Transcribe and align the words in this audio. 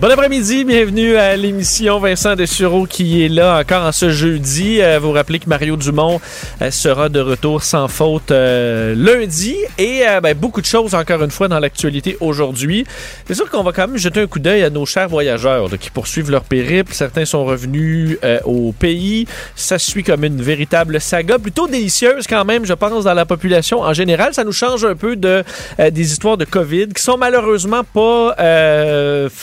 Bon 0.00 0.10
après-midi, 0.10 0.64
bienvenue 0.64 1.14
à 1.14 1.36
l'émission 1.36 2.00
Vincent 2.00 2.34
Dessureau 2.34 2.84
qui 2.84 3.24
est 3.24 3.28
là 3.28 3.60
encore 3.60 3.84
en 3.84 3.92
ce 3.92 4.10
jeudi. 4.10 4.82
Euh, 4.82 4.98
vous 4.98 5.12
rappelez 5.12 5.38
que 5.38 5.48
Mario 5.48 5.76
Dumont 5.76 6.20
euh, 6.60 6.72
sera 6.72 7.08
de 7.08 7.20
retour 7.20 7.62
sans 7.62 7.86
faute 7.86 8.32
euh, 8.32 8.96
lundi 8.96 9.54
et 9.78 10.02
ben, 10.20 10.36
beaucoup 10.36 10.60
de 10.60 10.66
choses 10.66 10.96
encore 10.96 11.22
une 11.22 11.30
fois 11.30 11.46
dans 11.46 11.60
l'actualité 11.60 12.16
aujourd'hui. 12.20 12.84
C'est 13.28 13.34
sûr 13.34 13.48
qu'on 13.48 13.62
va 13.62 13.70
quand 13.70 13.86
même 13.86 13.96
jeter 13.96 14.20
un 14.20 14.26
coup 14.26 14.40
d'œil 14.40 14.64
à 14.64 14.70
nos 14.70 14.84
chers 14.84 15.08
voyageurs 15.08 15.70
qui 15.78 15.90
poursuivent 15.90 16.30
leur 16.30 16.42
périple. 16.42 16.92
Certains 16.92 17.24
sont 17.24 17.44
revenus 17.44 18.18
au 18.44 18.72
pays. 18.72 19.26
Ça 19.54 19.78
suit 19.78 20.02
comme 20.02 20.24
une 20.24 20.42
véritable 20.42 21.00
saga, 21.00 21.38
plutôt 21.38 21.68
délicieuse 21.68 22.26
quand 22.26 22.44
même, 22.44 22.66
je 22.66 22.74
pense, 22.74 23.04
dans 23.04 23.14
la 23.14 23.26
population 23.26 23.80
en 23.80 23.92
général. 23.92 24.34
Ça 24.34 24.42
nous 24.42 24.52
change 24.52 24.84
un 24.84 24.96
peu 24.96 25.14
de 25.14 25.44
des 25.78 26.12
histoires 26.12 26.36
de 26.36 26.44
COVID 26.44 26.88
qui 26.88 27.02
sont 27.02 27.16
malheureusement 27.16 27.84
pas 27.84 28.34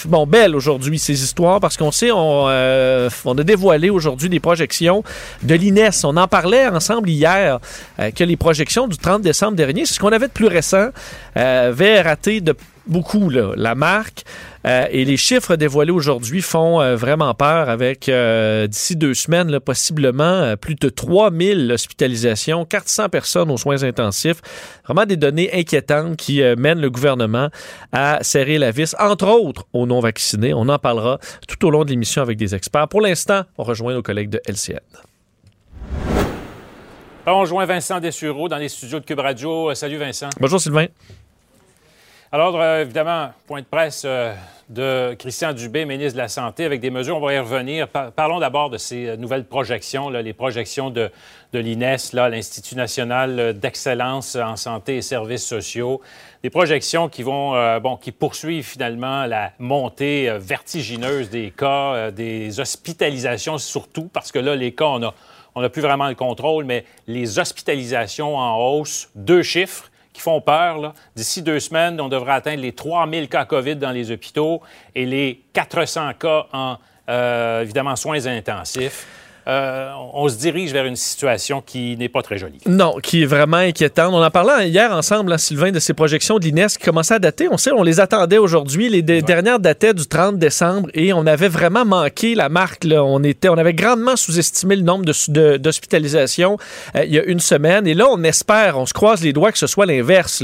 bon 0.05 0.27
belles 0.27 0.41
aujourd'hui 0.55 0.99
ces 0.99 1.23
histoires 1.23 1.59
parce 1.59 1.77
qu'on 1.77 1.91
sait 1.91 2.11
on, 2.11 2.45
euh, 2.47 3.09
on 3.25 3.37
a 3.37 3.43
dévoilé 3.43 3.89
aujourd'hui 3.89 4.29
des 4.29 4.39
projections 4.39 5.03
de 5.43 5.55
l'INES. 5.55 5.89
On 6.03 6.17
en 6.17 6.27
parlait 6.27 6.67
ensemble 6.67 7.09
hier 7.09 7.59
euh, 7.99 8.11
que 8.11 8.23
les 8.23 8.37
projections 8.37 8.87
du 8.87 8.97
30 8.97 9.21
décembre 9.21 9.55
dernier, 9.55 9.85
c'est 9.85 9.95
ce 9.95 9.99
qu'on 9.99 10.11
avait 10.11 10.27
de 10.27 10.33
plus 10.33 10.47
récent, 10.47 10.89
euh, 11.37 11.69
avaient 11.69 12.01
raté 12.01 12.41
de 12.41 12.55
beaucoup 12.91 13.29
là, 13.29 13.53
la 13.55 13.73
marque. 13.73 14.23
Euh, 14.67 14.85
et 14.91 15.05
les 15.05 15.17
chiffres 15.17 15.55
dévoilés 15.55 15.91
aujourd'hui 15.91 16.41
font 16.41 16.79
euh, 16.81 16.95
vraiment 16.95 17.33
peur 17.33 17.67
avec 17.69 18.07
euh, 18.09 18.67
d'ici 18.67 18.95
deux 18.95 19.15
semaines, 19.15 19.49
là, 19.49 19.59
possiblement 19.59 20.55
plus 20.57 20.75
de 20.75 20.89
3000 20.89 21.71
hospitalisations, 21.71 22.65
400 22.65 23.09
personnes 23.09 23.49
aux 23.49 23.57
soins 23.57 23.81
intensifs. 23.83 24.41
Vraiment 24.85 25.05
des 25.05 25.17
données 25.17 25.49
inquiétantes 25.53 26.17
qui 26.17 26.41
mènent 26.57 26.81
le 26.81 26.89
gouvernement 26.89 27.49
à 27.91 28.19
serrer 28.21 28.59
la 28.59 28.71
vis, 28.71 28.95
entre 28.99 29.27
autres 29.27 29.65
aux 29.73 29.87
non-vaccinés. 29.87 30.53
On 30.53 30.69
en 30.69 30.77
parlera 30.77 31.17
tout 31.47 31.65
au 31.65 31.71
long 31.71 31.85
de 31.85 31.89
l'émission 31.89 32.21
avec 32.21 32.37
des 32.37 32.53
experts. 32.53 32.87
Pour 32.87 33.01
l'instant, 33.01 33.43
on 33.57 33.63
rejoint 33.63 33.93
nos 33.93 34.03
collègues 34.03 34.29
de 34.29 34.41
LCN. 34.45 34.79
On 37.25 37.39
rejoint 37.39 37.65
Vincent 37.65 37.99
Dessureau 37.99 38.49
dans 38.49 38.57
les 38.57 38.69
studios 38.69 38.99
de 38.99 39.05
Cube 39.05 39.19
Radio. 39.19 39.73
Salut 39.75 39.97
Vincent. 39.97 40.29
Bonjour 40.39 40.59
Sylvain. 40.59 40.87
Alors, 42.33 42.61
euh, 42.61 42.83
évidemment, 42.83 43.31
point 43.45 43.59
de 43.59 43.65
presse 43.65 44.03
euh, 44.05 44.33
de 44.69 45.15
Christian 45.15 45.51
Dubé, 45.51 45.83
ministre 45.83 46.13
de 46.13 46.21
la 46.21 46.29
Santé, 46.29 46.63
avec 46.63 46.79
des 46.79 46.89
mesures, 46.89 47.17
on 47.17 47.19
va 47.19 47.33
y 47.33 47.39
revenir. 47.39 47.89
Par- 47.89 48.13
parlons 48.13 48.39
d'abord 48.39 48.69
de 48.69 48.77
ces 48.77 49.05
euh, 49.05 49.17
nouvelles 49.17 49.43
projections, 49.43 50.09
les 50.09 50.31
projections 50.31 50.89
de, 50.91 51.11
l'INES, 51.51 51.97
l'Institut 52.13 52.75
national 52.75 53.59
d'excellence 53.59 54.37
en 54.37 54.55
santé 54.55 54.95
et 54.95 55.01
services 55.01 55.45
sociaux. 55.45 55.99
Des 56.41 56.49
projections 56.49 57.09
qui 57.09 57.21
vont, 57.21 57.79
bon, 57.81 57.97
qui 57.97 58.13
poursuivent 58.13 58.65
finalement 58.65 59.25
la 59.25 59.51
montée 59.59 60.31
vertigineuse 60.39 61.29
des 61.29 61.51
cas, 61.51 62.09
des 62.11 62.61
hospitalisations 62.61 63.57
surtout, 63.57 64.05
parce 64.05 64.31
que 64.31 64.39
là, 64.39 64.55
les 64.55 64.73
cas, 64.73 64.85
on 64.85 65.03
a, 65.03 65.13
on 65.53 65.61
n'a 65.61 65.67
plus 65.67 65.81
vraiment 65.81 66.07
le 66.07 66.15
contrôle, 66.15 66.63
mais 66.63 66.85
les 67.07 67.37
hospitalisations 67.37 68.37
en 68.37 68.57
hausse, 68.57 69.09
deux 69.15 69.43
chiffres 69.43 69.90
qui 70.13 70.21
font 70.21 70.41
peur. 70.41 70.93
D'ici 71.15 71.41
deux 71.41 71.59
semaines, 71.59 71.99
on 72.01 72.09
devrait 72.09 72.33
atteindre 72.33 72.61
les 72.61 72.73
3000 72.73 73.29
cas 73.29 73.45
COVID 73.45 73.75
dans 73.75 73.91
les 73.91 74.11
hôpitaux 74.11 74.61
et 74.95 75.05
les 75.05 75.43
400 75.53 76.13
cas 76.19 76.47
en, 76.53 76.77
euh, 77.09 77.61
évidemment, 77.61 77.95
soins 77.95 78.25
intensifs. 78.25 79.05
Euh, 79.47 79.89
on 80.13 80.29
se 80.29 80.37
dirige 80.37 80.71
vers 80.71 80.85
une 80.85 80.95
situation 80.95 81.61
qui 81.65 81.97
n'est 81.97 82.09
pas 82.09 82.21
très 82.21 82.37
jolie. 82.37 82.59
Non, 82.67 82.97
qui 83.01 83.23
est 83.23 83.25
vraiment 83.25 83.57
inquiétante. 83.57 84.13
On 84.13 84.23
en 84.23 84.29
parlait 84.29 84.69
hier 84.69 84.91
ensemble, 84.91 85.33
hein, 85.33 85.37
Sylvain, 85.37 85.71
de 85.71 85.79
ces 85.79 85.93
projections 85.93 86.37
de 86.37 86.43
l'INES 86.45 86.67
qui 86.67 86.85
commençaient 86.85 87.15
à 87.15 87.19
dater. 87.19 87.47
On 87.49 87.57
sait, 87.57 87.71
on 87.71 87.81
les 87.83 87.99
attendait 87.99 88.37
aujourd'hui. 88.37 88.89
Les 88.89 89.01
de- 89.01 89.19
dernières 89.21 89.59
dataient 89.59 89.93
du 89.95 90.05
30 90.05 90.37
décembre 90.37 90.89
et 90.93 91.11
on 91.13 91.25
avait 91.25 91.47
vraiment 91.47 91.85
manqué 91.85 92.35
la 92.35 92.49
marque. 92.49 92.83
là. 92.83 93.03
On, 93.03 93.23
était, 93.23 93.49
on 93.49 93.57
avait 93.57 93.73
grandement 93.73 94.15
sous-estimé 94.15 94.75
le 94.75 94.83
nombre 94.83 95.05
de 95.05 95.13
su- 95.13 95.31
de- 95.31 95.57
d'hospitalisations 95.57 96.57
euh, 96.95 97.03
il 97.05 97.11
y 97.13 97.17
a 97.19 97.23
une 97.23 97.39
semaine. 97.39 97.87
Et 97.87 97.95
là, 97.95 98.05
on 98.11 98.21
espère, 98.23 98.77
on 98.77 98.85
se 98.85 98.93
croise 98.93 99.21
les 99.23 99.33
doigts 99.33 99.51
que 99.51 99.57
ce 99.57 99.67
soit 99.67 99.87
l'inverse, 99.87 100.43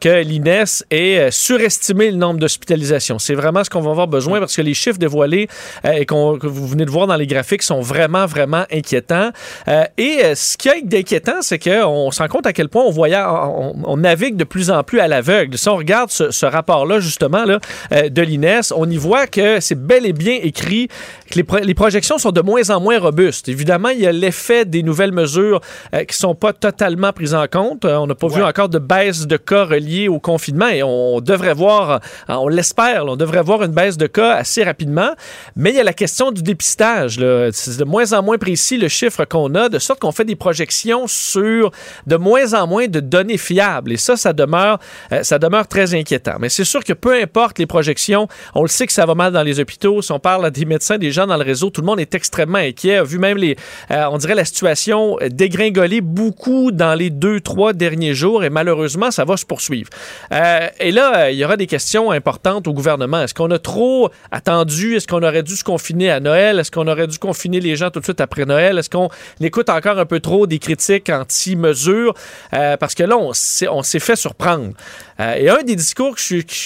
que 0.00 0.22
l'INES 0.22 0.64
ait 0.90 1.18
euh, 1.18 1.30
surestimé 1.30 2.10
le 2.10 2.16
nombre 2.16 2.40
d'hospitalisations. 2.40 3.18
C'est 3.18 3.34
vraiment 3.34 3.62
ce 3.62 3.68
qu'on 3.70 3.80
va 3.82 3.90
avoir 3.90 4.08
besoin 4.08 4.38
parce 4.40 4.56
que 4.56 4.62
les 4.62 4.74
chiffres 4.74 4.98
dévoilés 4.98 5.48
et 5.84 6.06
que 6.06 6.46
vous 6.46 6.66
venez 6.66 6.86
de 6.86 6.90
voir 6.90 7.06
dans 7.06 7.16
les 7.16 7.26
graphiques 7.26 7.62
sont 7.62 7.80
vraiment, 7.82 8.24
vraiment 8.24 8.37
inquiétants. 8.46 9.30
Euh, 9.68 9.84
et 9.96 10.20
euh, 10.24 10.34
ce 10.34 10.56
qui 10.56 10.68
est 10.68 10.82
d'inquiétant, 10.82 11.42
c'est 11.42 11.58
qu'on 11.58 12.10
se 12.10 12.22
rend 12.22 12.28
compte 12.28 12.46
à 12.46 12.52
quel 12.52 12.68
point 12.68 12.84
on, 12.84 12.94
on, 12.96 13.74
on 13.84 13.96
navigue 13.96 14.36
de 14.36 14.44
plus 14.44 14.70
en 14.70 14.82
plus 14.82 15.00
à 15.00 15.08
l'aveugle. 15.08 15.56
Si 15.58 15.68
on 15.68 15.76
regarde 15.76 16.10
ce, 16.10 16.30
ce 16.30 16.46
rapport-là, 16.46 17.00
justement, 17.00 17.44
là, 17.44 17.58
euh, 17.92 18.08
de 18.08 18.22
l'INES, 18.22 18.72
on 18.74 18.88
y 18.88 18.96
voit 18.96 19.26
que 19.26 19.60
c'est 19.60 19.74
bel 19.74 20.06
et 20.06 20.12
bien 20.12 20.38
écrit 20.42 20.88
que 21.30 21.34
les, 21.34 21.44
pro- 21.44 21.58
les 21.58 21.74
projections 21.74 22.18
sont 22.18 22.32
de 22.32 22.40
moins 22.40 22.70
en 22.70 22.80
moins 22.80 22.98
robustes. 22.98 23.48
Évidemment, 23.48 23.88
il 23.88 24.00
y 24.00 24.06
a 24.06 24.12
l'effet 24.12 24.64
des 24.64 24.82
nouvelles 24.82 25.12
mesures 25.12 25.60
euh, 25.94 26.04
qui 26.04 26.16
sont 26.16 26.34
pas 26.34 26.52
totalement 26.52 27.12
prises 27.12 27.34
en 27.34 27.46
compte. 27.46 27.84
On 27.84 28.06
n'a 28.06 28.14
pas 28.14 28.28
vu 28.28 28.42
encore 28.42 28.68
de 28.68 28.78
baisse 28.78 29.26
de 29.26 29.36
cas 29.36 29.64
reliés 29.64 30.08
au 30.08 30.18
confinement 30.18 30.68
et 30.68 30.82
on 30.82 31.20
devrait 31.20 31.54
voir, 31.54 32.00
on 32.28 32.48
l'espère, 32.48 33.06
on 33.06 33.16
devrait 33.16 33.42
voir 33.42 33.62
une 33.62 33.72
baisse 33.72 33.96
de 33.96 34.06
cas 34.06 34.34
assez 34.34 34.62
rapidement. 34.62 35.10
Mais 35.56 35.70
il 35.70 35.76
y 35.76 35.80
a 35.80 35.84
la 35.84 35.92
question 35.94 36.32
du 36.32 36.42
dépistage. 36.42 37.18
C'est 37.52 37.78
de 37.78 37.84
moins 37.84 38.12
en 38.12 38.22
moins 38.22 38.27
précis 38.36 38.76
le 38.76 38.88
chiffre 38.88 39.24
qu'on 39.24 39.54
a, 39.54 39.68
de 39.68 39.78
sorte 39.78 40.00
qu'on 40.00 40.12
fait 40.12 40.24
des 40.24 40.36
projections 40.36 41.06
sur 41.06 41.70
de 42.06 42.16
moins 42.16 42.52
en 42.52 42.66
moins 42.66 42.86
de 42.86 43.00
données 43.00 43.38
fiables. 43.38 43.92
Et 43.92 43.96
ça, 43.96 44.16
ça 44.16 44.32
demeure, 44.32 44.78
euh, 45.12 45.22
ça 45.22 45.38
demeure 45.38 45.66
très 45.66 45.94
inquiétant. 45.94 46.36
Mais 46.40 46.48
c'est 46.48 46.64
sûr 46.64 46.84
que 46.84 46.92
peu 46.92 47.14
importe 47.14 47.58
les 47.58 47.66
projections, 47.66 48.28
on 48.54 48.62
le 48.62 48.68
sait 48.68 48.86
que 48.86 48.92
ça 48.92 49.06
va 49.06 49.14
mal 49.14 49.32
dans 49.32 49.42
les 49.42 49.60
hôpitaux. 49.60 50.02
Si 50.02 50.12
on 50.12 50.18
parle 50.18 50.44
à 50.44 50.50
des 50.50 50.64
médecins, 50.64 50.98
des 50.98 51.12
gens 51.12 51.26
dans 51.26 51.36
le 51.36 51.44
réseau, 51.44 51.70
tout 51.70 51.80
le 51.80 51.86
monde 51.86 52.00
est 52.00 52.14
extrêmement 52.14 52.58
inquiet. 52.58 53.02
Vu 53.04 53.18
même 53.18 53.38
les, 53.38 53.56
euh, 53.90 54.04
on 54.10 54.18
dirait 54.18 54.34
la 54.34 54.44
situation 54.44 55.16
dégringoler 55.30 56.00
beaucoup 56.00 56.72
dans 56.72 56.94
les 56.94 57.10
deux, 57.10 57.40
trois 57.40 57.72
derniers 57.72 58.14
jours 58.14 58.44
et 58.44 58.50
malheureusement, 58.50 59.10
ça 59.10 59.24
va 59.24 59.36
se 59.36 59.46
poursuivre. 59.46 59.88
Euh, 60.32 60.68
et 60.80 60.90
là, 60.90 61.30
il 61.30 61.38
y 61.38 61.44
aura 61.44 61.56
des 61.56 61.66
questions 61.66 62.10
importantes 62.10 62.66
au 62.66 62.72
gouvernement. 62.72 63.22
Est-ce 63.22 63.34
qu'on 63.34 63.50
a 63.50 63.58
trop 63.58 64.10
attendu? 64.30 64.96
Est-ce 64.96 65.06
qu'on 65.06 65.22
aurait 65.22 65.42
dû 65.42 65.56
se 65.56 65.64
confiner 65.64 66.10
à 66.10 66.20
Noël? 66.20 66.58
Est-ce 66.58 66.70
qu'on 66.70 66.86
aurait 66.88 67.06
dû 67.06 67.18
confiner 67.18 67.60
les 67.60 67.76
gens 67.76 67.90
tout 67.90 68.00
de 68.00 68.04
suite? 68.04 68.17
Après 68.20 68.44
Noël? 68.44 68.78
Est-ce 68.78 68.90
qu'on 68.90 69.08
écoute 69.40 69.68
encore 69.70 69.98
un 69.98 70.06
peu 70.06 70.20
trop 70.20 70.46
des 70.46 70.58
critiques 70.58 71.10
anti-mesures? 71.10 72.14
Euh, 72.52 72.76
parce 72.76 72.94
que 72.94 73.02
là, 73.02 73.16
on 73.18 73.32
s'est 73.32 73.98
fait 73.98 74.16
surprendre. 74.16 74.72
Euh, 75.20 75.34
et 75.34 75.48
un 75.48 75.62
des 75.62 75.76
discours 75.76 76.16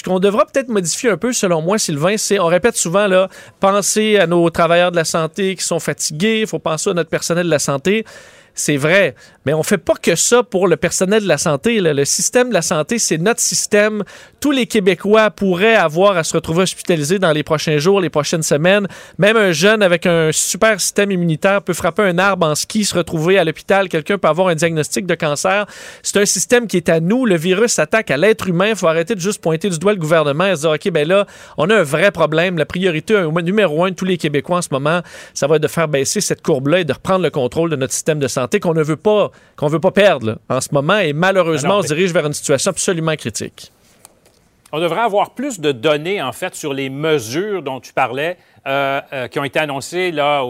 qu'on 0.05 0.19
devra 0.19 0.45
peut-être 0.45 0.69
modifier 0.69 1.09
un 1.09 1.17
peu, 1.17 1.33
selon 1.33 1.61
moi, 1.61 1.77
Sylvain, 1.77 2.17
c'est, 2.17 2.39
on 2.39 2.47
répète 2.47 2.77
souvent, 2.77 3.07
là, 3.07 3.29
penser 3.59 4.17
à 4.17 4.27
nos 4.27 4.49
travailleurs 4.49 4.91
de 4.91 4.95
la 4.95 5.05
santé 5.05 5.55
qui 5.55 5.63
sont 5.63 5.79
fatigués, 5.79 6.41
il 6.41 6.47
faut 6.47 6.59
penser 6.59 6.91
à 6.91 6.93
notre 6.93 7.09
personnel 7.09 7.45
de 7.45 7.51
la 7.51 7.59
santé. 7.59 8.05
C'est 8.55 8.77
vrai, 8.77 9.15
mais 9.45 9.53
on 9.55 9.63
fait 9.63 9.79
pas 9.79 9.95
que 9.95 10.15
ça 10.15 10.43
pour 10.43 10.67
le 10.67 10.77
personnel 10.77 11.23
de 11.23 11.27
la 11.27 11.39
santé. 11.39 11.79
Le 11.79 12.05
système 12.05 12.49
de 12.49 12.53
la 12.53 12.61
santé, 12.61 12.99
c'est 12.99 13.17
notre 13.17 13.39
système. 13.39 14.03
Tous 14.39 14.51
les 14.51 14.67
Québécois 14.67 15.31
pourraient 15.31 15.75
avoir 15.75 16.17
à 16.17 16.23
se 16.23 16.33
retrouver 16.35 16.61
hospitalisés 16.61 17.17
dans 17.17 17.31
les 17.31 17.41
prochains 17.41 17.79
jours, 17.79 17.99
les 17.99 18.11
prochaines 18.11 18.43
semaines. 18.43 18.87
Même 19.17 19.37
un 19.37 19.53
jeune 19.53 19.81
avec 19.81 20.05
un 20.05 20.29
super 20.31 20.79
système 20.79 21.09
immunitaire 21.09 21.63
peut 21.63 21.73
frapper 21.73 22.03
un 22.03 22.19
arbre 22.19 22.45
en 22.45 22.53
ski, 22.53 22.85
se 22.85 22.95
retrouver 22.95 23.39
à 23.39 23.43
l'hôpital. 23.43 23.89
Quelqu'un 23.89 24.19
peut 24.19 24.27
avoir 24.27 24.49
un 24.49 24.55
diagnostic 24.55 25.07
de 25.07 25.15
cancer. 25.15 25.65
C'est 26.03 26.19
un 26.19 26.25
système 26.25 26.67
qui 26.67 26.77
est 26.77 26.89
à 26.89 26.99
nous. 26.99 27.25
Le 27.25 27.35
virus 27.35 27.73
s'attaque 27.73 28.11
à 28.11 28.17
l'être 28.17 28.47
humain. 28.47 28.69
Il 28.69 28.75
faut 28.75 28.87
arrêter 28.87 29.15
de 29.15 29.19
juste 29.19 29.41
pointer 29.41 29.69
du 29.69 29.79
doigt 29.79 29.93
le 29.93 29.99
gouvernement 29.99 30.45
et 30.45 30.55
se 30.55 30.61
dire, 30.61 30.69
OK, 30.69 30.91
ben 30.91 31.07
là, 31.07 31.25
on 31.57 31.71
a 31.71 31.75
un 31.75 31.83
vrai 31.83 32.11
problème. 32.11 32.59
La 32.59 32.67
priorité 32.67 33.19
numéro 33.43 33.83
un 33.83 33.89
de 33.89 33.95
tous 33.95 34.05
les 34.05 34.17
Québécois 34.17 34.57
en 34.57 34.61
ce 34.61 34.69
moment, 34.71 35.01
ça 35.33 35.47
va 35.47 35.55
être 35.55 35.63
de 35.63 35.67
faire 35.67 35.87
baisser 35.87 36.21
cette 36.21 36.43
courbe-là 36.43 36.81
et 36.81 36.85
de 36.85 36.93
reprendre 36.93 37.23
le 37.23 37.31
contrôle 37.31 37.71
de 37.71 37.75
notre 37.75 37.93
système 37.93 38.19
de 38.19 38.27
santé 38.27 38.42
qu'on 38.47 38.73
ne 38.73 38.83
veut 38.83 38.95
pas 38.95 39.31
qu'on 39.55 39.67
veut 39.67 39.79
pas 39.79 39.91
perdre 39.91 40.39
en 40.49 40.61
ce 40.61 40.69
moment. 40.71 40.99
Et 40.99 41.13
malheureusement, 41.13 41.77
on 41.77 41.81
se 41.81 41.87
dirige 41.87 42.13
vers 42.13 42.25
une 42.25 42.33
situation 42.33 42.71
absolument 42.71 43.15
critique. 43.15 43.71
On 44.75 44.79
devrait 44.79 45.01
avoir 45.01 45.35
plus 45.35 45.59
de 45.59 45.71
données, 45.71 46.19
en 46.19 46.31
fait, 46.31 46.55
sur 46.55 46.73
les 46.73 46.89
mesures 46.89 47.61
dont 47.61 47.79
tu 47.79 47.93
parlais, 47.93 48.37
euh, 48.65 49.01
euh, 49.13 49.27
qui 49.27 49.37
ont 49.37 49.43
été 49.43 49.59
annoncées 49.59 50.09
là, 50.11 50.43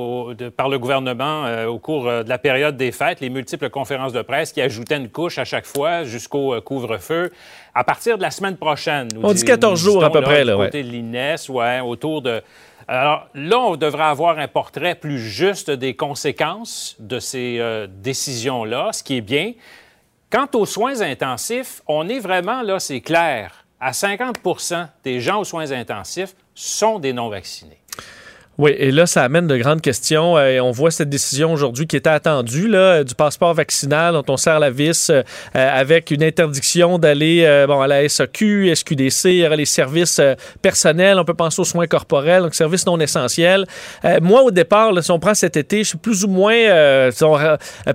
par 0.56 0.70
le 0.70 0.80
gouvernement 0.80 1.46
euh, 1.46 1.66
au 1.66 1.78
cours 1.78 2.06
de 2.06 2.30
la 2.30 2.38
période 2.38 2.78
des 2.78 2.94
fêtes, 2.94 3.20
les 3.20 3.30
multiples 3.30 3.70
conférences 3.70 4.14
de 4.14 4.22
presse 4.22 4.54
qui 4.54 4.62
ajoutaient 4.62 4.96
une 4.96 5.10
couche 5.10 5.40
à 5.40 5.44
chaque 5.44 5.66
fois 5.66 6.06
jusqu'au 6.06 6.56
couvre-feu. 6.62 7.32
À 7.76 7.84
partir 7.84 8.18
de 8.18 8.22
la 8.22 8.32
semaine 8.32 8.56
prochaine, 8.56 9.10
nous 9.14 9.20
on 9.24 9.34
dit 9.34 9.44
14 9.44 9.78
jours 9.78 10.06
à 10.06 10.10
peu 10.10 10.22
près. 10.22 10.46
Là, 10.46 10.56
côté 10.56 10.84
de 10.84 10.90
l'INES, 10.90 11.50
ouais, 11.50 11.82
autour 11.82 12.22
de 12.22 12.42
alors 12.88 13.28
là, 13.34 13.60
on 13.60 13.76
devrait 13.76 14.04
avoir 14.04 14.40
un 14.40 14.48
portrait 14.48 14.96
plus 14.96 15.20
juste 15.20 15.72
des 15.72 15.96
conséquences 15.96 16.96
de 17.00 17.20
ces 17.20 17.58
euh, 17.60 17.88
décisions-là, 17.88 18.92
ce 18.92 19.04
qui 19.04 19.18
est 19.18 19.22
bien. 19.22 19.54
Quant 20.30 20.48
aux 20.54 20.66
soins 20.66 21.02
intensifs, 21.02 21.82
on 21.88 22.10
est 22.10 22.20
vraiment 22.20 22.62
là, 22.62 22.80
c'est 22.80 23.02
clair. 23.02 23.66
À 23.80 23.94
50 23.94 24.38
des 25.04 25.20
gens 25.20 25.42
aux 25.42 25.44
soins 25.44 25.72
intensifs 25.72 26.36
sont 26.56 27.00
des 27.00 27.14
non-vaccinés. 27.14 27.83
Oui, 28.60 28.76
et 28.78 28.92
là, 28.92 29.08
ça 29.08 29.24
amène 29.24 29.48
de 29.48 29.58
grandes 29.58 29.82
questions. 29.82 30.38
Euh, 30.38 30.60
on 30.60 30.70
voit 30.70 30.92
cette 30.92 31.10
décision 31.10 31.52
aujourd'hui 31.54 31.88
qui 31.88 31.96
était 31.96 32.12
attendue 32.12 32.68
là, 32.68 33.04
du 33.04 33.16
passeport 33.16 33.56
vaccinal 33.56 34.14
dont 34.14 34.26
on 34.30 34.38
serre 34.38 34.60
la 34.60 34.70
vis 34.70 35.10
euh, 35.10 35.24
avec 35.54 36.12
une 36.12 36.24
interdiction 36.24 37.00
d'aller 37.00 37.66
bon, 37.68 37.82
à 37.82 37.88
la 37.88 38.08
SAQ, 38.08 38.76
SQDC, 38.76 39.50
les 39.58 39.66
services 39.66 40.22
personnels. 40.62 41.18
On 41.18 41.26
peut 41.26 41.34
penser 41.34 41.62
aux 41.62 41.66
soins 41.66 41.88
corporels, 41.88 42.44
donc 42.44 42.54
services 42.54 42.86
non 42.86 43.00
essentiels. 43.00 43.66
moi, 44.22 44.44
au 44.44 44.52
départ, 44.52 44.92
si 45.04 45.10
on 45.10 45.20
prend 45.20 45.34
cet 45.34 45.58
été, 45.58 45.80
je 45.80 45.90
suis 45.90 45.98
plus 45.98 46.24
ou 46.24 46.28
moins 46.28 47.10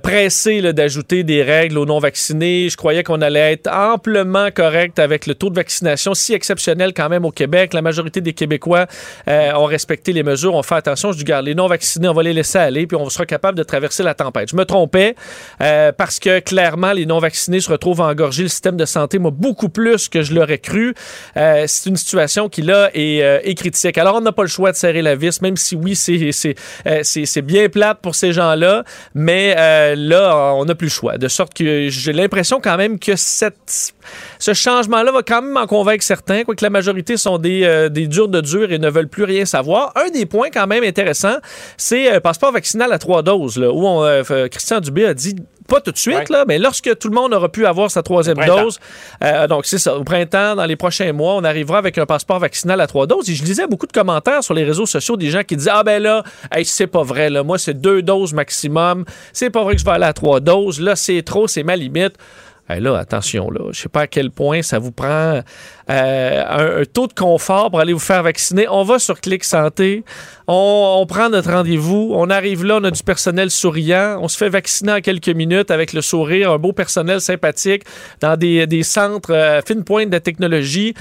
pressé 0.02 0.72
d'ajouter 0.72 1.22
des 1.22 1.44
règles 1.44 1.78
aux 1.78 1.86
non-vaccinés. 1.86 2.68
Je 2.68 2.76
croyais 2.76 3.04
qu'on 3.04 3.20
allait 3.20 3.52
être 3.52 3.70
amplement 3.72 4.50
correct 4.50 4.98
avec 4.98 5.26
le 5.26 5.34
taux 5.36 5.50
de 5.50 5.56
vaccination 5.56 6.14
si 6.14 6.34
exceptionnel 6.34 6.92
quand 6.94 7.08
même 7.08 7.24
au 7.24 7.30
Québec. 7.30 7.74
La 7.74 7.82
majorité 7.82 8.20
des 8.20 8.32
Québécois 8.32 8.86
ont 9.28 9.64
respecté 9.64 10.12
les 10.12 10.22
mesures 10.22 10.47
on 10.54 10.62
fait 10.62 10.76
attention. 10.76 11.12
Je 11.12 11.18
dis, 11.18 11.24
garde, 11.24 11.46
les 11.46 11.54
non-vaccinés, 11.54 12.08
on 12.08 12.14
va 12.14 12.22
les 12.22 12.32
laisser 12.32 12.58
aller, 12.58 12.86
puis 12.86 12.96
on 12.96 13.08
sera 13.08 13.26
capable 13.26 13.58
de 13.58 13.62
traverser 13.62 14.02
la 14.02 14.14
tempête. 14.14 14.50
Je 14.50 14.56
me 14.56 14.64
trompais 14.64 15.14
euh, 15.60 15.92
parce 15.92 16.18
que 16.18 16.40
clairement, 16.40 16.92
les 16.92 17.06
non-vaccinés 17.06 17.60
se 17.60 17.70
retrouvent 17.70 18.00
à 18.00 18.06
engorger 18.06 18.44
le 18.44 18.48
système 18.48 18.76
de 18.76 18.84
santé, 18.84 19.18
moi, 19.18 19.30
beaucoup 19.30 19.68
plus 19.68 20.08
que 20.08 20.22
je 20.22 20.34
l'aurais 20.34 20.58
cru. 20.58 20.94
Euh, 21.36 21.64
c'est 21.66 21.90
une 21.90 21.96
situation 21.96 22.48
qui, 22.48 22.62
là, 22.62 22.90
euh, 22.96 23.40
est, 23.42 23.54
critique. 23.54 23.98
Alors, 23.98 24.16
on 24.16 24.20
n'a 24.20 24.32
pas 24.32 24.42
le 24.42 24.48
choix 24.48 24.72
de 24.72 24.76
serrer 24.76 25.02
la 25.02 25.14
vis, 25.14 25.40
même 25.42 25.56
si, 25.56 25.76
oui, 25.76 25.94
c'est 25.94 27.42
bien 27.42 27.68
plate 27.68 27.98
pour 28.00 28.14
ces 28.14 28.32
gens-là, 28.32 28.84
mais 29.14 29.54
là, 29.96 30.52
on 30.54 30.64
n'a 30.64 30.74
plus 30.74 30.86
le 30.86 30.92
choix. 30.92 31.18
De 31.18 31.28
sorte 31.28 31.54
que 31.54 31.88
j'ai 31.88 32.12
l'impression 32.12 32.60
quand 32.60 32.76
même 32.76 32.98
que 32.98 33.16
cette, 33.16 33.94
ce 34.38 34.54
changement-là 34.54 35.12
va 35.12 35.22
quand 35.22 35.42
même 35.42 35.56
en 35.56 35.66
convaincre 35.66 36.04
certains, 36.04 36.44
quoique 36.44 36.64
la 36.64 36.70
majorité 36.70 37.16
sont 37.16 37.38
des, 37.38 37.88
des 37.90 38.06
durs 38.06 38.28
de 38.28 38.40
dur 38.40 38.72
et 38.72 38.78
ne 38.78 38.88
veulent 38.88 39.08
plus 39.08 39.24
rien 39.24 39.44
savoir. 39.44 39.92
Un 39.96 40.10
des 40.10 40.26
points 40.26 40.38
point 40.38 40.50
quand 40.52 40.66
même 40.68 40.84
intéressant, 40.84 41.36
c'est 41.76 42.08
un 42.08 42.14
euh, 42.14 42.20
passeport 42.20 42.52
vaccinal 42.52 42.92
à 42.92 42.98
trois 42.98 43.22
doses, 43.22 43.58
là, 43.58 43.72
où 43.72 43.86
on, 43.86 44.04
euh, 44.04 44.48
Christian 44.48 44.78
Dubé 44.80 45.06
a 45.06 45.14
dit 45.14 45.34
pas 45.66 45.82
tout 45.82 45.92
de 45.92 45.98
suite, 45.98 46.30
là, 46.30 46.44
mais 46.48 46.58
lorsque 46.58 46.96
tout 46.96 47.08
le 47.08 47.14
monde 47.14 47.34
aura 47.34 47.50
pu 47.50 47.66
avoir 47.66 47.90
sa 47.90 48.02
troisième 48.02 48.38
dose, 48.46 48.78
euh, 49.22 49.46
donc 49.48 49.66
c'est 49.66 49.76
ça, 49.76 49.96
au 49.96 50.04
printemps, 50.04 50.56
dans 50.56 50.64
les 50.64 50.76
prochains 50.76 51.12
mois, 51.12 51.34
on 51.34 51.44
arrivera 51.44 51.76
avec 51.76 51.98
un 51.98 52.06
passeport 52.06 52.38
vaccinal 52.38 52.80
à 52.80 52.86
trois 52.86 53.06
doses. 53.06 53.28
Et 53.28 53.34
je 53.34 53.44
lisais 53.44 53.66
beaucoup 53.66 53.86
de 53.86 53.92
commentaires 53.92 54.42
sur 54.42 54.54
les 54.54 54.64
réseaux 54.64 54.86
sociaux 54.86 55.18
des 55.18 55.28
gens 55.28 55.42
qui 55.42 55.56
disaient 55.56 55.72
Ah 55.74 55.82
ben 55.82 56.02
là, 56.02 56.22
c'est 56.64 56.86
pas 56.86 57.02
vrai, 57.02 57.28
là, 57.28 57.42
moi 57.42 57.58
c'est 57.58 57.74
deux 57.74 58.00
doses 58.00 58.32
maximum, 58.32 59.04
c'est 59.34 59.50
pas 59.50 59.62
vrai 59.62 59.74
que 59.74 59.80
je 59.80 59.84
vais 59.84 59.90
aller 59.90 60.06
à 60.06 60.14
trois 60.14 60.40
doses, 60.40 60.80
là 60.80 60.96
c'est 60.96 61.20
trop, 61.20 61.46
c'est 61.48 61.64
ma 61.64 61.76
limite. 61.76 62.14
Là, 62.68 62.98
attention, 62.98 63.50
là, 63.50 63.60
je 63.72 63.80
sais 63.80 63.88
pas 63.88 64.02
à 64.02 64.06
quel 64.06 64.30
point 64.30 64.60
ça 64.60 64.78
vous 64.78 64.92
prend 64.92 65.40
euh, 65.90 66.80
un, 66.80 66.84
taux 66.84 67.06
de 67.06 67.14
confort 67.14 67.70
pour 67.70 67.80
aller 67.80 67.94
vous 67.94 67.98
faire 67.98 68.22
vacciner. 68.22 68.66
On 68.68 68.82
va 68.82 68.98
sur 68.98 69.22
Clic 69.22 69.42
Santé, 69.42 70.04
on, 70.46 71.04
prend 71.08 71.30
notre 71.30 71.50
rendez-vous, 71.50 72.12
on 72.14 72.28
arrive 72.28 72.66
là, 72.66 72.76
on 72.76 72.84
a 72.84 72.90
du 72.90 73.02
personnel 73.02 73.50
souriant, 73.50 74.18
on 74.20 74.28
se 74.28 74.36
fait 74.36 74.50
vacciner 74.50 74.92
en 74.92 75.00
quelques 75.00 75.30
minutes 75.30 75.70
avec 75.70 75.94
le 75.94 76.02
sourire, 76.02 76.52
un 76.52 76.58
beau 76.58 76.72
personnel 76.72 77.22
sympathique 77.22 77.84
dans 78.20 78.36
des, 78.36 78.66
des 78.66 78.82
centres 78.82 79.32
euh, 79.32 79.62
fine 79.66 79.82
pointe 79.82 80.10
de 80.10 80.18
technologie. 80.18 80.92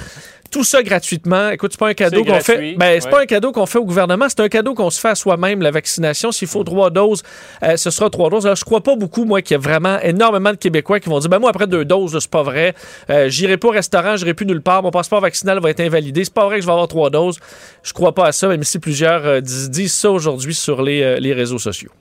Tout 0.51 0.63
ça 0.63 0.81
gratuitement. 0.83 1.49
Écoute, 1.49 1.71
c'est 1.73 1.79
pas 1.79 1.89
un 1.89 1.93
cadeau 1.93 2.23
qu'on 2.23 2.39
fait. 2.39 2.75
Ben, 2.75 2.99
c'est 3.01 3.09
pas 3.09 3.21
un 3.21 3.25
cadeau 3.25 3.51
qu'on 3.51 3.65
fait 3.65 3.79
au 3.79 3.85
gouvernement, 3.85 4.27
c'est 4.29 4.39
un 4.39 4.49
cadeau 4.49 4.73
qu'on 4.73 4.89
se 4.89 4.99
fait 4.99 5.09
à 5.09 5.15
soi-même, 5.15 5.61
la 5.61 5.71
vaccination. 5.71 6.31
S'il 6.31 6.47
faut 6.47 6.63
trois 6.63 6.89
doses, 6.89 7.23
euh, 7.63 7.77
ce 7.77 7.89
sera 7.89 8.09
trois 8.09 8.29
doses. 8.29 8.45
Alors, 8.45 8.55
je 8.55 8.65
crois 8.65 8.81
pas 8.81 8.95
beaucoup, 8.95 9.25
moi, 9.25 9.41
qu'il 9.41 9.55
y 9.55 9.59
a 9.59 9.61
vraiment 9.61 9.99
énormément 9.99 10.51
de 10.51 10.57
Québécois 10.57 10.99
qui 10.99 11.09
vont 11.09 11.19
dire, 11.19 11.29
ben, 11.29 11.39
moi, 11.39 11.49
après 11.49 11.67
deux 11.67 11.85
doses, 11.85 12.17
c'est 12.19 12.29
pas 12.29 12.43
vrai. 12.43 12.73
Euh, 13.09 13.29
j'irai 13.29 13.57
pas 13.57 13.69
au 13.69 13.71
restaurant, 13.71 14.15
j'irai 14.15 14.33
plus 14.33 14.45
nulle 14.45 14.61
part. 14.61 14.83
Mon 14.83 14.91
passeport 14.91 15.21
vaccinal 15.21 15.59
va 15.59 15.69
être 15.69 15.81
invalidé. 15.81 16.23
C'est 16.23 16.33
pas 16.33 16.45
vrai 16.45 16.55
que 16.57 16.61
je 16.61 16.67
vais 16.67 16.73
avoir 16.73 16.87
trois 16.87 17.09
doses. 17.09 17.39
Je 17.83 17.93
crois 17.93 18.13
pas 18.13 18.27
à 18.27 18.31
ça, 18.31 18.47
même 18.47 18.63
si 18.63 18.79
plusieurs 18.79 19.25
euh, 19.25 19.41
disent 19.41 19.93
ça 19.93 20.11
aujourd'hui 20.11 20.53
sur 20.53 20.81
les, 20.81 21.19
les 21.19 21.33
réseaux 21.33 21.59
sociaux 21.59 21.91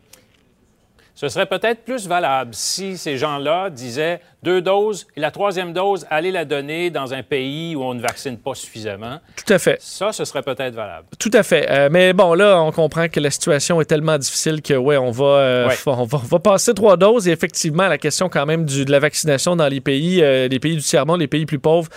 ce 1.16 1.30
serait 1.30 1.46
peut-être 1.46 1.82
plus 1.82 2.06
valable 2.06 2.50
si 2.52 2.98
ces 2.98 3.16
gens-là 3.16 3.70
disaient 3.70 4.20
deux 4.42 4.60
doses 4.60 5.06
et 5.16 5.20
la 5.20 5.30
troisième 5.30 5.72
dose, 5.72 6.06
allez 6.10 6.30
la 6.30 6.44
donner 6.44 6.90
dans 6.90 7.14
un 7.14 7.22
pays 7.22 7.74
où 7.74 7.82
on 7.82 7.94
ne 7.94 8.02
vaccine 8.02 8.36
pas 8.36 8.54
suffisamment. 8.54 9.18
Tout 9.34 9.50
à 9.50 9.58
fait. 9.58 9.78
Ça, 9.80 10.12
ce 10.12 10.26
serait 10.26 10.42
peut-être 10.42 10.74
valable. 10.74 11.06
Tout 11.18 11.30
à 11.32 11.42
fait. 11.42 11.70
Euh, 11.70 11.88
mais 11.90 12.12
bon, 12.12 12.34
là, 12.34 12.60
on 12.60 12.70
comprend 12.70 13.08
que 13.08 13.18
la 13.18 13.30
situation 13.30 13.80
est 13.80 13.86
tellement 13.86 14.18
difficile 14.18 14.60
que, 14.60 14.74
ouais, 14.74 14.98
on 14.98 15.10
va, 15.10 15.24
euh, 15.24 15.70
on 15.86 16.04
va, 16.04 16.38
passer 16.38 16.74
trois 16.74 16.98
doses 16.98 17.26
et 17.26 17.32
effectivement, 17.32 17.88
la 17.88 17.96
question 17.96 18.28
quand 18.28 18.44
même 18.44 18.66
du, 18.66 18.84
de 18.84 18.92
la 18.92 18.98
vaccination 18.98 19.56
dans 19.56 19.68
les 19.68 19.80
pays, 19.80 20.22
euh, 20.22 20.48
les 20.48 20.60
pays 20.60 20.76
du 20.76 20.82
tiers-monde, 20.82 21.20
les 21.20 21.28
pays 21.28 21.46
plus 21.46 21.58
pauvres, 21.58 21.88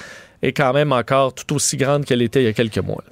est 0.41 0.53
quand 0.53 0.72
même 0.72 0.94
encore 0.94 1.34
tout 1.34 1.53
aussi 1.53 1.75
grande 1.75 2.05
qu'elle 2.05 2.22
était 2.22 2.41
il 2.41 2.46
y 2.46 2.50
a 2.50 2.53
quelques 2.53 2.77
mois. 2.77 3.03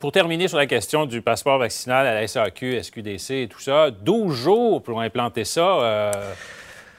Pour 0.00 0.12
terminer 0.12 0.46
sur 0.46 0.58
la 0.58 0.66
question 0.66 1.06
du 1.06 1.22
passeport 1.22 1.58
vaccinal 1.58 2.06
à 2.06 2.14
la 2.14 2.28
SAQ, 2.28 2.80
SQDC 2.80 3.30
et 3.30 3.48
tout 3.48 3.58
ça, 3.58 3.90
12 3.90 4.32
jours 4.32 4.80
pour 4.80 5.00
implanter 5.00 5.44
ça. 5.44 5.60
Euh, 5.60 6.12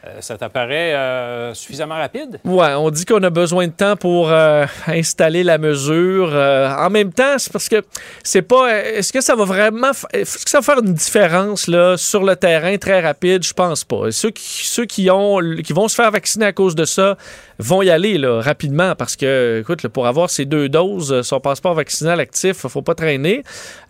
euh, 0.05 0.17
ça 0.19 0.37
t'apparaît 0.37 0.93
euh, 0.93 1.53
suffisamment 1.53 1.95
rapide? 1.95 2.41
Oui, 2.43 2.67
on 2.77 2.89
dit 2.89 3.05
qu'on 3.05 3.23
a 3.23 3.29
besoin 3.29 3.67
de 3.67 3.71
temps 3.71 3.95
pour 3.95 4.29
installer 4.87 5.43
la 5.43 5.57
mesure. 5.57 6.33
en 6.33 6.89
même 6.89 7.13
temps, 7.13 7.37
c'est 7.37 7.53
parce 7.53 7.69
que 7.69 7.85
c'est 8.21 8.41
pas. 8.41 8.69
Est-ce 8.83 9.13
que 9.13 9.21
ça 9.21 9.33
va 9.33 9.45
vraiment. 9.45 9.91
Est-ce 10.11 10.43
que 10.43 10.49
ça 10.49 10.59
va 10.59 10.63
faire 10.63 10.83
une 10.83 10.93
différence 10.93 11.67
là, 11.67 11.95
sur 11.95 12.23
le 12.23 12.35
terrain 12.35 12.77
très 12.77 12.99
rapide? 12.99 13.43
Je 13.43 13.53
pense 13.53 13.85
pas. 13.85 14.11
Ceux 14.11 14.31
qui, 14.31 14.65
ceux 14.65 14.85
qui, 14.85 15.09
ont, 15.09 15.39
qui 15.63 15.71
vont 15.71 15.87
se 15.87 15.95
faire 15.95 16.11
vacciner 16.11 16.47
à 16.47 16.53
cause 16.53 16.75
de 16.75 16.83
ça, 16.83 17.17
vont 17.59 17.81
y 17.81 17.89
aller 17.89 18.17
rapidement 18.25 18.95
parce 18.95 19.15
que, 19.15 19.59
écoute, 19.61 19.85
pour 19.89 20.07
avoir 20.07 20.29
ces 20.29 20.45
deux 20.45 20.69
doses, 20.69 21.11
euh, 21.11 21.23
son 21.23 21.39
passeport 21.41 21.73
vaccinal 21.73 22.19
actif, 22.19 22.65
faut 22.67 22.81
pas 22.81 22.95
traîner. 22.95 23.43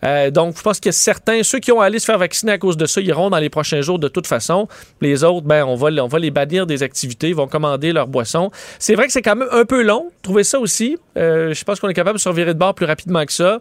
Euh, 0.04 0.30
donc, 0.30 0.56
je 0.58 0.62
pense 0.62 0.80
que 0.80 0.90
certains, 0.90 1.42
ceux 1.44 1.60
qui 1.60 1.70
ont 1.70 1.80
allé 1.80 2.00
se 2.00 2.04
faire 2.04 2.18
vacciner 2.18 2.52
à 2.52 2.58
cause 2.58 2.76
de 2.76 2.86
ça, 2.86 3.00
iront 3.00 3.30
dans 3.30 3.38
les 3.38 3.48
prochains 3.48 3.80
jours 3.80 4.00
de 4.00 4.08
toute 4.08 4.26
façon. 4.26 4.68
Les 5.00 5.22
autres, 5.22 5.46
ben, 5.46 5.64
on 5.64 5.76
va, 5.76 5.88
on 6.02 6.08
va 6.08 6.18
les 6.18 6.32
bannir 6.32 6.66
des 6.66 6.82
activités, 6.82 7.28
ils 7.28 7.34
vont 7.34 7.46
commander 7.46 7.92
leur 7.92 8.08
boisson. 8.08 8.50
C'est 8.78 8.96
vrai 8.96 9.06
que 9.06 9.12
c'est 9.12 9.22
quand 9.22 9.36
même 9.36 9.48
un 9.52 9.64
peu 9.64 9.82
long, 9.82 10.10
trouver 10.22 10.42
ça 10.42 10.58
aussi. 10.58 10.98
Euh, 11.16 11.54
je 11.54 11.64
pense 11.64 11.78
qu'on 11.78 11.88
est 11.88 11.94
capable 11.94 12.18
de 12.18 12.22
se 12.22 12.28
de 12.28 12.52
bord 12.52 12.74
plus 12.74 12.86
rapidement 12.86 13.24
que 13.24 13.32
ça. 13.32 13.60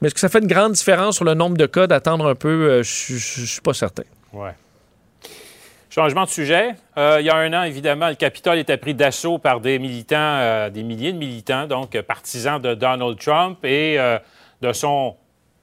Mais 0.00 0.06
est-ce 0.06 0.14
que 0.14 0.20
ça 0.20 0.28
fait 0.28 0.40
une 0.40 0.46
grande 0.46 0.72
différence 0.72 1.16
sur 1.16 1.24
le 1.24 1.34
nombre 1.34 1.56
de 1.56 1.66
cas 1.66 1.86
d'attendre 1.86 2.26
un 2.26 2.34
peu? 2.34 2.82
je 2.82 3.16
suis 3.16 3.60
pas 3.62 3.74
certain. 3.74 4.04
Ouais. 4.32 4.52
Changement 5.92 6.22
de 6.22 6.30
sujet. 6.30 6.76
Euh, 6.96 7.16
il 7.18 7.26
y 7.26 7.30
a 7.30 7.34
un 7.34 7.52
an, 7.52 7.64
évidemment, 7.64 8.08
le 8.08 8.14
Capitole 8.14 8.58
était 8.58 8.76
pris 8.76 8.94
d'assaut 8.94 9.38
par 9.38 9.58
des 9.58 9.80
militants, 9.80 10.16
euh, 10.18 10.70
des 10.70 10.84
milliers 10.84 11.12
de 11.12 11.18
militants, 11.18 11.66
donc 11.66 12.00
partisans 12.02 12.62
de 12.62 12.74
Donald 12.74 13.18
Trump 13.18 13.58
et 13.64 13.98
euh, 13.98 14.16
de 14.62 14.72
son 14.72 15.16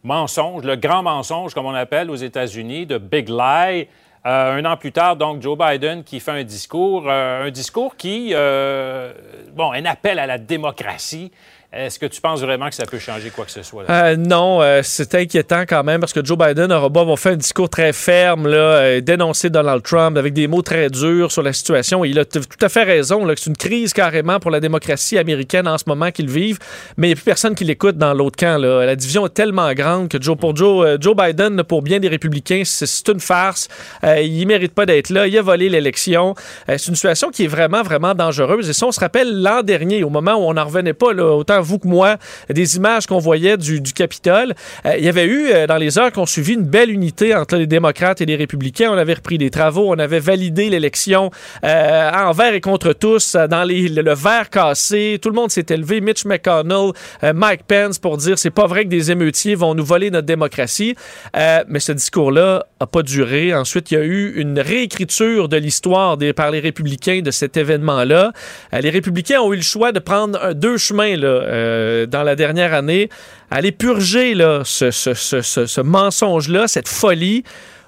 mensonge, 0.04 0.64
le 0.66 0.76
grand 0.76 1.02
mensonge, 1.02 1.54
comme 1.54 1.66
on 1.66 1.74
appelle 1.74 2.12
aux 2.12 2.16
États-Unis, 2.16 2.86
de 2.86 2.98
Big 2.98 3.30
Lie. 3.30 3.88
Euh, 4.26 4.58
un 4.58 4.66
an 4.66 4.76
plus 4.76 4.92
tard, 4.92 5.16
donc, 5.16 5.42
Joe 5.42 5.58
Biden 5.58 6.04
qui 6.04 6.20
fait 6.20 6.32
un 6.32 6.44
discours, 6.44 7.06
euh, 7.08 7.46
un 7.48 7.52
discours 7.52 7.96
qui, 7.96 8.32
euh, 8.34 9.14
bon, 9.54 9.72
un 9.72 9.86
appel 9.86 10.20
à 10.20 10.26
la 10.26 10.38
démocratie. 10.38 11.32
Est-ce 11.78 12.00
que 12.00 12.08
tu 12.08 12.20
penses 12.22 12.42
vraiment 12.42 12.70
que 12.70 12.76
ça 12.76 12.86
peut 12.86 12.98
changer 12.98 13.30
quoi 13.30 13.46
que 13.46 13.52
ce 13.52 13.62
soit? 13.62 13.84
Euh, 13.88 14.16
non, 14.16 14.64
euh, 14.64 14.82
c'est 14.84 15.14
inquiétant 15.14 15.62
quand 15.70 15.84
même 15.84 16.00
parce 16.00 16.12
que 16.12 16.26
Joe 16.26 16.36
Biden 16.36 16.72
aura 16.72 16.90
beau 16.90 17.02
avoir 17.02 17.20
fait 17.20 17.30
un 17.30 17.36
discours 17.36 17.70
très 17.70 17.94
ferme, 17.94 18.48
là, 18.48 18.58
euh, 18.58 19.02
dénoncer 19.02 19.52
Donald 19.52 19.84
Trump 19.84 20.18
avec 20.18 20.34
des 20.34 20.48
mots 20.48 20.64
très 20.64 20.90
durs 20.90 21.32
sur 21.32 21.44
la 21.44 21.54
situation. 21.54 22.04
il 22.04 22.18
a 22.18 22.26
tout 22.26 22.42
à 22.62 22.70
fait 22.70 22.82
raison 22.82 23.24
là, 23.26 23.36
que 23.36 23.42
c'est 23.42 23.52
une 23.52 23.58
crise 23.58 23.94
carrément 23.94 24.40
pour 24.40 24.50
la 24.50 24.60
démocratie 24.60 25.20
américaine 25.20 25.68
en 25.68 25.78
ce 25.78 25.84
moment 25.86 26.10
qu'ils 26.10 26.32
vivent, 26.32 26.58
mais 26.98 27.10
il 27.10 27.10
n'y 27.10 27.14
a 27.14 27.16
plus 27.16 27.26
personne 27.26 27.54
qui 27.54 27.64
l'écoute 27.64 27.96
dans 27.96 28.16
l'autre 28.16 28.38
camp. 28.38 28.60
Là. 28.60 28.84
La 28.84 28.96
division 28.96 29.28
est 29.28 29.36
tellement 29.36 29.72
grande 29.74 30.10
que 30.10 30.20
Joe, 30.20 30.36
pour 30.36 30.56
Joe, 30.56 30.98
Joe 31.00 31.16
Biden, 31.16 31.62
pour 31.62 31.84
bien 31.84 32.00
des 32.00 32.08
républicains, 32.08 32.64
c'est 32.66 33.08
une 33.08 33.20
farce. 33.20 33.68
il 34.04 34.40
ne 34.40 34.46
mérite 34.46 34.74
pas 34.74 34.88
d'être 34.88 35.12
là. 35.12 35.28
Il 35.28 35.38
a 35.38 35.44
volé 35.44 35.70
l'élection. 35.70 36.34
c'est 36.68 36.88
une 36.88 36.96
situation 36.96 37.30
qui 37.30 37.44
est 37.44 37.48
vraiment, 37.48 37.84
vraiment 37.84 38.16
dangereuse. 38.16 38.68
Et 38.68 38.74
si 38.74 38.84
on 38.84 38.92
se 38.92 39.00
rappelle 39.00 39.44
l'an 39.44 39.62
dernier, 39.62 40.04
au 40.04 40.10
moment 40.10 40.34
où 40.34 40.50
on 40.50 40.56
n'en 40.56 40.66
revenait 40.66 40.94
pas, 40.94 41.14
là, 41.14 41.36
autant 41.36 41.62
vous 41.68 41.80
que 41.80 41.88
moi, 41.88 42.18
des 42.50 42.78
images 42.78 43.06
qu'on 43.06 43.20
voyait 43.20 43.58
du, 43.58 43.82
Capitole. 43.94 44.54
Euh, 44.86 44.96
il 44.98 45.06
y 45.06 45.10
avait 45.10 45.26
eu, 45.26 45.48
euh, 45.48 45.68
dans 45.68 45.78
les 45.78 45.98
heures 45.98 46.12
qui 46.12 46.20
ont 46.20 46.26
suivi, 46.26 46.54
une 46.54 46.64
belle 46.64 46.92
unité 46.92 47.36
entre 47.36 47.58
les 47.58 47.68
démocrates 47.68 48.22
et 48.22 48.26
les 48.26 48.36
républicains. 48.36 48.90
On 48.92 48.98
avait 48.98 49.16
repris 49.16 49.38
des 49.38 49.50
travaux, 49.50 49.90
on 49.90 50.00
avait 50.00 50.20
validé 50.20 50.70
l'élection 50.70 51.32
euh, 51.64 52.12
envers 52.12 52.54
et 52.54 52.62
contre 52.62 52.94
tous, 52.94 53.36
dans 53.36 53.68
le, 53.68 54.14
verre 54.14 54.50
cassé. 54.50 55.20
Tout 55.22 55.30
le 55.30 55.36
monde 55.36 55.52
s'est 55.52 55.66
élevé. 55.70 56.02
Mitch 56.02 56.26
McConnell, 56.26 56.92
Mike 57.34 57.64
Pence 57.68 58.00
pour 58.00 58.18
dire 58.18 58.38
c'est 58.38 58.52
pas 58.52 58.68
vrai 58.68 58.86
que 58.86 58.90
des 58.90 59.12
émeutiers 59.12 59.56
vont 59.56 59.74
nous 59.74 59.86
voler 59.86 60.12
notre 60.12 60.28
démocratie. 60.28 60.96
mais 61.36 61.80
ce 61.80 61.92
discours-là 61.92 62.66
a 62.80 62.88
pas 62.88 63.04
duré. 63.04 63.54
Ensuite, 63.54 63.92
il 63.92 63.96
y 63.96 63.98
a 63.98 64.04
eu 64.04 64.34
une 64.36 64.60
réécriture 64.60 65.50
de 65.50 65.58
l'histoire 65.58 66.18
par 66.36 66.52
les 66.52 66.60
républicains 66.60 67.22
de 67.22 67.32
cet 67.32 67.58
événement-là. 67.58 68.32
les 68.72 68.90
républicains 68.90 69.42
ont 69.42 69.54
eu 69.54 69.58
le 69.58 69.62
choix 69.62 69.92
de 69.92 70.00
prendre 70.00 70.54
deux 70.54 70.78
chemins 70.78 71.16
là, 71.16 71.42
euh, 71.48 72.06
dans 72.06 72.24
la 72.24 72.36
dernière 72.36 72.74
année, 72.74 73.10
aller 73.50 73.72
purger 73.72 74.34
là, 74.34 74.62
ce, 74.64 74.92
ce 74.92 75.82
mensonge-là, 75.82 76.68
cette 76.68 76.88
folie, 76.88 77.44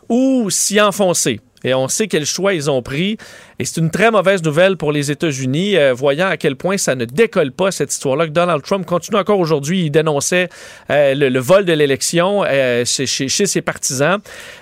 ou 0.10 0.50
s'y 0.50 0.82
enfoncer. 0.82 1.40
Et 1.64 1.74
on 1.74 1.88
sait 1.88 2.08
quel 2.08 2.26
choix 2.26 2.54
ils 2.54 2.70
ont 2.70 2.82
pris. 2.82 3.18
Et 3.62 3.66
c'est 3.66 3.82
une 3.82 3.92
très 3.92 4.10
mauvaise 4.10 4.42
nouvelle 4.42 4.78
pour 4.78 4.94
les 4.94 5.12
États-Unis, 5.12 5.76
euh, 5.76 5.94
voyant 5.94 6.30
à 6.30 6.38
quel 6.38 6.56
point 6.56 6.78
ça 6.78 6.96
ne 6.96 7.04
décolle 7.04 7.52
pas, 7.52 7.72
cette 7.72 7.92
histoire-là, 7.92 8.28
Donald 8.28 8.64
Trump 8.64 8.86
continue 8.86 9.18
encore 9.18 9.38
aujourd'hui. 9.38 9.84
Il 9.84 9.90
dénonçait 9.90 10.48
euh, 10.90 11.14
le, 11.14 11.40
vol 11.42 11.66
de 11.66 11.74
l'élection 11.74 12.46
euh, 12.48 12.86
chez, 12.86 13.28
ses 13.28 13.62
partisans. 13.62 14.20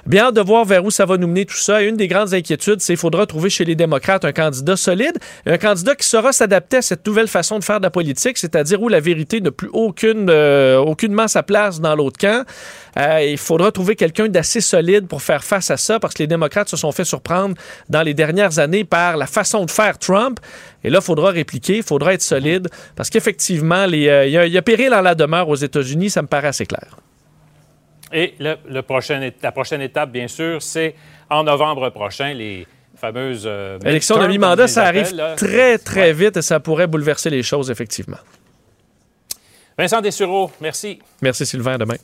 Bien 0.08 0.32
de 0.32 0.42
voir 0.42 0.66
vers 0.66 0.84
où 0.84 0.90
ça 0.90 1.06
va 1.06 1.18
nous 1.18 1.28
mener 1.28 1.46
tout 1.46 1.58
ça. 1.58 1.84
Une 1.84 1.96
des 1.96 2.08
grandes 2.08 2.34
inquiétudes, 2.34 2.82
c'est 2.82 2.94
qu'il 2.94 3.00
faudra 3.00 3.28
trouver 3.28 3.52
chez 3.52 3.66
les 3.66 3.76
démocrates 3.76 4.26
un 4.26 4.32
candidat 4.32 4.76
solide, 4.76 5.20
un 5.46 5.60
candidat 5.60 5.94
qui 5.94 6.08
saura 6.08 6.34
s'adapter 6.34 6.78
à 6.78 6.82
cette 6.82 7.06
nouvelle 7.06 7.28
façon 7.28 7.60
de 7.60 7.64
faire 7.64 7.80
de 7.80 7.84
la 7.84 7.92
politique, 7.92 8.40
c'est-à-dire 8.40 8.82
où 8.82 8.90
la 8.90 9.00
vérité 9.00 9.42
n'a 9.42 9.52
plus 9.52 9.70
aucune, 9.74 10.32
aucunement 10.32 11.28
sa 11.28 11.44
place 11.44 11.80
dans 11.80 11.96
l'autre 11.96 12.18
camp. 12.18 12.46
il 12.98 13.38
faudra 13.38 13.72
trouver 13.72 13.96
quelqu'un 13.96 14.28
d'assez 14.28 14.60
solide 14.60 15.08
pour 15.08 15.22
faire 15.22 15.44
face 15.44 15.70
à 15.70 15.78
ça, 15.78 16.00
parce 16.00 16.16
que 16.16 16.24
les 16.24 16.28
démocrates 16.28 16.70
se 16.70 16.78
sont 16.78 16.92
fait 16.92 17.06
surprendre 17.06 17.54
dans 17.90 18.02
les 18.02 18.16
dernières 18.16 18.58
années 18.58 18.87
par 18.90 19.18
la 19.18 19.28
façon 19.28 19.66
de 19.66 19.72
faire 19.72 19.98
Trump. 19.98 20.40
Et 20.84 20.90
là, 20.90 21.00
il 21.02 21.06
faudra 21.06 21.32
répliquer, 21.32 21.78
il 21.78 21.84
faudra 21.84 22.14
être 22.14 22.22
solide, 22.22 22.70
parce 22.96 23.10
qu'effectivement, 23.10 23.86
euh, 23.88 24.26
il 24.26 24.32
y, 24.32 24.58
a 24.58 24.62
péril 24.62 24.94
en 24.94 25.02
la 25.02 25.16
demeure 25.16 25.50
aux 25.50 25.56
États-Unis, 25.56 26.10
ça 26.10 26.22
me 26.22 26.28
paraît 26.28 26.50
assez 26.50 26.66
clair. 26.66 26.98
Et 28.14 28.36
le, 28.40 28.82
prochain, 28.82 29.30
la 29.42 29.52
prochaine 29.52 29.82
étape, 29.82 30.12
bien 30.12 30.28
sûr, 30.28 30.62
c'est 30.62 30.96
en 31.30 31.44
novembre 31.44 31.90
prochain, 31.90 32.34
les 32.34 32.66
fameuses... 32.96 33.44
Euh, 33.46 33.78
Élections 33.86 34.18
de 34.18 34.28
mi-mandat, 34.28 34.68
ça 34.68 34.86
arrive 34.86 35.14
très, 35.36 35.78
très 35.78 36.14
vite 36.14 36.38
et 36.38 36.42
ça 36.42 36.60
pourrait 36.60 36.88
bouleverser 36.88 37.30
les 37.30 37.44
choses, 37.44 37.70
effectivement. 37.70 38.18
Vincent 39.78 40.02
Dessureau, 40.02 40.52
merci. 40.60 41.00
Merci 41.22 41.46
Sylvain, 41.46 41.78
demain. 41.78 41.98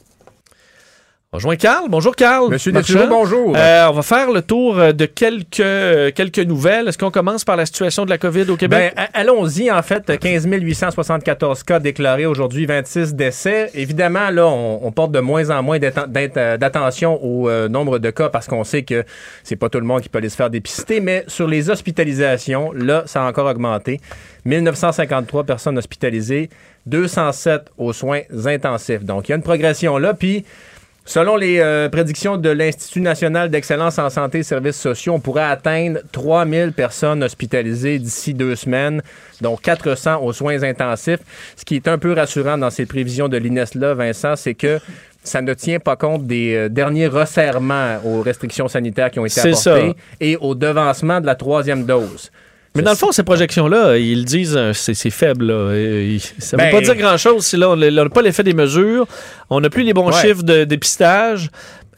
Bonjour 1.34 1.58
Carl. 1.58 1.88
Bonjour 1.90 2.16
Carl. 2.16 2.52
Monsieur 2.52 2.72
Dessureau, 2.72 3.08
bonjour. 3.08 3.56
Euh, 3.58 3.88
on 3.90 3.94
va 3.94 4.04
faire 4.04 4.30
le 4.30 4.44
tour 4.44 4.78
euh, 4.78 4.92
de 4.92 5.08
quelques, 5.08 5.62
euh, 5.62 6.12
quelques 6.14 6.38
nouvelles. 6.38 6.88
Est-ce 6.88 7.00
qu'on 7.00 7.10
commence 7.10 7.44
par 7.44 7.56
la 7.56 7.66
situation 7.66 8.06
de 8.06 8.12
la 8.12 8.20
COVID 8.20 8.52
au 8.52 8.56
Québec? 8.56 8.94
Ben, 8.96 9.08
allons-y. 9.16 9.72
En 9.72 9.82
fait, 9.82 10.20
15 10.20 10.46
874 10.46 11.64
cas 11.64 11.80
déclarés 11.80 12.28
aujourd'hui, 12.28 12.68
26 12.68 13.16
décès. 13.16 13.72
Évidemment, 13.74 14.30
là, 14.30 14.46
on, 14.46 14.92
porte 14.92 15.12
de 15.12 15.22
moins 15.22 15.50
en 15.50 15.64
moins 15.64 15.80
d'attention 15.80 17.20
au 17.26 17.50
nombre 17.68 17.98
de 17.98 18.12
cas 18.12 18.30
parce 18.30 18.46
qu'on 18.46 18.64
sait 18.64 18.84
que 18.84 19.04
c'est 19.44 19.56
pas 19.56 19.70
tout 19.70 19.80
le 19.80 19.88
monde 19.88 20.02
qui 20.02 20.10
peut 20.10 20.20
aller 20.20 20.30
se 20.30 20.36
faire 20.36 20.52
dépister. 20.52 21.00
Mais 21.00 21.24
sur 21.28 21.48
les 21.48 21.72
hospitalisations, 21.72 22.72
là, 22.74 23.06
ça 23.08 23.26
a 23.26 23.28
encore 23.28 23.48
augmenté. 23.48 24.00
1953 24.46 25.46
personnes 25.46 25.80
hospitalisées, 25.80 26.52
207 26.86 27.72
aux 27.80 27.92
soins 27.92 28.22
intensifs. 28.46 29.04
Donc, 29.04 29.30
il 29.30 29.32
y 29.32 29.34
a 29.34 29.36
une 29.38 29.42
progression 29.42 29.98
là. 29.98 30.14
Puis, 30.14 30.46
Selon 31.06 31.36
les 31.36 31.60
euh, 31.60 31.90
prédictions 31.90 32.38
de 32.38 32.50
l'Institut 32.50 33.02
national 33.02 33.50
d'excellence 33.50 34.00
en 34.00 34.10
santé 34.10 34.40
et 34.40 34.44
services 34.44 34.80
sociaux, 34.80 35.14
on 35.14 35.20
pourrait 35.20 35.44
atteindre 35.44 36.00
3000 36.14 36.72
personnes 36.72 37.22
hospitalisées 37.24 38.00
d'ici 38.00 38.34
deux 38.34 38.56
semaines, 38.56 39.02
dont 39.42 39.58
400 39.58 40.22
aux 40.24 40.32
soins 40.32 40.64
intensifs. 40.64 41.20
Ce 41.58 41.66
qui 41.66 41.76
est 41.76 41.90
un 41.90 41.98
peu 41.98 42.14
rassurant 42.14 42.58
dans 42.58 42.70
ces 42.70 42.86
prévisions 42.86 43.28
de 43.28 43.36
l'INES-là, 43.36 43.96
Vincent, 43.96 44.38
c'est 44.38 44.54
que 44.54 44.80
ça 45.24 45.42
ne 45.42 45.54
tient 45.54 45.80
pas 45.80 45.98
compte 45.98 46.26
des 46.26 46.56
euh, 46.56 46.70
derniers 46.70 47.08
resserrements 47.08 47.98
aux 48.06 48.22
restrictions 48.22 48.70
sanitaires 48.70 49.12
qui 49.12 49.20
ont 49.20 49.26
été 49.26 49.42
apportées 49.42 49.96
et 50.22 50.38
au 50.38 50.56
devancement 50.56 51.20
de 51.20 51.26
la 51.26 51.36
troisième 51.36 51.86
dose. 51.86 52.32
Mais 52.76 52.82
dans 52.82 52.92
le 52.92 52.98
fond, 52.98 53.12
ces 53.12 53.24
projections-là, 53.24 53.98
ils 53.98 54.26
disent 54.26 54.58
euh, 54.58 54.74
c'est 54.74 55.10
faible. 55.12 55.48
Ça 56.40 56.58
ne 56.58 56.62
veut 56.64 56.72
ben, 56.72 56.72
pas 56.72 56.82
dire 56.82 56.96
grand-chose 56.96 57.46
si 57.46 57.58
là, 57.58 57.70
on 57.70 57.76
n'a 57.76 58.10
pas 58.10 58.22
l'effet 58.22 58.44
des 58.44 58.54
mesures. 58.54 59.06
On 59.50 59.62
n'a 59.62 59.70
plus 59.70 59.84
les 59.84 59.94
bons 59.94 60.12
chiffres 60.12 60.44
de 60.44 60.64
dépistage. 60.64 61.50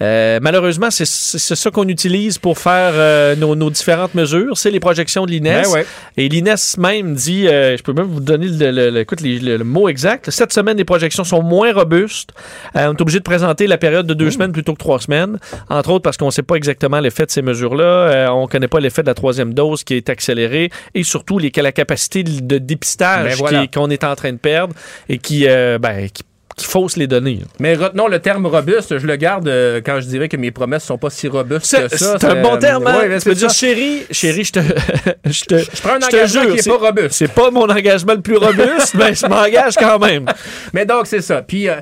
Euh, 0.01 0.39
malheureusement, 0.41 0.89
c'est 0.91 1.05
ça 1.05 1.71
qu'on 1.71 1.87
utilise 1.87 2.37
pour 2.37 2.57
faire 2.57 2.91
euh, 2.93 3.35
nos, 3.35 3.69
différentes 3.69 4.13
mesures. 4.15 4.57
C'est 4.57 4.71
les 4.71 4.79
projections 4.79 5.25
de 5.25 5.31
l'INES. 5.31 5.63
Ben 5.73 5.83
Et 6.17 6.29
l'INES 6.29 6.55
même 6.77 7.15
dit, 7.15 7.47
euh, 7.47 7.77
je 7.77 7.83
peux 7.83 7.93
même 7.93 8.07
vous 8.07 8.19
donner 8.19 8.47
le, 8.47 9.63
mot 9.63 9.87
exact. 9.89 10.29
Cette 10.29 10.53
semaine, 10.53 10.77
les 10.77 10.85
projections 10.85 11.23
sont 11.23 11.41
moins 11.41 11.73
robustes. 11.73 12.31
on 12.73 12.93
est 12.93 13.01
obligé 13.01 13.19
de 13.19 13.23
présenter 13.23 13.67
la 13.67 13.77
période 13.77 14.05
de 14.05 14.13
deux 14.13 14.27
mmh. 14.27 14.31
semaines 14.31 14.51
plutôt 14.51 14.73
que 14.73 14.79
trois 14.79 14.99
semaines. 14.99 15.39
Entre 15.69 15.89
autres 15.89 16.03
parce 16.03 16.17
qu'on 16.17 16.27
ne 16.27 16.31
sait 16.31 16.43
pas 16.43 16.55
exactement 16.55 16.99
l'effet 16.99 17.25
de 17.25 17.31
ces 17.31 17.41
mesures-là. 17.41 18.31
on 18.33 18.43
ne 18.43 18.47
connaît 18.47 18.67
pas 18.67 18.79
l'effet 18.79 19.01
de 19.01 19.07
la 19.07 19.13
troisième 19.13 19.53
dose 19.53 19.83
qui 19.83 19.95
est 19.95 20.09
accélérée. 20.09 20.69
Et 20.93 21.03
surtout, 21.03 21.39
les, 21.39 21.51
la 21.55 21.71
capacité 21.71 22.23
de 22.23 22.57
dépistage 22.57 23.41
ben 23.41 23.67
qu'on 23.73 23.89
est 23.89 24.03
en 24.03 24.15
train 24.15 24.33
de 24.33 24.37
perdre 24.37 24.75
et 25.09 25.17
qui, 25.17 25.45
ben, 25.45 26.09
qui 26.13 26.23
qui 26.55 26.65
fausse 26.65 26.95
les 26.95 27.07
données. 27.07 27.41
Mais 27.59 27.75
retenons 27.75 28.07
le 28.07 28.19
terme 28.19 28.45
robuste, 28.45 28.97
je 28.97 29.05
le 29.05 29.15
garde 29.17 29.47
euh, 29.47 29.81
quand 29.85 29.99
je 29.99 30.07
dirais 30.07 30.29
que 30.29 30.37
mes 30.37 30.51
promesses 30.51 30.85
sont 30.85 30.97
pas 30.97 31.09
si 31.09 31.27
robustes 31.27 31.75
que 31.75 31.97
ça. 31.97 32.17
C'est 32.19 32.27
un 32.27 32.41
bon 32.41 32.57
terme, 32.57 32.87
hein? 32.87 33.01
tu 33.19 33.29
peux 33.29 33.35
dire 33.35 33.49
chérie, 33.49 34.03
chérie, 34.09 34.45
je 34.45 34.53
te 34.53 34.59
je 35.25 35.43
te 35.45 35.57
je 35.57 35.81
prends 35.81 35.95
un 35.95 36.01
engagement 36.01 36.45
qui 36.53 36.59
est, 36.59 36.67
pas 36.67 36.77
robuste. 36.77 37.11
C'est 37.11 37.31
pas 37.31 37.51
mon 37.51 37.69
engagement 37.69 38.13
le 38.13 38.21
plus 38.21 38.37
robuste, 38.37 38.93
mais 38.95 39.13
je 39.13 39.25
m'engage 39.27 39.75
quand 39.75 39.99
même. 39.99 40.25
Mais 40.73 40.85
donc 40.85 41.07
c'est 41.07 41.21
ça. 41.21 41.41
Puis 41.41 41.67
euh, 41.67 41.75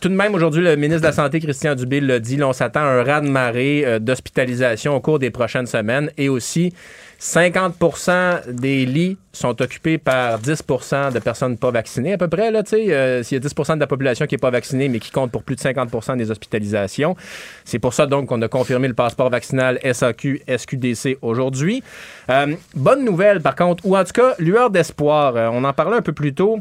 tout 0.00 0.08
de 0.08 0.14
même, 0.14 0.34
aujourd'hui, 0.34 0.62
le 0.62 0.76
ministre 0.76 1.02
de 1.02 1.06
la 1.06 1.12
Santé, 1.12 1.40
Christian 1.40 1.74
Dubé, 1.74 2.00
l'a 2.00 2.20
dit, 2.20 2.36
là, 2.36 2.48
on 2.48 2.52
s'attend 2.52 2.80
à 2.80 2.84
un 2.84 3.02
raz-de-marée 3.02 3.82
euh, 3.84 3.98
d'hospitalisation 3.98 4.94
au 4.94 5.00
cours 5.00 5.18
des 5.18 5.30
prochaines 5.30 5.66
semaines 5.66 6.10
et 6.16 6.28
aussi 6.28 6.72
50% 7.20 8.52
des 8.52 8.86
lits 8.86 9.16
sont 9.32 9.60
occupés 9.60 9.98
par 9.98 10.40
10% 10.40 11.12
de 11.12 11.18
personnes 11.18 11.58
pas 11.58 11.72
vaccinées, 11.72 12.12
à 12.12 12.18
peu 12.18 12.28
près. 12.28 12.50
Là, 12.52 12.62
euh, 12.72 13.22
S'il 13.24 13.42
y 13.42 13.46
a 13.46 13.48
10% 13.48 13.74
de 13.74 13.80
la 13.80 13.86
population 13.88 14.26
qui 14.26 14.34
n'est 14.34 14.40
pas 14.40 14.50
vaccinée, 14.50 14.88
mais 14.88 15.00
qui 15.00 15.10
compte 15.10 15.32
pour 15.32 15.42
plus 15.42 15.56
de 15.56 15.60
50% 15.60 16.16
des 16.16 16.30
hospitalisations. 16.30 17.16
C'est 17.64 17.80
pour 17.80 17.92
ça 17.92 18.06
donc 18.06 18.26
qu'on 18.28 18.40
a 18.42 18.48
confirmé 18.48 18.86
le 18.86 18.94
passeport 18.94 19.30
vaccinal 19.30 19.80
SAQ, 19.82 20.42
SQDC 20.46 21.18
aujourd'hui. 21.20 21.82
Euh, 22.30 22.54
bonne 22.74 23.04
nouvelle, 23.04 23.40
par 23.40 23.56
contre, 23.56 23.84
ou 23.84 23.96
en 23.96 24.04
tout 24.04 24.12
cas, 24.12 24.34
lueur 24.38 24.70
d'espoir. 24.70 25.36
Euh, 25.36 25.48
on 25.52 25.64
en 25.64 25.72
parlait 25.72 25.96
un 25.96 26.02
peu 26.02 26.12
plus 26.12 26.34
tôt. 26.34 26.60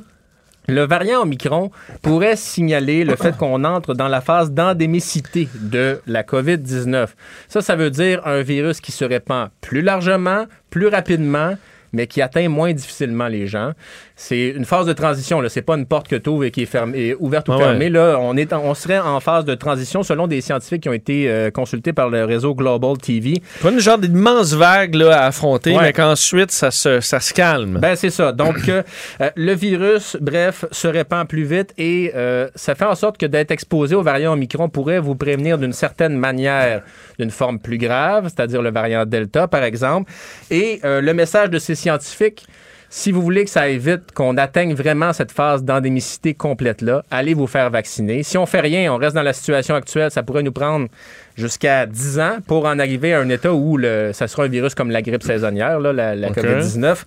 Le 0.69 0.85
variant 0.85 1.21
Omicron 1.21 1.71
pourrait 2.01 2.35
signaler 2.35 3.05
le 3.05 3.15
fait 3.15 3.37
qu'on 3.37 3.63
entre 3.63 3.93
dans 3.93 4.09
la 4.09 4.19
phase 4.19 4.51
d'endémicité 4.51 5.47
de 5.61 6.01
la 6.07 6.23
COVID-19. 6.23 7.07
Ça, 7.47 7.61
ça 7.61 7.77
veut 7.77 7.89
dire 7.89 8.21
un 8.27 8.41
virus 8.41 8.81
qui 8.81 8.91
se 8.91 9.05
répand 9.05 9.47
plus 9.61 9.81
largement, 9.81 10.45
plus 10.69 10.87
rapidement, 10.87 11.55
mais 11.97 12.07
qui 12.07 12.21
atteint 12.21 12.47
moins 12.47 12.71
difficilement 12.73 13.27
les 13.27 13.47
gens. 13.47 13.71
C'est 14.15 14.49
une 14.49 14.65
phase 14.65 14.85
de 14.85 14.93
transition. 14.93 15.41
Ce 15.47 15.59
n'est 15.59 15.63
pas 15.63 15.75
une 15.75 15.85
porte 15.85 16.07
que 16.07 16.15
tu 16.15 16.29
ouvres 16.29 16.45
et 16.45 16.51
qui 16.51 16.61
est, 16.61 16.65
fermée, 16.65 17.15
ouverte 17.19 17.49
ou 17.49 17.53
Ah 17.53 17.57
fermée. 17.57 17.89
Là, 17.89 18.17
on, 18.19 18.37
est 18.37 18.53
on 18.53 18.73
serait 18.73 18.99
en 18.99 19.19
phase 19.19 19.45
de 19.45 19.55
transition 19.55 20.03
selon 20.03 20.27
des 20.27 20.41
scientifiques 20.41 20.83
qui 20.83 20.89
ont 20.89 20.93
été 20.93 21.29
euh, 21.29 21.51
consultés 21.51 21.93
par 21.93 22.09
le 22.09 22.23
réseau 22.25 22.53
Global 22.55 22.97
TV. 22.97 23.41
Pas 23.61 23.71
une 23.71 23.79
genre 23.79 23.97
d'immense 23.97 24.53
vague 24.53 24.95
là, 24.95 25.21
à 25.23 25.25
affronter, 25.27 25.75
Ouais. 25.75 25.81
mais 25.81 25.93
qu'ensuite, 25.93 26.51
ça 26.51 26.71
se, 26.71 26.99
ça 27.01 27.19
se 27.19 27.33
calme. 27.33 27.79
Ben 27.81 27.95
c'est 27.95 28.09
ça. 28.11 28.31
Donc 28.31 28.69
euh, 28.69 28.83
euh, 29.21 29.29
le 29.35 29.53
virus, 29.53 30.17
bref, 30.21 30.65
se 30.71 30.87
répand 30.87 31.27
plus 31.27 31.43
vite 31.43 31.73
et 31.77 32.11
euh, 32.15 32.47
ça 32.55 32.75
fait 32.75 32.85
en 32.85 32.95
sorte 32.95 33.17
que 33.17 33.25
d'être 33.25 33.51
exposé 33.51 33.95
au 33.95 34.01
variant 34.03 34.33
Omicron 34.33 34.69
pourrait 34.69 34.99
vous 34.99 35.15
prévenir 35.15 35.57
d'une 35.57 35.73
certaine 35.73 36.15
manière 36.17 36.81
d'une 37.19 37.31
forme 37.31 37.59
plus 37.59 37.77
grave, 37.77 38.25
c'est-à-dire 38.25 38.61
le 38.61 38.71
variant 38.71 39.05
Delta 39.05 39.47
par 39.47 39.63
exemple. 39.63 40.11
Et 40.51 40.79
euh, 40.83 41.01
le 41.01 41.13
message 41.13 41.49
de 41.49 41.59
ces 41.59 41.75
scientifiques. 41.75 42.45
Si 42.89 43.11
vous 43.11 43.21
voulez 43.21 43.43
que 43.43 43.49
ça 43.49 43.63
aille 43.63 43.79
vite, 43.79 44.13
qu'on 44.13 44.37
atteigne 44.37 44.73
vraiment 44.73 45.11
cette 45.11 45.33
phase 45.33 45.61
d'endémicité 45.61 46.33
complète-là, 46.33 47.03
allez 47.11 47.33
vous 47.33 47.45
faire 47.45 47.69
vacciner. 47.69 48.23
Si 48.23 48.37
on 48.37 48.45
fait 48.45 48.61
rien, 48.61 48.93
on 48.93 48.95
reste 48.95 49.13
dans 49.13 49.23
la 49.23 49.33
situation 49.33 49.75
actuelle, 49.75 50.09
ça 50.09 50.23
pourrait 50.23 50.41
nous 50.41 50.53
prendre 50.53 50.87
jusqu'à 51.35 51.85
10 51.85 52.19
ans 52.19 52.37
pour 52.47 52.65
en 52.65 52.79
arriver 52.79 53.13
à 53.13 53.19
un 53.19 53.27
état 53.27 53.53
où 53.53 53.75
le, 53.75 54.11
ça 54.13 54.29
sera 54.29 54.45
un 54.45 54.47
virus 54.47 54.73
comme 54.73 54.89
la 54.89 55.01
grippe 55.01 55.23
saisonnière, 55.23 55.81
là, 55.81 55.91
la, 55.91 56.15
la 56.15 56.29
OK. 56.29 56.37
COVID-19. 56.37 57.03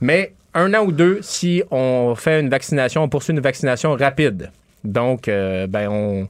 Mais 0.00 0.34
un 0.54 0.72
an 0.72 0.84
ou 0.84 0.92
deux, 0.92 1.18
si 1.20 1.64
on 1.72 2.14
fait 2.14 2.40
une 2.40 2.48
vaccination, 2.48 3.02
on 3.02 3.08
poursuit 3.08 3.32
une 3.32 3.40
vaccination 3.40 3.94
rapide. 3.94 4.50
Donc, 4.84 5.28
euh, 5.28 5.66
ben, 5.66 5.88
on, 5.88 6.28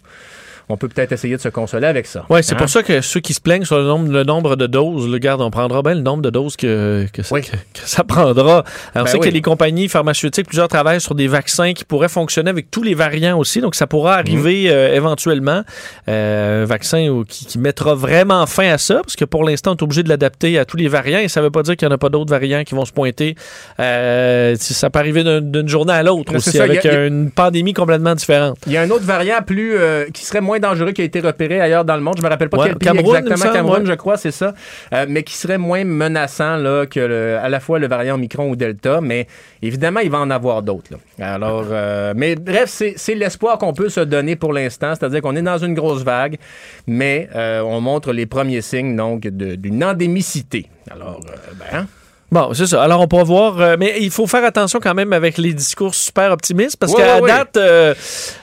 on 0.68 0.76
peut 0.76 0.88
peut-être 0.88 1.12
essayer 1.12 1.36
de 1.36 1.40
se 1.40 1.48
consoler 1.48 1.86
avec 1.86 2.06
ça. 2.06 2.24
Oui, 2.30 2.42
c'est 2.42 2.54
Hein? 2.54 2.58
pour 2.58 2.68
ça 2.68 2.82
que 2.82 3.00
ceux 3.00 3.20
qui 3.20 3.34
se 3.34 3.40
plaignent 3.40 3.64
sur 3.64 3.76
le 3.78 3.84
nombre, 3.84 4.10
le 4.10 4.24
nombre 4.24 4.56
de 4.56 4.66
doses, 4.66 5.08
le 5.08 5.18
garde, 5.18 5.40
on 5.42 5.50
prendra 5.50 5.82
bien 5.82 5.94
le 5.94 6.00
nombre 6.00 6.22
de 6.22 6.30
doses 6.30 6.56
que, 6.56 7.06
que, 7.12 7.22
ça, 7.22 7.34
Oui. 7.34 7.42
que- 7.42 7.50
que 7.50 7.86
ça 7.88 8.04
prendra. 8.04 8.64
Alors, 8.94 9.04
Ben 9.04 9.06
c'est 9.06 9.18
oui. 9.18 9.28
que 9.28 9.32
les 9.34 9.42
compagnies 9.42 9.88
pharmaceutiques, 9.88 10.46
plusieurs 10.46 10.68
travaillent 10.68 11.00
sur 11.00 11.14
des 11.14 11.28
vaccins 11.28 11.72
qui 11.74 11.84
pourraient 11.84 12.08
fonctionner 12.08 12.50
avec 12.50 12.70
tous 12.70 12.82
les 12.82 12.94
variants 12.94 13.38
aussi. 13.38 13.60
Donc, 13.60 13.74
ça 13.74 13.86
pourra 13.86 14.14
arriver 14.16 14.64
Mhm. 14.64 14.70
euh, 14.72 14.94
éventuellement. 14.94 15.62
Euh, 16.08 16.62
un 16.62 16.66
vaccin 16.66 17.22
qui, 17.28 17.46
qui 17.46 17.58
mettra 17.58 17.94
vraiment 17.94 18.46
fin 18.46 18.70
à 18.70 18.78
ça, 18.78 18.96
parce 19.02 19.16
que 19.16 19.24
pour 19.24 19.44
l'instant, 19.44 19.72
on 19.72 19.76
est 19.76 19.82
obligé 19.82 20.02
de 20.02 20.08
l'adapter 20.08 20.58
à 20.58 20.64
tous 20.64 20.76
les 20.76 20.88
variants 20.88 21.18
et 21.18 21.28
ça 21.28 21.40
ne 21.40 21.46
veut 21.46 21.50
pas 21.50 21.62
dire 21.62 21.76
qu'il 21.76 21.86
n'y 21.88 21.92
en 21.92 21.94
a 21.94 21.98
pas 21.98 22.08
d'autres 22.08 22.30
variants 22.30 22.64
qui 22.64 22.74
vont 22.74 22.84
se 22.84 22.92
pointer. 22.92 23.34
Euh, 23.80 24.56
ça 24.58 24.90
peut 24.90 24.98
arriver 24.98 25.24
d'un- 25.24 25.40
d'une 25.40 25.68
journée 25.68 25.92
à 25.92 26.02
l'autre 26.02 26.34
aussi, 26.36 26.50
ça, 26.52 26.64
avec 26.64 26.84
a- 26.86 27.06
une 27.06 27.30
pandémie 27.30 27.72
complètement 27.74 28.14
différente. 28.14 28.56
Il 28.66 28.72
y 28.72 28.76
a 28.76 28.82
un 28.82 28.90
autre 28.90 29.04
variant 29.04 29.42
plus 29.46 29.74
euh, 29.76 30.06
qui 30.12 30.24
serait 30.24 30.40
moins 30.40 30.53
dangereux 30.58 30.92
qui 30.92 31.02
a 31.02 31.04
été 31.04 31.20
repéré 31.20 31.60
ailleurs 31.60 31.84
dans 31.84 31.96
le 31.96 32.02
monde. 32.02 32.14
Je 32.18 32.22
me 32.22 32.28
rappelle 32.28 32.48
pas 32.48 32.58
Ouais, 32.58 32.66
quel 32.68 32.76
pays 32.78 32.88
Cameroun, 32.88 33.16
exactement. 33.16 33.52
Cameroun, 33.52 33.80
ouais. 33.80 33.86
je 33.86 33.92
crois, 33.94 34.16
c'est 34.16 34.30
ça. 34.30 34.54
Euh, 34.92 35.06
mais 35.08 35.22
qui 35.22 35.34
serait 35.34 35.58
moins 35.58 35.84
menaçant 35.84 36.56
là, 36.56 36.86
que 36.86 37.00
le- 37.00 37.38
à 37.38 37.48
la 37.48 37.60
fois 37.60 37.78
le 37.78 37.88
variant 37.88 38.14
Omicron 38.14 38.50
ou 38.50 38.56
Delta. 38.56 39.00
Mais 39.00 39.26
évidemment, 39.62 40.00
il 40.00 40.10
va 40.10 40.18
en 40.18 40.30
avoir 40.30 40.62
d'autres. 40.62 40.90
Alors, 41.20 41.64
euh, 41.70 42.12
mais 42.16 42.34
bref, 42.36 42.68
c'est 42.96 43.14
l'espoir 43.14 43.58
qu'on 43.58 43.72
peut 43.72 43.88
se 43.88 44.00
donner 44.00 44.36
pour 44.36 44.52
l'instant. 44.52 44.94
C'est-à-dire 44.94 45.20
qu'on 45.22 45.36
est 45.36 45.42
dans 45.42 45.58
une 45.58 45.74
grosse 45.74 46.02
vague, 46.02 46.36
mais 46.86 47.28
euh, 47.34 47.60
on 47.62 47.80
montre 47.80 48.12
les 48.12 48.26
premiers 48.26 48.60
signes 48.62 48.96
donc 48.96 49.26
d'une 49.26 49.82
endémicité. 49.84 50.66
Alors, 50.90 51.20
ben, 51.58 51.78
hein? 51.80 51.86
Bon, 52.32 52.52
c'est 52.52 52.66
ça. 52.66 52.82
Alors, 52.82 53.00
on 53.00 53.06
pourra 53.06 53.22
voir. 53.22 53.60
euh, 53.60 53.76
mais 53.78 53.94
il 54.00 54.10
faut 54.10 54.26
faire 54.26 54.44
attention 54.44 54.80
quand 54.82 54.94
même 54.94 55.12
avec 55.12 55.38
les 55.38 55.52
discours 55.54 55.94
super 55.94 56.32
optimistes 56.32 56.76
parce 56.78 56.92
Ouais, 56.92 57.00
qu'à 57.02 57.20
ouais, 57.20 57.28
date, 57.30 57.56
euh, 57.56 57.94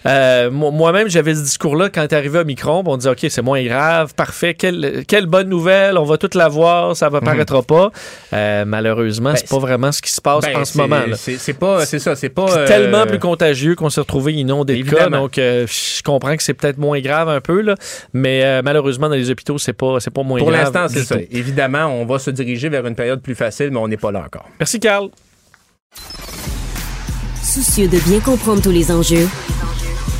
euh, 0.05 0.49
mo- 0.49 0.71
moi-même, 0.71 1.09
j'avais 1.09 1.35
ce 1.35 1.41
discours-là 1.41 1.89
quand 1.89 2.07
t'es 2.07 2.15
arrivé 2.15 2.39
à 2.39 2.43
Micron. 2.45 2.83
On 2.85 2.95
disait, 2.95 3.09
OK, 3.09 3.25
c'est 3.27 3.41
moins 3.41 3.61
grave, 3.63 4.13
parfait. 4.15 4.53
Quelle, 4.53 5.03
quelle 5.07 5.25
bonne 5.25 5.49
nouvelle. 5.49 5.97
On 5.97 6.05
va 6.05 6.17
tout 6.17 6.29
la 6.35 6.47
voir. 6.47 6.95
Ça 6.95 7.07
apparaîtra 7.07 7.63
pas. 7.63 7.91
Euh, 8.33 8.63
malheureusement, 8.65 9.31
Ben, 9.31 9.35
c'est 9.35 9.49
pas 9.49 9.59
vraiment 9.59 9.91
ce 9.91 10.01
qui 10.01 10.11
se 10.11 10.21
passe 10.21 10.45
Ben, 10.45 10.57
en 10.57 10.65
ce 10.65 10.77
moment. 10.77 11.01
C'est 11.15 11.53
pas, 11.53 11.85
c'est 11.85 11.99
ça, 11.99 12.15
c'est 12.15 12.29
pas. 12.29 12.65
Tellement 12.65 13.05
plus 13.05 13.19
contagieux 13.19 13.75
qu'on 13.75 13.89
s'est 13.89 14.01
retrouvé 14.01 14.33
inondé 14.33 14.81
de 14.83 14.89
cas. 14.89 15.09
Donc, 15.09 15.33
je 15.35 16.03
comprends 16.03 16.37
que 16.37 16.43
c'est 16.43 16.53
peut-être 16.53 16.77
moins 16.77 16.99
grave 17.01 17.27
un 17.27 17.41
peu, 17.41 17.61
là, 17.61 17.75
mais 18.13 18.61
malheureusement, 18.61 19.09
dans 19.09 19.15
les 19.15 19.29
hôpitaux, 19.31 19.57
c'est 19.57 19.73
pas, 19.73 19.97
pas 20.13 20.23
moins 20.23 20.39
Pour 20.39 20.49
grave. 20.51 20.61
l'instant, 20.63 20.85
du 20.87 20.93
c'est 20.99 21.05
ça. 21.05 21.15
tout. 21.15 21.23
Évidemment, 21.31 21.87
on 21.87 22.05
va 22.05 22.19
se 22.19 22.29
diriger 22.31 22.69
vers 22.69 22.85
une 22.85 22.95
période 22.95 23.21
plus 23.21 23.35
facile, 23.35 23.70
mais 23.71 23.79
on 23.79 23.87
n'est 23.87 23.97
pas 23.97 24.11
là 24.11 24.23
encore. 24.25 24.47
Merci, 24.59 24.79
Carl. 24.79 25.09
Soucieux 27.43 27.87
de 27.87 27.99
bien 27.99 28.19
comprendre 28.19 28.61
tous 28.61 28.71
les 28.71 28.91
enjeux, 28.91 29.27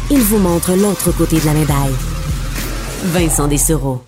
il 0.10 0.20
vous 0.20 0.40
montre 0.40 0.76
l'autre 0.76 1.12
côté 1.16 1.40
de 1.40 1.46
la 1.46 1.54
médaille. 1.54 1.94
Vincent 3.06 3.48
Dessereau. 3.48 4.04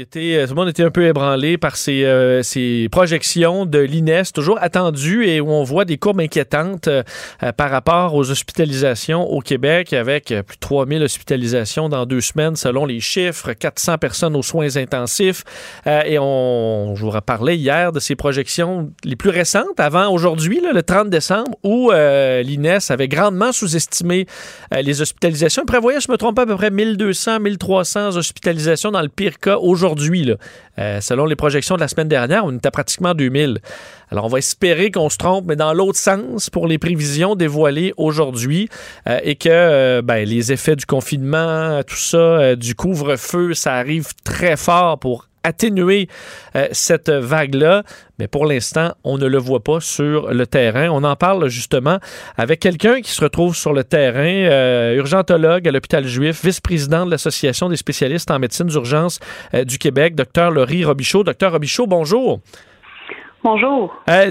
Euh, 0.00 0.46
tout 0.46 0.50
le 0.50 0.54
monde 0.54 0.68
était 0.68 0.82
un 0.82 0.90
peu 0.90 1.04
ébranlé 1.04 1.58
par 1.58 1.76
ces, 1.76 2.04
euh, 2.04 2.42
ces 2.42 2.88
projections 2.90 3.66
de 3.66 3.78
l'INES, 3.78 4.22
toujours 4.32 4.58
attendues 4.60 5.26
et 5.28 5.40
où 5.40 5.50
on 5.50 5.62
voit 5.62 5.84
des 5.84 5.98
courbes 5.98 6.20
inquiétantes 6.20 6.88
euh, 6.88 7.02
par 7.56 7.70
rapport 7.70 8.14
aux 8.14 8.30
hospitalisations 8.30 9.22
au 9.30 9.40
Québec, 9.40 9.92
avec 9.92 10.26
plus 10.28 10.56
de 10.56 10.60
3000 10.60 11.02
hospitalisations 11.02 11.88
dans 11.88 12.06
deux 12.06 12.20
semaines 12.20 12.56
selon 12.56 12.86
les 12.86 13.00
chiffres, 13.00 13.52
400 13.52 13.98
personnes 13.98 14.36
aux 14.36 14.42
soins 14.42 14.76
intensifs. 14.76 15.44
Et 15.86 16.18
on, 16.18 16.94
je 16.96 17.04
vous 17.04 17.12
parlais 17.20 17.56
hier 17.56 17.92
de 17.92 18.00
ces 18.00 18.14
projections 18.14 18.90
les 19.04 19.16
plus 19.16 19.30
récentes, 19.30 19.78
avant 19.78 20.08
aujourd'hui, 20.08 20.60
le 20.60 20.82
30 20.82 21.10
décembre, 21.10 21.50
où 21.64 21.90
l'INES 21.90 22.78
avait 22.90 23.08
grandement 23.08 23.52
sous-estimé 23.52 24.26
les 24.72 25.02
hospitalisations. 25.02 25.64
Prévoyait, 25.64 26.00
je 26.00 26.10
me 26.10 26.16
trompe 26.16 26.36
pas, 26.36 26.42
à 26.42 26.46
peu 26.46 26.56
près 26.56 26.70
1200, 26.70 27.40
1300 27.40 28.16
hospitalisations 28.16 28.90
dans 28.90 29.02
le 29.02 29.08
pire 29.08 29.38
cas 29.38 29.56
aujourd'hui. 29.56 29.89
Là. 29.94 30.34
Euh, 30.78 31.00
selon 31.00 31.26
les 31.26 31.36
projections 31.36 31.76
de 31.76 31.80
la 31.80 31.88
semaine 31.88 32.08
dernière, 32.08 32.44
on 32.44 32.52
était 32.52 32.70
pratiquement 32.70 33.14
2000. 33.14 33.58
Alors, 34.10 34.24
on 34.24 34.28
va 34.28 34.38
espérer 34.38 34.90
qu'on 34.90 35.08
se 35.08 35.18
trompe, 35.18 35.44
mais 35.46 35.56
dans 35.56 35.72
l'autre 35.72 35.98
sens 35.98 36.50
pour 36.50 36.66
les 36.66 36.78
prévisions 36.78 37.36
dévoilées 37.36 37.92
aujourd'hui 37.96 38.68
euh, 39.08 39.20
et 39.22 39.36
que 39.36 39.48
euh, 39.50 40.02
ben, 40.02 40.26
les 40.26 40.52
effets 40.52 40.76
du 40.76 40.86
confinement, 40.86 41.82
tout 41.86 41.96
ça, 41.96 42.56
du 42.56 42.74
couvre-feu, 42.74 43.54
ça 43.54 43.74
arrive 43.74 44.08
très 44.24 44.56
fort 44.56 44.98
pour 44.98 45.29
atténuer 45.42 46.08
euh, 46.56 46.68
cette 46.72 47.10
vague-là, 47.10 47.82
mais 48.18 48.28
pour 48.28 48.46
l'instant, 48.46 48.92
on 49.04 49.18
ne 49.18 49.26
le 49.26 49.38
voit 49.38 49.64
pas 49.64 49.80
sur 49.80 50.32
le 50.32 50.46
terrain. 50.46 50.88
On 50.90 51.04
en 51.04 51.16
parle 51.16 51.48
justement 51.48 51.98
avec 52.36 52.60
quelqu'un 52.60 53.00
qui 53.00 53.10
se 53.10 53.22
retrouve 53.22 53.56
sur 53.56 53.72
le 53.72 53.84
terrain, 53.84 54.50
euh, 54.50 54.94
urgentologue 54.96 55.66
à 55.66 55.72
l'hôpital 55.72 56.06
juif, 56.06 56.44
vice-président 56.44 57.06
de 57.06 57.10
l'Association 57.10 57.68
des 57.68 57.76
spécialistes 57.76 58.30
en 58.30 58.38
médecine 58.38 58.66
d'urgence 58.66 59.20
euh, 59.54 59.64
du 59.64 59.78
Québec, 59.78 60.14
docteur 60.14 60.50
Laurie 60.50 60.84
Robichaud. 60.84 61.24
Docteur 61.24 61.52
Robichaud, 61.52 61.86
bonjour. 61.86 62.40
Bonjour. 63.42 63.94
Euh, 64.10 64.30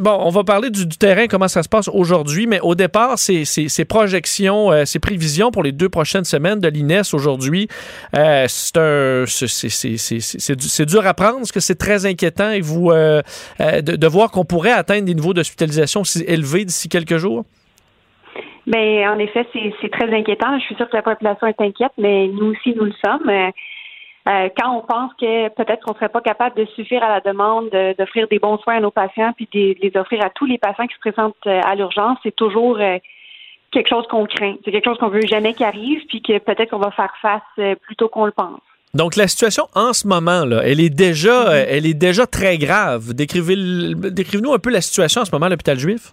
bon, 0.00 0.18
on 0.22 0.30
va 0.30 0.42
parler 0.42 0.70
du, 0.70 0.86
du 0.86 0.96
terrain, 0.96 1.26
comment 1.26 1.48
ça 1.48 1.62
se 1.62 1.68
passe 1.68 1.86
aujourd'hui, 1.88 2.46
mais 2.46 2.60
au 2.60 2.74
départ, 2.74 3.18
ces, 3.18 3.44
ces- 3.44 3.68
ces 3.68 3.84
projections, 3.84 4.72
euh, 4.72 4.84
ces 4.86 4.98
prévisions 5.00 5.50
pour 5.50 5.62
les 5.62 5.72
deux 5.72 5.90
prochaines 5.90 6.24
semaines 6.24 6.58
de 6.58 6.68
l'INES 6.68 7.02
aujourd'hui, 7.12 7.68
euh, 8.16 8.46
c'est 8.48 8.72
dur 10.86 11.06
à 11.06 11.14
prendre, 11.14 11.36
parce 11.38 11.52
que 11.52 11.60
c'est 11.60 11.74
très 11.78 12.06
inquiétant 12.06 12.50
et 12.50 12.62
vous 12.62 12.90
euh, 12.90 13.20
de, 13.60 13.96
de 13.96 14.06
voir 14.06 14.30
qu'on 14.30 14.46
pourrait 14.46 14.72
atteindre 14.72 15.04
des 15.04 15.14
niveaux 15.14 15.34
d'hospitalisation 15.34 16.00
aussi 16.00 16.24
élevés 16.26 16.64
d'ici 16.64 16.88
quelques 16.88 17.18
jours. 17.18 17.44
Ben, 18.66 19.08
en 19.08 19.18
effet, 19.18 19.46
c'est 19.52 19.72
c'est 19.82 19.90
très 19.90 20.10
inquiétant. 20.14 20.58
Je 20.58 20.64
suis 20.64 20.74
sûre 20.74 20.88
que 20.90 20.96
la 20.96 21.02
population 21.02 21.46
est 21.46 21.60
inquiète, 21.60 21.92
mais 21.98 22.28
nous 22.28 22.52
aussi, 22.52 22.74
nous 22.76 22.84
le 22.84 22.92
sommes. 23.04 23.30
Euh, 24.28 24.48
quand 24.58 24.76
on 24.76 24.82
pense 24.82 25.12
que 25.14 25.48
peut-être 25.50 25.82
qu'on 25.84 25.94
serait 25.94 26.10
pas 26.10 26.20
capable 26.20 26.54
de 26.56 26.66
suffire 26.76 27.02
à 27.02 27.08
la 27.08 27.20
demande 27.20 27.70
de- 27.70 27.96
d'offrir 27.96 28.28
des 28.28 28.38
bons 28.38 28.58
soins 28.58 28.76
à 28.76 28.80
nos 28.80 28.90
patients, 28.90 29.32
puis 29.34 29.48
de 29.52 29.74
les 29.80 29.92
offrir 29.96 30.22
à 30.22 30.30
tous 30.30 30.44
les 30.44 30.58
patients 30.58 30.86
qui 30.86 30.94
se 30.94 31.00
présentent 31.00 31.34
euh, 31.46 31.60
à 31.64 31.74
l'urgence, 31.74 32.18
c'est 32.22 32.36
toujours 32.36 32.76
euh, 32.78 32.98
quelque 33.70 33.88
chose 33.88 34.06
qu'on 34.08 34.26
craint. 34.26 34.56
C'est 34.64 34.70
quelque 34.70 34.84
chose 34.84 34.98
qu'on 34.98 35.08
veut 35.08 35.26
jamais 35.26 35.54
qu'il 35.54 35.64
arrive, 35.64 36.00
puis 36.08 36.20
que 36.20 36.38
peut-être 36.38 36.70
qu'on 36.70 36.78
va 36.78 36.90
faire 36.90 37.12
face 37.22 37.76
plus 37.82 37.96
tôt 37.96 38.08
qu'on 38.08 38.26
le 38.26 38.32
pense. 38.32 38.60
Donc 38.94 39.16
la 39.16 39.28
situation 39.28 39.66
en 39.74 39.92
ce 39.92 40.06
moment 40.08 40.44
là, 40.46 40.60
elle 40.64 40.80
est 40.80 40.88
déjà, 40.90 41.48
euh, 41.50 41.64
elle 41.68 41.86
est 41.86 41.94
déjà 41.94 42.26
très 42.26 42.56
grave. 42.58 43.12
Décrivez, 43.14 43.54
décrivez-nous 43.94 44.52
un 44.54 44.58
peu 44.58 44.70
la 44.70 44.80
situation 44.80 45.20
en 45.20 45.24
ce 45.24 45.30
moment 45.32 45.46
à 45.46 45.48
l'hôpital 45.50 45.78
juif. 45.78 46.12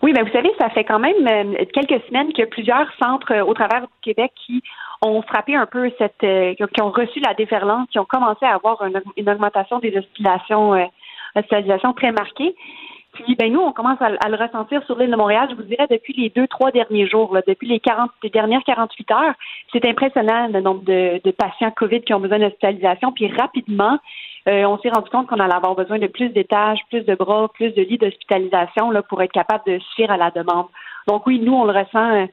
Oui, 0.00 0.12
ben 0.12 0.24
vous 0.24 0.32
savez, 0.32 0.50
ça 0.60 0.70
fait 0.70 0.84
quand 0.84 1.00
même 1.00 1.26
euh, 1.26 1.64
quelques 1.72 2.04
semaines 2.06 2.32
que 2.32 2.44
plusieurs 2.44 2.86
centres 3.02 3.32
euh, 3.32 3.44
au 3.44 3.52
travers 3.52 3.82
du 3.82 3.88
Québec 4.02 4.32
qui 4.46 4.62
ont 5.02 5.22
frappé 5.22 5.56
un 5.56 5.66
peu 5.66 5.90
cette, 5.98 6.22
euh, 6.22 6.54
qui 6.54 6.82
ont 6.82 6.90
reçu 6.90 7.20
la 7.20 7.34
déferlante, 7.34 7.88
qui 7.90 7.98
ont 7.98 8.04
commencé 8.04 8.46
à 8.46 8.54
avoir 8.54 8.84
une, 8.84 9.02
une 9.16 9.28
augmentation 9.28 9.80
des 9.80 9.96
hospitalisations, 9.96 10.74
euh, 10.74 10.84
hospitalisations 11.34 11.92
très 11.94 12.12
marquée. 12.12 12.54
Puis, 13.14 13.34
ben 13.34 13.52
nous, 13.52 13.60
on 13.60 13.72
commence 13.72 14.00
à, 14.00 14.10
à 14.24 14.28
le 14.28 14.36
ressentir 14.36 14.84
sur 14.84 14.96
l'île 14.96 15.10
de 15.10 15.16
Montréal. 15.16 15.48
Je 15.50 15.56
vous 15.56 15.62
dirais 15.62 15.88
depuis 15.90 16.12
les 16.12 16.30
deux, 16.30 16.46
trois 16.46 16.70
derniers 16.70 17.08
jours, 17.08 17.34
là, 17.34 17.42
depuis 17.46 17.66
les 17.66 17.80
40, 17.80 18.10
les 18.22 18.30
dernières 18.30 18.62
48 18.64 19.10
heures, 19.10 19.34
c'est 19.72 19.84
impressionnant 19.84 20.46
le 20.48 20.60
nombre 20.60 20.82
de, 20.84 21.20
de 21.24 21.30
patients 21.32 21.72
COVID 21.72 22.02
qui 22.02 22.14
ont 22.14 22.20
besoin 22.20 22.38
d'hospitalisation. 22.38 23.10
Puis 23.12 23.26
rapidement, 23.32 23.98
euh, 24.48 24.64
on 24.64 24.78
s'est 24.78 24.88
rendu 24.88 25.10
compte 25.10 25.26
qu'on 25.26 25.40
allait 25.40 25.54
avoir 25.54 25.74
besoin 25.74 25.98
de 25.98 26.06
plus 26.06 26.30
d'étages, 26.30 26.78
plus 26.88 27.02
de 27.02 27.14
bras, 27.14 27.48
plus 27.52 27.70
de 27.72 27.82
lits 27.82 27.98
d'hospitalisation 27.98 28.90
pour 29.08 29.20
être 29.22 29.32
capable 29.32 29.64
de 29.66 29.78
suffire 29.78 30.10
à 30.10 30.16
la 30.16 30.30
demande. 30.30 30.66
Donc 31.06 31.26
oui, 31.26 31.38
nous, 31.38 31.52
on 31.52 31.64
le 31.64 31.72
ressent 31.72 32.14
euh, 32.14 32.26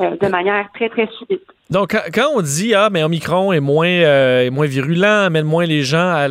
euh, 0.00 0.16
de 0.20 0.28
manière 0.28 0.68
très, 0.74 0.90
très 0.90 1.08
subite. 1.18 1.42
Donc, 1.70 1.96
quand 2.14 2.28
on 2.34 2.42
dit 2.42 2.74
ah, 2.74 2.90
mais 2.92 3.02
Omicron 3.02 3.52
est 3.52 3.60
moins, 3.60 3.86
est 3.86 4.50
moins 4.50 4.66
virulent, 4.66 5.24
amène 5.26 5.46
moins 5.46 5.64
les 5.64 5.82
gens 5.82 6.26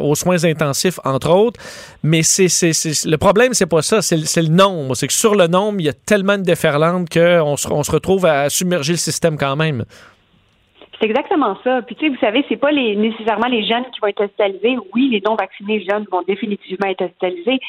aux 0.00 0.14
soins 0.14 0.44
intensifs, 0.44 0.98
entre 1.04 1.30
autres, 1.30 1.60
mais 2.02 2.22
c'est, 2.22 2.46
le 3.04 3.16
problème, 3.16 3.52
c'est 3.52 3.66
pas 3.66 3.82
ça, 3.82 4.00
c'est, 4.00 4.16
le 4.16 4.48
nombre. 4.48 4.94
C'est 4.94 5.08
que 5.08 5.12
sur 5.12 5.34
le 5.34 5.46
nombre, 5.46 5.80
il 5.80 5.86
y 5.86 5.90
a 5.90 5.92
tellement 5.92 6.38
de 6.38 6.42
déferlantes 6.42 7.10
qu'on 7.10 7.56
se, 7.58 7.68
on 7.70 7.82
se 7.82 7.92
retrouve 7.92 8.24
à 8.24 8.48
submerger 8.48 8.94
le 8.94 8.98
système 8.98 9.36
quand 9.36 9.56
même. 9.56 9.84
C'est 10.98 11.06
exactement 11.06 11.56
ça. 11.62 11.82
Puis 11.82 11.94
tu 11.96 12.06
sais, 12.06 12.12
vous 12.12 12.20
savez, 12.20 12.44
c'est 12.48 12.56
pas 12.56 12.70
les, 12.70 12.96
nécessairement 12.96 13.48
les 13.48 13.64
jeunes 13.64 13.84
qui 13.92 14.00
vont 14.00 14.08
être 14.08 14.24
hospitalisés. 14.24 14.78
Oui, 14.94 15.08
les 15.10 15.20
non 15.20 15.34
vaccinés 15.34 15.84
jeunes 15.88 16.06
vont 16.10 16.22
définitivement 16.22 16.88
être 16.88 17.02
hospitalisés, 17.02 17.60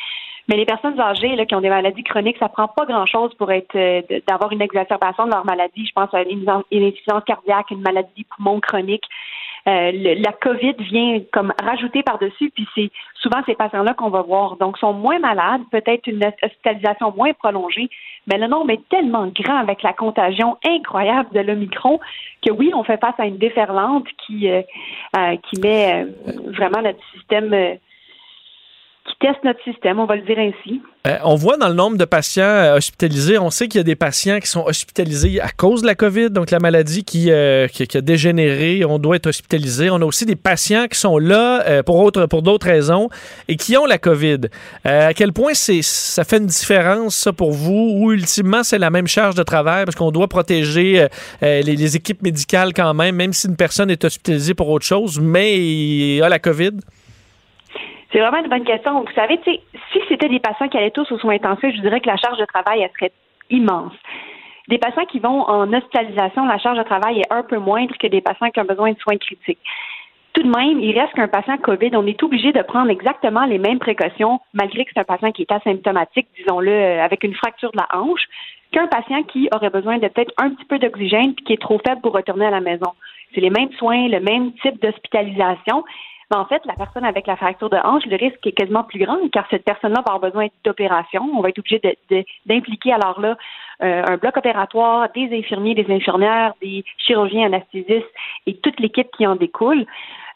mais 0.48 0.56
les 0.56 0.66
personnes 0.66 1.00
âgées 1.00 1.36
là, 1.36 1.46
qui 1.46 1.56
ont 1.56 1.62
des 1.62 1.70
maladies 1.70 2.04
chroniques, 2.04 2.38
ça 2.40 2.48
prend 2.48 2.70
pas 2.70 2.86
grand-chose 2.86 3.34
pour 3.36 3.52
être 3.52 3.76
euh, 3.76 4.02
d'avoir 4.28 4.52
une 4.54 4.62
exacerbation 4.62 5.26
de 5.26 5.32
leur 5.32 5.46
maladie. 5.46 5.86
Je 5.86 5.92
pense 5.94 6.14
à 6.14 6.22
une, 6.24 6.48
insuffisance 6.50 7.24
cardiaque, 7.26 7.70
une 7.72 7.82
maladie 7.82 8.14
des 8.16 8.26
poumons 8.36 8.62
chronique. 8.62 9.04
Euh, 9.68 9.92
la 9.94 10.32
COVID 10.32 10.76
vient 10.80 11.20
comme 11.34 11.54
rajouter 11.62 12.02
par-dessus, 12.02 12.52
puis 12.52 12.66
c'est 12.74 12.90
souvent 13.16 13.42
ces 13.46 13.56
patients-là 13.56 13.94
qu'on 13.94 14.10
va 14.10 14.22
voir. 14.22 14.56
Donc, 14.58 14.78
sont 14.78 14.94
moins 14.94 15.20
malades, 15.20 15.62
peut-être 15.72 16.08
une 16.08 16.24
hospitalisation 16.42 17.14
moins 17.16 17.34
prolongée, 17.34 17.90
mais 18.28 18.38
le 18.38 18.48
nombre 18.48 18.72
est 18.72 18.88
tellement 18.90 19.28
grand 19.28 19.58
avec 19.58 19.84
la 19.84 19.94
contagion 19.94 20.58
incroyable 20.66 21.30
de 21.34 21.42
l'Omicron 21.42 22.00
que 22.46 22.52
oui, 22.52 22.72
on 22.74 22.84
fait 22.84 23.00
face 23.00 23.16
à 23.18 23.26
une 23.26 23.38
déferlante 23.38 24.08
qui, 24.26 24.50
euh, 24.50 24.62
qui 25.50 25.60
met 25.60 26.06
vraiment 26.46 26.82
notre 26.82 27.04
système 27.14 27.78
qui 29.08 29.16
testent 29.20 29.44
notre 29.44 29.64
système, 29.64 30.00
on 30.00 30.06
va 30.06 30.16
le 30.16 30.24
dire 30.24 30.38
ainsi. 30.38 30.82
Euh, 31.08 31.18
on 31.24 31.36
voit 31.36 31.58
dans 31.58 31.70
le 31.70 31.74
nombre 31.74 31.98
de 31.98 32.04
patients 32.06 32.44
euh, 32.44 32.78
hospitalisés, 32.78 33.38
on 33.38 33.50
sait 33.50 33.68
qu'il 33.68 33.80
y 33.80 33.82
a 33.82 33.84
des 33.84 33.96
patients 33.96 34.40
qui 34.40 34.48
sont 34.48 34.66
hospitalisés 34.66 35.40
à 35.40 35.50
cause 35.50 35.82
de 35.82 35.88
la 35.88 35.96
COVID, 35.96 36.30
donc 36.30 36.52
la 36.52 36.60
maladie 36.60 37.06
qui, 37.06 37.32
euh, 37.32 37.68
a 37.68 38.02
dégénéré, 38.02 38.84
on 38.84 39.00
doit 39.00 39.16
être 39.16 39.28
hospitalisé. 39.28 39.90
On 39.90 40.02
a 40.02 40.06
aussi 40.06 40.26
des 40.26 40.36
patients 40.36 40.88
qui 40.88 41.00
sont 41.00 41.18
là 41.18 41.82
pour, 41.84 42.00
autre, 42.00 42.26
pour 42.26 42.42
d'autres 42.42 42.68
raisons 42.68 43.10
et 43.48 43.56
qui 43.56 43.78
ont 43.78 43.86
la 43.86 43.98
COVID. 43.98 44.42
à 44.84 45.14
quel 45.14 45.32
point 45.32 45.54
ça 45.54 46.24
fait 46.24 46.38
une 46.38 46.48
différence 46.48 47.16
ça, 47.16 47.34
pour 47.34 47.52
vous 47.52 47.94
ou 47.96 48.12
ultimement 48.12 48.64
c'est 48.64 48.78
la 48.78 48.90
même 48.90 49.08
charge 49.08 49.36
de 49.36 49.44
travail 49.44 49.86
parce 49.86 49.96
qu'on 49.96 50.12
doit 50.12 50.28
protéger 50.28 51.08
les, 51.42 51.64
les, 51.64 51.96
équipes 51.96 52.22
médicales 52.22 52.74
quand 52.74 52.94
même, 52.94 53.16
même 53.16 53.34
si 53.34 53.48
une 53.48 53.56
personne 53.56 53.90
est 53.90 54.04
hospitalisée 54.04 54.54
pour 54.54 54.70
autre 54.70 54.86
chose, 54.86 55.20
mais 55.20 56.20
a 56.22 56.30
la 56.30 56.40
COVID? 56.40 56.72
C'est 58.18 58.24
vraiment 58.24 58.44
une 58.44 58.50
bonne 58.50 58.64
question. 58.64 59.02
Vous 59.02 59.14
savez, 59.14 59.40
si 59.46 60.00
c'était 60.10 60.28
des 60.28 60.40
patients 60.40 60.68
qui 60.70 60.78
allaient 60.80 60.90
tous 60.90 61.12
aux 61.12 61.20
soins 61.20 61.36
intensifs, 61.36 61.76
je 61.76 61.82
dirais 61.82 62.02
que 62.02 62.08
la 62.08 62.18
charge 62.18 62.40
de 62.40 62.46
travail, 62.46 62.84
serait 62.96 63.12
immense. 63.52 63.94
Des 64.68 64.80
patients 64.80 65.06
qui 65.06 65.20
vont 65.20 65.44
en 65.44 65.72
hospitalisation, 65.72 66.48
la 66.48 66.58
charge 66.58 66.80
de 66.80 66.84
travail 66.84 67.20
est 67.20 67.32
un 67.32 67.44
peu 67.44 67.60
moindre 67.60 67.96
que 68.00 68.08
des 68.08 68.22
patients 68.22 68.50
qui 68.50 68.60
ont 68.60 68.66
besoin 68.66 68.94
de 68.94 68.98
soins 68.98 69.18
critiques. 69.18 69.60
Tout 70.34 70.42
de 70.42 70.50
même, 70.50 70.80
il 70.80 71.00
reste 71.00 71.14
qu'un 71.14 71.28
patient 71.28 71.60
COVID, 71.60 71.92
on 71.94 72.08
est 72.08 72.24
obligé 72.24 72.52
de 72.52 72.62
prendre 72.64 72.90
exactement 72.90 73.46
les 73.46 73.60
mêmes 73.60 73.78
précautions, 73.78 74.40
malgré 74.52 74.84
que 74.86 74.90
c'est 74.96 75.00
un 75.00 75.04
patient 75.04 75.32
qui 75.32 75.44
est 75.44 75.52
asymptomatique, 75.52 76.28
disons-le, 76.40 76.72
euh, 76.72 77.04
avec 77.04 77.24
une 77.24 77.36
fracture 77.36 77.72
de 77.72 77.78
la 77.78 78.00
hanche, 78.00 78.26
qu'un 78.72 78.88
patient 78.88 79.22
qui 79.26 79.48
aurait 79.54 79.70
besoin 79.70 80.00
de 80.00 80.08
peut-être 80.08 80.34
un 80.40 80.50
petit 80.50 80.66
peu 80.66 80.80
d'oxygène 80.80 81.36
puis 81.36 81.46
qui 81.46 81.54
est 81.54 81.62
trop 81.62 81.80
faible 81.86 82.02
pour 82.02 82.14
retourner 82.14 82.48
à 82.48 82.52
la 82.52 82.62
maison. 82.62 82.94
C'est 83.36 83.42
les 83.42 83.52
mêmes 83.52 83.72
soins, 83.74 84.08
le 84.08 84.22
même 84.22 84.54
type 84.64 84.82
d'hospitalisation, 84.82 85.84
en 86.36 86.46
fait, 86.46 86.66
la 86.66 86.74
personne 86.74 87.06
avec 87.06 87.26
la 87.26 87.38
fracture 87.38 87.70
de 87.70 87.78
hanche, 87.78 88.06
le 88.06 88.18
risque 88.18 88.46
est 88.46 88.52
quasiment 88.52 88.84
plus 88.84 89.00
grand 89.00 89.18
car 89.32 89.48
cette 89.50 89.64
personne-là 89.64 90.04
va 90.06 90.14
avoir 90.14 90.32
besoin 90.32 90.48
d'opération. 90.66 91.24
On 91.34 91.42
va 91.42 91.50
être 91.50 91.60
obligé 91.60 91.82
d'impliquer 92.46 92.92
alors 92.92 93.22
là 93.22 93.38
euh, 93.82 94.04
un 94.06 94.18
bloc 94.18 94.36
opératoire, 94.36 95.10
des 95.14 95.30
infirmiers, 95.38 95.76
des 95.76 95.90
infirmières, 95.94 96.54
des 96.62 96.84
chirurgiens 96.98 97.46
anesthésistes 97.46 98.12
et 98.46 98.58
toute 98.58 98.80
l'équipe 98.80 99.10
qui 99.16 99.26
en 99.26 99.36
découle. 99.36 99.86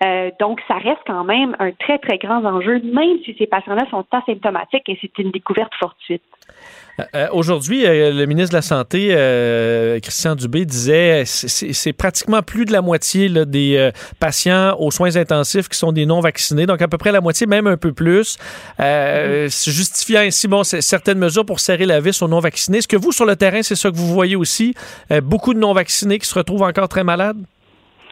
Euh, 0.03 0.31
donc, 0.39 0.59
ça 0.67 0.75
reste 0.75 1.01
quand 1.05 1.23
même 1.23 1.55
un 1.59 1.71
très, 1.71 1.99
très 1.99 2.17
grand 2.17 2.43
enjeu, 2.43 2.81
même 2.83 3.17
si 3.23 3.35
ces 3.37 3.47
patients-là 3.47 3.85
sont 3.91 4.05
asymptomatiques 4.11 4.89
et 4.89 4.97
c'est 5.01 5.17
une 5.19 5.31
découverte 5.31 5.73
fortuite. 5.79 6.23
Euh, 6.99 7.03
euh, 7.15 7.27
aujourd'hui, 7.31 7.85
euh, 7.85 8.11
le 8.11 8.25
ministre 8.25 8.51
de 8.51 8.57
la 8.57 8.61
Santé, 8.61 9.99
Christian 10.01 10.35
Dubé, 10.35 10.65
disait 10.65 11.23
c'est 11.25 11.93
pratiquement 11.93 12.41
plus 12.41 12.65
de 12.65 12.71
la 12.71 12.81
moitié 12.81 13.29
des 13.45 13.91
patients 14.19 14.75
aux 14.79 14.91
soins 14.91 15.15
intensifs 15.15 15.69
qui 15.69 15.77
sont 15.77 15.91
des 15.91 16.05
non-vaccinés, 16.05 16.65
donc 16.65 16.81
à 16.81 16.87
peu 16.87 16.97
près 16.97 17.11
la 17.11 17.21
moitié, 17.21 17.47
même 17.47 17.67
un 17.67 17.77
peu 17.77 17.93
plus, 17.93 18.37
mm-hmm. 18.79 19.71
justifiant 19.71 20.21
ainsi 20.21 20.47
bon, 20.47 20.63
certaines 20.63 21.19
mesures 21.19 21.45
pour 21.45 21.59
serrer 21.59 21.85
la 21.85 21.99
vis 21.99 22.21
aux 22.21 22.27
non-vaccinés. 22.27 22.79
Est-ce 22.79 22.87
que 22.87 22.97
vous, 22.97 23.11
sur 23.11 23.25
le 23.25 23.35
terrain, 23.35 23.61
c'est 23.61 23.75
ça 23.75 23.89
que 23.91 23.95
vous 23.95 24.07
voyez 24.07 24.35
aussi? 24.35 24.73
beaucoup 25.23 25.53
de 25.53 25.59
non-vaccinés 25.59 26.19
qui 26.19 26.27
se 26.27 26.35
retrouvent 26.35 26.63
encore 26.63 26.87
très 26.87 27.03
malades? 27.03 27.37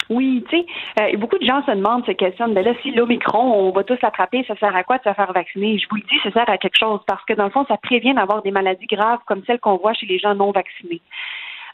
Oui, 0.10 0.44
tu 0.50 0.58
sais, 0.58 0.66
euh, 1.02 1.18
beaucoup 1.18 1.38
de 1.38 1.46
gens 1.46 1.64
se 1.66 1.72
demandent, 1.72 2.06
se 2.06 2.12
questionnent, 2.12 2.56
ben 2.56 2.66
là, 2.66 2.74
si 2.82 2.92
l'Omicron, 2.92 3.68
on 3.68 3.72
va 3.72 3.84
tous 3.84 3.98
l'attraper, 4.02 4.44
ça 4.48 4.56
sert 4.56 4.76
à 4.76 4.84
quoi 4.84 4.98
de 4.98 5.04
se 5.04 5.14
faire 5.14 5.32
vacciner? 5.34 5.78
Je 5.78 5.88
vous 5.88 5.98
le 5.98 6.02
dis, 6.02 6.20
ça 6.24 6.32
sert 6.32 6.50
à 6.50 6.58
quelque 6.58 6.80
chose 6.80 7.00
parce 7.06 7.24
que 7.26 7.34
dans 7.34 7.44
le 7.44 7.52
fond, 7.52 7.64
ça 7.68 7.78
prévient 7.78 8.16
d'avoir 8.16 8.42
des 8.42 8.50
maladies 8.50 8.88
graves 8.88 9.20
comme 9.28 9.44
celles 9.46 9.60
qu'on 9.60 9.78
voit 9.78 9.94
chez 9.94 10.08
les 10.08 10.18
gens 10.18 10.34
non 10.34 10.52
vaccinés. 10.52 11.02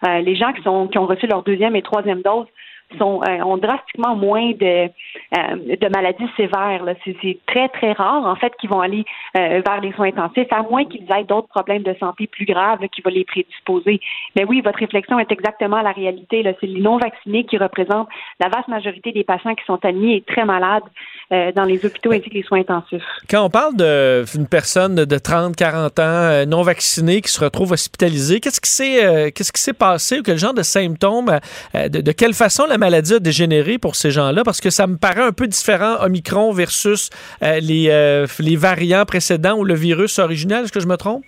Euh, 0.05 0.19
les 0.19 0.35
gens 0.35 0.51
qui, 0.51 0.61
sont, 0.63 0.87
qui 0.89 0.97
ont 0.97 1.05
reçu 1.05 1.27
leur 1.27 1.43
deuxième 1.43 1.77
et 1.77 1.81
troisième 1.81 2.21
dose, 2.21 2.47
sont, 2.97 3.21
euh, 3.27 3.43
ont 3.43 3.57
drastiquement 3.57 4.15
moins 4.15 4.51
de, 4.51 4.87
euh, 4.87 5.75
de 5.81 5.89
maladies 5.89 6.27
sévères. 6.37 6.83
C'est 7.03 7.37
très, 7.47 7.69
très 7.69 7.93
rare, 7.93 8.25
en 8.25 8.35
fait, 8.35 8.53
qu'ils 8.59 8.69
vont 8.69 8.81
aller 8.81 9.05
euh, 9.37 9.61
vers 9.65 9.81
les 9.81 9.91
soins 9.93 10.07
intensifs, 10.07 10.51
à 10.51 10.61
moins 10.63 10.85
qu'ils 10.85 11.05
aient 11.11 11.23
d'autres 11.23 11.47
problèmes 11.47 11.83
de 11.83 11.95
santé 11.99 12.27
plus 12.27 12.45
graves 12.45 12.79
qui 12.93 13.01
vont 13.01 13.11
les 13.11 13.25
prédisposer. 13.25 13.99
Mais 14.35 14.45
oui, 14.45 14.61
votre 14.61 14.79
réflexion 14.79 15.19
est 15.19 15.31
exactement 15.31 15.81
la 15.81 15.91
réalité. 15.91 16.43
C'est 16.59 16.67
les 16.67 16.81
non-vaccinés 16.81 17.45
qui 17.45 17.57
représentent 17.57 18.09
la 18.39 18.49
vaste 18.49 18.67
majorité 18.67 19.11
des 19.11 19.23
patients 19.23 19.55
qui 19.55 19.65
sont 19.65 19.83
admis 19.83 20.15
et 20.15 20.21
très 20.21 20.45
malades 20.45 20.83
dans 21.55 21.63
les 21.63 21.83
hôpitaux 21.83 22.11
ainsi 22.11 22.29
que 22.29 22.35
les 22.35 22.43
soins 22.43 22.59
intensifs. 22.59 23.03
Quand 23.29 23.43
on 23.43 23.49
parle 23.49 23.75
d'une 23.75 24.47
personne 24.47 24.95
de 24.95 25.17
30, 25.17 25.55
40 25.55 25.99
ans 25.99 26.45
non 26.47 26.61
vaccinée 26.61 27.21
qui 27.21 27.31
se 27.31 27.43
retrouve 27.43 27.71
hospitalisée, 27.71 28.39
qu'est-ce 28.39 28.61
qui 28.61 28.69
s'est 28.69 29.31
qu'est-ce 29.31 29.51
qui 29.51 29.61
s'est 29.61 29.73
passé 29.73 30.19
ou 30.19 30.23
quel 30.23 30.37
genre 30.37 30.53
de 30.53 30.61
symptômes, 30.61 31.39
de, 31.73 32.01
de 32.01 32.11
quelle 32.11 32.33
façon 32.33 32.67
la 32.67 32.74
maladie 32.77 33.15
a 33.15 33.19
dégénéré 33.19 33.77
pour 33.77 33.95
ces 33.95 34.11
gens-là? 34.11 34.43
Parce 34.43 34.61
que 34.61 34.69
ça 34.69 34.87
me 34.87 34.97
paraît 34.97 35.23
un 35.23 35.31
peu 35.31 35.47
différent, 35.47 35.95
Omicron 36.01 36.51
versus 36.51 37.09
euh, 37.43 37.59
les, 37.59 37.89
euh, 37.89 38.25
les 38.39 38.55
variants 38.55 39.05
précédents 39.05 39.57
ou 39.57 39.63
le 39.63 39.73
virus 39.73 40.19
original. 40.19 40.63
Est-ce 40.63 40.71
que 40.71 40.79
je 40.79 40.87
me 40.87 40.97
trompe? 40.97 41.23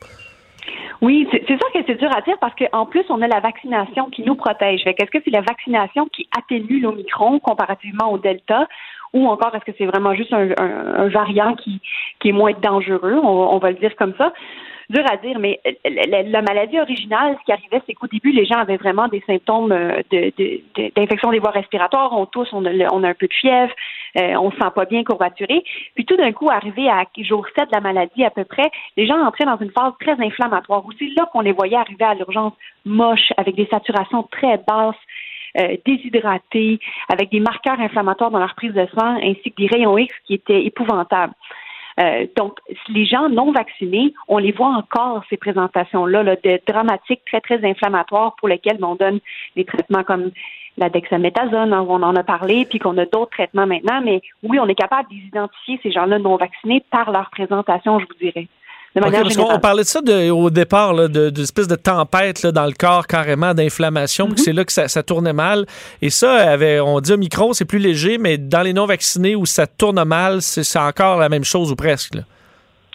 Oui, 1.02 1.28
c'est 1.32 1.46
sûr 1.46 1.72
que 1.74 1.80
c'est 1.86 2.00
dur 2.00 2.10
à 2.16 2.22
dire 2.22 2.38
parce 2.42 2.56
qu'en 2.56 2.86
plus, 2.88 3.04
on 3.10 3.22
a 3.22 3.28
la 3.28 3.40
vaccination 3.40 4.10
qui 4.10 4.24
nous 4.24 4.36
protège. 4.36 4.82
Est-ce 4.86 5.12
que 5.12 5.20
c'est 5.24 5.32
la 5.32 5.42
vaccination 5.42 6.08
qui 6.08 6.28
atténue 6.36 6.80
l'Omicron 6.80 7.40
comparativement 7.40 8.12
au 8.12 8.18
Delta 8.18 8.68
ou 9.14 9.28
encore 9.28 9.56
est-ce 9.56 9.64
que 9.64 9.72
c'est 9.78 9.86
vraiment 9.86 10.14
juste 10.16 10.34
un, 10.34 11.08
variant 11.08 11.56
qui, 11.56 11.82
qui 12.20 12.30
est 12.30 12.34
moins 12.34 12.52
dangereux, 12.62 13.16
on 13.24 13.58
va 13.58 13.72
le 13.72 13.78
dire 13.78 13.96
comme 13.96 14.14
ça 14.18 14.34
dur 14.90 15.04
à 15.12 15.18
dire, 15.18 15.38
mais 15.40 15.60
euh, 15.68 15.72
la, 16.28 16.42
maladie 16.42 16.80
originale, 16.80 17.38
ce 17.40 17.46
qui 17.46 17.52
arrivait, 17.52 17.82
c'est 17.86 17.94
qu'au 17.94 18.08
début, 18.08 18.32
les 18.32 18.46
gens 18.46 18.60
avaient 18.60 18.78
vraiment 18.78 19.08
des 19.08 19.22
symptômes 19.28 19.72
euh, 19.72 20.02
d'infection 20.12 21.30
de, 21.30 21.34
des 21.34 21.40
voies 21.40 21.52
respiratoires. 21.52 22.14
On 22.14 22.26
tousse, 22.26 22.50
on 22.54 22.66
a, 22.66 22.70
un 22.72 23.14
peu 23.14 23.28
de 23.28 23.34
fièvre, 23.34 23.74
euh, 24.18 24.36
on 24.36 24.52
se 24.52 24.58
sent 24.58 24.72
pas 24.74 24.86
bien 24.86 25.04
courbaturé. 25.04 25.64
Puis 25.96 26.06
tout 26.06 26.16
d'un 26.16 26.32
coup, 26.32 26.50
arrivé 26.50 26.90
à 26.90 27.04
jour 27.20 27.46
7 27.58 27.70
de 27.70 27.76
la 27.76 27.82
maladie 27.82 28.24
à 28.24 28.30
peu 28.30 28.46
près, 28.46 28.70
les 28.96 29.08
gens 29.08 29.20
entraient 29.20 29.46
dans 29.46 29.58
une 29.58 29.72
phase 29.72 29.94
très 30.00 30.20
inflammatoire. 30.24 30.84
C'est 30.98 31.10
là 31.18 31.28
qu'on 31.32 31.42
les 31.42 31.52
voyait 31.52 31.78
arriver 31.78 32.06
à 32.06 32.14
l'urgence 32.14 32.54
moche, 32.86 33.34
avec 33.36 33.56
des 33.56 33.68
saturations 33.72 34.24
très 34.24 34.58
basses. 34.68 34.96
déshydratés, 35.86 36.80
avec 37.10 37.32
des 37.32 37.40
marqueurs 37.40 37.80
inflammatoires 37.80 38.30
dans 38.32 38.40
leur 38.40 38.54
prise 38.54 38.74
de 38.74 38.88
sang, 38.94 39.18
ainsi 39.24 39.52
que 39.52 39.62
des 39.64 39.68
rayons 39.68 39.98
X 39.98 40.14
qui 40.26 40.36
étaient 40.36 40.64
épouvantables. 40.64 41.34
Euh, 42.00 42.28
donc, 42.36 42.60
les 42.90 43.06
gens 43.06 43.30
non 43.30 43.52
vaccinés, 43.52 44.14
on 44.28 44.38
les 44.38 44.52
voit 44.52 44.76
encore, 44.76 45.24
ces 45.30 45.38
présentations-là, 45.38 46.24
là, 46.24 46.36
de 46.36 46.60
dramatiques, 46.68 47.22
très, 47.26 47.42
très 47.42 47.68
inflammatoires 47.68 48.36
pour 48.38 48.48
lesquels 48.48 48.84
on 48.84 48.96
donne 48.96 49.20
des 49.56 49.66
traitements 49.66 50.04
comme 50.04 50.32
la 50.78 50.90
dexaméthasone, 50.90 51.74
hein, 51.74 51.86
on 51.90 52.04
en 52.04 52.16
a 52.16 52.24
parlé, 52.24 52.66
puis 52.66 52.78
qu'on 52.78 52.98
a 53.00 53.06
d'autres 53.06 53.32
traitements 53.32 53.66
maintenant, 53.66 54.02
mais 54.04 54.22
oui, 54.44 54.60
on 54.60 54.68
est 54.68 54.76
capable 54.76 55.10
d'identifier 55.10 55.80
ces 55.82 55.92
gens-là 55.92 56.20
non 56.20 56.36
vaccinés 56.36 56.84
par 56.92 57.12
leur 57.12 57.32
présentation, 57.32 58.00
je 58.00 58.06
vous 58.06 58.20
dirais 58.20 58.48
on 59.04 59.60
parlait 59.60 59.84
de 59.84 59.88
ça 59.88 60.00
au 60.32 60.50
départ, 60.50 60.96
de, 60.96 61.30
de, 61.30 61.42
espèce 61.42 61.68
de 61.68 61.76
tempête 61.76 62.46
dans 62.46 62.66
le 62.66 62.74
corps 62.74 63.08
carrément 63.08 63.54
d'inflammation, 63.54 64.30
mm-hmm. 64.30 64.38
c'est 64.38 64.54
là 64.54 64.66
que 64.66 64.72
ça, 64.72 65.04
tournait 65.04 65.34
mal. 65.34 65.66
Et 66.02 66.10
ça, 66.10 66.34
avait, 66.34 66.80
on 66.80 67.00
dit 67.00 67.16
micro, 67.18 67.54
c'est 67.54 67.66
plus 67.66 67.80
léger, 67.80 68.18
mais 68.18 68.38
dans 68.38 68.62
les 68.62 68.74
non-vaccinés 68.74 69.36
où 69.36 69.46
ça 69.46 69.68
tourne 69.68 70.04
mal, 70.04 70.42
c'est 70.42 70.80
encore 70.80 71.18
la 71.18 71.30
même 71.30 71.44
chose 71.44 71.72
ou 71.72 71.76
presque. 71.76 72.18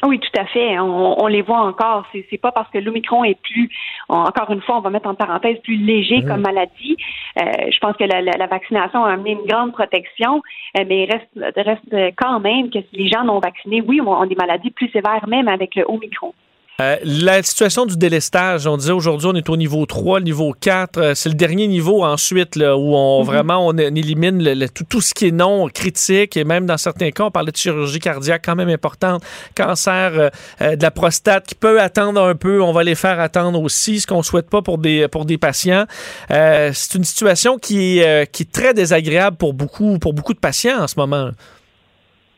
Oui, 0.05 0.19
tout 0.19 0.41
à 0.41 0.47
fait. 0.47 0.79
On, 0.81 1.27
les 1.29 1.43
voit 1.43 1.61
encore. 1.61 2.05
C'est, 2.11 2.27
c'est 2.29 2.39
pas 2.39 2.51
parce 2.51 2.69
que 2.71 2.79
l'Omicron 2.79 3.23
est 3.23 3.41
plus, 3.41 3.71
encore 4.09 4.51
une 4.51 4.61
fois, 4.61 4.79
on 4.79 4.81
va 4.81 4.91
mettre 4.91 5.09
en 5.09 5.15
parenthèse, 5.15 5.59
plus 5.63 5.77
léger 5.77 6.23
mmh. 6.23 6.27
comme 6.27 6.41
maladie. 6.41 6.97
Euh, 7.41 7.71
je 7.71 7.79
pense 7.79 7.97
que 7.97 8.05
la, 8.05 8.47
vaccination 8.47 9.05
a 9.05 9.13
amené 9.13 9.33
une 9.33 9.47
grande 9.47 9.73
protection, 9.73 10.43
euh, 10.79 10.85
mais 10.89 11.05
il 11.05 11.13
reste, 11.13 11.57
reste 11.57 12.15
quand 12.17 12.41
même 12.41 12.71
que 12.71 12.79
les 12.93 13.09
gens 13.09 13.25
non 13.25 13.39
vaccinés, 13.39 13.81
oui, 13.81 14.01
ont, 14.01 14.27
des 14.27 14.35
maladies 14.35 14.71
plus 14.71 14.91
sévères, 14.91 15.27
même 15.29 15.47
avec 15.47 15.77
le 15.77 15.85
Omicron. 15.89 16.35
Euh, 16.81 16.97
la 17.05 17.43
situation 17.43 17.85
du 17.85 17.97
délestage, 17.97 18.67
on 18.67 18.79
disait 18.79 18.93
aujourd'hui, 18.93 19.29
on 19.31 19.35
est 19.35 19.51
au 19.51 19.59
niveau 19.59 19.85
3, 19.85 20.21
le 20.21 20.25
niveau 20.25 20.55
4. 20.59 20.99
Euh, 20.99 21.15
c'est 21.15 21.29
le 21.29 21.35
dernier 21.35 21.69
niveau 21.69 22.03
ensuite 22.03 22.57
là, 22.57 22.79
où 22.79 22.95
on 22.95 23.21
mhm. 23.21 23.27
vraiment 23.27 23.67
on, 23.67 23.77
élimine 23.77 24.43
le, 24.43 24.69
tout, 24.69 25.03
ce 25.03 25.13
qui 25.13 25.27
est 25.27 25.33
non 25.33 25.69
critique 25.69 26.37
et 26.37 26.45
même 26.45 26.65
dans 26.65 26.79
certains 26.79 27.11
cas, 27.11 27.25
on 27.25 27.31
parlait 27.31 27.53
de 27.53 27.57
chirurgie 27.57 27.99
cardiaque 27.99 28.43
quand 28.45 28.57
même 28.57 28.71
importante, 28.71 29.23
cancer 29.55 30.31
euh, 30.63 30.77
de 30.77 30.83
la 30.83 30.91
prostate 30.91 31.47
qui 31.47 31.55
peut 31.55 31.81
attendre 31.81 32.23
un 32.23 32.35
peu. 32.35 32.63
On 32.63 32.73
va 32.73 32.85
les 32.85 32.95
faire 32.95 33.21
attendre 33.21 33.61
aussi, 33.61 34.01
ce 34.01 34.07
qu'on 34.07 34.23
souhaite 34.23 34.49
pas 34.49 34.63
pour 34.63 34.79
des, 34.79 35.09
pour 35.09 35.27
des 35.27 35.37
patients. 35.37 35.85
c'est 36.31 36.95
une 36.95 37.05
situation 37.05 37.59
qui, 37.59 38.01
qui 38.33 38.43
est 38.43 38.53
très 38.53 38.73
désagréable 38.73 39.37
pour 39.37 39.53
beaucoup, 39.53 39.99
pour 39.99 40.15
beaucoup 40.15 40.33
de 40.33 40.39
patients 40.39 40.83
en 40.83 40.89
ce 40.89 40.95
moment. 40.97 41.33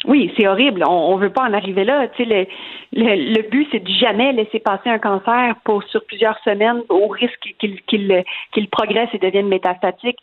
Oui, 0.06 0.32
c'est 0.36 0.46
horrible. 0.46 0.84
On, 0.86 1.16
ne 1.16 1.22
veut 1.22 1.32
pas 1.32 1.42
en 1.42 1.54
arriver 1.54 1.84
là. 1.84 2.06
Le, 2.18 3.48
but, 3.48 3.66
c'est 3.72 3.82
de 3.82 3.88
jamais 3.88 4.32
laisser 4.32 4.60
passer 4.60 4.90
un 4.90 4.98
cancer 4.98 5.54
pour 5.64 5.82
sur 5.84 6.04
plusieurs 6.04 6.38
semaines 6.40 6.82
au 6.90 7.08
risque 7.08 7.54
qu'il 7.58 8.68
progresse 8.70 9.08
et 9.14 9.18
devienne 9.18 9.48
métastatique. 9.48 10.18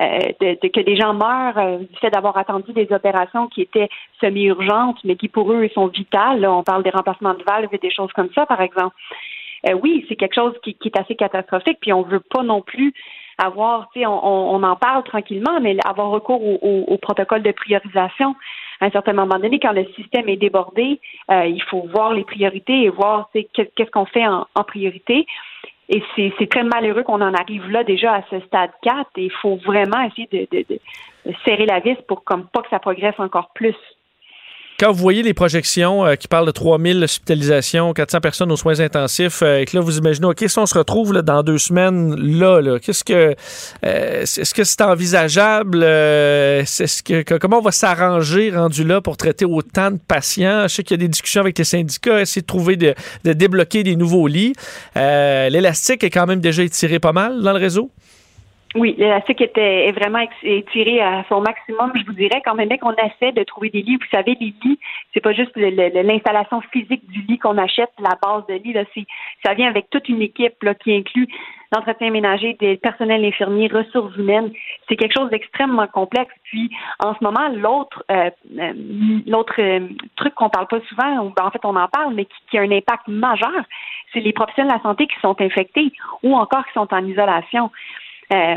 Euh, 0.00 0.18
que 0.40 0.80
des 0.80 0.96
gens 0.96 1.14
meurent 1.14 1.58
euh, 1.58 1.78
du 1.78 1.96
fait 2.00 2.10
d'avoir 2.10 2.36
attendu 2.36 2.72
des 2.72 2.88
opérations 2.90 3.46
qui 3.46 3.62
étaient 3.62 3.88
semi-urgentes, 4.20 4.98
mais 5.04 5.14
qui 5.14 5.28
pour 5.28 5.52
eux 5.52 5.68
sont 5.72 5.86
vitales. 5.86 6.44
on 6.46 6.64
parle 6.64 6.82
des 6.82 6.90
remplacements 6.90 7.34
de 7.34 7.44
valves 7.44 7.68
et 7.70 7.78
des 7.78 7.92
choses 7.92 8.12
comme 8.12 8.30
ça, 8.34 8.44
par 8.44 8.60
exemple. 8.60 8.94
Euh, 9.68 9.74
oui, 9.82 10.04
c'est 10.08 10.16
quelque 10.16 10.34
chose 10.34 10.54
qui, 10.62 10.76
est 10.84 10.98
assez 10.98 11.14
catastrophique, 11.14 11.78
puis 11.80 11.92
on 11.92 12.02
veut 12.02 12.20
pas 12.20 12.42
non 12.42 12.60
plus 12.60 12.92
avoir, 13.38 13.88
tu 13.92 14.00
sais, 14.00 14.06
on, 14.06 14.54
on, 14.54 14.62
en 14.62 14.76
parle 14.76 15.04
tranquillement, 15.04 15.60
mais 15.60 15.76
avoir 15.84 16.10
recours 16.10 16.42
au, 16.42 16.58
au, 16.60 16.84
au 16.92 16.98
protocole 16.98 17.42
de 17.42 17.52
priorisation 17.52 18.34
à 18.80 18.86
un 18.86 18.90
certain 18.90 19.12
moment 19.12 19.38
donné, 19.38 19.58
quand 19.60 19.72
le 19.72 19.86
système 19.94 20.28
est 20.28 20.36
débordé, 20.36 21.00
euh, 21.30 21.46
il 21.46 21.62
faut 21.62 21.86
voir 21.92 22.12
les 22.12 22.24
priorités 22.24 22.82
et 22.82 22.88
voir 22.88 23.30
qu'est-ce 23.32 23.90
qu'on 23.90 24.06
fait 24.06 24.26
en, 24.26 24.46
priorité. 24.66 25.26
Et 25.88 26.02
c'est 26.16 26.48
très 26.48 26.64
malheureux 26.64 27.02
qu'on 27.02 27.20
en 27.20 27.34
arrive 27.34 27.70
là 27.70 27.84
déjà 27.84 28.14
à 28.14 28.22
ce 28.30 28.40
stade 28.40 28.70
4 28.82 29.10
et 29.16 29.24
il 29.24 29.32
faut 29.32 29.56
vraiment 29.56 30.00
essayer 30.00 30.28
de, 30.32 30.48
de, 30.50 30.80
serrer 31.44 31.66
la 31.66 31.80
vis 31.80 31.96
pour 32.08 32.24
comme 32.24 32.46
pas 32.46 32.62
que 32.62 32.70
ça 32.70 32.78
progresse 32.78 33.18
encore 33.18 33.50
plus 33.54 33.76
quand 34.78 34.90
vous 34.90 34.98
voyez 34.98 35.22
les 35.22 35.34
projections 35.34 36.04
euh, 36.04 36.14
qui 36.16 36.26
parlent 36.26 36.46
de 36.46 36.50
3000 36.52 37.04
hospitalisations, 37.04 37.92
400 37.92 38.20
personnes 38.20 38.50
aux 38.50 38.56
soins 38.56 38.80
intensifs, 38.80 39.42
euh, 39.42 39.60
et 39.60 39.64
que 39.66 39.76
là, 39.76 39.82
vous 39.82 39.98
imaginez, 39.98 40.26
OK, 40.26 40.44
si 40.46 40.58
on 40.58 40.66
se 40.66 40.76
retrouve 40.76 41.12
dans 41.12 41.42
deux 41.42 41.58
semaines, 41.58 42.14
là, 42.16 42.60
là 42.60 42.78
qu'est-ce 42.80 43.04
que, 43.04 43.34
euh, 43.84 44.22
est-ce 44.22 44.54
que 44.54 44.64
c'est 44.64 44.82
envisageable? 44.82 45.84
est-ce 45.84 47.02
que, 47.02 47.38
comment 47.38 47.58
on 47.58 47.62
va 47.62 47.72
s'arranger 47.72 48.50
rendu 48.50 48.84
là 48.84 49.00
pour 49.00 49.16
traiter 49.16 49.44
autant 49.44 49.90
de 49.90 49.98
patients? 49.98 50.66
Je 50.68 50.74
sais 50.74 50.82
qu'il 50.82 50.96
y 50.96 51.00
a 51.00 51.04
des 51.04 51.08
discussions 51.08 51.40
avec 51.40 51.56
les 51.58 51.64
syndicats, 51.64 52.20
essayer 52.20 52.42
de 52.42 52.46
trouver, 52.46 52.76
de, 52.76 52.94
de 53.24 53.32
débloquer 53.32 53.82
des 53.82 53.96
nouveaux 53.96 54.26
lits. 54.26 54.54
l'élastique 54.96 56.02
est 56.04 56.10
quand 56.10 56.26
même 56.26 56.40
déjà 56.40 56.62
étiré 56.62 56.98
pas 56.98 57.12
mal 57.12 57.42
dans 57.42 57.52
le 57.52 57.58
réseau. 57.58 57.90
Oui, 58.74 58.96
l'élastique 58.98 59.40
était 59.40 59.86
est 59.86 59.92
vraiment 59.92 60.26
étiré 60.42 61.00
à 61.00 61.24
son 61.28 61.40
maximum. 61.40 61.92
Je 61.94 62.04
vous 62.06 62.12
dirais 62.12 62.42
quand 62.44 62.56
même 62.56 62.68
qu'on 62.78 62.92
essaie 62.94 63.30
de 63.30 63.44
trouver 63.44 63.70
des 63.70 63.82
lits. 63.82 63.96
Vous 63.96 64.08
savez, 64.12 64.36
les 64.40 64.52
lits, 64.64 64.80
c'est 65.12 65.20
pas 65.20 65.32
juste 65.32 65.52
l'installation 65.54 66.60
physique 66.72 67.08
du 67.08 67.20
lit 67.22 67.38
qu'on 67.38 67.56
achète, 67.56 67.90
la 68.00 68.18
base 68.20 68.44
de 68.48 68.54
lit. 68.54 68.72
Là, 68.72 68.82
ça 69.44 69.54
vient 69.54 69.68
avec 69.68 69.90
toute 69.90 70.08
une 70.08 70.22
équipe 70.22 70.60
là, 70.62 70.74
qui 70.74 70.92
inclut 70.92 71.28
l'entretien 71.72 72.10
ménager, 72.10 72.54
des 72.54 72.76
personnels 72.76 73.24
infirmiers, 73.24 73.68
ressources 73.68 74.16
humaines. 74.16 74.50
C'est 74.88 74.96
quelque 74.96 75.18
chose 75.18 75.30
d'extrêmement 75.30 75.86
complexe. 75.86 76.34
Puis, 76.44 76.68
en 76.98 77.14
ce 77.14 77.22
moment, 77.22 77.48
l'autre 77.54 78.04
euh, 78.10 78.30
euh, 78.58 78.72
l'autre 79.26 79.54
euh, 79.60 79.88
truc 80.16 80.34
qu'on 80.34 80.50
parle 80.50 80.66
pas 80.66 80.80
souvent, 80.88 81.24
ou 81.24 81.32
ben, 81.36 81.44
en 81.44 81.50
fait 81.50 81.64
on 81.64 81.76
en 81.76 81.88
parle, 81.88 82.14
mais 82.14 82.24
qui, 82.24 82.36
qui 82.50 82.58
a 82.58 82.62
un 82.62 82.70
impact 82.72 83.06
majeur, 83.06 83.62
c'est 84.12 84.20
les 84.20 84.32
professionnels 84.32 84.72
de 84.72 84.76
la 84.76 84.82
santé 84.82 85.06
qui 85.06 85.18
sont 85.20 85.40
infectés 85.40 85.92
ou 86.22 86.34
encore 86.34 86.64
qui 86.66 86.72
sont 86.72 86.92
en 86.92 87.04
isolation. 87.06 87.70
Euh, 88.32 88.56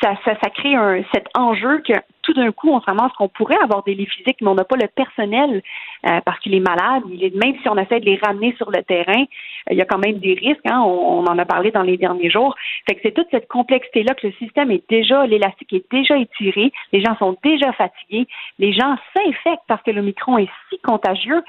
ça, 0.00 0.14
ça, 0.24 0.32
ça, 0.42 0.50
crée 0.50 0.74
un, 0.74 1.02
cet 1.12 1.26
enjeu 1.36 1.82
que 1.86 1.92
tout 2.22 2.32
d'un 2.32 2.50
coup, 2.50 2.70
on 2.70 2.80
se 2.80 2.86
ramasse 2.86 3.12
qu'on 3.12 3.28
pourrait 3.28 3.58
avoir 3.62 3.84
des 3.84 3.94
lits 3.94 4.06
physiques, 4.06 4.38
mais 4.40 4.48
on 4.48 4.54
n'a 4.54 4.64
pas 4.64 4.76
le 4.76 4.88
personnel 4.88 5.62
euh, 6.06 6.20
parce 6.24 6.38
qu'il 6.40 6.54
est 6.54 6.60
malade. 6.60 7.04
Même 7.06 7.54
si 7.60 7.68
on 7.68 7.76
essaie 7.76 8.00
de 8.00 8.04
les 8.04 8.16
ramener 8.16 8.54
sur 8.56 8.70
le 8.70 8.82
terrain, 8.82 9.22
euh, 9.22 9.72
il 9.72 9.76
y 9.76 9.82
a 9.82 9.84
quand 9.84 9.98
même 9.98 10.18
des 10.18 10.34
risques. 10.34 10.66
Hein, 10.66 10.82
on, 10.84 11.20
on, 11.20 11.24
en 11.26 11.38
a 11.38 11.44
parlé 11.44 11.70
dans 11.70 11.82
les 11.82 11.96
derniers 11.96 12.30
jours. 12.30 12.56
Fait 12.88 12.96
que 12.96 13.00
c'est 13.02 13.12
toute 13.12 13.28
cette 13.30 13.48
complexité-là 13.48 14.14
que 14.14 14.26
le 14.26 14.32
système 14.34 14.70
est 14.70 14.88
déjà, 14.88 15.26
l'élastique 15.26 15.72
est 15.72 15.90
déjà 15.90 16.16
étiré, 16.16 16.72
les 16.92 17.00
gens 17.00 17.16
sont 17.18 17.36
déjà 17.44 17.72
fatigués, 17.72 18.26
les 18.58 18.72
gens 18.72 18.96
s'infectent 19.14 19.66
parce 19.68 19.82
que 19.82 19.90
le 19.90 20.02
micron 20.02 20.38
est 20.38 20.50
si 20.70 20.78
contagieux. 20.80 21.42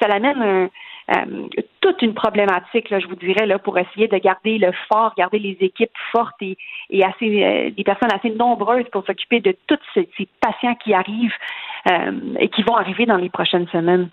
Ça 0.00 0.08
l'amène 0.08 0.42
un 0.42 0.68
euh, 1.10 1.48
toute 1.80 2.00
une 2.00 2.14
problématique, 2.14 2.88
je 2.88 3.06
vous 3.06 3.16
dirais, 3.16 3.46
là, 3.46 3.58
pour 3.58 3.78
essayer 3.78 4.08
de 4.08 4.16
garder 4.16 4.58
le 4.58 4.72
fort, 4.88 5.12
garder 5.16 5.38
les 5.38 5.56
équipes 5.60 5.92
fortes 6.12 6.40
et, 6.40 6.56
et 6.90 7.04
assez 7.04 7.44
euh, 7.44 7.70
des 7.70 7.84
personnes 7.84 8.12
assez 8.12 8.30
nombreuses 8.30 8.88
pour 8.90 9.04
s'occuper 9.04 9.40
de 9.40 9.54
tous 9.66 9.78
ces, 9.92 10.08
patients 10.40 10.74
qui 10.76 10.94
arrivent 10.94 11.34
euh, 11.90 12.12
et 12.38 12.48
qui 12.48 12.62
vont 12.62 12.76
arriver 12.76 13.04
dans 13.04 13.16
les 13.16 13.28
prochaines 13.28 13.68
semaines. 13.68 14.08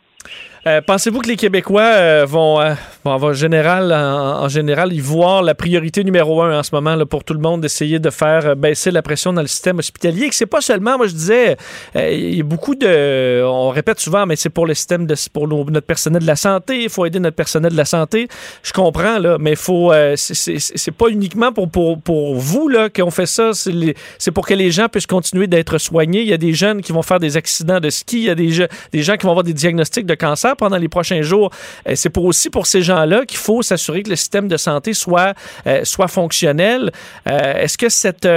Euh, 0.67 0.79
pensez-vous 0.79 1.21
que 1.21 1.27
les 1.27 1.37
Québécois 1.37 1.81
euh, 1.81 2.25
vont, 2.27 2.61
euh, 2.61 3.33
général, 3.33 3.91
en, 3.91 4.47
général, 4.47 4.93
y 4.93 4.99
voir 4.99 5.41
la 5.41 5.55
priorité 5.55 6.03
numéro 6.03 6.43
un 6.43 6.59
en 6.59 6.61
ce 6.61 6.69
moment 6.75 6.95
là, 6.95 7.07
pour 7.07 7.23
tout 7.23 7.33
le 7.33 7.39
monde 7.39 7.61
d'essayer 7.61 7.97
de 7.97 8.09
faire 8.11 8.55
baisser 8.55 8.91
la 8.91 9.01
pression 9.01 9.33
dans 9.33 9.41
le 9.41 9.47
système 9.47 9.79
hospitalier? 9.79 10.29
Que 10.29 10.35
c'est 10.35 10.45
pas 10.45 10.61
seulement, 10.61 10.97
moi 10.97 11.07
je 11.07 11.13
disais, 11.13 11.57
il 11.95 12.35
y 12.35 12.41
a 12.41 12.43
beaucoup 12.43 12.75
de. 12.75 13.43
On 13.43 13.69
répète 13.69 13.99
souvent, 13.99 14.27
mais 14.27 14.35
c'est 14.35 14.51
pour 14.51 14.67
le 14.67 14.75
système, 14.75 15.07
de, 15.07 15.15
pour 15.33 15.47
notre 15.47 15.87
personnel 15.87 16.21
de 16.21 16.27
la 16.27 16.35
santé, 16.35 16.83
il 16.83 16.89
faut 16.89 17.05
aider 17.07 17.19
notre 17.19 17.35
personnel 17.35 17.71
de 17.71 17.77
la 17.77 17.85
santé. 17.85 18.27
Je 18.61 18.71
comprends, 18.71 19.17
là, 19.17 19.37
mais 19.39 19.55
faut. 19.55 19.91
c'est 20.15 20.91
pas 20.91 21.07
uniquement 21.07 21.51
pour, 21.51 21.69
pour, 21.69 21.99
pour 21.99 22.35
vous 22.35 22.69
qu'on 22.95 23.09
fait 23.09 23.25
ça, 23.25 23.51
c'est 23.53 24.31
pour 24.31 24.45
que 24.45 24.53
les 24.53 24.69
gens 24.69 24.89
puissent 24.89 25.07
continuer 25.07 25.47
d'être 25.47 25.79
soignés. 25.79 26.21
Il 26.21 26.27
y 26.27 26.33
a 26.33 26.37
des 26.37 26.53
jeunes 26.53 26.81
qui 26.81 26.91
vont 26.91 27.01
faire 27.01 27.19
des 27.19 27.35
accidents 27.35 27.79
de 27.79 27.89
ski, 27.89 28.17
il 28.17 28.23
y 28.25 28.29
a 28.29 28.35
des, 28.35 28.67
des 28.91 29.01
gens 29.01 29.17
qui 29.17 29.23
vont 29.23 29.31
avoir 29.31 29.43
des 29.43 29.53
diagnostics 29.53 30.05
de 30.05 30.10
cancer 30.15 30.55
pendant 30.55 30.77
les 30.77 30.89
prochains 30.89 31.21
jours. 31.21 31.51
Euh, 31.87 31.93
c'est 31.95 32.09
pour 32.09 32.25
aussi 32.25 32.49
pour 32.49 32.67
ces 32.67 32.81
gens-là 32.81 33.25
qu'il 33.25 33.37
faut 33.37 33.61
s'assurer 33.61 34.03
que 34.03 34.09
le 34.09 34.15
système 34.15 34.47
de 34.47 34.57
santé 34.57 34.93
soit, 34.93 35.33
euh, 35.67 35.81
soit 35.83 36.07
fonctionnel. 36.07 36.91
Euh, 37.27 37.63
est-ce 37.63 37.77
que 37.77 37.89
cette, 37.89 38.27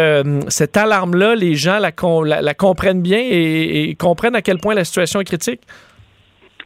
cette 0.48 0.76
alarme-là, 0.76 1.34
les 1.34 1.54
gens 1.54 1.78
la, 1.78 1.92
la, 2.42 2.54
comprennent 2.54 3.02
bien 3.02 3.20
et, 3.20 3.94
comprennent 3.98 4.36
à 4.36 4.42
quel 4.42 4.58
point 4.58 4.74
la 4.74 4.84
situation 4.84 5.20
est 5.20 5.24
critique? 5.24 5.60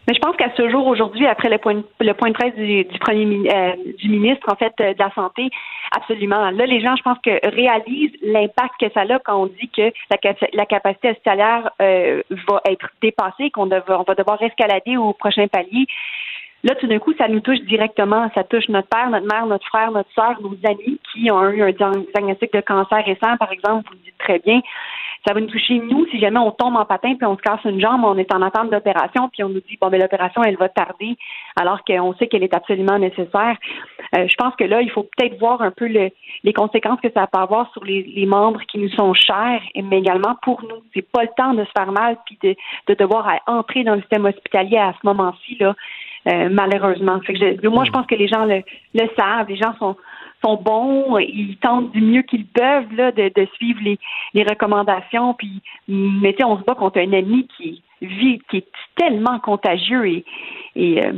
Mais 0.09 0.15
je 0.15 0.21
pense 0.21 0.37
qu'à 0.37 0.51
ce 0.57 0.71
jour, 0.71 0.87
aujourd'hui, 0.87 1.27
après 1.27 1.51
le 1.51 1.59
point, 1.59 1.75
de 1.75 2.33
presse 2.33 2.55
du, 2.55 2.99
premier 2.99 3.27
du 3.99 4.09
ministre, 4.09 4.47
en 4.51 4.57
fait, 4.57 4.73
de 4.79 4.99
la 4.99 5.13
santé, 5.13 5.51
absolument. 5.95 6.51
Là, 6.51 6.65
les 6.65 6.81
gens, 6.81 6.97
je 6.97 7.03
pense 7.03 7.19
que 7.23 7.47
réalisent 7.47 8.17
l'impact 8.23 8.73
que 8.81 8.91
ça 8.95 9.03
a 9.03 9.19
quand 9.19 9.43
on 9.43 9.47
dit 9.49 9.69
que 9.69 9.93
la, 10.11 10.65
capacité 10.65 11.11
hospitalière 11.11 11.71
euh, 11.83 12.23
va 12.49 12.63
être 12.71 12.89
dépassée, 13.03 13.51
qu'on 13.51 13.67
va, 13.67 13.83
on 13.87 14.05
va 14.05 14.15
devoir 14.15 14.41
escalader 14.41 14.97
au 14.97 15.13
prochain 15.13 15.47
palier. 15.47 15.87
Là, 16.65 16.75
tout 16.75 16.87
d'un 16.87 16.99
coup, 16.99 17.13
ça 17.19 17.29
nous 17.29 17.41
touche 17.41 17.61
directement. 17.61 18.31
Ça 18.35 18.45
touche 18.45 18.69
notre 18.71 18.89
père, 18.89 19.11
notre 19.11 19.27
mère, 19.27 19.45
notre 19.45 19.67
frère, 19.67 19.91
notre 19.91 20.11
soeur, 20.13 20.41
nos 20.41 20.57
amis 20.65 20.99
qui 21.13 21.31
ont 21.31 21.51
eu 21.51 21.63
un 21.63 21.73
diagnostic 21.73 22.51
de 22.55 22.63
cancer 22.63 23.05
récent, 23.05 23.37
par 23.37 23.53
exemple, 23.53 23.91
vous 23.91 23.95
le 23.99 24.05
dites 24.05 24.19
très 24.19 24.39
bien 24.39 24.63
ça 25.27 25.35
va 25.35 25.41
nous 25.41 25.47
toucher 25.47 25.79
nous 25.79 26.07
si 26.07 26.19
jamais 26.19 26.39
on 26.39 26.51
tombe 26.51 26.77
en 26.77 26.85
patin 26.85 27.15
puis 27.15 27.27
on 27.27 27.37
se 27.37 27.43
casse 27.43 27.65
une 27.65 27.81
jambe, 27.81 28.05
on 28.05 28.17
est 28.17 28.33
en 28.35 28.43
attente 28.43 28.71
d'opération 28.71 29.29
puis 29.29 29.43
on 29.45 29.49
nous 29.49 29.61
dit 29.61 29.79
bon 29.81 29.89
mais 29.91 29.99
ben, 29.99 30.05
l'opération 30.05 30.43
elle 30.43 30.57
va 30.57 30.69
tarder 30.69 31.17
alors 31.57 31.83
qu'on 31.85 32.15
sait 32.15 32.29
qu'elle 32.29 32.43
est 32.43 32.55
absolument 32.55 32.99
nécessaire. 32.99 33.57
Euh, 34.17 34.27
je 34.27 34.35
pense 34.37 34.55
que 34.57 34.65
là 34.65 34.81
il 34.81 34.91
faut 34.91 35.05
peut-être 35.17 35.39
voir 35.39 35.63
un 35.63 35.71
peu 35.71 35.87
les 35.87 36.53
conséquences 36.53 37.01
que 37.01 37.11
ça 37.13 37.27
peut 37.27 37.39
avoir 37.39 37.71
sur 37.73 37.85
les, 37.85 38.27
membres 38.27 38.61
qui 38.71 38.79
nous 38.79 38.91
sont 38.91 39.15
chers, 39.15 39.63
mais 39.75 39.99
également 39.99 40.37
pour 40.43 40.63
nous. 40.63 40.83
C'est 40.95 41.09
pas 41.11 41.23
le 41.23 41.31
temps 41.37 41.55
de 41.55 41.65
se 41.65 41.71
faire 41.77 41.93
mal 41.93 42.19
puis 42.27 42.39
de, 42.43 42.55
de 42.89 42.95
devoir 42.95 43.27
entrer 43.47 43.85
dans 43.85 43.95
le 43.95 44.01
système 44.01 44.27
hospitalier 44.27 44.77
à 44.77 44.93
ce 44.93 45.07
moment-ci 45.07 45.57
là. 45.59 45.75
Euh, 46.27 46.49
malheureusement. 46.51 47.21
Fait 47.21 47.33
que 47.33 47.69
moi, 47.69 47.85
je 47.85 47.91
pense 47.91 48.07
que 48.07 48.15
les 48.15 48.29
gens 48.29 48.45
le, 48.45 48.63
le 48.93 49.09
savent. 49.17 49.49
Les 49.49 49.57
gens 49.57 49.75
sont, 49.79 49.97
sont 50.43 50.57
bons, 50.57 51.19
ils 51.19 51.57
tentent 51.61 51.93
du 51.93 52.01
mieux 52.01 52.23
qu'ils 52.23 52.47
peuvent 52.47 52.93
là, 52.95 53.13
de, 53.13 53.31
de 53.35 53.47
suivre 53.57 53.81
les, 53.83 53.99
les 54.35 54.43
recommandations. 54.45 55.35
Puis, 55.35 55.63
mais 55.89 56.35
on 56.45 56.59
se 56.59 56.65
bat 56.65 56.75
contre 56.75 56.99
un 56.99 57.13
ennemi 57.13 57.49
qui 57.57 57.83
vit, 58.01 58.41
qui 58.51 58.59
est 58.59 58.69
tellement 58.97 59.41
contagieux 59.41 60.07
et, 60.07 60.25
et 60.77 61.05
euh, 61.05 61.13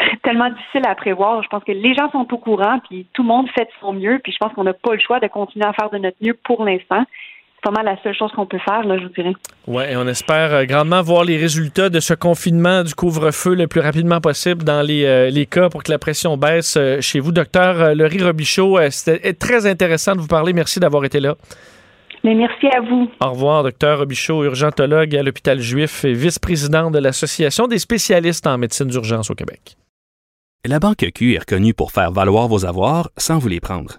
c'est 0.00 0.22
tellement 0.22 0.50
difficile 0.50 0.82
à 0.86 0.94
prévoir. 0.94 1.42
Je 1.42 1.48
pense 1.48 1.62
que 1.62 1.72
les 1.72 1.94
gens 1.94 2.10
sont 2.10 2.26
au 2.32 2.38
courant, 2.38 2.80
puis 2.88 3.06
tout 3.12 3.22
le 3.22 3.28
monde 3.28 3.48
fait 3.50 3.64
de 3.64 3.70
son 3.80 3.92
mieux. 3.92 4.18
Puis 4.22 4.32
je 4.32 4.38
pense 4.38 4.52
qu'on 4.54 4.64
n'a 4.64 4.74
pas 4.74 4.94
le 4.94 5.00
choix 5.00 5.20
de 5.20 5.28
continuer 5.28 5.66
à 5.66 5.72
faire 5.72 5.90
de 5.90 5.98
notre 5.98 6.16
mieux 6.20 6.34
pour 6.34 6.64
l'instant 6.64 7.04
pas 7.66 7.72
mal 7.72 7.84
la 7.84 8.00
seule 8.00 8.14
chose 8.14 8.30
qu'on 8.30 8.46
peut 8.46 8.60
faire, 8.64 8.84
là, 8.84 8.96
je 8.96 9.02
vous 9.02 9.12
dirais. 9.12 9.32
Oui, 9.66 9.82
et 9.90 9.96
on 9.96 10.06
espère 10.06 10.54
euh, 10.54 10.64
grandement 10.66 11.02
voir 11.02 11.24
les 11.24 11.36
résultats 11.36 11.88
de 11.88 11.98
ce 11.98 12.14
confinement 12.14 12.84
du 12.84 12.94
couvre-feu 12.94 13.56
le 13.56 13.66
plus 13.66 13.80
rapidement 13.80 14.20
possible 14.20 14.62
dans 14.62 14.82
les, 14.82 15.04
euh, 15.04 15.30
les 15.30 15.46
cas 15.46 15.68
pour 15.68 15.82
que 15.82 15.90
la 15.90 15.98
pression 15.98 16.36
baisse 16.36 16.76
euh, 16.76 17.00
chez 17.00 17.18
vous. 17.18 17.32
Docteur 17.32 17.96
Laurie 17.96 18.22
Robichaud, 18.22 18.78
c'était 18.90 19.32
très 19.32 19.66
intéressant 19.66 20.14
de 20.14 20.20
vous 20.20 20.28
parler. 20.28 20.52
Merci 20.52 20.78
d'avoir 20.78 21.04
été 21.04 21.18
là. 21.18 21.34
Mais 22.22 22.34
merci 22.34 22.68
à 22.68 22.80
vous. 22.80 23.10
Au 23.20 23.30
revoir, 23.30 23.64
docteur 23.64 23.98
Robichaud, 23.98 24.44
urgentologue 24.44 25.16
à 25.16 25.24
l'hôpital 25.24 25.58
juif 25.58 26.04
et 26.04 26.12
vice-président 26.12 26.92
de 26.92 27.00
l'Association 27.00 27.66
des 27.66 27.80
spécialistes 27.80 28.46
en 28.46 28.58
médecine 28.58 28.86
d'urgence 28.86 29.28
au 29.30 29.34
Québec. 29.34 29.76
La 30.64 30.78
Banque 30.78 31.04
Q 31.12 31.34
est 31.34 31.40
reconnue 31.40 31.74
pour 31.74 31.90
faire 31.90 32.12
valoir 32.12 32.46
vos 32.46 32.64
avoirs 32.64 33.10
sans 33.16 33.38
vous 33.38 33.48
les 33.48 33.60
prendre. 33.60 33.98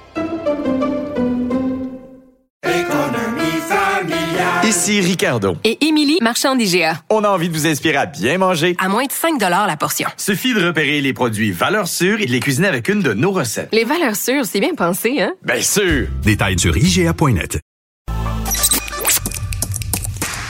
Ici 4.63 5.01
Ricardo. 5.01 5.57
Et 5.63 5.83
Émilie, 5.85 6.19
marchand 6.21 6.55
d'IGA. 6.55 7.01
On 7.09 7.23
a 7.23 7.29
envie 7.29 7.49
de 7.49 7.53
vous 7.53 7.65
inspirer 7.65 7.97
à 7.97 8.05
bien 8.05 8.37
manger. 8.37 8.75
À 8.79 8.89
moins 8.89 9.05
de 9.05 9.11
5 9.11 9.41
la 9.41 9.75
portion. 9.75 10.07
Suffit 10.17 10.53
de 10.53 10.63
repérer 10.63 11.01
les 11.01 11.13
produits 11.13 11.51
valeurs 11.51 11.87
sûres 11.87 12.21
et 12.21 12.27
de 12.27 12.31
les 12.31 12.39
cuisiner 12.39 12.67
avec 12.67 12.87
une 12.87 13.01
de 13.01 13.13
nos 13.13 13.31
recettes. 13.31 13.69
Les 13.71 13.85
valeurs 13.85 14.15
sûres, 14.15 14.45
c'est 14.45 14.59
bien 14.59 14.75
pensé, 14.75 15.19
hein? 15.19 15.33
Bien 15.43 15.61
sûr! 15.61 16.07
Détails 16.23 16.59
sur 16.59 16.77
IGA.net. 16.77 17.59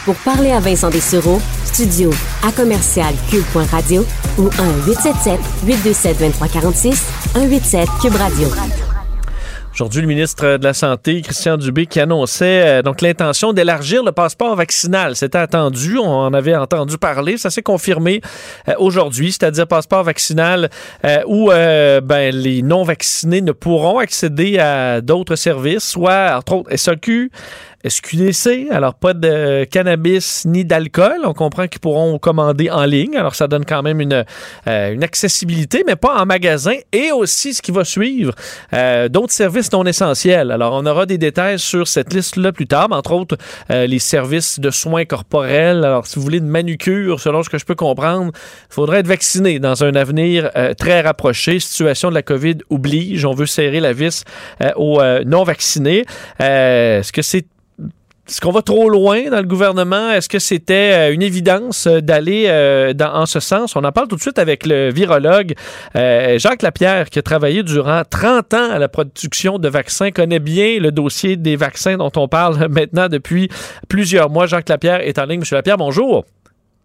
Pour 0.03 0.15
parler 0.15 0.51
à 0.51 0.59
Vincent 0.59 0.89
Dessureau, 0.89 1.41
studio 1.63 2.11
à 2.43 2.51
commercial 2.51 3.13
cube.radio 3.29 4.05
ou 4.37 4.49
1-877-827-2346, 5.65 6.95
187 7.33 7.87
Cube 8.01 8.15
Radio. 8.15 8.49
Aujourd'hui, 9.73 10.01
le 10.01 10.07
ministre 10.07 10.57
de 10.57 10.63
la 10.65 10.73
Santé, 10.73 11.21
Christian 11.21 11.55
Dubé, 11.55 11.85
qui 11.85 12.01
annonçait 12.01 12.67
euh, 12.67 12.81
donc 12.81 12.99
l'intention 12.99 13.53
d'élargir 13.53 14.03
le 14.03 14.11
passeport 14.11 14.53
vaccinal. 14.57 15.15
C'était 15.15 15.37
attendu, 15.37 15.97
on 15.97 16.09
en 16.09 16.33
avait 16.33 16.55
entendu 16.55 16.97
parler, 16.97 17.37
ça 17.37 17.49
s'est 17.49 17.61
confirmé 17.61 18.19
euh, 18.67 18.73
aujourd'hui, 18.79 19.31
c'est-à-dire 19.31 19.67
passeport 19.67 20.03
vaccinal 20.03 20.69
euh, 21.05 21.23
où 21.25 21.47
ben, 21.47 22.35
les 22.35 22.61
non-vaccinés 22.61 23.41
ne 23.41 23.53
pourront 23.53 23.99
accéder 23.99 24.59
à 24.59 24.99
d'autres 24.99 25.37
services, 25.37 25.85
soit 25.85 26.35
entre 26.35 26.53
autres 26.53 26.75
SAQ, 26.75 27.31
SQDC, 27.87 28.69
alors 28.71 28.93
pas 28.93 29.13
de 29.13 29.65
cannabis 29.65 30.45
ni 30.45 30.65
d'alcool. 30.65 31.19
On 31.23 31.33
comprend 31.33 31.67
qu'ils 31.67 31.79
pourront 31.79 32.17
commander 32.19 32.69
en 32.69 32.85
ligne, 32.85 33.15
alors 33.15 33.35
ça 33.35 33.47
donne 33.47 33.65
quand 33.65 33.81
même 33.81 34.01
une, 34.01 34.25
euh, 34.67 34.93
une 34.93 35.03
accessibilité, 35.03 35.83
mais 35.85 35.95
pas 35.95 36.21
en 36.21 36.25
magasin. 36.25 36.75
Et 36.91 37.11
aussi, 37.11 37.53
ce 37.53 37.61
qui 37.61 37.71
va 37.71 37.83
suivre, 37.83 38.33
euh, 38.73 39.09
d'autres 39.09 39.33
services 39.33 39.71
non 39.71 39.85
essentiels. 39.85 40.51
Alors, 40.51 40.73
on 40.73 40.85
aura 40.85 41.05
des 41.05 41.17
détails 41.17 41.59
sur 41.59 41.87
cette 41.87 42.13
liste-là 42.13 42.51
plus 42.51 42.67
tard, 42.67 42.87
entre 42.91 43.13
autres 43.13 43.37
euh, 43.71 43.87
les 43.87 43.99
services 43.99 44.59
de 44.59 44.69
soins 44.69 45.05
corporels. 45.05 45.83
Alors, 45.83 46.05
si 46.05 46.15
vous 46.17 46.23
voulez 46.23 46.39
une 46.39 46.47
manucure, 46.47 47.19
selon 47.19 47.43
ce 47.43 47.49
que 47.49 47.57
je 47.57 47.65
peux 47.65 47.75
comprendre, 47.75 48.31
il 48.35 48.73
faudrait 48.73 48.99
être 48.99 49.07
vacciné 49.07 49.59
dans 49.59 49.83
un 49.83 49.95
avenir 49.95 50.51
très 50.77 51.01
rapproché. 51.01 51.59
Situation 51.59 52.09
de 52.09 52.15
la 52.15 52.21
COVID 52.21 52.57
oblige. 52.69 53.25
On 53.25 53.33
veut 53.33 53.45
serrer 53.45 53.79
la 53.79 53.93
vis 53.93 54.23
aux 54.75 55.01
non-vaccinés. 55.25 56.05
Est-ce 56.39 57.11
que 57.11 57.21
c'est 57.21 57.45
est-ce 58.31 58.39
qu'on 58.39 58.51
va 58.51 58.61
trop 58.61 58.87
loin 58.87 59.29
dans 59.29 59.41
le 59.41 59.45
gouvernement? 59.45 60.09
Est-ce 60.09 60.29
que 60.29 60.39
c'était 60.39 61.09
euh, 61.09 61.13
une 61.13 61.21
évidence 61.21 61.85
euh, 61.85 61.99
d'aller 61.99 62.45
euh, 62.47 62.93
en 63.01 63.25
ce 63.25 63.41
sens? 63.41 63.75
On 63.75 63.83
en 63.83 63.91
parle 63.91 64.07
tout 64.07 64.15
de 64.15 64.21
suite 64.21 64.39
avec 64.39 64.65
le 64.65 64.89
virologue 64.89 65.53
Jacques 65.93 66.61
Lapierre, 66.61 67.09
qui 67.09 67.19
a 67.19 67.23
travaillé 67.23 67.61
durant 67.61 68.03
30 68.09 68.53
ans 68.53 68.71
à 68.71 68.79
la 68.79 68.87
production 68.87 69.59
de 69.59 69.67
vaccins, 69.67 70.11
connaît 70.11 70.39
bien 70.39 70.79
le 70.79 70.93
dossier 70.93 71.35
des 71.35 71.57
vaccins 71.57 71.97
dont 71.97 72.11
on 72.15 72.29
parle 72.29 72.67
maintenant 72.69 73.09
depuis 73.09 73.49
plusieurs 73.89 74.29
mois. 74.29 74.45
Jacques 74.47 74.69
Lapierre 74.69 75.01
est 75.01 75.19
en 75.19 75.25
ligne. 75.25 75.41
Monsieur 75.41 75.57
Lapierre, 75.57 75.77
bonjour. 75.77 76.23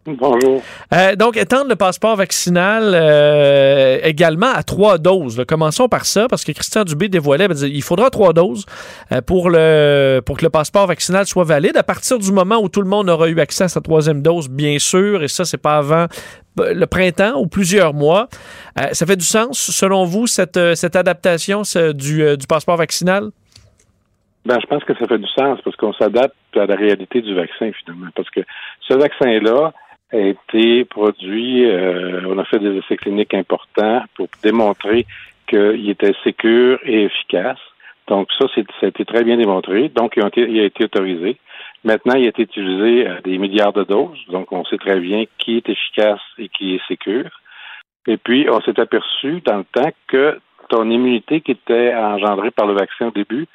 Bonjour. 0.07 0.63
Euh, 0.93 1.17
donc, 1.17 1.37
étendre 1.37 1.69
le 1.69 1.75
passeport 1.75 2.15
vaccinal 2.15 2.93
euh, 2.95 3.99
également 4.05 4.53
à 4.55 4.63
trois 4.63 4.99
doses. 4.99 5.43
Commençons 5.49 5.89
par 5.89 6.07
ça, 6.07 6.29
parce 6.29 6.45
que 6.45 6.53
Christian 6.53 6.85
Dubé 6.85 7.09
dévoilait, 7.09 7.49
ben, 7.49 7.57
il 7.63 7.83
faudra 7.83 8.09
trois 8.11 8.33
doses 8.33 8.67
euh, 9.11 9.21
pour, 9.21 9.51
le, 9.51 10.21
pour 10.25 10.39
que 10.39 10.45
le 10.45 10.51
passeport 10.51 10.87
vaccinal 10.87 11.27
soit 11.27 11.43
valide 11.43 11.77
à 11.77 11.83
partir 11.83 12.19
du 12.19 12.31
moment 12.31 12.59
où 12.59 12.69
tout 12.69 12.83
le 12.83 12.89
monde 12.89 13.09
aura 13.09 13.29
eu 13.29 13.41
accès 13.41 13.65
à 13.65 13.69
sa 13.69 13.81
troisième 13.81 14.23
dose, 14.23 14.49
bien 14.49 14.79
sûr, 14.79 15.25
et 15.25 15.29
ça, 15.29 15.45
c'est 15.45 15.61
pas 15.61 15.79
avant 15.79 16.07
le 16.59 16.87
printemps 16.87 17.39
ou 17.39 17.49
plusieurs 17.49 17.93
mois. 17.93 18.29
ça 18.93 19.05
fait 19.05 19.17
du 19.17 19.27
sens, 19.27 19.59
selon 19.59 20.05
vous, 20.05 20.27
cette, 20.27 20.59
cette 20.75 20.97
adaptation 20.97 21.63
du, 21.95 22.37
du 22.37 22.47
passeport 22.47 22.77
vaccinal? 22.77 23.31
Ben, 24.47 24.59
je 24.61 24.67
pense 24.67 24.85
que 24.85 24.95
ça 24.95 25.07
fait 25.07 25.19
du 25.19 25.27
sens 25.27 25.59
parce 25.65 25.75
qu'on 25.77 25.93
s'adapte 25.93 26.37
à 26.55 26.67
la 26.67 26.77
réalité 26.77 27.21
du 27.21 27.35
vaccin, 27.35 27.73
finalement. 27.85 28.07
Parce 28.15 28.31
que 28.31 28.41
ce 28.89 28.95
vaccin-là, 28.95 29.73
a 30.13 30.19
été 30.19 30.85
produit, 30.85 31.65
euh, 31.65 32.23
on 32.27 32.39
a 32.39 32.45
fait 32.45 32.59
des 32.59 32.77
essais 32.79 32.97
cliniques 32.97 33.35
importants 33.35 34.05
pour 34.15 34.29
démontrer 34.43 35.07
qu'il 35.49 35.89
était 35.91 36.15
sécure 36.25 36.79
et 36.85 37.05
efficace. 37.05 37.59
Donc 38.07 38.29
ça, 38.39 38.47
ça 38.55 38.63
a 38.83 38.87
été 38.87 39.05
très 39.05 39.25
bien 39.25 39.37
démontré. 39.37 39.89
Donc 39.89 40.17
il 40.17 40.23
a 40.23 40.65
été, 40.65 40.85
autorisé. 40.85 41.39
Maintenant, 41.85 42.15
il 42.15 42.27
a 42.27 42.29
été 42.29 42.43
utilisé 42.43 43.07
à 43.07 43.21
des 43.21 43.39
milliards 43.39 43.73
de 43.73 43.85
doses. 43.85 44.25
Donc 44.29 44.53
on 44.53 44.65
sait 44.65 44.79
très 44.79 45.01
bien 45.01 45.25
qui 45.39 45.57
est 45.57 45.69
efficace 45.69 46.21
et 46.39 46.49
qui 46.49 46.75
est 46.75 46.87
sécure. 46.87 47.31
Et 48.07 48.17
puis, 48.17 48.47
on 48.49 48.61
s'est 48.61 48.79
aperçu 48.79 49.41
dans 49.45 49.59
le 49.59 49.65
temps 49.65 49.91
que 50.07 50.39
ton 50.69 50.89
immunité 50.89 51.41
qui 51.41 51.53
était 51.53 51.95
engendrée 51.95 52.53
par 52.53 52.67
le 52.67 52.75
vaccin 52.75 53.09
au 53.09 53.11
début 53.11 53.47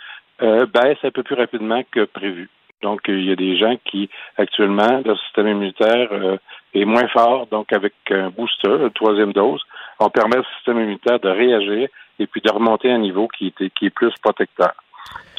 euh, 0.41 0.65
baisse 0.65 0.97
un 1.03 1.11
peu 1.11 1.23
plus 1.23 1.35
rapidement 1.35 1.81
que 1.91 2.05
prévu. 2.05 2.49
Donc, 2.81 3.01
il 3.07 3.25
y 3.25 3.31
a 3.31 3.35
des 3.35 3.57
gens 3.57 3.75
qui, 3.85 4.09
actuellement, 4.37 5.01
leur 5.05 5.19
système 5.19 5.47
immunitaire 5.47 6.09
euh, 6.11 6.37
est 6.73 6.85
moins 6.85 7.07
fort. 7.07 7.47
Donc, 7.47 7.71
avec 7.73 7.93
un 8.09 8.29
booster, 8.29 8.69
une 8.69 8.91
troisième 8.91 9.33
dose, 9.33 9.61
on 9.99 10.09
permet 10.09 10.37
au 10.37 10.43
système 10.55 10.79
immunitaire 10.79 11.19
de 11.19 11.29
réagir 11.29 11.87
et 12.19 12.27
puis 12.27 12.41
de 12.41 12.51
remonter 12.51 12.91
à 12.91 12.95
un 12.95 12.99
niveau 12.99 13.27
qui, 13.27 13.47
est, 13.47 13.69
qui 13.69 13.85
est 13.85 13.89
plus 13.89 14.13
protecteur. 14.21 14.73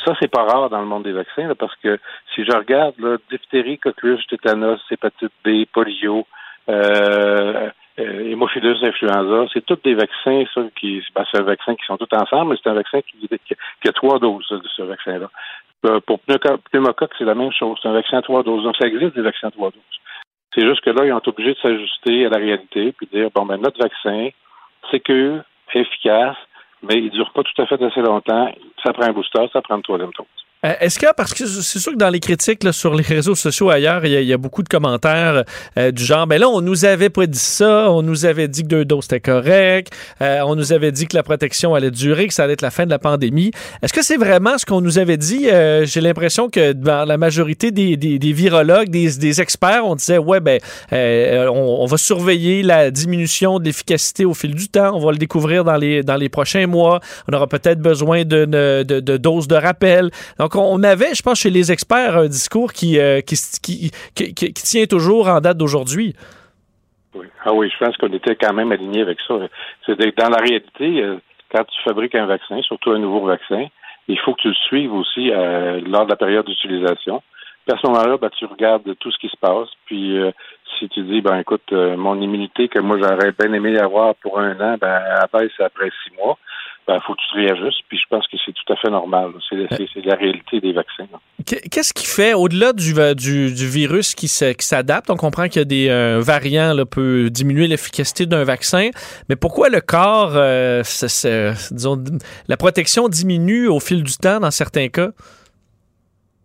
Ça, 0.05 0.15
c'est 0.21 0.31
pas 0.31 0.43
rare 0.43 0.69
dans 0.69 0.81
le 0.81 0.87
monde 0.87 1.05
des 1.05 1.13
vaccins, 1.13 1.55
parce 1.57 1.77
que 1.77 1.99
si 2.35 2.45
je 2.45 2.57
regarde, 2.57 2.95
là, 2.99 3.19
diphtérie, 3.31 3.79
coqueluche, 3.79 4.27
tétanos, 4.27 4.81
hépatite 4.91 5.33
B, 5.45 5.65
polio, 5.73 6.27
euh, 6.69 7.71
euh, 7.99 8.31
hémophilus 8.31 8.83
influenza, 8.83 9.47
c'est 9.53 9.65
tous 9.67 9.79
des 9.85 9.95
vaccins, 9.95 10.45
ça, 10.55 10.63
qui, 10.77 11.03
ben, 11.15 11.25
c'est 11.31 11.39
un 11.39 11.45
vaccin 11.45 11.75
qui 11.75 11.85
sont 11.85 11.97
tous 11.99 12.17
ensemble, 12.17 12.53
mais 12.53 12.57
c'est 12.63 12.71
un 12.71 12.75
vaccin 12.75 13.01
qui, 13.03 13.29
qui, 13.29 13.89
a 13.89 13.93
trois 13.93 14.19
doses 14.19 14.49
de 14.49 14.69
ce 14.77 14.83
vaccin-là. 14.83 15.31
Euh, 15.85 16.01
pour 16.01 16.21
pneumocoque, 16.21 17.13
c'est 17.19 17.25
la 17.25 17.35
même 17.35 17.53
chose. 17.53 17.79
C'est 17.83 17.89
un 17.89 17.93
vaccin 17.93 18.19
à 18.19 18.23
trois 18.23 18.43
doses. 18.43 18.63
Donc, 18.63 18.77
ça 18.77 18.87
existe 18.87 19.15
des 19.15 19.23
vaccins 19.23 19.49
à 19.49 19.51
trois 19.51 19.71
doses. 19.71 19.83
C'est 20.55 20.67
juste 20.67 20.81
que 20.81 20.91
là, 20.91 21.05
ils 21.05 21.13
ont 21.13 21.19
été 21.19 21.31
obligés 21.31 21.55
de 21.55 21.59
s'ajuster 21.59 22.27
à 22.27 22.29
la 22.29 22.39
réalité 22.39 22.93
puis 22.93 23.09
de 23.13 23.19
dire, 23.19 23.31
bon, 23.35 23.45
ben, 23.47 23.59
notre 23.59 23.81
vaccin, 23.81 24.29
sécure, 24.91 25.43
efficace, 25.75 26.37
mais 26.83 26.99
il 26.99 27.05
ne 27.07 27.11
dure 27.11 27.33
pas 27.33 27.43
tout 27.43 27.63
à 27.63 27.67
fait 27.67 27.83
assez 27.83 28.01
longtemps. 28.01 28.55
Ça 28.85 28.93
prend 28.93 29.07
un 29.07 29.13
booster, 29.13 29.49
ça 29.53 29.63
prend 29.63 29.77
une 29.77 29.83
troisième 29.83 30.11
dose. 30.17 30.27
Euh, 30.65 30.75
est-ce 30.81 30.99
que, 30.99 31.07
parce 31.17 31.35
que 31.35 31.45
c'est 31.45 31.81
sûr 31.81 31.93
que 31.93 31.99
dans 31.99 32.09
les 32.09 32.21
critiques 32.21 32.63
là, 32.63 32.73
sur 32.73 32.95
les 32.95 33.03
réseaux 33.03 33.35
sociaux 33.35 33.71
ailleurs, 33.71 34.05
il 34.05 34.13
y, 34.13 34.33
a 34.33 34.37
beaucoup 34.37 34.63
de 34.63 34.69
commentaires 34.69 35.43
euh, 35.77 35.91
du 35.91 36.05
genre, 36.05 36.27
ben 36.29 36.41
là, 36.41 36.49
on 36.49 36.61
nous 36.61 36.85
avait 36.85 37.11
pas 37.11 37.27
dit 37.27 37.39
ça, 37.39 37.91
on 37.91 38.03
nous 38.03 38.27
avait 38.27 38.47
dit 38.47 38.63
que 38.63 38.69
deux 38.69 38.85
doses 38.85 39.07
étaient 39.07 39.19
correct, 39.19 39.93
euh, 40.21 40.41
on 40.47 40.55
nous 40.55 40.73
avait 40.73 40.93
dit 40.93 41.07
que 41.07 41.17
la 41.17 41.25
protection 41.25 41.75
allait 41.75 41.91
durer, 41.91 42.29
que 42.29 42.35
ça 42.35 42.45
allait 42.45 42.53
être 42.53 42.63
la 42.63 42.71
fin 42.71 42.85
de 42.85 42.91
la 42.91 43.01
pandémie. 43.01 43.51
Est-ce 43.83 43.93
que 43.93 44.05
c'est 44.05 44.17
vraiment 44.17 44.57
ce 44.57 44.65
qu'on 44.65 44.81
nous 44.81 44.99
avait 44.99 45.17
dit? 45.17 45.49
J'ai 45.85 46.01
l'impression 46.01 46.49
que 46.49 46.73
dans 46.73 47.05
la 47.05 47.17
majorité 47.17 47.73
des, 47.73 47.97
des, 47.97 48.33
virologues, 48.33 48.89
des, 48.89 49.11
des, 49.11 49.41
experts, 49.41 49.85
on 49.85 49.97
disait, 49.97 50.19
ouais, 50.19 50.41
ben, 50.41 50.61
on, 50.93 51.87
va 51.87 51.97
surveiller 51.97 52.63
la 52.63 52.91
diminution 52.91 53.59
de 53.59 53.65
l'efficacité 53.65 54.25
au 54.25 54.35
fil 54.35 54.55
du 54.55 54.69
temps, 54.69 54.95
on 54.95 55.05
va 55.05 55.11
le 55.11 55.19
découvrir 55.19 55.65
dans 55.65 55.77
les, 55.77 56.03
dans 56.03 56.17
les 56.17 56.29
prochains 56.29 56.67
mois, 56.67 57.01
on 57.29 57.35
aura 57.35 57.49
peut-être 57.49 57.81
besoin 57.81 58.25
de, 58.25 58.45
de, 58.45 59.01
de, 59.01 59.17
doses 59.17 59.49
de 59.49 59.57
rappel. 59.57 60.11
Donc, 60.39 60.52
on 60.55 60.83
avait, 60.83 61.15
je 61.15 61.23
pense, 61.23 61.41
chez 61.41 61.51
les 61.51 61.73
experts, 61.73 62.17
un 62.17 62.27
discours 62.27 62.73
qui, 62.73 62.99
euh, 62.99 63.21
qui, 63.21 63.91
qui, 64.15 64.53
tient 64.53 64.87
toujours 64.87 65.29
en 65.29 65.41
date 65.41 65.57
d'aujourd'hui. 65.57 66.15
Oui. 67.15 67.27
Ah 67.45 67.53
oui, 67.53 67.71
je 67.71 67.85
pense 67.85 67.97
qu'on 67.97 68.13
était 68.13 68.37
quand 68.37 68.53
même 68.53 68.73
aligné 68.73 69.03
avec 69.03 69.19
ça. 69.27 69.35
C'est 69.87 69.99
dans 70.17 70.29
la 70.31 70.39
réalité, 70.39 71.03
euh, 71.03 71.17
quand 71.51 71.65
tu 71.65 71.83
fabriques 71.83 72.15
un 72.15 72.27
vaccin, 72.27 72.61
surtout 72.63 72.91
un 72.93 72.99
nouveau 72.99 73.27
vaccin, 73.27 73.67
il 74.09 74.19
faut 74.19 74.35
que 74.35 74.43
tu 74.43 74.49
le 74.49 74.55
suives 74.55 74.93
aussi 74.93 75.31
euh, 75.31 75.81
lors 75.87 76.05
de 76.05 76.11
la 76.11 76.17
période 76.17 76.47
d'utilisation. 76.47 77.23
À 77.71 77.77
ce 77.79 77.87
moment-là, 77.87 78.17
ben, 78.17 78.31
tu 78.31 78.45
regardes 78.47 78.97
tout 78.99 79.13
ce 79.13 79.19
qui 79.19 79.29
se 79.29 79.37
passe. 79.37 79.69
Puis 79.87 80.19
si 80.79 80.89
tu 80.89 81.03
dis, 81.03 81.21
ben 81.21 81.39
écoute, 81.39 81.71
mon 81.71 82.21
immunité 82.21 82.67
que 82.67 82.81
moi 82.81 82.99
j'aurais 83.01 83.31
bien 83.39 83.53
aimé 83.53 83.79
avoir 83.79 84.17
pour 84.17 84.41
un 84.41 84.59
an, 84.61 84.77
ben 84.81 85.01
elle 85.07 85.41
baisse 85.41 85.53
après 85.61 85.91
six 86.03 86.13
mois. 86.17 86.39
Ben, 86.87 86.99
faut 87.07 87.15
que 87.15 87.21
tu 87.21 87.29
te 87.29 87.37
réajustes. 87.37 87.83
Puis 87.89 87.99
je 87.99 88.05
pense 88.09 88.27
que 88.27 88.37
c'est 88.45 88.53
tout 88.53 88.73
à 88.73 88.77
fait 88.77 88.91
normal. 88.91 89.31
C'est 89.49 90.05
la 90.05 90.17
réalité 90.17 90.61
des 90.61 90.73
vaccins. 90.73 91.07
Qu'est-ce 91.47 91.95
qui 91.95 92.07
fait, 92.07 92.35
au-delà 92.35 92.73
du, 92.73 92.93
du, 93.15 93.55
du, 93.55 93.67
virus 93.69 94.15
qui 94.15 94.29
s'adapte, 94.29 95.11
on 95.11 95.17
comprend 95.17 95.49
qu'il 95.49 95.59
y 95.59 95.63
a 95.63 95.65
des 95.65 96.21
variants 96.21 96.75
là, 96.75 96.85
peut 96.85 97.31
diminuer 97.31 97.69
l'efficacité 97.69 98.27
d'un 98.27 98.45
vaccin, 98.45 98.91
mais 99.29 99.37
pourquoi 99.37 99.69
le 99.69 99.81
corps, 99.81 100.33
disons, 101.71 102.03
la 102.49 102.57
protection 102.57 103.09
diminue 103.09 103.69
au 103.69 103.81
fil 103.81 104.03
du 104.03 104.17
temps 104.17 104.41
dans 104.41 104.51
certains 104.51 104.89
cas? 104.89 105.11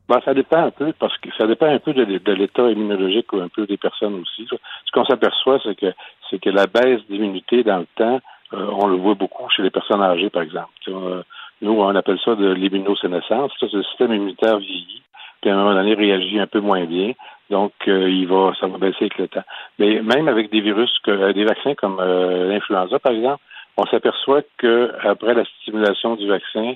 Ben, 0.09 0.21
ça 0.23 0.33
dépend 0.33 0.63
un 0.63 0.71
peu, 0.71 0.93
parce 0.97 1.17
que 1.17 1.29
ça 1.37 1.47
dépend 1.47 1.65
un 1.65 1.79
peu 1.79 1.93
de, 1.93 2.03
l'état 2.03 2.69
immunologique 2.69 3.33
ou 3.33 3.41
un 3.41 3.49
peu 3.49 3.65
des 3.65 3.75
personnes 3.75 4.21
aussi. 4.21 4.47
Ce 4.49 4.91
qu'on 4.93 5.03
s'aperçoit, 5.05 5.59
c'est 5.63 5.75
que 5.75 5.93
c'est 6.29 6.39
que 6.39 6.49
la 6.49 6.65
baisse 6.65 7.01
d'immunité 7.09 7.63
dans 7.63 7.79
le 7.79 7.87
temps, 7.95 8.19
euh, 8.53 8.67
on 8.71 8.87
le 8.87 8.97
voit 8.97 9.15
beaucoup 9.15 9.49
chez 9.49 9.63
les 9.63 9.69
personnes 9.69 10.01
âgées, 10.01 10.29
par 10.29 10.43
exemple. 10.43 10.69
Euh, 10.87 11.23
nous, 11.61 11.73
on 11.73 11.95
appelle 11.95 12.19
ça 12.23 12.35
de 12.35 12.51
l'immunosénescence. 12.51 13.51
Le 13.61 13.83
système 13.83 14.13
immunitaire 14.13 14.57
vieillit, 14.57 15.01
puis 15.41 15.49
à 15.49 15.53
un 15.53 15.57
moment 15.57 15.73
donné 15.73 15.93
réagit 15.93 16.39
un 16.39 16.47
peu 16.47 16.59
moins 16.59 16.85
bien. 16.85 17.13
Donc, 17.49 17.73
euh, 17.87 18.09
il 18.09 18.27
va, 18.27 18.53
ça 18.59 18.67
va 18.67 18.77
baisser 18.77 18.97
avec 19.01 19.17
le 19.17 19.27
temps. 19.27 19.43
Mais 19.79 20.01
même 20.01 20.27
avec 20.27 20.51
des 20.51 20.61
virus, 20.61 20.91
que, 21.03 21.31
des 21.31 21.45
vaccins 21.45 21.75
comme 21.75 21.97
l'influenza, 21.99 22.99
par 22.99 23.13
exemple, 23.13 23.41
on 23.77 23.85
s'aperçoit 23.85 24.41
que 24.57 24.91
après 25.03 25.33
la 25.33 25.45
stimulation 25.45 26.15
du 26.15 26.27
vaccin, 26.27 26.73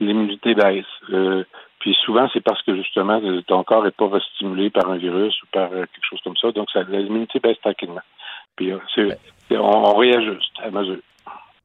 l'immunité 0.00 0.54
baisse. 0.54 0.86
Puis 1.80 1.96
souvent, 2.04 2.28
c'est 2.32 2.40
parce 2.40 2.62
que 2.62 2.74
justement, 2.74 3.20
ton 3.46 3.62
corps 3.62 3.84
n'est 3.84 3.90
pas 3.90 4.10
stimulé 4.34 4.70
par 4.70 4.90
un 4.90 4.96
virus 4.96 5.40
ou 5.42 5.46
par 5.52 5.72
euh, 5.72 5.86
quelque 5.86 6.04
chose 6.08 6.20
comme 6.24 6.36
ça. 6.36 6.50
Donc, 6.50 6.70
ça, 6.70 6.82
l'immunité 6.82 7.38
baisse 7.38 7.60
tranquillement. 7.60 8.02
Puis 8.56 8.72
euh, 8.72 9.14
on, 9.52 9.56
on 9.56 9.94
réajuste 9.94 10.52
à 10.62 10.70
mesure 10.70 10.98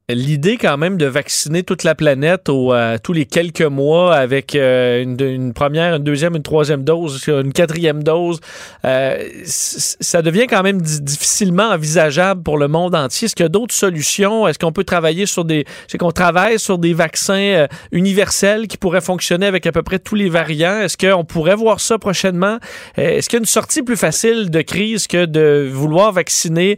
l'idée 0.09 0.57
quand 0.57 0.77
même 0.77 0.97
de 0.97 1.05
vacciner 1.05 1.63
toute 1.63 1.83
la 1.83 1.95
planète 1.95 2.49
euh, 2.49 2.97
tous 3.01 3.13
les 3.13 3.25
quelques 3.25 3.61
mois 3.61 4.15
avec 4.15 4.53
euh, 4.53 5.01
une, 5.01 5.53
première, 5.53 5.95
une 5.95 6.03
deuxième, 6.03 6.35
une 6.35 6.43
troisième 6.43 6.83
dose, 6.83 7.25
une 7.27 7.53
quatrième 7.53 8.03
dose, 8.03 8.39
euh, 8.83 9.23
ça 9.45 10.21
devient 10.21 10.47
quand 10.47 10.61
même 10.61 10.81
difficilement 10.81 11.69
envisageable 11.69 12.43
pour 12.43 12.57
le 12.57 12.67
monde 12.67 12.95
entier. 12.95 13.27
Est-ce 13.27 13.35
qu'il 13.35 13.45
y 13.45 13.47
a 13.47 13.49
d'autres 13.49 13.73
solutions? 13.73 14.45
Est-ce 14.47 14.59
qu'on 14.59 14.73
peut 14.73 14.83
travailler 14.83 15.25
sur 15.25 15.45
des... 15.45 15.65
Qu'on 15.97 16.11
travaille 16.11 16.59
sur 16.59 16.79
des 16.79 16.93
vaccins 16.93 17.67
universels 17.91 18.67
qui 18.67 18.77
pourraient 18.77 19.01
fonctionner 19.01 19.45
avec 19.45 19.65
à 19.65 19.71
peu 19.71 19.83
près 19.83 19.99
tous 19.99 20.15
les 20.15 20.27
variants? 20.27 20.81
Est-ce 20.81 20.97
qu'on 20.97 21.23
pourrait 21.23 21.55
voir 21.55 21.79
ça 21.79 21.97
prochainement? 21.97 22.57
Est-ce 22.97 23.29
qu'il 23.29 23.37
y 23.37 23.39
a 23.39 23.43
une 23.43 23.45
sortie 23.45 23.83
plus 23.83 23.95
facile 23.95 24.49
de 24.49 24.61
crise 24.61 25.07
que 25.07 25.25
de 25.25 25.69
vouloir 25.71 26.11
vacciner 26.11 26.77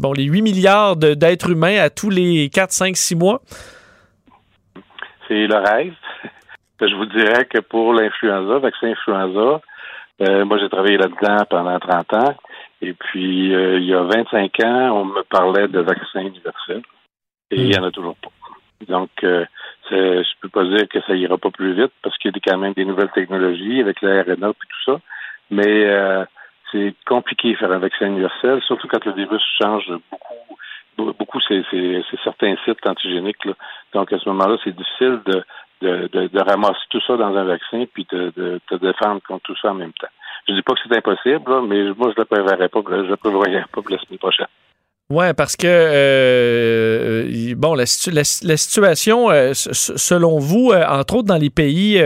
bon, 0.00 0.12
les 0.12 0.24
8 0.24 0.42
milliards 0.42 0.96
d'êtres 0.96 1.50
humains 1.50 1.78
à 1.78 1.90
tous 1.90 2.10
les 2.10 2.17
les 2.18 2.48
4, 2.50 2.70
5, 2.70 2.96
6 2.96 3.16
mois? 3.16 3.40
C'est 5.26 5.46
le 5.46 5.56
rêve. 5.56 5.94
Je 6.80 6.94
vous 6.94 7.06
dirais 7.06 7.44
que 7.46 7.58
pour 7.58 7.92
l'influenza, 7.92 8.58
vaccin 8.58 8.88
influenza, 8.88 9.60
euh, 10.20 10.44
moi 10.44 10.58
j'ai 10.58 10.68
travaillé 10.68 10.96
là-dedans 10.96 11.44
pendant 11.50 11.78
30 11.78 12.14
ans. 12.14 12.34
Et 12.80 12.92
puis, 12.92 13.52
euh, 13.52 13.78
il 13.78 13.86
y 13.86 13.94
a 13.94 14.02
25 14.02 14.60
ans, 14.60 15.00
on 15.00 15.04
me 15.04 15.22
parlait 15.22 15.66
de 15.66 15.80
vaccin 15.80 16.20
universel. 16.20 16.82
Et 17.50 17.56
il 17.56 17.68
n'y 17.68 17.78
en 17.78 17.84
a 17.84 17.90
toujours 17.90 18.16
pas. 18.16 18.28
Donc, 18.86 19.10
euh, 19.24 19.44
je 19.90 20.40
peux 20.40 20.48
pas 20.48 20.64
dire 20.64 20.86
que 20.88 21.00
ça 21.00 21.14
ira 21.14 21.36
pas 21.38 21.50
plus 21.50 21.72
vite 21.72 21.92
parce 22.02 22.16
qu'il 22.18 22.30
y 22.30 22.36
a 22.36 22.40
quand 22.52 22.58
même 22.58 22.74
des 22.74 22.84
nouvelles 22.84 23.10
technologies 23.10 23.80
avec 23.80 24.00
l'ARNA 24.02 24.50
et 24.50 24.52
tout 24.52 24.92
ça. 24.92 25.00
Mais 25.50 25.86
c'est 26.70 26.94
compliqué 27.06 27.52
de 27.52 27.56
faire 27.56 27.72
un 27.72 27.78
vaccin 27.78 28.06
universel, 28.06 28.60
surtout 28.66 28.86
quand 28.86 29.04
le 29.04 29.12
virus 29.12 29.42
change 29.60 29.88
beaucoup 30.10 30.58
beaucoup, 30.98 31.40
c'est 31.40 31.62
certains 32.24 32.56
sites 32.64 32.86
antigéniques. 32.86 33.44
Là. 33.44 33.54
Donc, 33.94 34.12
à 34.12 34.18
ce 34.18 34.28
moment-là, 34.28 34.56
c'est 34.64 34.74
difficile 34.76 35.20
de, 35.26 35.44
de, 35.80 36.26
de, 36.28 36.40
ramasser 36.40 36.80
tout 36.90 37.00
ça 37.06 37.16
dans 37.16 37.34
un 37.36 37.44
vaccin 37.44 37.84
puis 37.92 38.06
de, 38.10 38.32
de 38.36 38.60
te 38.68 38.74
défendre 38.74 39.22
contre 39.22 39.44
tout 39.44 39.56
ça 39.60 39.70
en 39.70 39.74
même 39.74 39.92
temps. 39.92 40.08
Je 40.48 40.54
dis 40.54 40.62
pas 40.62 40.74
que 40.74 40.80
c'est 40.86 40.96
impossible, 40.96 41.62
mais 41.66 41.84
moi, 41.96 42.10
je 42.10 42.20
ne 42.20 42.20
le 42.20 42.24
prévoirais 42.24 42.68
pas, 42.68 42.80
je 42.86 43.10
le 43.10 43.16
prévoirais 43.16 43.64
pas 43.72 43.82
pour 43.82 43.90
la 43.90 43.98
semaine 43.98 44.18
prochaine. 44.18 44.46
Ouais, 45.10 45.32
parce 45.32 45.56
que 45.56 45.66
euh, 45.66 47.24
euh, 47.24 47.54
bon, 47.56 47.74
la, 47.74 47.86
situation, 47.86 49.30
euh, 49.30 49.52
selon 49.54 50.38
vous, 50.38 50.70
entre 50.86 51.14
autres 51.16 51.28
dans 51.28 51.38
les 51.38 51.48
pays 51.48 51.98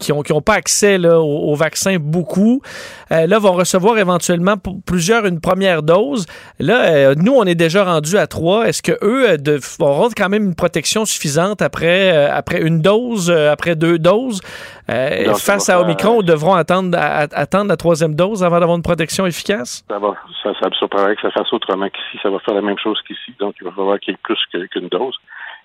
qui 0.00 0.10
ont 0.10 0.22
qui 0.22 0.32
ont 0.32 0.40
pas 0.40 0.54
accès 0.54 0.98
là, 0.98 1.20
au, 1.20 1.54
vaccin 1.54 1.98
beaucoup, 2.00 2.62
là 3.10 3.38
vont 3.38 3.52
recevoir 3.52 3.96
éventuellement 3.98 4.56
pour 4.56 4.82
plusieurs 4.84 5.24
une 5.24 5.38
première 5.38 5.84
dose. 5.84 6.26
Là, 6.58 7.14
nous, 7.14 7.32
on 7.32 7.44
est 7.44 7.54
déjà 7.54 7.84
rendu 7.84 8.18
à 8.18 8.26
trois. 8.26 8.66
Est-ce 8.66 8.82
que 8.82 8.98
eux 9.00 9.38
de, 9.38 9.60
auront 9.78 10.08
quand 10.16 10.28
même 10.28 10.46
une 10.46 10.56
protection 10.56 11.04
suffisante 11.04 11.62
après 11.62 12.26
après 12.26 12.60
une 12.60 12.80
dose, 12.80 13.30
après 13.30 13.76
deux 13.76 14.00
doses? 14.00 14.40
Face 14.86 15.68
à 15.68 15.80
Omicron, 15.80 16.18
ou 16.18 16.22
devront 16.22 16.54
attendre 16.54 16.96
attendre 16.98 17.68
la 17.68 17.76
troisième 17.76 18.14
dose 18.14 18.44
avant 18.44 18.60
d'avoir 18.60 18.76
une 18.76 18.82
protection 18.82 19.26
efficace? 19.26 19.84
Ça 19.88 19.98
va, 19.98 20.14
ça, 20.42 20.52
ça 20.60 20.68
me 20.68 20.74
surprendrait 20.74 21.16
que 21.16 21.22
ça 21.22 21.30
fasse 21.30 21.52
autrement 21.52 21.88
qu'ici, 21.88 22.18
ça 22.22 22.30
va 22.30 22.38
faire 22.40 22.54
la 22.54 22.62
même 22.62 22.78
chose 22.78 23.00
qu'ici. 23.06 23.34
Donc, 23.38 23.54
il 23.60 23.64
va 23.64 23.72
falloir 23.72 23.98
qu'il 23.98 24.12
y 24.12 24.14
ait 24.14 24.20
plus 24.22 24.38
qu'une 24.70 24.88
dose. 24.88 25.16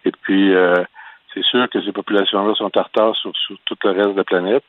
Et 0.05 0.11
puis, 0.11 0.53
euh, 0.53 0.75
c'est 1.33 1.43
sûr 1.43 1.67
que 1.69 1.81
ces 1.83 1.91
populations-là 1.91 2.55
sont 2.55 2.71
en 2.77 2.83
retard 2.83 3.15
sur, 3.15 3.31
tout 3.65 3.77
le 3.83 3.91
reste 3.91 4.11
de 4.11 4.17
la 4.17 4.23
planète. 4.23 4.63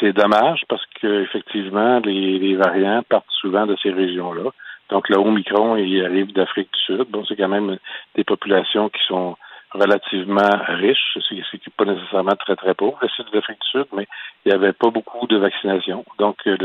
C'est 0.00 0.12
dommage 0.12 0.62
parce 0.68 0.84
qu'effectivement, 1.00 2.00
les, 2.04 2.38
les 2.38 2.56
variants 2.56 3.02
partent 3.08 3.26
souvent 3.40 3.66
de 3.66 3.76
ces 3.82 3.90
régions-là. 3.90 4.50
Donc, 4.88 5.08
le 5.08 5.16
Omicron, 5.16 5.76
il 5.76 6.04
arrive 6.04 6.32
d'Afrique 6.32 6.70
du 6.72 6.80
Sud. 6.80 7.06
Bon, 7.10 7.24
c'est 7.26 7.36
quand 7.36 7.48
même 7.48 7.78
des 8.14 8.24
populations 8.24 8.88
qui 8.88 9.00
sont 9.06 9.36
relativement 9.74 10.50
riche. 10.68 11.18
C'est 11.28 11.74
pas 11.76 11.84
nécessairement 11.84 12.36
très, 12.36 12.56
très 12.56 12.74
pauvre, 12.74 12.98
le 13.02 13.08
sud 13.08 13.26
de 13.30 13.36
l'Afrique 13.36 13.58
du 13.60 13.68
Sud, 13.68 13.86
mais 13.94 14.06
il 14.44 14.48
n'y 14.48 14.54
avait 14.54 14.72
pas 14.72 14.90
beaucoup 14.90 15.26
de 15.26 15.36
vaccination. 15.36 16.04
Donc, 16.18 16.36
euh, 16.46 16.56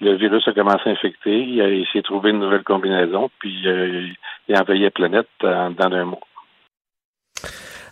le, 0.00 0.14
virus 0.16 0.46
a 0.48 0.52
commencé 0.52 0.88
à 0.88 0.92
infecter. 0.92 1.40
Il, 1.40 1.86
s'est 1.92 2.02
trouvé 2.02 2.30
une 2.30 2.40
nouvelle 2.40 2.64
combinaison, 2.64 3.30
puis 3.38 3.66
euh, 3.66 4.08
il 4.48 4.54
a 4.54 4.60
envahi 4.60 4.80
la 4.80 4.90
planète 4.90 5.28
dans 5.40 5.92
un 5.92 6.04
mois. 6.04 6.20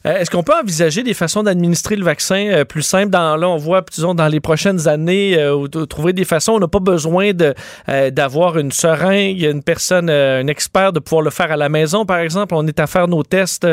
Euh, 0.06 0.16
est-ce 0.16 0.30
qu'on 0.30 0.42
peut 0.42 0.54
envisager 0.58 1.02
des 1.02 1.12
façons 1.12 1.42
d'administrer 1.42 1.94
le 1.94 2.04
vaccin 2.04 2.46
euh, 2.50 2.64
plus 2.64 2.82
simples? 2.82 3.10
Dans, 3.10 3.36
là, 3.36 3.48
on 3.48 3.56
voit, 3.56 3.82
disons, 3.82 4.14
dans 4.14 4.28
les 4.28 4.40
prochaines 4.40 4.88
années, 4.88 5.36
euh, 5.38 5.66
trouver 5.86 6.14
des 6.14 6.24
façons? 6.24 6.52
On 6.52 6.58
n'a 6.58 6.68
pas 6.68 6.80
besoin 6.80 7.32
de, 7.32 7.54
d'avoir 8.10 8.58
une 8.58 8.72
seringue, 8.72 9.42
une 9.42 9.62
personne, 9.62 10.08
un 10.08 10.46
expert, 10.46 10.92
de 10.92 11.00
pouvoir 11.00 11.22
le 11.22 11.30
faire 11.30 11.52
à 11.52 11.56
la 11.56 11.68
maison, 11.68 12.06
par 12.06 12.18
exemple. 12.18 12.54
On 12.54 12.66
est 12.66 12.80
à 12.80 12.86
faire 12.86 13.08
nos 13.08 13.22
tests, 13.22 13.66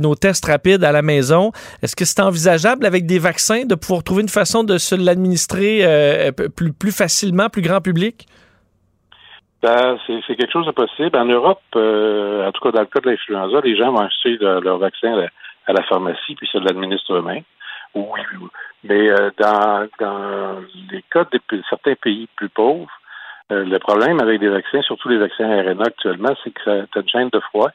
nos 0.00 0.14
tests 0.14 0.46
rapides 0.46 0.84
à 0.84 0.92
la 0.92 1.02
maison. 1.02 1.50
Est-ce 1.82 1.96
que 1.96 2.04
c'est 2.04 2.20
envisageable 2.20 2.86
avec 2.86 3.06
des 3.06 3.18
vaccins 3.18 3.64
de 3.64 3.74
pouvoir 3.74 4.02
trouver 4.02 4.22
une 4.22 4.28
façon 4.28 4.62
de 4.62 4.78
se 4.78 4.94
l'administrer 4.94 6.32
plus, 6.56 6.92
facilement, 6.92 7.48
plus 7.48 7.62
grand 7.62 7.80
public? 7.80 8.26
Ben, 9.62 9.98
c'est, 10.06 10.36
quelque 10.36 10.52
chose 10.52 10.66
de 10.66 10.72
possible. 10.72 11.16
En 11.16 11.24
Europe, 11.24 11.62
en 11.74 12.52
tout 12.52 12.62
cas 12.62 12.70
dans 12.70 12.80
le 12.80 12.86
cas 12.86 13.00
de 13.00 13.10
l'influenza, 13.10 13.60
les 13.64 13.76
gens 13.76 13.92
vont 13.92 14.00
acheter 14.00 14.36
leur, 14.40 14.78
vaccin 14.78 15.16
à 15.66 15.72
la 15.72 15.82
pharmacie, 15.82 16.34
puis 16.36 16.48
ça 16.50 16.58
l'administre 16.60 17.14
eux-mêmes. 17.14 17.44
Oui, 17.94 18.20
mais 18.84 19.08
euh, 19.08 19.30
dans, 19.38 19.88
dans 19.98 20.60
les 20.90 21.02
cas 21.10 21.24
de 21.24 21.62
certains 21.68 21.94
pays 21.94 22.28
plus 22.36 22.48
pauvres, 22.48 22.90
euh, 23.52 23.64
le 23.64 23.78
problème 23.78 24.20
avec 24.20 24.40
des 24.40 24.48
vaccins, 24.48 24.82
surtout 24.82 25.08
les 25.08 25.18
vaccins 25.18 25.46
RNA 25.46 25.84
actuellement, 25.84 26.34
c'est 26.42 26.50
que 26.50 26.80
as 26.80 27.00
une 27.00 27.08
chaîne 27.08 27.28
de 27.32 27.40
froid 27.40 27.70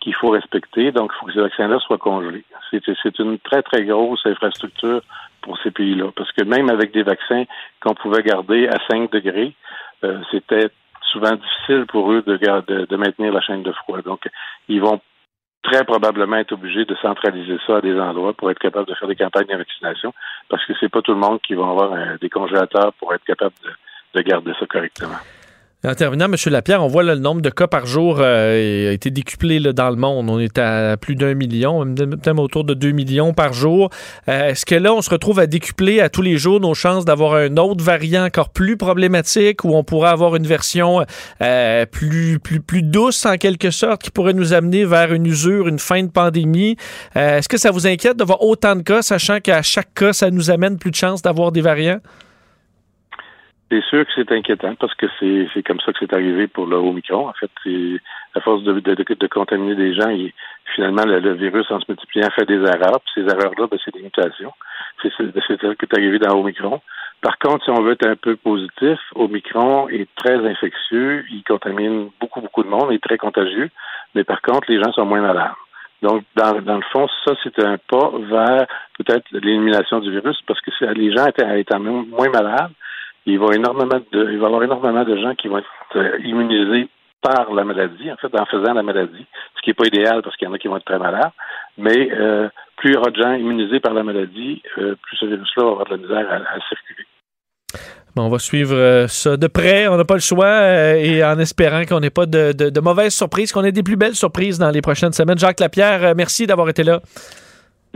qu'il 0.00 0.14
faut 0.14 0.30
respecter, 0.30 0.92
donc 0.92 1.12
il 1.12 1.18
faut 1.18 1.26
que 1.26 1.32
ces 1.32 1.40
vaccins-là 1.40 1.78
soient 1.80 1.98
congelés. 1.98 2.44
C'est 2.70 3.18
une 3.18 3.38
très, 3.38 3.62
très 3.62 3.84
grosse 3.84 4.24
infrastructure 4.24 5.00
pour 5.42 5.58
ces 5.58 5.70
pays-là, 5.70 6.10
parce 6.14 6.30
que 6.32 6.44
même 6.44 6.70
avec 6.70 6.92
des 6.92 7.02
vaccins 7.02 7.44
qu'on 7.80 7.94
pouvait 7.94 8.22
garder 8.22 8.68
à 8.68 8.78
5 8.90 9.10
degrés, 9.10 9.54
euh, 10.04 10.20
c'était 10.30 10.68
souvent 11.12 11.32
difficile 11.32 11.86
pour 11.86 12.12
eux 12.12 12.22
de, 12.22 12.36
de, 12.36 12.86
de 12.86 12.96
maintenir 12.96 13.32
la 13.32 13.40
chaîne 13.40 13.62
de 13.62 13.72
froid. 13.72 14.00
Donc, 14.02 14.28
ils 14.68 14.80
vont 14.80 15.00
très 15.66 15.84
probablement 15.84 16.36
être 16.36 16.52
obligé 16.52 16.84
de 16.84 16.94
centraliser 16.96 17.58
ça 17.66 17.78
à 17.78 17.80
des 17.80 17.98
endroits 17.98 18.32
pour 18.32 18.50
être 18.50 18.58
capable 18.58 18.88
de 18.88 18.94
faire 18.94 19.08
des 19.08 19.16
campagnes 19.16 19.46
de 19.46 19.56
vaccination, 19.56 20.14
parce 20.48 20.64
que 20.64 20.72
c'est 20.78 20.88
pas 20.88 21.02
tout 21.02 21.12
le 21.12 21.18
monde 21.18 21.40
qui 21.40 21.54
va 21.54 21.68
avoir 21.68 22.18
des 22.20 22.28
congélateurs 22.28 22.92
pour 22.94 23.12
être 23.14 23.24
capable 23.24 23.54
de, 24.14 24.22
garder 24.22 24.52
ça 24.58 24.66
correctement. 24.66 25.18
En 25.86 25.94
terminant, 25.94 26.24
M. 26.24 26.34
Lapierre, 26.46 26.82
on 26.82 26.88
voit 26.88 27.04
le 27.04 27.14
nombre 27.14 27.40
de 27.40 27.48
cas 27.48 27.68
par 27.68 27.86
jour 27.86 28.16
euh, 28.18 28.90
a 28.90 28.92
été 28.92 29.12
décuplé 29.12 29.60
là, 29.60 29.72
dans 29.72 29.88
le 29.88 29.94
monde. 29.94 30.28
On 30.28 30.40
est 30.40 30.58
à 30.58 30.96
plus 30.96 31.14
d'un 31.14 31.34
million, 31.34 31.84
même 31.84 32.40
autour 32.40 32.64
de 32.64 32.74
2 32.74 32.90
millions 32.90 33.32
par 33.32 33.52
jour. 33.52 33.90
Euh, 34.28 34.48
Est-ce 34.48 34.66
que 34.66 34.74
là, 34.74 34.92
on 34.92 35.00
se 35.00 35.10
retrouve 35.10 35.38
à 35.38 35.46
décupler 35.46 36.00
à 36.00 36.08
tous 36.08 36.22
les 36.22 36.38
jours 36.38 36.58
nos 36.58 36.74
chances 36.74 37.04
d'avoir 37.04 37.34
un 37.34 37.56
autre 37.56 37.84
variant 37.84 38.24
encore 38.24 38.48
plus 38.48 38.76
problématique 38.76 39.62
où 39.62 39.76
on 39.76 39.84
pourrait 39.84 40.10
avoir 40.10 40.34
une 40.34 40.46
version 40.46 41.04
euh, 41.40 41.86
plus, 41.86 42.40
plus, 42.40 42.58
plus 42.58 42.82
douce 42.82 43.24
en 43.24 43.36
quelque 43.36 43.70
sorte 43.70 44.02
qui 44.02 44.10
pourrait 44.10 44.34
nous 44.34 44.54
amener 44.54 44.84
vers 44.84 45.12
une 45.12 45.26
usure, 45.26 45.68
une 45.68 45.78
fin 45.78 46.02
de 46.02 46.10
pandémie? 46.10 46.76
Est-ce 47.14 47.48
que 47.48 47.58
ça 47.58 47.70
vous 47.70 47.86
inquiète 47.86 48.16
d'avoir 48.16 48.42
autant 48.42 48.74
de 48.74 48.82
cas, 48.82 49.02
sachant 49.02 49.38
qu'à 49.38 49.62
chaque 49.62 49.94
cas, 49.94 50.12
ça 50.12 50.32
nous 50.32 50.50
amène 50.50 50.78
plus 50.78 50.90
de 50.90 50.96
chances 50.96 51.22
d'avoir 51.22 51.52
des 51.52 51.60
variants? 51.60 52.00
C'est 53.68 53.82
sûr 53.82 54.06
que 54.06 54.12
c'est 54.14 54.30
inquiétant 54.30 54.76
parce 54.76 54.94
que 54.94 55.06
c'est 55.18 55.62
comme 55.64 55.80
ça 55.80 55.92
que 55.92 55.98
c'est 55.98 56.12
arrivé 56.12 56.46
pour 56.46 56.66
le 56.66 56.76
Omicron. 56.76 57.28
En 57.28 57.32
fait, 57.32 57.50
c'est 57.64 58.00
à 58.34 58.40
force 58.40 58.62
de, 58.62 58.78
de, 58.78 58.94
de, 58.94 59.26
contaminer 59.26 59.74
des 59.74 59.92
gens, 59.92 60.08
il, 60.08 60.32
finalement 60.74 61.04
le, 61.04 61.32
virus 61.34 61.68
en 61.72 61.80
se 61.80 61.86
multipliant 61.88 62.30
fait 62.30 62.46
des 62.46 62.60
erreurs. 62.60 63.00
Puis 63.00 63.22
ces 63.22 63.22
erreurs-là, 63.22 63.66
ben, 63.68 63.78
c'est 63.84 63.92
des 63.92 64.02
mutations. 64.02 64.52
C'est 65.02 65.10
c'est 65.18 65.60
ça 65.60 65.74
qui 65.74 65.84
est 65.84 65.94
arrivé 65.96 66.20
dans 66.20 66.38
Omicron. 66.38 66.80
Par 67.22 67.38
contre, 67.38 67.64
si 67.64 67.70
on 67.70 67.82
veut 67.82 67.92
être 67.92 68.06
un 68.06 68.14
peu 68.14 68.36
positif, 68.36 69.00
Omicron 69.16 69.88
est 69.88 70.08
très 70.14 70.36
infectieux, 70.46 71.24
il 71.30 71.42
contamine 71.42 72.10
beaucoup, 72.20 72.40
beaucoup 72.40 72.62
de 72.62 72.68
monde, 72.68 72.88
il 72.90 72.96
est 72.96 73.02
très 73.02 73.18
contagieux, 73.18 73.70
mais 74.14 74.22
par 74.22 74.42
contre, 74.42 74.70
les 74.70 74.80
gens 74.80 74.92
sont 74.92 75.06
moins 75.06 75.22
malades. 75.22 75.54
Donc, 76.02 76.22
dans, 76.36 76.60
dans 76.60 76.76
le 76.76 76.84
fond, 76.92 77.08
ça, 77.24 77.34
c'est 77.42 77.58
un 77.64 77.78
pas 77.78 78.12
vers 78.18 78.66
peut-être 78.98 79.24
l'élimination 79.32 79.98
du 79.98 80.10
virus 80.10 80.38
parce 80.46 80.60
que 80.60 80.70
les 80.92 81.10
gens 81.12 81.26
étant, 81.26 81.50
étant 81.54 81.80
moins 81.80 82.28
malades, 82.28 82.70
il 83.26 83.38
va 83.38 83.46
y 83.46 83.56
avoir 83.56 84.62
énormément 84.62 85.04
de 85.04 85.16
gens 85.16 85.34
qui 85.34 85.48
vont 85.48 85.58
être 85.58 85.66
euh, 85.96 86.18
immunisés 86.24 86.88
par 87.20 87.52
la 87.52 87.64
maladie, 87.64 88.10
en 88.10 88.16
fait, 88.16 88.32
en 88.38 88.46
faisant 88.46 88.72
la 88.72 88.84
maladie, 88.84 89.26
ce 89.56 89.62
qui 89.62 89.70
n'est 89.70 89.74
pas 89.74 89.86
idéal 89.86 90.22
parce 90.22 90.36
qu'il 90.36 90.46
y 90.46 90.50
en 90.50 90.54
a 90.54 90.58
qui 90.58 90.68
vont 90.68 90.76
être 90.76 90.84
très 90.84 90.98
malades, 90.98 91.32
mais 91.76 92.08
euh, 92.12 92.48
plus 92.76 92.90
il 92.90 92.94
y 92.94 92.96
aura 92.96 93.10
de 93.10 93.20
gens 93.20 93.32
immunisés 93.32 93.80
par 93.80 93.94
la 93.94 94.04
maladie, 94.04 94.62
euh, 94.78 94.94
plus 95.02 95.16
ce 95.16 95.26
virus-là 95.26 95.64
va 95.64 95.70
avoir 95.70 95.86
de 95.86 95.90
la 95.90 95.96
misère 95.96 96.32
à, 96.32 96.60
circuler. 96.68 97.04
On 98.18 98.28
va 98.28 98.38
suivre 98.38 99.06
ça 99.08 99.36
de 99.36 99.46
près. 99.46 99.88
On 99.88 99.96
n'a 99.98 100.04
pas 100.04 100.14
le 100.14 100.20
choix 100.20 100.96
et 100.96 101.22
en 101.22 101.38
espérant 101.38 101.84
qu'on 101.84 102.00
n'ait 102.00 102.08
pas 102.08 102.24
de, 102.24 102.80
mauvaises 102.80 103.14
surprises, 103.14 103.52
qu'on 103.52 103.62
ait 103.64 103.72
des 103.72 103.82
plus 103.82 103.96
belles 103.96 104.14
surprises 104.14 104.58
dans 104.58 104.70
les 104.70 104.80
prochaines 104.80 105.12
semaines. 105.12 105.36
Jacques 105.36 105.60
Lapierre, 105.60 106.14
merci 106.16 106.46
d'avoir 106.46 106.70
été 106.70 106.82
là. 106.82 107.00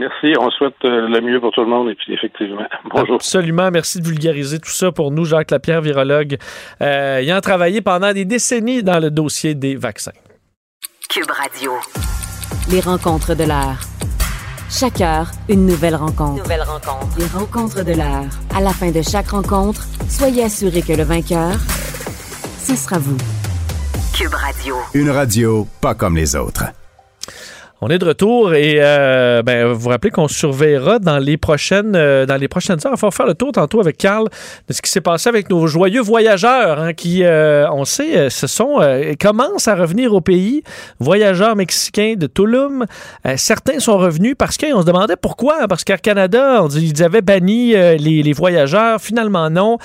Merci. 0.01 0.33
On 0.39 0.49
souhaite 0.49 0.73
le 0.81 1.21
mieux 1.21 1.39
pour 1.39 1.51
tout 1.51 1.61
le 1.61 1.67
monde 1.67 1.89
et 1.89 1.95
puis 1.95 2.11
effectivement, 2.11 2.65
bonjour. 2.91 3.15
Absolument. 3.15 3.69
Merci 3.69 4.01
de 4.01 4.07
vulgariser 4.07 4.57
tout 4.57 4.71
ça 4.71 4.91
pour 4.91 5.11
nous, 5.11 5.25
Jacques 5.25 5.51
Lapierre, 5.51 5.81
virologue, 5.81 6.37
euh, 6.81 7.17
ayant 7.17 7.39
travaillé 7.39 7.81
pendant 7.81 8.11
des 8.11 8.25
décennies 8.25 8.81
dans 8.81 8.99
le 8.99 9.11
dossier 9.11 9.53
des 9.53 9.75
vaccins. 9.75 10.11
Cube 11.07 11.29
Radio. 11.29 11.73
Les 12.71 12.79
rencontres 12.79 13.35
de 13.35 13.43
l'heure. 13.43 13.77
Chaque 14.71 15.01
heure, 15.01 15.29
une 15.49 15.67
nouvelle 15.67 15.95
rencontre. 15.95 16.41
Nouvelle 16.41 16.63
rencontre. 16.63 17.19
Les 17.19 17.27
rencontres 17.27 17.83
de 17.83 17.93
l'heure. 17.93 18.25
À 18.55 18.61
la 18.61 18.71
fin 18.71 18.89
de 18.89 19.01
chaque 19.03 19.29
rencontre, 19.29 19.83
soyez 20.09 20.45
assurés 20.45 20.81
que 20.81 20.93
le 20.93 21.03
vainqueur, 21.03 21.51
ce 22.57 22.75
sera 22.75 22.97
vous. 22.97 23.17
Cube 24.17 24.33
Radio. 24.33 24.75
Une 24.95 25.11
radio 25.11 25.67
pas 25.79 25.93
comme 25.93 26.15
les 26.15 26.35
autres. 26.35 26.63
On 27.83 27.89
est 27.89 27.97
de 27.97 28.05
retour 28.05 28.53
et 28.53 28.75
euh, 28.77 29.41
ben, 29.41 29.65
vous 29.65 29.79
vous 29.79 29.89
rappelez 29.89 30.11
qu'on 30.11 30.27
surveillera 30.27 30.99
dans 30.99 31.17
les 31.17 31.37
prochaines 31.37 31.95
euh, 31.95 32.27
dans 32.27 32.35
les 32.35 32.47
prochaines 32.47 32.77
heures. 32.85 32.93
Il 32.95 32.99
va 32.99 33.09
faire 33.09 33.25
le 33.25 33.33
tour 33.33 33.53
tantôt 33.53 33.79
avec 33.79 33.97
Carl 33.97 34.27
de 34.67 34.73
ce 34.73 34.83
qui 34.83 34.91
s'est 34.91 35.01
passé 35.01 35.29
avec 35.29 35.49
nos 35.49 35.65
joyeux 35.65 36.01
voyageurs 36.01 36.79
hein, 36.79 36.93
qui, 36.93 37.23
euh, 37.23 37.67
on 37.71 37.83
sait, 37.83 38.29
ce 38.29 38.45
sont 38.45 38.79
commencent 39.19 39.67
à 39.67 39.73
revenir 39.73 40.13
au 40.13 40.21
pays. 40.21 40.61
Voyageurs 40.99 41.55
mexicains 41.55 42.13
de 42.15 42.27
Tulum. 42.27 42.85
certains 43.35 43.79
sont 43.79 43.97
revenus 43.97 44.35
parce 44.37 44.57
qu'on 44.57 44.81
se 44.81 44.85
demandait 44.85 45.15
pourquoi. 45.15 45.67
Parce 45.67 45.83
qu'Air 45.83 46.01
Canada, 46.01 46.59
on 46.61 46.69
ils 46.69 47.01
avaient 47.01 47.23
banni 47.23 47.71
les, 47.71 48.33
voyageurs. 48.33 49.01
Finalement, 49.01 49.49
non. 49.49 49.79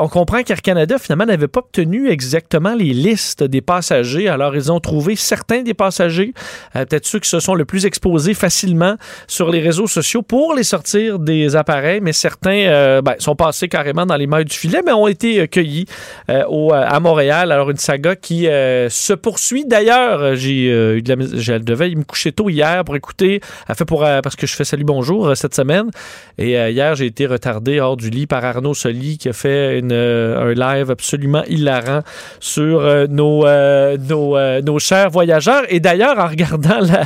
on 0.00 0.08
comprend 0.08 0.42
qu'Air 0.42 0.62
Canada, 0.62 0.98
finalement, 0.98 1.26
n'avait 1.26 1.46
pas 1.46 1.60
obtenu 1.60 2.08
exactement 2.08 2.74
les 2.74 2.92
listes 2.92 3.44
des 3.44 3.60
passagers. 3.60 4.28
Alors, 4.28 4.56
ils 4.56 4.72
ont 4.72 4.80
trouvé 4.80 5.14
certains 5.14 5.62
des 5.62 5.74
passagers, 5.74 6.34
peut-être 6.74 7.06
ceux 7.06 7.20
qui 7.20 7.35
sont 7.40 7.54
le 7.54 7.64
plus 7.64 7.86
exposés 7.86 8.34
facilement 8.34 8.96
sur 9.26 9.50
les 9.50 9.60
réseaux 9.60 9.86
sociaux 9.86 10.22
pour 10.22 10.54
les 10.54 10.64
sortir 10.64 11.18
des 11.18 11.56
appareils, 11.56 12.00
mais 12.00 12.12
certains 12.12 12.66
euh, 12.66 13.02
ben, 13.02 13.14
sont 13.18 13.36
passés 13.36 13.68
carrément 13.68 14.06
dans 14.06 14.16
les 14.16 14.26
mailles 14.26 14.44
du 14.44 14.56
filet, 14.56 14.80
mais 14.84 14.92
ont 14.92 15.06
été 15.06 15.46
cueillis 15.48 15.86
euh, 16.30 16.44
au, 16.48 16.72
à 16.72 16.98
Montréal. 17.00 17.52
Alors, 17.52 17.70
une 17.70 17.76
saga 17.76 18.16
qui 18.16 18.48
euh, 18.48 18.88
se 18.88 19.12
poursuit. 19.12 19.64
D'ailleurs, 19.66 20.34
j'ai 20.36 20.96
eu 20.98 21.02
de 21.02 21.14
la, 21.14 21.38
je 21.38 21.52
devais 21.54 21.94
me 21.94 22.04
coucher 22.04 22.32
tôt 22.32 22.48
hier 22.48 22.84
pour 22.84 22.96
écouter, 22.96 23.40
fait 23.74 23.84
pour, 23.84 24.00
parce 24.00 24.36
que 24.36 24.46
je 24.46 24.54
fais 24.54 24.64
Salut 24.64 24.84
Bonjour 24.84 25.36
cette 25.36 25.54
semaine. 25.54 25.90
Et 26.38 26.52
hier, 26.52 26.94
j'ai 26.94 27.06
été 27.06 27.26
retardé 27.26 27.80
hors 27.80 27.96
du 27.96 28.10
lit 28.10 28.26
par 28.26 28.44
Arnaud 28.44 28.74
Soli 28.74 29.18
qui 29.18 29.28
a 29.28 29.32
fait 29.32 29.82
un 29.82 30.52
live 30.54 30.90
absolument 30.90 31.44
hilarant 31.48 32.02
sur 32.40 33.08
nos, 33.08 33.46
nos, 33.98 34.60
nos 34.62 34.78
chers 34.78 35.10
voyageurs. 35.10 35.62
Et 35.68 35.80
d'ailleurs, 35.80 36.18
en 36.18 36.26
regardant 36.26 36.80
la, 36.80 37.04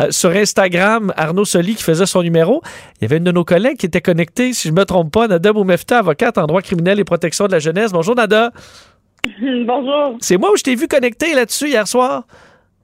euh, 0.00 0.10
sur 0.10 0.30
Instagram, 0.30 1.12
Arnaud 1.16 1.44
Soli 1.44 1.74
qui 1.74 1.82
faisait 1.82 2.06
son 2.06 2.22
numéro. 2.22 2.62
Il 3.00 3.02
y 3.02 3.04
avait 3.06 3.18
une 3.18 3.24
de 3.24 3.32
nos 3.32 3.44
collègues 3.44 3.76
qui 3.78 3.86
était 3.86 4.00
connectée, 4.00 4.52
si 4.52 4.68
je 4.68 4.72
ne 4.72 4.78
me 4.78 4.84
trompe 4.84 5.12
pas, 5.12 5.28
Nada 5.28 5.52
Boumefta, 5.52 5.98
avocate 5.98 6.38
en 6.38 6.46
droit 6.46 6.62
criminel 6.62 7.00
et 7.00 7.04
protection 7.04 7.46
de 7.46 7.52
la 7.52 7.58
jeunesse. 7.58 7.92
Bonjour 7.92 8.14
Nada. 8.14 8.52
Bonjour. 9.40 10.16
C'est 10.20 10.36
moi 10.36 10.52
où 10.52 10.56
je 10.56 10.62
t'ai 10.62 10.74
vu 10.74 10.88
connecté 10.88 11.34
là-dessus 11.34 11.68
hier 11.68 11.86
soir? 11.86 12.24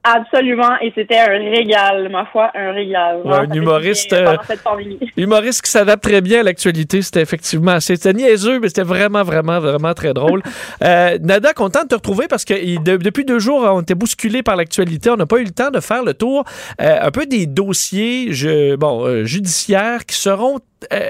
Absolument, 0.03 0.79
et 0.81 0.93
c'était 0.95 1.19
un 1.19 1.27
régal, 1.27 2.09
ma 2.09 2.25
foi, 2.25 2.51
un 2.55 2.71
régal. 2.71 3.21
Ouais, 3.25 3.39
un 3.39 3.51
humoriste, 3.51 4.13
euh, 4.13 4.37
humoriste 5.17 5.61
qui 5.61 5.71
s'adapte 5.71 6.03
très 6.03 6.21
bien 6.21 6.39
à 6.39 6.43
l'actualité. 6.43 7.01
C'était 7.01 7.21
effectivement 7.21 7.71
assez, 7.71 7.97
c'était 7.97 8.13
niaiseux, 8.13 8.59
mais 8.59 8.69
c'était 8.69 8.83
vraiment, 8.83 9.23
vraiment, 9.23 9.59
vraiment 9.59 9.93
très 9.93 10.13
drôle. 10.13 10.41
euh, 10.83 11.17
Nada, 11.21 11.53
content 11.53 11.83
de 11.83 11.89
te 11.89 11.95
retrouver 11.95 12.27
parce 12.27 12.45
que 12.45 12.53
de, 12.81 12.97
depuis 12.97 13.25
deux 13.25 13.39
jours, 13.39 13.67
on 13.69 13.81
était 13.81 13.95
bousculé 13.95 14.41
par 14.41 14.55
l'actualité. 14.55 15.09
On 15.09 15.17
n'a 15.17 15.25
pas 15.25 15.39
eu 15.39 15.43
le 15.43 15.51
temps 15.51 15.69
de 15.69 15.81
faire 15.81 16.03
le 16.03 16.13
tour 16.13 16.45
euh, 16.81 16.97
un 17.01 17.11
peu 17.11 17.25
des 17.25 17.45
dossiers 17.45 18.31
je, 18.31 18.75
bon, 18.75 19.05
euh, 19.05 19.23
judiciaires 19.25 20.05
qui 20.05 20.15
seront 20.15 20.59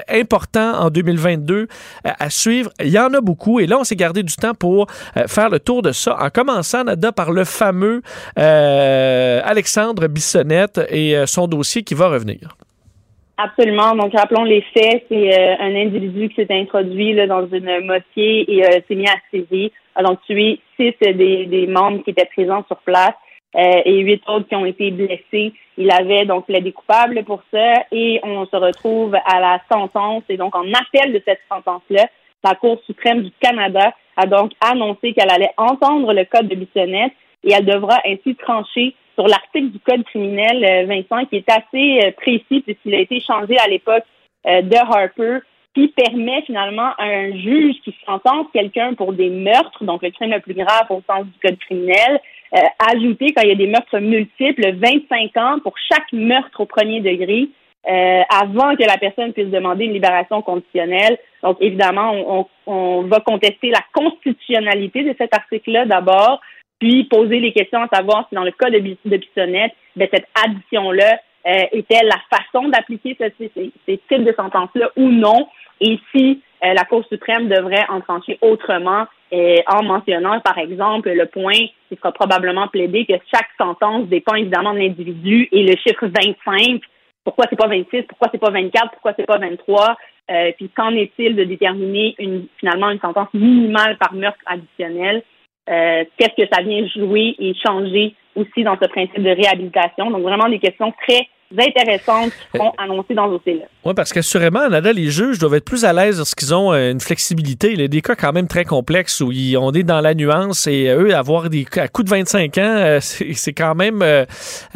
important 0.10 0.74
en 0.80 0.90
2022 0.90 1.56
euh, 1.56 1.66
à 2.04 2.30
suivre. 2.30 2.72
Il 2.80 2.90
y 2.90 3.00
en 3.00 3.14
a 3.14 3.22
beaucoup 3.22 3.60
et 3.60 3.68
là, 3.68 3.78
on 3.80 3.84
s'est 3.84 3.96
gardé 3.96 4.24
du 4.24 4.36
temps 4.36 4.54
pour 4.54 4.88
euh, 5.18 5.28
faire 5.28 5.50
le 5.50 5.60
tour 5.60 5.82
de 5.82 5.92
ça 5.92 6.18
en 6.20 6.30
commençant, 6.30 6.84
Nada, 6.84 7.12
par 7.12 7.32
le 7.32 7.44
fameux 7.44 8.02
Alexandre 8.36 10.08
Bissonnette 10.08 10.80
et 10.90 11.16
son 11.26 11.48
dossier 11.48 11.84
qui 11.84 11.94
va 11.94 12.10
revenir. 12.10 12.56
Absolument. 13.38 13.96
Donc, 13.96 14.14
rappelons 14.14 14.44
les 14.44 14.62
faits. 14.74 15.06
C'est 15.10 15.60
un 15.60 15.76
individu 15.76 16.30
qui 16.30 16.36
s'est 16.36 16.48
introduit 16.50 17.14
là, 17.14 17.28
dans 17.28 17.48
une 17.48 17.86
mosquée 17.86 18.52
et 18.52 18.64
s'est 18.88 18.96
mis 18.96 19.08
à 19.08 19.16
saisir, 19.32 19.70
a 19.96 20.04
donc 20.04 20.20
tué 20.26 20.60
six 20.78 20.94
des 21.02 21.68
membres 21.68 22.04
qui 22.04 22.12
étaient 22.12 22.30
présents 22.34 22.64
sur 22.68 22.78
place. 22.78 23.14
Euh, 23.56 23.82
et 23.84 24.02
huit 24.02 24.22
autres 24.28 24.48
qui 24.48 24.56
ont 24.56 24.66
été 24.66 24.92
blessés. 24.92 25.54
Il 25.76 25.92
avait 25.92 26.26
donc 26.26 26.46
plaidé 26.46 26.72
coupable 26.72 27.24
pour 27.24 27.42
ça 27.52 27.84
et 27.92 28.20
on 28.22 28.46
se 28.46 28.56
retrouve 28.56 29.16
à 29.16 29.40
la 29.40 29.60
sentence 29.72 30.22
et 30.30 30.38
donc 30.38 30.56
en 30.56 30.72
appel 30.72 31.14
de 31.14 31.22
cette 31.26 31.40
sentence-là, 31.50 32.06
la 32.44 32.54
Cour 32.54 32.80
suprême 32.86 33.24
du 33.24 33.32
Canada 33.42 33.92
a 34.18 34.28
donc 34.28 34.52
annoncé 34.62 35.14
qu'elle 35.14 35.32
allait 35.32 35.50
entendre 35.58 36.14
le 36.14 36.26
code 36.26 36.48
de 36.48 36.54
Bissonnette 36.54 37.14
et 37.44 37.52
elle 37.52 37.66
devra 37.66 38.00
ainsi 38.06 38.36
trancher 38.36 38.94
sur 39.16 39.28
l'article 39.28 39.72
du 39.72 39.80
code 39.80 40.04
criminel, 40.04 40.64
euh, 40.64 40.86
Vincent, 40.86 41.26
qui 41.26 41.38
est 41.38 41.50
assez 41.50 42.06
euh, 42.06 42.12
précis 42.12 42.62
puisqu'il 42.62 42.94
a 42.94 43.00
été 43.00 43.20
changé 43.20 43.58
à 43.58 43.68
l'époque 43.68 44.06
de 44.46 44.76
Harper 44.76 45.40
qui 45.76 45.88
permet 45.90 46.42
finalement 46.44 46.92
à 46.98 47.04
un 47.04 47.32
juge 47.32 47.76
qui 47.84 47.96
sentence 48.06 48.48
quelqu'un 48.54 48.94
pour 48.94 49.14
des 49.14 49.30
meurtres, 49.30 49.84
donc 49.84 50.02
le 50.02 50.12
crime 50.12 50.32
le 50.32 50.40
plus 50.40 50.54
grave 50.54 50.86
au 50.90 51.02
sens 51.08 51.26
du 51.26 51.40
code 51.42 51.60
criminel, 51.60 52.22
euh, 52.56 52.60
ajouter 52.92 53.34
quand 53.34 53.44
il 53.44 53.50
y 53.50 53.52
a 53.52 53.56
des 53.56 53.68
meurtres 53.68 54.00
multiples 54.00 54.76
25 54.76 55.38
ans 55.38 55.60
pour 55.64 55.74
chaque 55.92 56.12
meurtre 56.14 56.62
au 56.62 56.66
premier 56.66 57.02
degré 57.02 57.50
euh, 57.88 58.22
avant 58.30 58.76
que 58.76 58.84
la 58.84 58.98
personne 58.98 59.34
puisse 59.34 59.50
demander 59.50 59.86
une 59.86 59.94
libération 59.94 60.42
conditionnelle. 60.42 61.18
Donc 61.44 61.58
évidemment, 61.62 62.12
on, 62.12 62.48
on 62.66 63.02
va 63.04 63.20
contester 63.20 63.70
la 63.70 63.84
constitutionnalité 63.94 65.04
de 65.04 65.16
cet 65.18 65.34
article-là 65.34 65.86
d'abord, 65.86 66.42
puis 66.80 67.06
poser 67.06 67.40
les 67.40 67.54
questions 67.54 67.82
à 67.82 67.88
savoir 67.88 68.28
si 68.30 68.36
dans 68.36 68.44
le 68.44 68.52
cas 68.52 68.70
de, 68.70 68.80
de 68.80 69.18
Bissonnette, 69.18 69.74
ben, 69.96 70.08
cette 70.12 70.28
addition-là 70.46 71.20
euh, 71.48 71.64
était 71.72 72.04
la 72.04 72.20
façon 72.30 72.68
d'appliquer 72.70 73.16
ce, 73.20 73.26
ces, 73.38 73.72
ces, 73.86 73.98
types 74.10 74.24
de 74.24 74.34
sentences-là 74.34 74.90
ou 74.98 75.10
non, 75.10 75.48
et 75.80 76.00
si 76.14 76.42
la 76.62 76.84
Cour 76.86 77.06
suprême 77.06 77.48
devrait 77.48 77.86
en 77.90 78.02
trancher 78.02 78.38
autrement 78.42 79.06
euh, 79.34 79.58
en 79.68 79.84
mentionnant, 79.84 80.40
par 80.42 80.58
exemple, 80.58 81.10
le 81.10 81.26
point 81.26 81.68
qui 81.88 81.96
sera 81.96 82.12
probablement 82.12 82.68
plaidé 82.68 83.06
que 83.06 83.14
chaque 83.34 83.50
sentence 83.58 84.08
dépend 84.08 84.36
évidemment 84.36 84.74
de 84.74 84.80
l'individu 84.80 85.48
et 85.52 85.64
le 85.64 85.76
chiffre 85.78 86.08
25, 86.08 86.82
pourquoi 87.24 87.46
c'est 87.50 87.56
pas 87.56 87.68
26, 87.68 88.04
pourquoi 88.04 88.30
c'est 88.32 88.40
pas 88.40 88.52
24, 88.52 88.92
pourquoi 88.92 89.14
c'est 89.16 89.26
pas 89.26 89.38
23, 89.38 89.98
euh, 90.32 90.52
puis 90.58 90.70
qu'en 90.70 90.96
est-il 90.96 91.36
de 91.36 91.44
déterminer 91.44 92.16
une, 92.20 92.48
finalement 92.60 92.90
une 92.90 93.00
sentence 93.00 93.34
minimale 93.34 93.98
par 93.98 94.14
meurtre 94.14 94.40
additionnel? 94.46 95.24
euh, 95.70 96.04
qu'est-ce 96.18 96.44
que 96.44 96.50
ça 96.52 96.62
vient 96.62 96.86
jouer 96.88 97.36
et 97.38 97.54
changer 97.66 98.16
aussi 98.36 98.64
dans 98.64 98.78
ce 98.82 98.88
principe 98.88 99.22
de 99.22 99.30
réhabilitation? 99.30 100.10
Donc, 100.10 100.24
vraiment 100.24 100.50
des 100.50 100.60
questions 100.60 100.94
très 101.08 101.28
intéressantes 101.58 102.32
qui 102.32 102.58
seront 102.58 102.72
annoncées 102.78 103.14
dans 103.14 103.30
dossier-là. 103.30 103.66
Oui, 103.86 103.94
parce 103.94 104.14
qu'assurément, 104.14 104.70
Nada, 104.70 104.94
les 104.94 105.10
juges 105.10 105.40
doivent 105.40 105.56
être 105.56 105.66
plus 105.66 105.86
à 105.86 105.94
l'aise 105.94 106.18
lorsqu'ils 106.18 106.54
ont 106.54 106.72
euh, 106.74 106.92
une 106.92 107.00
flexibilité. 107.00 107.72
Il 107.74 107.82
y 107.82 107.84
a 107.84 107.88
des 107.88 108.02
cas 108.02 108.16
quand 108.16 108.34
même 108.34 108.48
très 108.48 108.66
complexes 108.66 109.22
où 109.22 109.32
ils, 109.32 109.58
on 109.58 109.72
est 109.72 109.84
dans 109.84 110.02
la 110.02 110.14
nuance 110.14 110.68
et 110.68 110.88
eux, 110.90 111.16
avoir 111.16 111.50
des 111.50 111.66
à 111.78 111.88
coup 111.88 112.04
de 112.04 112.10
25 112.10 112.58
ans, 112.58 112.62
euh, 112.62 113.00
c'est 113.02 113.54
quand 113.54 113.76
même. 113.76 114.02
euh, 114.02 114.26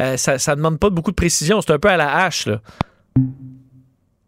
euh, 0.00 0.16
ça, 0.16 0.38
ça 0.38 0.56
demande 0.56 0.78
pas 0.78 0.90
beaucoup 0.90 1.10
de 1.10 1.16
précision. 1.16 1.60
C'est 1.60 1.72
un 1.72 1.78
peu 1.78 1.88
à 1.88 1.96
la 1.96 2.24
hache, 2.24 2.46
là. 2.46 2.60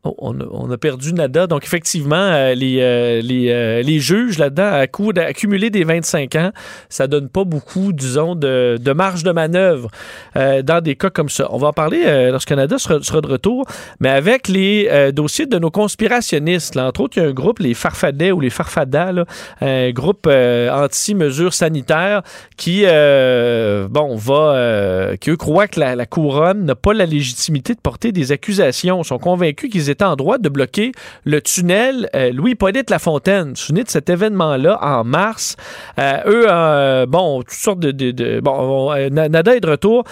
Oh, 0.07 0.15
on, 0.19 0.71
a, 0.71 0.79
perdu 0.79 1.13
Nada. 1.13 1.47
Donc, 1.47 1.65
effectivement, 1.65 2.15
euh, 2.17 2.55
les, 2.55 2.79
euh, 2.81 3.21
les, 3.23 3.51
euh, 3.51 3.83
les 3.83 3.99
juges 3.99 4.39
là-dedans, 4.39 4.73
à 4.73 4.87
des 4.87 5.85
25 5.85 6.35
ans, 6.37 6.53
ça 6.89 7.07
donne 7.07 7.29
pas 7.29 7.45
beaucoup, 7.45 7.93
disons, 7.93 8.35
de, 8.35 8.79
de 8.81 8.93
marge 8.93 9.25
de 9.25 9.33
manœuvre 9.33 9.91
dans 10.35 10.83
des 10.83 10.97
cas 10.97 11.11
comme 11.11 11.29
ça. 11.29 11.49
On 11.51 11.59
va 11.59 11.69
en 11.69 11.73
parler 11.73 12.31
lorsque 12.31 12.53
Nada 12.53 12.79
sera, 12.79 13.03
sera 13.03 13.21
de 13.21 13.27
retour, 13.27 13.67
mais 14.01 14.11
avec 14.11 14.49
les 14.49 15.13
dossiers 15.13 15.47
de 15.47 15.59
nos 15.59 15.71
conspirationnistes. 15.71 16.75
Là, 16.75 16.87
entre 16.87 17.01
autres, 17.01 17.17
il 17.17 17.23
y 17.23 17.27
a 17.27 17.29
un 17.29 17.33
groupe, 17.33 17.59
les 17.59 17.75
Farfadais 17.75 18.33
ou 18.33 18.41
les 18.41 18.51
Farfadas, 18.51 19.25
un 19.61 19.91
groupe 19.91 20.27
anti-mesures 20.27 21.55
sanitaires 21.55 22.23
qui, 22.57 22.83
bon, 22.83 24.17
va, 24.17 25.17
qui 25.21 25.31
eux 25.31 25.37
croient 25.37 25.69
que 25.69 25.81
la, 25.81 25.97
la 25.97 26.07
couronne 26.07 26.65
n'a 26.65 26.75
pas 26.75 26.93
la 26.93 27.07
légitimité 27.07 27.75
de 27.75 27.81
porter 27.81 28.13
des 28.13 28.33
accusations. 28.33 29.01
Ils 29.03 29.07
sont 29.07 29.19
convaincus 29.19 29.71
qu'ils 29.71 29.91
étaient 29.91 29.96
en 30.05 30.17
droit 30.17 30.39
de 30.39 30.49
bloquer 30.49 30.93
le 31.25 31.41
tunnel 31.41 32.09
euh, 32.15 32.31
Louis-Hippolyte 32.33 32.91
Lafontaine. 32.91 33.45
Vous 33.45 33.51
vous 33.51 33.57
souvenez 33.57 33.85
de 33.85 33.89
cet 33.89 34.09
événement-là 34.11 34.79
en 34.83 35.05
mars? 35.05 35.57
Euh, 35.99 36.19
eux, 36.27 36.47
euh, 36.49 37.07
bon, 37.07 37.41
toutes 37.43 37.51
sortes 37.53 37.81
de... 37.81 37.91
de- 37.91 38.11
de- 38.11 38.41
bon, 38.41 38.53
on- 38.53 38.93
euh, 38.93 39.09
Na- 39.11 39.29
Nada 39.29 39.55
est 39.57 39.61
de 39.61 39.69
retour. 39.71 40.05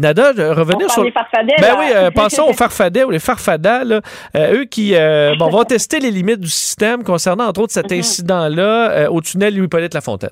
Nada, 0.00 0.30
revenir 0.54 0.90
sur... 0.90 1.02
des 1.04 1.10
farfadets, 1.12 1.54
Ben 1.60 1.74
là. 1.76 2.04
oui, 2.06 2.10
passons 2.14 2.44
aux 2.44 2.52
farfadets 2.64 3.04
ou 3.04 3.10
les 3.10 3.18
farfadas, 3.18 3.84
là. 3.84 4.00
Eux 4.36 4.64
qui 4.64 4.94
bon, 5.38 5.48
vont 5.48 5.64
tester 5.64 6.00
les 6.00 6.10
limites 6.10 6.40
du 6.40 6.48
système 6.48 7.02
concernant, 7.04 7.46
entre 7.48 7.60
autres, 7.62 7.72
cet 7.72 7.90
Mhm. 7.90 7.98
incident-là 7.98 9.10
au 9.10 9.20
tunnel 9.20 9.56
Louis-Hippolyte 9.56 9.94
Lafontaine. 9.94 10.30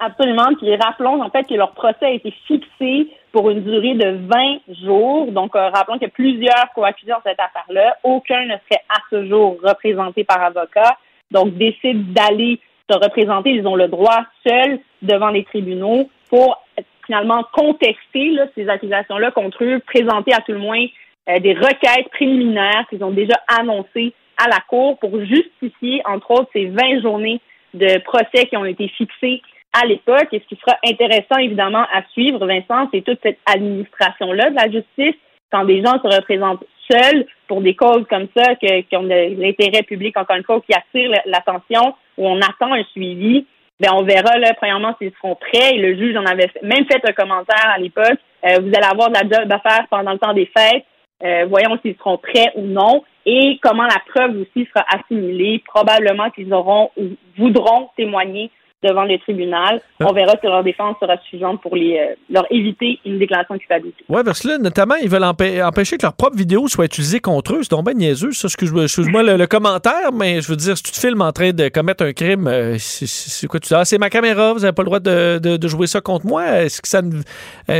Absolument. 0.00 0.48
Puis 0.60 0.74
rappelons 0.76 1.22
en 1.22 1.30
fait 1.30 1.44
que 1.44 1.54
leur 1.54 1.72
procès 1.72 2.04
a 2.06 2.10
été 2.10 2.32
fixé 2.46 3.08
pour 3.34 3.50
une 3.50 3.64
durée 3.64 3.94
de 3.94 4.16
20 4.28 4.84
jours. 4.84 5.32
Donc, 5.32 5.56
euh, 5.56 5.68
rappelons 5.70 5.94
qu'il 5.94 6.06
y 6.06 6.10
a 6.10 6.14
plusieurs 6.14 6.72
co-accusés 6.72 7.10
dans 7.10 7.22
cette 7.26 7.40
affaire-là. 7.40 7.98
Aucun 8.04 8.44
ne 8.44 8.52
serait 8.52 8.84
à 8.88 9.00
ce 9.10 9.26
jour 9.26 9.58
représenté 9.60 10.22
par 10.22 10.40
avocat. 10.40 10.96
Donc, 11.32 11.52
décident 11.54 12.04
d'aller 12.14 12.60
se 12.88 12.96
représenter. 12.96 13.50
Ils 13.50 13.66
ont 13.66 13.74
le 13.74 13.88
droit 13.88 14.20
seuls 14.46 14.78
devant 15.02 15.30
les 15.30 15.42
tribunaux 15.42 16.08
pour 16.30 16.62
finalement 17.06 17.42
contester 17.52 18.38
ces 18.54 18.68
accusations-là 18.68 19.32
contre 19.32 19.64
eux, 19.64 19.80
présenter 19.84 20.32
à 20.32 20.40
tout 20.40 20.52
le 20.52 20.58
moins 20.58 20.86
euh, 21.28 21.40
des 21.40 21.54
requêtes 21.54 22.10
préliminaires 22.12 22.86
qu'ils 22.88 23.02
ont 23.02 23.10
déjà 23.10 23.34
annoncées 23.48 24.12
à 24.36 24.48
la 24.48 24.60
Cour 24.68 24.96
pour 25.00 25.10
justifier, 25.24 26.02
entre 26.06 26.30
autres, 26.30 26.50
ces 26.52 26.66
20 26.66 27.02
journées 27.02 27.40
de 27.74 27.98
procès 28.04 28.46
qui 28.48 28.56
ont 28.56 28.64
été 28.64 28.86
fixées 28.96 29.42
à 29.80 29.86
l'époque. 29.86 30.28
Et 30.32 30.40
ce 30.40 30.46
qui 30.46 30.60
sera 30.60 30.76
intéressant, 30.86 31.36
évidemment, 31.38 31.84
à 31.92 32.02
suivre, 32.12 32.46
Vincent, 32.46 32.88
c'est 32.92 33.02
toute 33.02 33.18
cette 33.22 33.38
administration-là 33.46 34.50
de 34.50 34.56
la 34.56 34.70
justice, 34.70 35.20
quand 35.52 35.64
des 35.64 35.82
gens 35.84 36.00
se 36.02 36.16
représentent 36.16 36.64
seuls 36.90 37.26
pour 37.48 37.60
des 37.60 37.74
causes 37.74 38.06
comme 38.08 38.28
ça, 38.36 38.54
que- 38.56 38.80
qui 38.82 38.96
ont 38.96 39.02
l'intérêt 39.02 39.82
public, 39.82 40.16
encore 40.16 40.36
une 40.36 40.44
fois, 40.44 40.60
qui 40.60 40.74
attirent 40.74 41.10
le- 41.10 41.30
l'attention, 41.30 41.94
où 42.18 42.28
on 42.28 42.38
attend 42.38 42.72
un 42.72 42.84
suivi. 42.92 43.46
Ben, 43.80 43.90
on 43.92 44.02
verra, 44.02 44.38
là, 44.38 44.54
premièrement, 44.54 44.94
s'ils 44.98 45.12
seront 45.12 45.34
prêts. 45.34 45.74
Et 45.74 45.78
le 45.78 45.96
juge 45.96 46.16
en 46.16 46.24
avait 46.24 46.50
même 46.62 46.86
fait 46.86 47.00
un 47.08 47.12
commentaire 47.12 47.72
à 47.74 47.78
l'époque. 47.78 48.18
Euh, 48.44 48.58
vous 48.60 48.68
allez 48.68 48.86
avoir 48.90 49.08
de 49.10 49.14
la 49.14 49.22
job 49.22 49.52
à 49.52 49.82
pendant 49.90 50.12
le 50.12 50.18
temps 50.18 50.32
des 50.32 50.50
fêtes. 50.56 50.84
Euh, 51.24 51.46
voyons 51.46 51.78
s'ils 51.82 51.96
seront 51.96 52.18
prêts 52.18 52.52
ou 52.54 52.62
non. 52.62 53.02
Et 53.26 53.58
comment 53.62 53.84
la 53.84 54.00
preuve 54.12 54.42
aussi 54.42 54.66
sera 54.66 54.84
assimilée. 54.94 55.62
Probablement 55.66 56.30
qu'ils 56.30 56.52
auront 56.52 56.90
ou 56.96 57.16
voudront 57.38 57.90
témoigner 57.96 58.50
devant 58.84 59.04
le 59.04 59.18
tribunal. 59.18 59.80
On 60.00 60.12
verra 60.12 60.32
si 60.40 60.46
leur 60.46 60.62
défense 60.62 60.96
sera 61.00 61.16
suffisante 61.24 61.60
pour 61.62 61.74
les, 61.74 61.98
euh, 61.98 62.14
leur 62.30 62.46
éviter 62.50 62.98
une 63.04 63.18
déclaration 63.18 63.54
de 63.54 63.60
culpabilité. 63.60 64.04
Oui, 64.08 64.20
parce 64.24 64.40
que 64.42 64.48
là, 64.48 64.58
notamment, 64.58 64.94
ils 64.96 65.08
veulent 65.08 65.22
empê- 65.22 65.62
empêcher 65.64 65.96
que 65.96 66.02
leur 66.02 66.12
propre 66.14 66.36
vidéo 66.36 66.68
soit 66.68 66.84
utilisée 66.84 67.20
contre 67.20 67.54
eux. 67.54 67.58
C'est 67.62 67.70
donc 67.70 67.84
bien 67.86 67.94
niaiseux, 67.94 68.32
ça. 68.32 68.46
Excuse-moi 68.46 69.22
le, 69.22 69.36
le 69.36 69.46
commentaire, 69.46 70.12
mais 70.12 70.40
je 70.40 70.48
veux 70.48 70.56
dire, 70.56 70.76
si 70.76 70.82
tu 70.82 70.92
te 70.92 70.98
filmes 70.98 71.22
en 71.22 71.32
train 71.32 71.50
de 71.52 71.68
commettre 71.68 72.04
un 72.04 72.12
crime, 72.12 72.46
euh, 72.46 72.76
c'est 72.78 73.06
c'est 73.06 73.46
quoi 73.46 73.58
tu 73.60 73.68
dis? 73.68 73.74
Ah, 73.74 73.84
c'est 73.84 73.98
ma 73.98 74.10
caméra, 74.10 74.52
vous 74.52 74.60
n'avez 74.60 74.72
pas 74.72 74.82
le 74.82 74.86
droit 74.86 75.00
de, 75.00 75.38
de- 75.42 75.56
de 75.56 75.68
jouer 75.68 75.86
ça 75.86 76.00
contre 76.00 76.26
moi. 76.26 76.44
Est-ce 76.62 76.82
que 76.82 76.88
ça 76.88 76.98
a 76.98 77.02
une, 77.02 77.22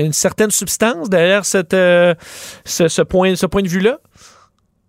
une 0.06 0.12
certaine 0.12 0.50
substance 0.50 1.10
derrière 1.10 1.44
cette, 1.44 1.74
euh, 1.74 2.14
ce, 2.64 2.88
ce 2.88 3.02
point, 3.02 3.34
ce 3.36 3.46
point 3.46 3.62
de 3.62 3.68
vue-là? 3.68 3.98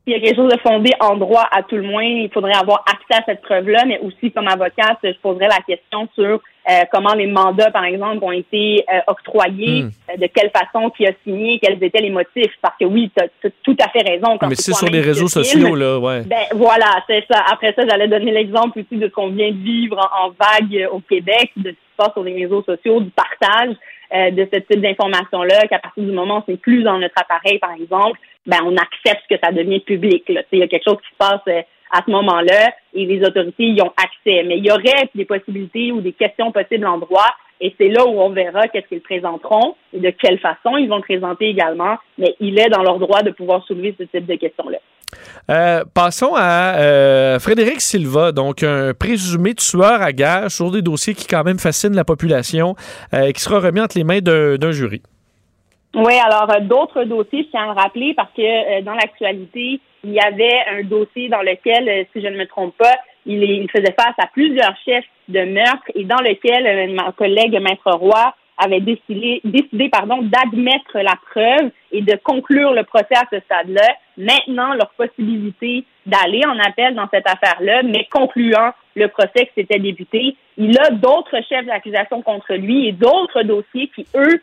S'il 0.06 0.14
y 0.14 0.18
a 0.18 0.20
quelque 0.20 0.36
chose 0.36 0.54
de 0.54 0.60
fondé 0.60 0.92
en 1.00 1.16
droit, 1.16 1.48
à 1.52 1.64
tout 1.64 1.76
le 1.78 1.82
moins, 1.82 2.04
il 2.04 2.30
faudrait 2.32 2.56
avoir 2.56 2.86
accès 2.88 3.20
à 3.20 3.26
cette 3.26 3.42
preuve-là, 3.42 3.86
mais 3.88 4.00
aussi 4.00 4.32
comme 4.32 4.48
avocate, 4.48 5.00
je 5.04 5.18
poserais 5.20 5.48
la 5.48 5.62
question 5.68 6.08
sur 6.14 6.40
euh, 6.70 6.82
comment 6.92 7.14
les 7.16 7.26
mandats, 7.26 7.72
par 7.72 7.86
exemple, 7.86 8.24
ont 8.24 8.32
été 8.32 8.86
euh, 8.94 9.00
octroyés, 9.08 9.84
Hmm. 9.84 9.90
euh, 10.12 10.18
de 10.18 10.28
quelle 10.28 10.52
façon, 10.52 10.90
qui 10.92 11.08
a 11.08 11.12
signé, 11.24 11.60
quels 11.60 11.84
étaient 11.84 12.02
les 12.02 12.10
motifs. 12.10 12.54
Parce 12.62 12.76
que 12.80 12.86
oui, 12.86 13.12
tu 13.16 13.24
as, 13.24 13.50
tout 13.64 13.76
à 13.80 13.90
fait 13.90 14.08
raison. 14.08 14.38
Quand 14.38 14.48
mais 14.48 14.56
c'est 14.56 14.74
sur 14.74 14.90
les 14.90 15.02
réseaux 15.02 15.28
sociaux, 15.28 15.76
là, 15.76 15.98
ouais. 16.00 16.22
Ben 16.26 16.46
voilà, 16.54 17.04
c'est 17.08 17.24
ça. 17.32 17.44
Après 17.52 17.74
ça, 17.74 17.84
j'allais 17.88 18.08
donner 18.08 18.32
l'exemple 18.32 18.80
aussi 18.80 19.00
de 19.00 19.08
ce 19.08 19.12
qu'on 19.12 19.30
vient 19.30 19.52
de 19.52 19.58
vivre 19.58 19.98
en, 19.98 20.28
en 20.28 20.30
vague 20.30 20.76
euh, 20.76 20.90
au 20.92 21.00
Québec, 21.00 21.52
de 21.58 21.70
ce 21.70 21.74
qui 21.74 21.76
se 21.92 21.98
passe 21.98 22.14
sur 22.14 22.24
les 22.24 22.34
réseaux 22.34 22.64
sociaux, 22.64 23.02
du 23.02 23.10
partage 23.12 23.76
euh, 24.14 24.32
de 24.32 24.48
ce 24.52 24.60
type 24.60 24.82
d'informations-là, 24.82 25.68
qu'à 25.68 25.80
partir 25.80 26.04
du 26.04 26.12
moment 26.12 26.40
où 26.40 26.44
c'est 26.48 26.60
plus 26.62 26.84
dans 26.84 27.00
notre 27.00 27.16
appareil, 27.20 27.58
par 27.60 27.72
exemple, 27.74 28.20
ben 28.46 28.58
on 28.64 28.76
accepte 28.76 29.24
que 29.30 29.36
ça 29.44 29.52
devient 29.52 29.80
public. 29.80 30.24
Il 30.52 30.60
y 30.60 30.64
a 30.64 30.68
quelque 30.68 30.88
chose 30.88 31.00
qui 31.02 31.12
se 31.12 31.18
passe 31.18 31.42
euh, 31.48 31.62
à 31.92 32.02
ce 32.06 32.12
moment-là 32.12 32.74
et 32.94 33.06
les 33.06 33.26
autorités 33.26 33.68
y 33.68 33.82
ont 33.82 33.94
accès. 33.98 34.44
Mais 34.44 34.58
il 34.58 34.66
y 34.66 34.72
aurait 34.72 35.10
des 35.14 35.26
possibilités 35.26 35.92
ou 35.92 36.02
des 36.02 36.14
questions 36.14 36.52
possibles 36.52 36.88
en 36.88 36.98
droit 36.98 37.34
et 37.62 37.74
c'est 37.78 37.88
là 37.88 38.06
où 38.06 38.20
on 38.20 38.30
verra 38.30 38.68
qu'est-ce 38.68 38.88
qu'ils 38.88 39.02
présenteront 39.02 39.76
et 39.94 40.00
de 40.00 40.10
quelle 40.10 40.40
façon 40.40 40.78
ils 40.78 40.90
vont 40.90 40.98
le 40.98 41.04
présenter 41.04 41.48
également. 41.48 41.98
Mais 42.18 42.36
il 42.40 42.60
est 42.60 42.70
dans 42.70 42.84
leur 42.84 43.00
droit 43.00 43.22
de 43.22 43.32
pouvoir 43.32 43.64
soulever 43.66 43.96
ce 43.98 44.04
type 44.04 44.26
de 44.26 44.36
questions-là. 44.36 44.78
Euh, 45.50 45.84
passons 45.94 46.34
à 46.36 46.80
euh, 46.80 47.40
Frédéric 47.40 47.80
Silva, 47.80 48.32
donc 48.32 48.64
un 48.64 48.94
présumé 48.94 49.54
tueur 49.54 50.02
à 50.02 50.12
gages 50.12 50.52
sur 50.52 50.72
des 50.72 50.82
dossiers 50.82 51.14
qui 51.14 51.28
quand 51.28 51.44
même 51.44 51.60
fascinent 51.60 51.96
la 51.96 52.04
population, 52.04 52.76
euh, 53.14 53.32
qui 53.32 53.42
sera 53.42 53.60
remis 53.60 53.80
entre 53.80 53.98
les 53.98 54.04
mains 54.04 54.20
d'un 54.20 54.72
jury. 54.72 55.02
Oui, 55.96 56.14
alors 56.20 56.52
euh, 56.52 56.60
d'autres 56.60 57.06
dossiers, 57.06 57.44
je 57.44 57.52
tiens 57.52 57.64
à 57.64 57.74
le 57.74 57.80
rappeler 57.80 58.14
parce 58.14 58.32
que 58.36 58.42
euh, 58.42 58.82
dans 58.82 58.96
l'actualité, 58.96 59.80
il 60.04 60.12
y 60.12 60.20
avait 60.20 60.60
un 60.70 60.84
dossier 60.84 61.30
dans 61.30 61.42
lequel, 61.42 61.88
euh, 61.88 62.04
si 62.12 62.22
je 62.22 62.28
ne 62.28 62.38
me 62.38 62.46
trompe 62.46 62.76
pas, 62.78 62.96
il, 63.26 63.42
il 63.42 63.72
faisait 63.72 63.96
face 63.98 64.16
à 64.18 64.28
plusieurs 64.28 64.76
chefs 64.84 65.06
de 65.30 65.46
meurtre 65.46 65.90
et 65.96 66.04
dans 66.04 66.20
lequel 66.20 66.94
ma 66.94 67.14
collègue 67.14 67.58
Maître 67.62 67.92
Roy 67.92 68.36
avait 68.58 68.82
décidé, 68.82 69.40
décidé 69.46 69.88
pardon, 69.88 70.20
d'admettre 70.22 71.00
la 71.00 71.16
preuve 71.32 71.72
et 71.94 72.02
de 72.02 72.16
conclure 72.22 72.74
le 72.74 72.84
procès 72.84 73.16
à 73.16 73.24
ce 73.32 73.40
stade-là. 73.40 73.88
Maintenant, 74.18 74.74
leur 74.74 74.90
possibilité 74.98 75.86
d'aller 76.06 76.42
en 76.46 76.60
appel 76.60 76.94
dans 76.96 77.08
cette 77.12 77.28
affaire-là, 77.28 77.84
mais 77.84 78.08
concluant 78.12 78.72
le 78.96 79.08
procès 79.08 79.48
qui 79.48 79.62
s'était 79.62 79.80
débuté, 79.80 80.36
il 80.58 80.78
a 80.78 80.90
d'autres 80.90 81.42
chefs 81.48 81.66
d'accusation 81.66 82.22
contre 82.22 82.54
lui 82.54 82.88
et 82.88 82.92
d'autres 82.92 83.44
dossiers 83.44 83.90
qui, 83.96 84.06
eux, 84.16 84.42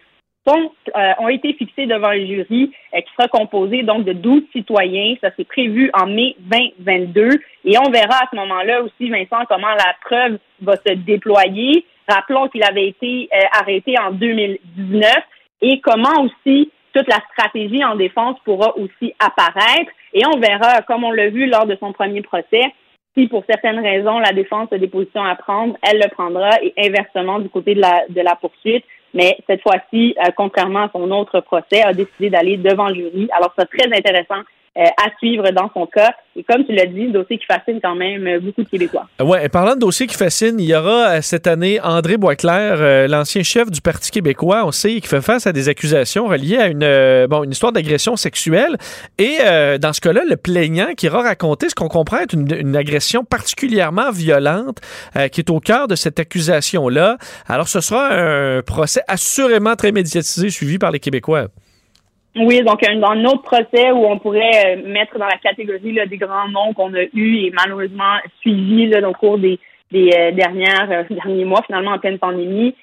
euh, 0.49 1.13
ont 1.21 1.29
été 1.29 1.53
fixés 1.53 1.87
devant 1.87 2.09
un 2.09 2.27
jury 2.27 2.73
euh, 2.95 3.01
qui 3.01 3.13
sera 3.17 3.29
composé 3.29 3.85
donc 3.85 4.05
de 4.05 4.13
12 4.13 4.43
citoyens. 4.53 5.15
Ça 5.21 5.31
c'est 5.37 5.47
prévu 5.47 5.91
en 5.95 6.07
mai 6.07 6.35
2022 6.41 7.41
et 7.65 7.79
on 7.79 7.91
verra 7.91 8.17
à 8.17 8.29
ce 8.31 8.37
moment-là 8.37 8.83
aussi, 8.83 9.09
Vincent, 9.09 9.45
comment 9.49 9.69
la 9.69 9.95
preuve 10.05 10.39
va 10.61 10.75
se 10.77 10.95
déployer. 10.95 11.85
Rappelons 12.09 12.49
qu'il 12.49 12.65
avait 12.65 12.89
été 12.89 13.29
euh, 13.33 13.39
arrêté 13.53 13.95
en 13.99 14.11
2019 14.11 15.13
et 15.63 15.81
comment 15.81 16.25
aussi 16.25 16.73
toute 16.93 17.09
la 17.09 17.21
stratégie 17.33 17.85
en 17.85 17.95
défense 17.95 18.37
pourra 18.45 18.77
aussi 18.77 19.15
apparaître. 19.21 19.93
Et 20.13 20.27
on 20.27 20.41
verra, 20.41 20.83
comme 20.83 21.05
on 21.05 21.13
l'a 21.13 21.31
vu 21.31 21.47
lors 21.47 21.67
de 21.67 21.77
son 21.77 21.93
premier 21.93 22.21
procès, 22.21 22.65
si 23.17 23.29
pour 23.29 23.45
certaines 23.49 23.79
raisons 23.79 24.19
la 24.19 24.33
défense 24.33 24.73
a 24.73 24.79
des 24.79 24.89
positions 24.89 25.25
à 25.25 25.37
prendre, 25.37 25.77
elle 25.83 25.99
le 25.99 26.09
prendra 26.11 26.51
et 26.63 26.75
inversement 26.79 27.39
du 27.39 27.49
côté 27.49 27.75
de 27.75 27.81
la, 27.81 28.05
de 28.09 28.21
la 28.21 28.35
poursuite. 28.35 28.85
Mais 29.15 29.37
cette 29.47 29.63
fois-ci, 29.63 30.15
euh, 30.19 30.31
contrairement 30.37 30.85
à 30.85 30.91
son 30.93 31.11
autre 31.11 31.41
procès, 31.41 31.83
a 31.83 31.93
décidé 31.93 32.31
d'aller 32.31 32.57
devant 32.57 32.89
le 32.89 32.95
jury. 32.95 33.29
Alors 33.33 33.53
c'est 33.59 33.69
très 33.69 33.87
intéressant 33.95 34.43
euh, 34.79 34.85
à 34.85 35.11
suivre 35.19 35.51
dans 35.51 35.71
son 35.75 35.85
cas. 35.85 36.15
Et 36.35 36.43
comme 36.45 36.65
tu 36.65 36.73
l'as 36.73 36.87
dit, 36.87 37.13
dossier 37.13 37.37
qui 37.37 37.45
fascine 37.45 37.79
quand 37.83 37.95
même 37.95 38.27
euh, 38.27 38.41
beaucoup 38.41 38.63
de 38.63 38.69
Québécois. 38.71 39.07
Ouais, 39.21 39.47
parlant 39.51 39.75
de 39.75 39.81
dossier 39.81 40.07
qui 40.07 40.17
fascine, 40.17 40.59
il 40.59 40.65
y 40.65 40.75
aura 40.75 41.21
cette 41.21 41.47
année 41.47 41.79
André 41.83 42.17
Boisclair, 42.17 43.07
l'ancien 43.07 43.43
chef 43.43 43.71
du 43.71 43.83
Parti 43.83 44.11
québécois, 44.11 44.63
on 44.65 44.73
sait, 44.73 44.99
qui 45.03 45.09
fait 45.09 45.21
face 45.21 45.47
à 45.47 45.53
des 45.53 45.69
accusations 45.69 46.27
reliées 46.27 46.57
à 46.57 46.69
une, 46.69 47.27
bon, 47.27 47.45
une 47.45 47.51
histoire 47.51 47.73
d'agression 47.73 48.17
sexuelle. 48.17 48.79
Et 49.19 49.39
dans 49.79 49.93
ce 49.93 50.01
cas-là, 50.01 50.23
le 50.27 50.37
plaignant 50.37 50.95
qui 50.97 51.05
ira 51.05 51.21
raconter 51.21 51.69
ce 51.69 51.75
qu'on 51.75 51.89
comprend 51.89 52.21
être 52.21 52.33
une, 52.33 52.75
agression 52.75 53.25
particulièrement 53.25 54.11
violente 54.11 54.79
qui 55.33 55.41
est 55.43 55.51
au 55.51 55.61
cœur 55.61 55.87
de 55.87 55.97
cette 55.97 56.19
accusation-là. 56.19 57.19
Alors, 57.47 57.69
ce 57.69 57.83
sera 57.83 58.09
un 58.11 58.63
procès 58.63 59.03
assurément 59.07 59.77
très 59.77 59.93
médiatisé, 59.93 60.49
suivi 60.49 60.79
par 60.79 60.91
les 60.91 60.99
Québécois. 60.99 61.49
Oui, 62.35 62.63
donc 62.63 62.83
un, 62.89 63.03
un 63.03 63.25
autre 63.27 63.43
procès 63.43 63.91
où 63.91 64.07
on 64.07 64.19
pourrait 64.19 64.79
euh, 64.79 64.89
mettre 64.89 65.19
dans 65.19 65.27
la 65.27 65.37
catégorie 65.37 65.93
là, 65.93 66.07
des 66.07 66.17
grands 66.17 66.49
noms 66.49 66.73
qu'on 66.73 66.95
a 66.95 67.03
eus 67.13 67.37
et 67.45 67.51
malheureusement 67.51 68.17
suivis 68.41 68.87
là, 68.87 69.07
au 69.07 69.13
cours 69.13 69.37
des, 69.37 69.59
des 69.91 70.11
euh, 70.17 70.31
dernières 70.33 70.91
euh, 70.91 71.03
derniers 71.11 71.45
mois, 71.45 71.63
finalement 71.67 71.93
en 71.93 71.99
pleine 71.99 72.19
pandémie. 72.19 72.75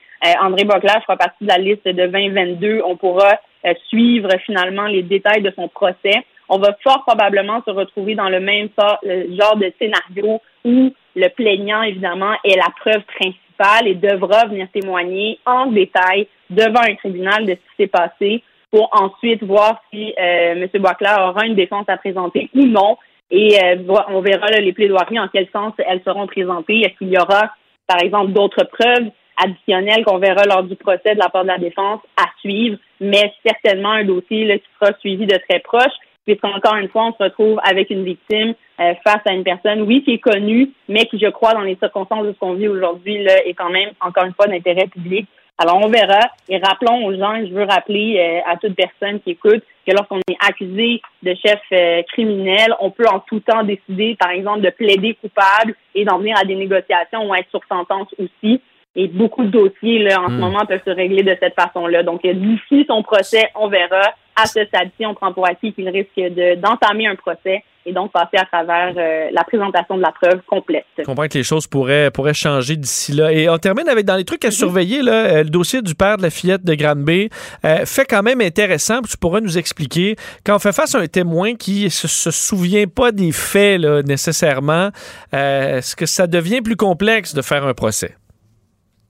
André 0.41 0.65
Bocler 0.65 0.99
fera 1.01 1.15
partie 1.15 1.45
de 1.45 1.47
la 1.47 1.57
liste 1.57 1.85
de 1.85 1.93
2022. 2.07 2.81
On 2.85 2.97
pourra 2.97 3.39
suivre 3.87 4.27
finalement 4.45 4.85
les 4.85 5.01
détails 5.01 5.41
de 5.41 5.49
son 5.55 5.69
procès. 5.69 6.25
On 6.49 6.57
va 6.57 6.75
fort 6.83 7.05
probablement 7.07 7.63
se 7.65 7.71
retrouver 7.71 8.15
dans 8.15 8.27
le 8.27 8.41
même 8.41 8.67
genre 8.75 9.55
de 9.55 9.71
scénario 9.79 10.41
où 10.65 10.93
le 11.15 11.27
plaignant, 11.29 11.83
évidemment, 11.83 12.33
est 12.43 12.57
la 12.57 12.67
preuve 12.81 13.01
principale 13.03 13.87
et 13.87 13.95
devra 13.95 14.45
venir 14.47 14.67
témoigner 14.73 15.39
en 15.45 15.67
détail 15.67 16.27
devant 16.49 16.81
un 16.81 16.95
tribunal 16.95 17.45
de 17.45 17.51
ce 17.51 17.55
qui 17.55 17.83
s'est 17.83 17.87
passé 17.87 18.43
pour 18.71 18.89
ensuite 18.91 19.43
voir 19.43 19.81
si 19.91 20.13
euh, 20.19 20.53
M. 20.53 20.67
Boisclair 20.75 21.17
aura 21.19 21.45
une 21.45 21.55
défense 21.55 21.85
à 21.87 21.97
présenter 21.97 22.49
ou 22.55 22.65
non. 22.65 22.97
Et 23.31 23.57
euh, 23.63 23.77
on 24.09 24.21
verra 24.21 24.47
les 24.47 24.73
plaidoiries 24.73 25.19
en 25.19 25.27
quel 25.27 25.47
sens 25.53 25.73
elles 25.77 26.01
seront 26.03 26.27
présentées. 26.27 26.79
Est-ce 26.79 26.97
qu'il 26.97 27.09
y 27.09 27.17
aura, 27.17 27.51
par 27.87 28.01
exemple, 28.01 28.31
d'autres 28.31 28.63
preuves 28.65 29.09
additionnelles 29.43 30.03
qu'on 30.03 30.17
verra 30.17 30.43
lors 30.45 30.63
du 30.63 30.75
procès 30.75 31.13
de 31.13 31.19
la 31.19 31.29
part 31.29 31.43
de 31.43 31.49
la 31.49 31.57
défense 31.57 32.01
à 32.17 32.25
suivre, 32.39 32.77
mais 32.99 33.31
certainement 33.45 33.91
un 33.91 34.03
dossier 34.03 34.45
là, 34.45 34.57
qui 34.57 34.65
sera 34.79 34.93
suivi 34.99 35.25
de 35.25 35.37
très 35.47 35.59
proche, 35.59 35.93
puisqu'encore 36.25 36.75
une 36.75 36.89
fois, 36.89 37.05
on 37.05 37.13
se 37.13 37.23
retrouve 37.23 37.59
avec 37.63 37.89
une 37.89 38.03
victime 38.03 38.53
euh, 38.79 38.93
face 39.03 39.21
à 39.25 39.33
une 39.33 39.43
personne, 39.43 39.81
oui, 39.83 40.03
qui 40.03 40.13
est 40.13 40.19
connue, 40.19 40.71
mais 40.87 41.05
qui, 41.05 41.19
je 41.19 41.29
crois, 41.29 41.53
dans 41.53 41.61
les 41.61 41.77
circonstances 41.77 42.25
de 42.25 42.33
ce 42.33 42.39
qu'on 42.39 42.53
vit 42.53 42.67
aujourd'hui, 42.67 43.23
là, 43.23 43.45
est 43.45 43.53
quand 43.53 43.69
même, 43.69 43.91
encore 44.01 44.25
une 44.25 44.33
fois, 44.33 44.47
d'intérêt 44.47 44.87
public. 44.87 45.27
Alors, 45.61 45.77
on 45.83 45.89
verra. 45.89 46.21
Et 46.47 46.57
rappelons 46.57 47.05
aux 47.05 47.13
gens, 47.13 47.35
je 47.45 47.53
veux 47.53 47.65
rappeler 47.65 48.17
euh, 48.17 48.51
à 48.51 48.55
toute 48.55 48.75
personne 48.75 49.19
qui 49.19 49.31
écoute, 49.31 49.61
que 49.85 49.91
lorsqu'on 49.91 50.19
est 50.29 50.37
accusé 50.39 51.01
de 51.21 51.35
chef 51.45 51.59
euh, 51.73 52.01
criminel, 52.13 52.73
on 52.79 52.91
peut 52.91 53.07
en 53.11 53.19
tout 53.19 53.41
temps 53.41 53.63
décider, 53.63 54.15
par 54.17 54.29
exemple, 54.29 54.61
de 54.61 54.69
plaider 54.69 55.17
coupable 55.19 55.75
et 55.93 56.05
d'en 56.05 56.19
venir 56.19 56.37
à 56.39 56.45
des 56.45 56.55
négociations 56.55 57.27
ou 57.27 57.35
être 57.35 57.49
sur 57.49 57.59
sentence 57.67 58.07
aussi. 58.17 58.61
Et 58.95 59.09
beaucoup 59.09 59.43
de 59.43 59.49
dossiers, 59.49 59.99
là, 59.99 60.21
en 60.21 60.29
ce 60.29 60.33
hmm. 60.33 60.39
moment, 60.39 60.65
peuvent 60.65 60.81
se 60.85 60.91
régler 60.91 61.23
de 61.23 61.35
cette 61.41 61.55
façon-là. 61.55 62.03
Donc, 62.03 62.25
d'ici 62.25 62.85
son 62.87 63.03
procès, 63.03 63.49
on 63.55 63.67
verra. 63.67 64.13
À 64.41 64.45
ce 64.45 64.63
stade-ci, 64.63 65.05
on 65.05 65.13
prend 65.13 65.33
pour 65.33 65.45
acquis 65.45 65.73
qu'il 65.73 65.89
risque 65.89 66.17
d'entamer 66.61 67.07
un 67.07 67.15
procès 67.15 67.65
et 67.89 67.93
donc 67.93 68.11
passer 68.11 68.37
à 68.37 68.45
travers 68.45 68.93
euh, 68.95 69.29
la 69.31 69.43
présentation 69.43 69.97
de 69.97 70.01
la 70.01 70.11
preuve 70.11 70.41
complète. 70.47 70.85
Je 70.97 71.03
comprends 71.03 71.27
que 71.27 71.37
les 71.37 71.43
choses 71.43 71.65
pourraient, 71.65 72.11
pourraient 72.11 72.35
changer 72.35 72.75
d'ici 72.75 73.13
là. 73.13 73.31
Et 73.31 73.49
on 73.49 73.57
termine 73.57 73.89
avec, 73.89 74.05
dans 74.05 74.15
les 74.15 74.25
trucs 74.25 74.45
à 74.45 74.49
mhm. 74.49 74.53
surveiller, 74.53 75.01
là, 75.01 75.11
euh, 75.11 75.43
le 75.43 75.49
dossier 75.49 75.81
du 75.81 75.95
père 75.95 76.17
de 76.17 76.21
la 76.21 76.29
fillette 76.29 76.63
de 76.63 76.75
Granby 76.75 77.29
euh, 77.65 77.85
fait 77.85 78.05
quand 78.05 78.21
même 78.21 78.41
intéressant. 78.41 79.01
Tu 79.01 79.17
pourrais 79.17 79.41
nous 79.41 79.57
expliquer, 79.57 80.15
quand 80.45 80.55
on 80.55 80.59
fait 80.59 80.73
face 80.73 80.93
à 80.93 80.99
un 80.99 81.07
témoin 81.07 81.55
qui 81.55 81.85
ne 81.85 81.89
se, 81.89 82.29
souvient 82.31 82.85
pas 82.85 83.11
des 83.11 83.31
faits 83.31 83.81
là, 83.81 84.03
nécessairement, 84.03 84.89
est-ce 85.31 85.95
que 85.95 86.05
ça 86.05 86.27
devient 86.27 86.61
plus 86.61 86.75
complexe 86.75 87.33
de 87.33 87.41
faire 87.41 87.65
un 87.65 87.73
procès? 87.73 88.15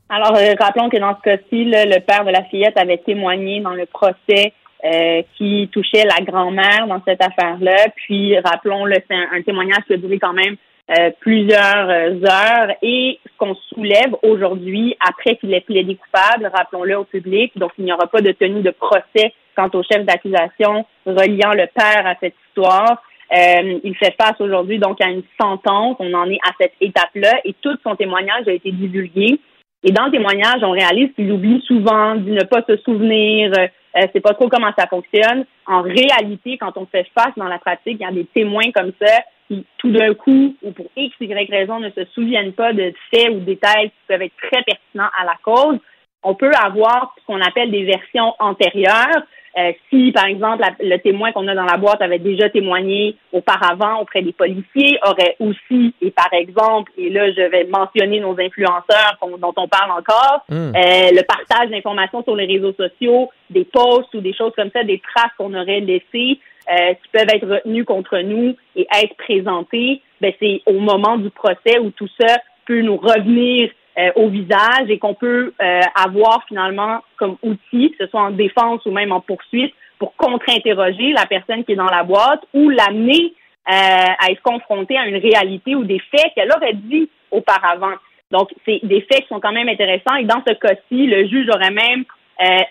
Alors, 0.09 0.35
rappelons 0.59 0.89
que 0.89 0.97
dans 0.97 1.15
ce 1.17 1.21
cas-ci, 1.21 1.65
le 1.65 1.99
père 1.99 2.25
de 2.25 2.31
la 2.31 2.43
fillette 2.45 2.77
avait 2.77 2.97
témoigné 2.97 3.59
dans 3.59 3.73
le 3.73 3.85
procès 3.85 4.53
euh, 4.85 5.23
qui 5.35 5.69
touchait 5.73 6.05
la 6.05 6.23
grand-mère 6.23 6.87
dans 6.87 7.01
cette 7.05 7.21
affaire-là. 7.21 7.89
Puis, 7.97 8.39
rappelons-le, 8.39 8.95
c'est 9.09 9.13
un, 9.13 9.41
témoignage 9.41 9.83
qui 9.85 9.93
a 9.93 9.97
duré 9.97 10.19
quand 10.19 10.31
même 10.31 10.55
euh, 10.97 11.09
plusieurs 11.19 11.89
euh, 11.89 12.23
heures. 12.23 12.73
Et 12.81 13.19
ce 13.25 13.37
qu'on 13.37 13.55
soulève 13.55 14.15
aujourd'hui, 14.23 14.95
après 15.05 15.35
qu'il 15.35 15.53
ait 15.53 15.59
plaidé 15.59 15.95
coupable, 15.97 16.49
rappelons-le 16.53 16.97
au 16.97 17.03
public, 17.03 17.51
donc 17.57 17.71
il 17.77 17.83
n'y 17.83 17.91
aura 17.91 18.07
pas 18.07 18.21
de 18.21 18.31
tenue 18.31 18.61
de 18.61 18.71
procès 18.71 19.33
quant 19.53 19.69
au 19.73 19.83
chef 19.83 20.05
d'accusation 20.05 20.85
reliant 21.05 21.51
le 21.51 21.67
père 21.75 22.07
à 22.07 22.15
cette 22.21 22.35
histoire. 22.47 23.03
il 23.33 23.95
fait 23.99 24.15
face 24.17 24.39
aujourd'hui 24.39 24.79
donc 24.79 25.01
à 25.01 25.09
une 25.09 25.23
sentence. 25.41 25.97
On 25.99 26.13
en 26.13 26.29
est 26.29 26.39
à 26.47 26.51
cette 26.57 26.75
étape-là 26.79 27.33
et 27.43 27.53
tout 27.61 27.77
son 27.83 27.97
témoignage 27.97 28.47
a 28.47 28.53
été 28.53 28.71
divulgué. 28.71 29.41
Et 29.83 29.91
dans 29.91 30.05
le 30.05 30.11
témoignage, 30.11 30.61
on 30.61 30.71
réalise 30.71 31.13
qu'il 31.15 31.31
oublie 31.31 31.61
souvent, 31.65 32.15
de 32.15 32.31
ne 32.31 32.43
pas 32.43 32.63
se 32.67 32.75
souvenir, 32.77 33.51
euh, 33.57 34.07
c'est 34.13 34.19
pas 34.19 34.33
trop 34.33 34.49
comment 34.49 34.71
ça 34.77 34.87
fonctionne. 34.87 35.45
En 35.65 35.81
réalité, 35.81 36.57
quand 36.57 36.77
on 36.77 36.85
fait 36.85 37.07
face 37.15 37.33
dans 37.37 37.47
la 37.47 37.59
pratique, 37.59 37.97
il 37.99 38.01
y 38.01 38.05
a 38.05 38.11
des 38.11 38.25
témoins 38.25 38.71
comme 38.73 38.91
ça 39.01 39.21
qui, 39.47 39.65
tout 39.77 39.91
d'un 39.91 40.13
coup, 40.13 40.55
ou 40.61 40.71
pour 40.71 40.87
X, 40.95 41.15
Y 41.19 41.49
raison, 41.49 41.79
ne 41.79 41.89
se 41.91 42.03
souviennent 42.13 42.53
pas 42.53 42.73
de 42.73 42.93
faits 43.09 43.29
ou 43.29 43.39
détails 43.39 43.89
qui 43.89 43.97
peuvent 44.07 44.21
être 44.21 44.35
très 44.37 44.61
pertinents 44.63 45.09
à 45.19 45.25
la 45.25 45.35
cause. 45.41 45.79
On 46.23 46.35
peut 46.35 46.51
avoir 46.61 47.15
ce 47.19 47.25
qu'on 47.25 47.41
appelle 47.41 47.71
des 47.71 47.85
versions 47.85 48.33
antérieures. 48.39 49.23
Euh, 49.57 49.71
si, 49.89 50.11
par 50.11 50.25
exemple, 50.25 50.63
le 50.79 50.97
témoin 50.97 51.31
qu'on 51.31 51.47
a 51.47 51.55
dans 51.55 51.65
la 51.65 51.77
boîte 51.77 52.01
avait 52.01 52.19
déjà 52.19 52.49
témoigné 52.49 53.15
auparavant 53.33 54.01
auprès 54.01 54.21
des 54.21 54.31
policiers, 54.31 54.99
aurait 55.03 55.35
aussi, 55.39 55.93
et 56.01 56.11
par 56.11 56.31
exemple, 56.33 56.91
et 56.97 57.09
là, 57.09 57.31
je 57.31 57.41
vais 57.49 57.65
mentionner 57.65 58.19
nos 58.19 58.39
influenceurs 58.39 59.17
dont 59.21 59.53
on 59.57 59.67
parle 59.67 59.91
encore, 59.91 60.45
hmm. 60.49 60.75
euh, 60.75 61.09
le 61.11 61.23
partage 61.23 61.69
d'informations 61.69 62.23
sur 62.23 62.35
les 62.35 62.45
réseaux 62.45 62.73
sociaux, 62.73 63.29
des 63.49 63.65
posts 63.65 64.13
ou 64.13 64.21
des 64.21 64.33
choses 64.33 64.53
comme 64.55 64.69
ça, 64.71 64.83
des 64.83 65.01
traces 65.13 65.31
qu'on 65.37 65.53
aurait 65.53 65.79
laissées, 65.79 66.39
euh, 66.71 66.93
qui 66.93 67.09
peuvent 67.11 67.29
être 67.33 67.47
retenues 67.47 67.85
contre 67.85 68.19
nous 68.19 68.55
et 68.75 68.87
être 69.01 69.15
présentées, 69.17 70.01
ben, 70.21 70.31
c'est 70.39 70.61
au 70.67 70.79
moment 70.79 71.17
du 71.17 71.31
procès 71.31 71.79
où 71.81 71.89
tout 71.91 72.09
ça 72.19 72.37
peut 72.67 72.81
nous 72.81 72.97
revenir 72.97 73.71
euh, 73.99 74.11
au 74.15 74.29
visage 74.29 74.87
et 74.87 74.97
qu'on 74.97 75.13
peut 75.13 75.51
euh, 75.61 75.81
avoir 75.93 76.45
finalement 76.47 77.03
comme 77.17 77.35
outil, 77.43 77.91
que 77.91 78.05
ce 78.05 78.07
soit 78.09 78.21
en 78.21 78.31
défense 78.31 78.85
ou 78.85 78.91
même 78.91 79.11
en 79.11 79.19
poursuite, 79.19 79.73
pour 79.97 80.15
contre-interroger 80.15 81.11
la 81.11 81.25
personne 81.25 81.65
qui 81.65 81.73
est 81.73 81.75
dans 81.75 81.83
la 81.83 82.03
boîte 82.03 82.41
ou 82.53 82.69
l'amener 82.69 83.33
euh, 83.67 83.73
à 83.73 84.31
être 84.31 84.41
confrontée 84.41 84.97
à 84.97 85.05
une 85.05 85.17
réalité 85.17 85.75
ou 85.75 85.83
des 85.83 85.99
faits 86.11 86.31
qu'elle 86.33 86.49
aurait 86.55 86.75
dit 86.75 87.09
auparavant. 87.29 87.95
Donc, 88.31 88.49
c'est 88.65 88.79
des 88.83 89.01
faits 89.01 89.23
qui 89.23 89.27
sont 89.27 89.41
quand 89.41 89.51
même 89.51 89.67
intéressants 89.67 90.15
et 90.15 90.23
dans 90.23 90.41
ce 90.47 90.53
cas-ci, 90.53 91.07
le 91.07 91.27
juge 91.27 91.49
aurait 91.49 91.71
même 91.71 92.05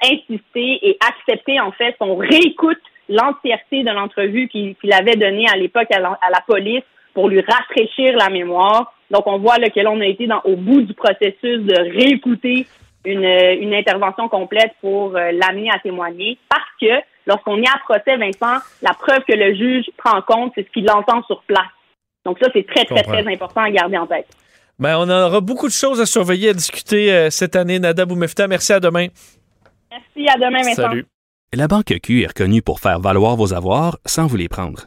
insisté 0.02 0.78
et 0.88 0.96
accepté 1.06 1.60
en 1.60 1.72
fait 1.72 1.94
qu'on 1.98 2.16
réécoute 2.16 2.80
l'entièreté 3.10 3.82
de 3.82 3.90
l'entrevue 3.90 4.48
qu'il 4.48 4.92
avait 4.94 5.16
donnée 5.16 5.44
à 5.52 5.58
l'époque 5.58 5.88
à, 5.90 6.00
la 6.00 6.40
police 6.46 6.84
pour 7.12 7.28
lui 7.28 7.42
rafraîchir 7.42 8.16
la 8.16 8.30
mémoire 8.30 8.94
donc, 9.10 9.26
on 9.26 9.38
voit 9.38 9.58
là, 9.58 9.70
que 9.70 9.80
l'on 9.80 10.00
a 10.00 10.06
été 10.06 10.26
dans, 10.26 10.40
au 10.44 10.56
bout 10.56 10.82
du 10.82 10.94
processus 10.94 11.62
de 11.62 11.96
réécouter 11.96 12.66
une, 13.04 13.24
une 13.24 13.74
intervention 13.74 14.28
complète 14.28 14.72
pour 14.80 15.16
euh, 15.16 15.32
l'amener 15.32 15.70
à 15.70 15.78
témoigner 15.78 16.38
parce 16.48 16.62
que 16.80 17.02
lorsqu'on 17.26 17.56
est 17.62 17.68
à 17.68 17.78
procès, 17.78 18.16
Vincent, 18.16 18.62
la 18.82 18.92
preuve 18.92 19.24
que 19.26 19.34
le 19.34 19.54
juge 19.54 19.86
prend 19.96 20.18
en 20.18 20.22
compte, 20.22 20.52
c'est 20.54 20.66
ce 20.66 20.70
qu'il 20.72 20.90
entend 20.90 21.22
sur 21.24 21.42
place. 21.44 21.62
Donc 22.26 22.38
ça, 22.40 22.48
c'est 22.52 22.66
très, 22.66 22.84
très, 22.84 23.02
très 23.02 23.26
important 23.32 23.62
à 23.62 23.70
garder 23.70 23.96
en 23.96 24.06
tête. 24.06 24.26
Ben, 24.78 24.96
on 24.98 25.08
aura 25.08 25.40
beaucoup 25.40 25.66
de 25.66 25.72
choses 25.72 26.00
à 26.00 26.06
surveiller, 26.06 26.50
à 26.50 26.52
discuter 26.52 27.12
euh, 27.12 27.30
cette 27.30 27.56
année. 27.56 27.78
Nada 27.78 28.04
Boumefta, 28.04 28.46
merci 28.46 28.72
à 28.72 28.80
demain. 28.80 29.06
Merci, 29.90 30.28
à 30.28 30.36
demain, 30.36 30.62
Vincent. 30.62 30.82
Salut. 30.82 31.06
La 31.54 31.66
Banque 31.66 31.94
Q 32.02 32.22
est 32.22 32.26
reconnue 32.26 32.60
pour 32.60 32.78
faire 32.78 33.00
valoir 33.00 33.36
vos 33.36 33.54
avoirs 33.54 33.96
sans 34.04 34.26
vous 34.26 34.36
les 34.36 34.48
prendre. 34.48 34.86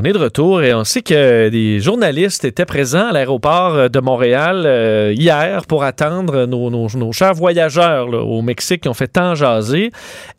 On 0.00 0.04
est 0.04 0.12
de 0.12 0.18
retour 0.18 0.62
et 0.62 0.72
on 0.74 0.84
sait 0.84 1.02
que 1.02 1.48
des 1.48 1.80
journalistes 1.80 2.44
étaient 2.44 2.64
présents 2.64 3.08
à 3.08 3.12
l'aéroport 3.12 3.90
de 3.90 3.98
Montréal 3.98 4.62
euh, 4.64 5.12
hier 5.12 5.66
pour 5.66 5.82
attendre 5.82 6.46
nos, 6.46 6.88
chers 7.10 7.34
voyageurs 7.34 8.06
au 8.08 8.40
Mexique 8.40 8.82
qui 8.82 8.88
ont 8.88 8.94
fait 8.94 9.08
tant 9.08 9.34
jaser. 9.34 9.90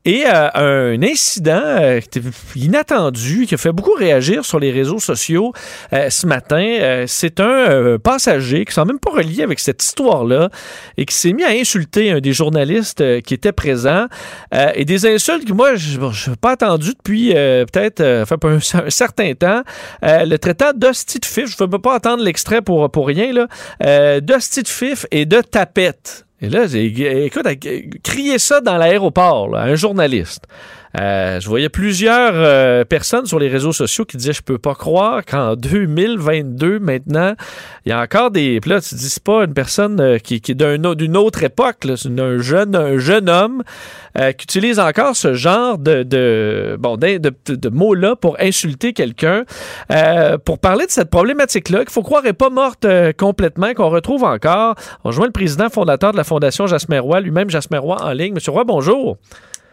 Et 0.06 0.24
euh, 0.26 0.96
un 0.96 1.04
incident 1.04 1.62
euh, 1.62 2.00
inattendu, 2.56 3.48
qui 3.48 3.56
a 3.56 3.58
fait 3.58 3.74
beaucoup 3.74 3.92
réagir 3.92 4.46
sur 4.46 4.62
les 4.62 4.72
réseaux 4.72 5.00
sociaux 5.00 5.52
euh, 5.92 6.10
ce 6.10 6.26
matin, 6.26 6.78
euh, 6.80 7.04
c'est 7.06 7.42
un 7.42 7.70
euh, 7.70 7.98
passager 7.98 8.64
qui 8.64 8.80
ne 8.80 8.86
même 8.86 9.00
pas 9.00 9.12
relié 9.12 9.44
avec 9.44 9.60
cette 9.60 9.84
histoire-là 9.84 10.50
et 10.98 11.06
qui 11.06 11.14
s'est 11.14 11.34
mis 11.34 11.44
à 11.44 11.50
insulter 11.50 12.12
un 12.12 12.22
des 12.22 12.32
journalistes 12.32 13.02
euh, 13.02 13.20
qui 13.20 13.34
était 13.34 13.52
présent. 13.52 14.08
Euh, 14.54 14.72
et 14.76 14.86
des 14.86 15.06
insultes 15.06 15.46
que 15.46 15.54
moi, 15.54 15.76
je 15.76 16.00
n'ai 16.00 16.36
pas 16.38 16.54
entendu 16.54 16.94
depuis 16.98 17.34
euh, 17.36 17.66
peut-être 17.66 18.00
euh, 18.00 18.26
un 18.42 18.90
certain 18.90 19.34
temps. 19.34 19.49
Euh, 20.04 20.26
le 20.26 20.38
traitant 20.38 20.72
d'hostie 20.76 21.20
de 21.20 21.26
fif, 21.26 21.48
je 21.48 21.64
ne 21.64 21.70
peux 21.70 21.80
pas 21.80 21.96
entendre 21.96 22.24
l'extrait 22.24 22.62
pour, 22.62 22.90
rien, 23.08 23.34
là, 23.34 23.48
euh, 23.84 24.20
de 24.22 24.68
fif 24.68 25.06
et 25.12 25.26
de 25.26 25.42
tapette. 25.42 26.26
Et 26.42 26.50
là, 26.50 26.66
écoute, 26.74 27.46
crier 28.04 28.40
ça 28.40 28.62
dans 28.62 28.78
l'aéroport, 28.78 29.56
un 29.58 29.76
journaliste. 29.76 30.46
Euh, 30.98 31.40
je 31.40 31.48
voyais 31.48 31.70
plusieurs 31.70 32.32
euh, 32.34 32.84
personnes 32.84 33.28
sur 33.28 33.38
les 33.38 33.48
réseaux 33.48 33.72
sociaux 33.72 34.06
qui 34.06 34.18
disaient 34.18 34.34
je 34.34 34.42
peux 34.42 34.58
pas 34.58 34.74
croire 34.74 35.24
qu'en 35.24 35.56
2022 35.56 36.80
maintenant 36.80 37.36
il 37.86 37.90
y 37.90 37.92
a 37.92 38.02
encore 38.02 38.32
des 38.32 38.60
puis 38.60 38.72
là 38.72 38.82
tu 38.82 38.96
dis 38.96 39.16
pas 39.24 39.44
une 39.44 39.54
personne 39.54 40.00
euh, 40.02 40.18
qui, 40.18 40.42
qui 40.42 40.54
est 40.54 40.56
d'une 40.56 41.18
autre 41.18 41.44
époque 41.44 41.86
c'est 41.96 42.20
un 42.20 42.40
jeune 42.40 42.76
un 42.76 42.98
jeune 42.98 43.30
homme 43.30 43.64
euh, 44.18 44.32
qui 44.32 44.46
utilise 44.46 44.80
encore 44.80 45.16
ce 45.16 45.36
genre 45.36 45.78
de 45.78 46.02
de 46.02 46.76
bon 46.80 46.98
de, 46.98 47.20
de, 47.20 47.34
de 47.48 47.70
mots 47.70 47.94
là 47.94 48.16
pour 48.16 48.38
insulter 48.40 48.94
quelqu'un. 48.94 49.44
Euh, 49.92 50.40
pour 50.40 50.58
parler 50.58 50.88
de 50.88 50.92
cette 50.92 51.12
problématique 51.12 51.70
là 51.70 51.80
qu'il 51.80 51.92
faut 51.92 52.02
croire 52.02 52.26
est 52.26 52.34
pas 52.34 52.50
morte 52.50 52.88
complètement 53.18 53.76
qu'on 53.76 53.90
retrouve 53.90 54.24
encore 54.24 54.74
on 55.04 55.10
rejoint 55.10 55.28
le 55.28 55.32
président 55.32 55.70
fondateur 55.70 56.14
de 56.14 56.18
la 56.18 56.24
fondation 56.24 56.66
Jasmer 56.66 57.00
Roy 57.00 57.20
lui-même 57.22 57.52
Jasmer 57.52 57.78
Roy 57.78 58.02
en 58.02 58.12
ligne. 58.12 58.34
Monsieur 58.34 58.52
Roy 58.52 58.64
bonjour 58.64 59.18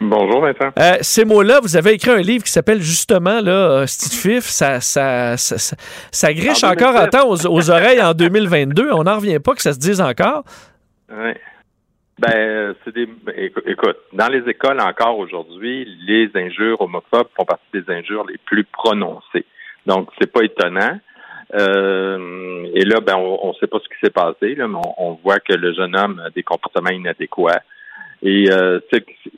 Bonjour, 0.01 0.41
Vincent. 0.43 0.73
euh, 0.79 0.97
ces 1.01 1.25
mots-là, 1.25 1.61
vous 1.63 1.77
avez 1.77 1.93
écrit 1.95 2.11
un 2.11 2.21
livre 2.21 2.45
qui 2.45 2.51
s'appelle 2.53 2.81
justement 2.83 3.41
là, 3.41 3.53
euh, 3.83 3.87
Steve 3.87 4.19
Fif. 4.35 4.45
Ça, 4.45 4.81
ça, 4.81 5.37
ça, 5.39 5.57
ça, 5.59 5.77
ça 6.13 6.35
griche 6.35 6.63
En 6.65 6.73
encore 6.73 6.95
à 6.97 7.07
2007. 7.07 7.11
temps 7.11 7.29
aux, 7.29 7.47
aux 7.47 7.71
oreilles 7.71 8.03
en 8.03 8.13
2022. 8.13 8.91
On 8.93 9.05
n'en 9.05 9.17
revient 9.17 9.39
pas 9.39 9.55
que 9.55 9.63
ça 9.63 9.73
se 9.73 9.79
dise 9.79 10.01
encore. 10.01 10.45
Oui. 11.11 11.33
Ben, 12.19 12.31
euh, 12.35 12.75
c'est 12.85 12.95
des. 12.95 13.07
ben, 13.07 13.35
écou- 13.37 13.63
Écoute, 13.67 13.97
dans 14.13 14.29
les 14.29 14.49
écoles 14.51 14.81
encore 14.81 15.19
aujourd'hui, 15.19 15.87
les 16.07 16.31
injures 16.35 16.81
homophobes 16.81 17.29
font 17.37 17.45
partie 17.45 17.65
des 17.73 17.85
injures 17.93 18.25
les 18.27 18.39
plus 18.45 18.65
prononcées. 18.65 19.45
Donc, 19.87 20.09
c'est 20.21 20.31
pas 20.31 20.43
étonnant. 20.43 20.99
Euh, 21.55 22.67
et 22.75 22.85
là, 22.85 23.01
ben, 23.01 23.15
on 23.17 23.49
ne 23.49 23.53
sait 23.55 23.67
pas 23.67 23.79
ce 23.79 23.89
qui 23.89 23.95
s'est 24.03 24.11
passé, 24.11 24.55
là, 24.57 24.67
mais 24.67 24.79
on, 24.99 25.11
on 25.11 25.19
voit 25.23 25.39
que 25.41 25.53
le 25.55 25.73
jeune 25.75 25.97
homme 25.97 26.21
a 26.27 26.31
des 26.31 26.43
comportements 26.43 26.91
inadéquats. 26.91 27.63
Et 28.29 28.45
euh, 28.51 28.81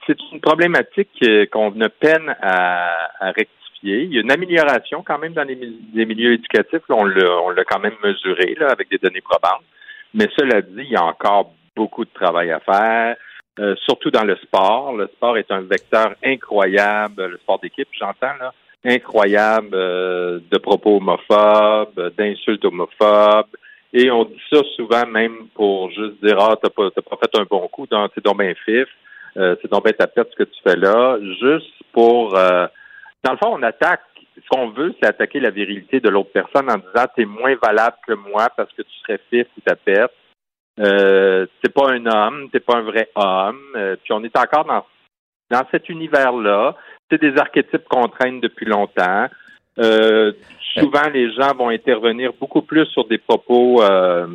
c'est 0.07 0.17
une 0.33 0.41
problématique 0.41 1.13
qu'on 1.53 1.79
a 1.81 1.89
peine 1.91 2.29
à, 2.41 2.57
à 3.21 3.27
rectifier. 3.41 3.99
Il 4.05 4.15
y 4.15 4.19
a 4.19 4.23
une 4.23 4.33
amélioration 4.33 4.99
quand 5.07 5.19
même 5.19 5.35
dans 5.35 5.45
les, 5.51 5.57
mi- 5.57 5.81
les 5.95 6.07
milieux 6.07 6.33
éducatifs. 6.39 6.85
Là, 6.89 6.97
on 7.03 7.05
l'a 7.05 7.31
on 7.47 7.51
l'a 7.51 7.65
quand 7.65 7.81
même 7.87 7.99
mesuré 8.03 8.57
là, 8.59 8.69
avec 8.71 8.87
des 8.89 8.97
données 9.05 9.21
probantes. 9.21 9.65
Mais 10.15 10.29
cela 10.39 10.63
dit, 10.63 10.85
il 10.89 10.93
y 10.93 10.97
a 10.97 11.05
encore 11.05 11.53
beaucoup 11.77 12.05
de 12.07 12.15
travail 12.21 12.51
à 12.51 12.61
faire, 12.61 13.17
euh, 13.59 13.75
surtout 13.87 14.11
dans 14.11 14.25
le 14.25 14.37
sport. 14.37 14.97
Le 14.97 15.07
sport 15.09 15.37
est 15.37 15.51
un 15.51 15.61
vecteur 15.61 16.09
incroyable, 16.25 17.27
le 17.33 17.37
sport 17.43 17.61
d'équipe, 17.61 17.89
j'entends, 17.93 18.37
là, 18.41 18.53
incroyable 18.87 19.75
euh, 19.75 20.41
de 20.51 20.59
propos 20.59 20.97
homophobes, 20.97 22.01
d'insultes 22.17 22.65
homophobes. 22.65 23.55
Et 23.93 24.11
on 24.11 24.25
dit 24.25 24.41
ça 24.53 24.61
souvent 24.77 25.07
même 25.07 25.49
pour 25.55 25.91
juste 25.91 26.23
dire 26.23 26.39
Ah, 26.41 26.57
t'as 26.61 26.71
pas, 26.71 26.91
t'as 26.91 27.03
pas 27.03 27.17
fait 27.17 27.41
un 27.41 27.45
bon 27.45 27.67
coup, 27.69 27.87
donc 27.87 28.11
c'est 28.15 28.25
donc 28.25 28.39
bien 28.39 28.55
fif, 28.65 28.89
euh, 29.37 29.57
c'est 29.61 29.71
donc 29.71 29.85
bien 29.85 29.93
ta 29.93 30.07
perte 30.07 30.31
ce 30.33 30.37
que 30.37 30.45
tu 30.45 30.61
fais 30.63 30.77
là, 30.77 31.19
juste 31.41 31.73
pour 31.93 32.37
euh, 32.37 32.67
dans 33.25 33.33
le 33.33 33.39
fond, 33.39 33.57
on 33.59 33.63
attaque 33.63 34.03
ce 34.37 34.49
qu'on 34.49 34.71
veut, 34.71 34.95
c'est 35.01 35.09
attaquer 35.09 35.41
la 35.41 35.51
virilité 35.51 36.01
de 36.01 36.09
l'autre 36.09 36.31
personne 36.33 36.71
en 36.71 36.77
disant 36.77 37.07
t'es 37.17 37.25
moins 37.25 37.57
valable 37.63 37.97
que 38.07 38.15
moi 38.15 38.49
parce 38.57 38.73
que 38.73 38.83
tu 38.83 38.99
serais 39.01 39.21
fif 39.31 39.47
ou 39.57 39.61
ta 39.63 39.77
perte. 39.77 40.13
Euh, 40.79 41.47
t'es 41.61 41.71
pas 41.71 41.91
un 41.91 42.07
homme, 42.07 42.49
t'es 42.51 42.61
pas 42.61 42.77
un 42.77 42.83
vrai 42.83 43.11
homme. 43.17 43.61
Euh, 43.75 43.97
puis 44.03 44.13
on 44.13 44.23
est 44.23 44.37
encore 44.37 44.65
dans 44.65 44.85
dans 45.51 45.67
cet 45.71 45.89
univers-là. 45.89 46.77
C'est 47.11 47.21
des 47.21 47.37
archétypes 47.39 47.89
qu'on 47.89 48.09
traîne 48.09 48.41
depuis 48.41 48.67
longtemps. 48.67 49.29
Euh, 49.79 50.33
souvent, 50.75 51.09
les 51.13 51.33
gens 51.33 51.55
vont 51.55 51.69
intervenir 51.69 52.33
beaucoup 52.39 52.63
plus 52.63 52.87
sur 52.87 53.07
des 53.07 53.19
propos 53.19 53.83
euh, 53.83 54.27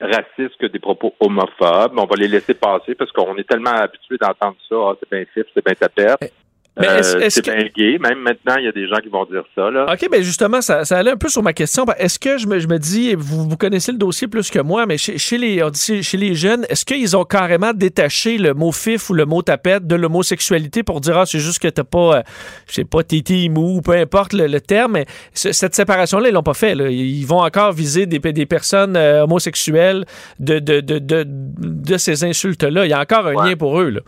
racistes 0.00 0.56
que 0.58 0.66
des 0.66 0.78
propos 0.78 1.14
homophobes. 1.20 1.92
On 1.98 2.04
va 2.04 2.16
les 2.16 2.28
laisser 2.28 2.54
passer 2.54 2.94
parce 2.94 3.10
qu'on 3.12 3.36
est 3.36 3.48
tellement 3.48 3.70
habitué 3.70 4.16
d'entendre 4.20 4.56
ça. 4.68 4.76
Ah, 4.78 4.92
c'est 5.00 5.10
bien 5.10 5.24
fif, 5.32 5.44
c'est 5.54 5.64
bien 5.64 5.74
ta 5.74 5.88
perte. 5.88 6.20
Mais 6.20 6.26
est-ce- 6.28 6.34
Euh, 6.80 7.26
c'est 7.28 7.44
que- 7.44 7.50
bien 7.50 7.68
gay. 7.76 7.98
Même 7.98 8.18
maintenant, 8.20 8.54
il 8.56 8.64
y 8.64 8.68
a 8.68 8.72
des 8.72 8.88
gens 8.88 8.96
qui 9.02 9.08
vont 9.10 9.26
dire 9.26 9.42
ça. 9.54 9.70
Là. 9.70 9.92
OK, 9.92 10.08
ben 10.10 10.22
justement, 10.22 10.62
ça, 10.62 10.86
ça 10.86 10.96
allait 10.98 11.10
un 11.10 11.18
peu 11.18 11.28
sur 11.28 11.42
ma 11.42 11.52
question. 11.52 11.84
Est-ce 11.98 12.18
que 12.18 12.38
je 12.38 12.46
me, 12.46 12.58
je 12.60 12.66
me 12.66 12.78
dis, 12.78 13.14
vous, 13.14 13.46
vous 13.46 13.56
connaissez 13.58 13.92
le 13.92 13.98
dossier 13.98 14.26
plus 14.26 14.50
que 14.50 14.58
moi, 14.58 14.86
mais 14.86 14.96
chez, 14.96 15.18
chez 15.18 15.36
les, 15.36 15.62
chez, 15.74 16.34
jeunes, 16.34 16.64
est-ce 16.70 16.86
qu'ils 16.86 17.14
ont 17.14 17.24
carrément 17.24 17.74
détaché 17.74 18.38
le 18.38 18.54
mot 18.54 18.72
fif 18.72 19.10
ou 19.10 19.14
le 19.14 19.26
mot 19.26 19.42
tapette 19.42 19.86
de 19.86 19.94
l'homosexualité 19.96 20.82
pour 20.82 21.02
dire, 21.02 21.18
ah, 21.18 21.26
c'est 21.26 21.40
juste 21.40 21.58
que 21.58 21.68
t'as 21.68 21.84
pas, 21.84 22.16
euh, 22.18 22.22
je 22.66 22.72
sais 22.72 22.84
pas, 22.86 23.02
tété, 23.02 23.50
mou, 23.50 23.82
peu 23.82 23.92
importe 23.92 24.32
le, 24.32 24.46
le 24.46 24.60
terme, 24.62 24.92
mais 24.92 25.04
ce- 25.34 25.52
cette 25.52 25.74
séparation-là, 25.74 26.28
ils 26.30 26.32
l'ont 26.34 26.42
pas 26.42 26.54
fait. 26.54 26.74
là. 26.74 26.88
Ils 26.88 27.26
vont 27.26 27.42
encore 27.42 27.72
viser 27.72 28.06
des, 28.06 28.18
des 28.18 28.46
personnes 28.46 28.96
euh, 28.96 29.24
homosexuelles 29.24 30.06
de, 30.40 30.58
de, 30.58 30.80
de, 30.80 30.98
de, 30.98 31.24
de 31.28 31.96
ces 31.98 32.24
insultes-là. 32.24 32.86
Il 32.86 32.90
y 32.90 32.94
a 32.94 33.00
encore 33.00 33.26
un 33.26 33.34
lien 33.46 33.56
pour 33.56 33.78
eux. 33.78 33.90
Là. 33.90 34.00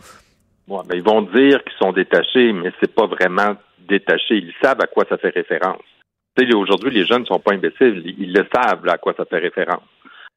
Ouais, 0.67 0.81
ben, 0.87 0.95
ils 0.95 1.03
vont 1.03 1.21
dire 1.21 1.63
qu'ils 1.63 1.77
sont 1.79 1.91
détachés, 1.91 2.51
mais 2.53 2.71
c'est 2.79 2.93
pas 2.93 3.05
vraiment 3.05 3.55
détaché. 3.87 4.35
Ils 4.37 4.53
savent 4.61 4.81
à 4.81 4.87
quoi 4.87 5.05
ça 5.07 5.17
fait 5.17 5.29
référence. 5.29 5.83
Tu 6.37 6.47
sais, 6.47 6.55
aujourd'hui, 6.55 6.91
les 6.91 7.05
jeunes 7.05 7.21
ne 7.21 7.27
sont 7.27 7.39
pas 7.39 7.53
imbéciles. 7.53 8.01
Ils, 8.17 8.33
le 8.33 8.45
savent 8.53 8.85
là, 8.85 8.93
à 8.93 8.97
quoi 8.97 9.13
ça 9.15 9.25
fait 9.25 9.37
référence. 9.37 9.83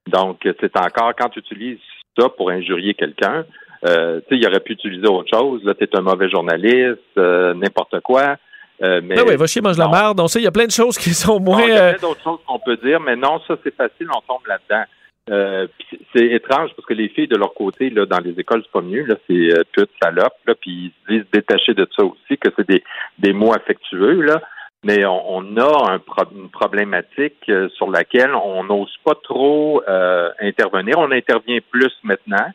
Donc, 0.07 0.41
c'est 0.61 0.76
encore 0.76 1.12
quand 1.18 1.29
tu 1.31 1.41
utilises 1.41 1.79
ça 2.18 2.29
pour 2.29 2.51
injurier 2.51 2.95
quelqu'un, 2.95 3.45
euh, 3.87 4.20
tu 4.29 4.35
sais, 4.35 4.41
il 4.41 4.47
aurait 4.47 4.61
pu 4.61 4.72
utiliser 4.72 5.07
autre 5.07 5.31
chose. 5.33 5.62
Là, 5.64 5.74
tu 5.74 5.85
es 5.85 5.97
un 5.97 6.03
mauvais 6.03 6.29
journaliste, 6.29 6.99
euh, 7.16 7.55
n'importe 7.55 8.01
quoi. 8.01 8.37
Euh, 8.83 9.01
mais 9.03 9.16
Ah 9.18 9.24
oui, 9.26 9.37
va 9.37 9.47
chier, 9.47 9.61
mange 9.61 9.79
la 9.79 9.89
merde. 9.89 10.20
On 10.20 10.29
sait, 10.29 10.41
il 10.41 10.45
y 10.45 10.49
a 10.49 10.53
plein 10.53 10.66
de 10.66 10.72
choses 10.72 10.99
qui 10.99 11.11
sont 11.11 11.41
moins. 11.41 11.62
il 11.62 11.68
y 11.68 11.72
a 11.72 11.83
euh, 11.83 11.93
plein 11.95 12.09
d'autres 12.09 12.22
choses 12.22 12.39
qu'on 12.47 12.59
peut 12.59 12.76
dire, 12.76 13.01
mais 13.01 13.16
non, 13.16 13.41
ça 13.47 13.57
c'est 13.64 13.74
facile, 13.74 14.09
on 14.14 14.20
tombe 14.20 14.47
là-dedans. 14.47 14.85
Euh, 15.31 15.66
c'est 16.14 16.26
étrange 16.26 16.70
parce 16.74 16.87
que 16.87 16.95
les 16.95 17.09
filles 17.09 17.29
de 17.29 17.37
leur 17.37 17.55
côté, 17.55 17.91
là, 17.91 18.07
dans 18.07 18.20
les 18.20 18.39
écoles, 18.39 18.62
c'est 18.64 18.72
pas 18.72 18.81
mieux, 18.81 19.05
là, 19.05 19.16
c'est 19.26 19.53
euh, 19.53 19.62
pute, 19.72 19.91
salope, 20.03 20.35
là, 20.47 20.55
puis 20.55 20.70
ils 20.70 20.93
se 21.07 21.12
disent 21.12 21.31
détachés 21.33 21.74
de 21.74 21.87
ça 21.97 22.05
aussi, 22.05 22.39
que 22.39 22.49
c'est 22.57 22.68
des, 22.68 22.83
des 23.18 23.33
mots 23.33 23.53
affectueux, 23.53 24.22
là. 24.22 24.41
Mais 24.85 25.05
on, 25.05 25.39
on 25.39 25.57
a 25.57 25.91
un 25.93 25.99
pro- 25.99 26.31
une 26.33 26.51
problématique 26.51 27.43
euh, 27.49 27.68
sur 27.70 27.91
laquelle 27.91 28.33
on 28.35 28.62
n'ose 28.62 28.97
pas 29.05 29.16
trop 29.22 29.83
euh, 29.89 30.31
intervenir. 30.41 30.99
On 30.99 31.11
intervient 31.11 31.59
plus 31.68 31.93
maintenant. 32.05 32.47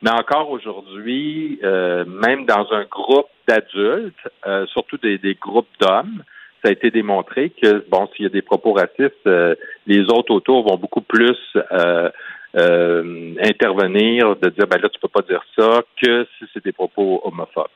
Mais 0.00 0.10
encore 0.10 0.50
aujourd'hui, 0.50 1.58
euh, 1.64 2.04
même 2.06 2.46
dans 2.46 2.72
un 2.72 2.84
groupe 2.84 3.26
d'adultes, 3.48 4.14
euh, 4.46 4.64
surtout 4.66 4.96
des, 4.98 5.18
des 5.18 5.34
groupes 5.34 5.68
d'hommes, 5.80 6.22
ça 6.62 6.68
a 6.68 6.72
été 6.72 6.90
démontré 6.90 7.50
que 7.50 7.84
bon, 7.88 8.08
s'il 8.14 8.24
y 8.24 8.26
a 8.26 8.30
des 8.30 8.42
propos 8.42 8.72
racistes, 8.72 9.26
euh, 9.26 9.54
les 9.86 10.02
autres 10.02 10.32
autour 10.32 10.68
vont 10.68 10.76
beaucoup 10.76 11.00
plus 11.00 11.36
euh, 11.72 12.08
euh, 12.56 13.34
intervenir, 13.42 14.36
de 14.36 14.48
dire 14.50 14.66
ben 14.66 14.80
là 14.80 14.88
tu 14.88 15.00
peux 15.00 15.08
pas 15.08 15.22
dire 15.22 15.42
ça, 15.58 15.82
que 16.00 16.26
si 16.38 16.44
c'est 16.52 16.64
des 16.64 16.72
propos 16.72 17.20
homophobes. 17.24 17.66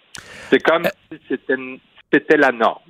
C'est 0.51 0.63
comme 0.63 0.85
si 1.11 1.19
c'était 1.29 1.55
une- 1.55 1.79
c'était 2.13 2.37
la 2.37 2.53
norme. 2.53 2.83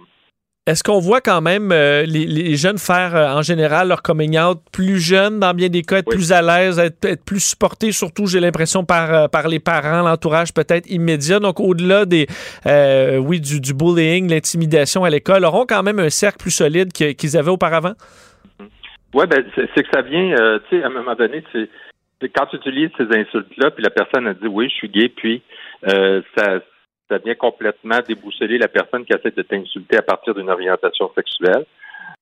Est-ce 0.67 0.83
qu'on 0.83 0.99
voit 0.99 1.21
quand 1.21 1.41
même 1.41 1.71
euh, 1.71 2.03
les, 2.03 2.27
les 2.27 2.57
jeunes 2.57 2.79
faire 2.79 3.15
euh, 3.15 3.29
en 3.29 3.43
général 3.43 3.87
leur 3.87 4.03
coming 4.03 4.37
out 4.37 4.59
plus 4.73 4.99
jeunes 4.99 5.39
dans 5.39 5.55
bien 5.55 5.69
des 5.69 5.83
cas, 5.83 5.99
être 5.99 6.11
plus 6.11 6.33
à 6.33 6.43
l'aise, 6.43 6.81
être, 6.81 7.05
être 7.05 7.25
plus 7.25 7.39
supportés, 7.39 7.93
surtout 7.93 8.27
j'ai 8.27 8.41
l'impression 8.41 8.85
par, 8.85 9.15
euh, 9.15 9.29
par 9.29 9.47
les 9.47 9.61
parents, 9.61 10.03
l'entourage 10.03 10.53
peut-être 10.53 10.91
immédiat. 10.91 11.39
Donc 11.39 11.61
au-delà 11.61 12.05
des 12.05 12.27
euh, 12.67 13.19
oui 13.19 13.41
du, 13.41 13.61
du 13.61 13.75
bullying, 13.75 14.29
l'intimidation 14.29 15.05
à 15.05 15.11
l'école, 15.11 15.45
auront 15.45 15.67
quand 15.67 15.85
même 15.85 16.01
un 16.01 16.11
cercle 16.11 16.39
plus 16.39 16.51
solide 16.51 16.93
qu'ils 16.93 17.37
avaient 17.37 17.53
auparavant? 17.53 17.93
Oui, 19.15 19.25
ben, 19.29 19.45
c'est 19.55 19.83
que 19.85 19.89
ça 19.95 20.03
vient, 20.03 20.35
euh, 20.37 20.59
tu 20.69 20.79
sais, 20.79 20.83
à 20.83 20.89
un 20.89 20.91
moment 20.91 21.15
donné, 21.15 21.45
c'est 21.53 21.69
quand 22.35 22.47
tu 22.47 22.57
utilises 22.57 22.91
ces 22.99 23.05
insultes-là, 23.05 23.71
puis 23.71 23.85
la 23.85 23.91
personne 23.91 24.27
a 24.27 24.35
dit 24.35 24.49
oui, 24.49 24.69
je 24.69 24.75
suis 24.75 24.89
gay, 24.89 25.09
puis 25.09 25.43
euh, 25.87 26.23
ça, 26.37 26.59
ça 27.09 27.19
vient 27.19 27.35
complètement 27.35 27.99
déboussoler 28.07 28.59
la 28.59 28.69
personne 28.69 29.05
qui 29.05 29.13
essaie 29.13 29.31
de 29.31 29.43
t'insulter 29.43 29.97
à 29.97 30.03
partir 30.03 30.35
d'une 30.35 30.51
orientation 30.51 31.11
sexuelle. 31.15 31.65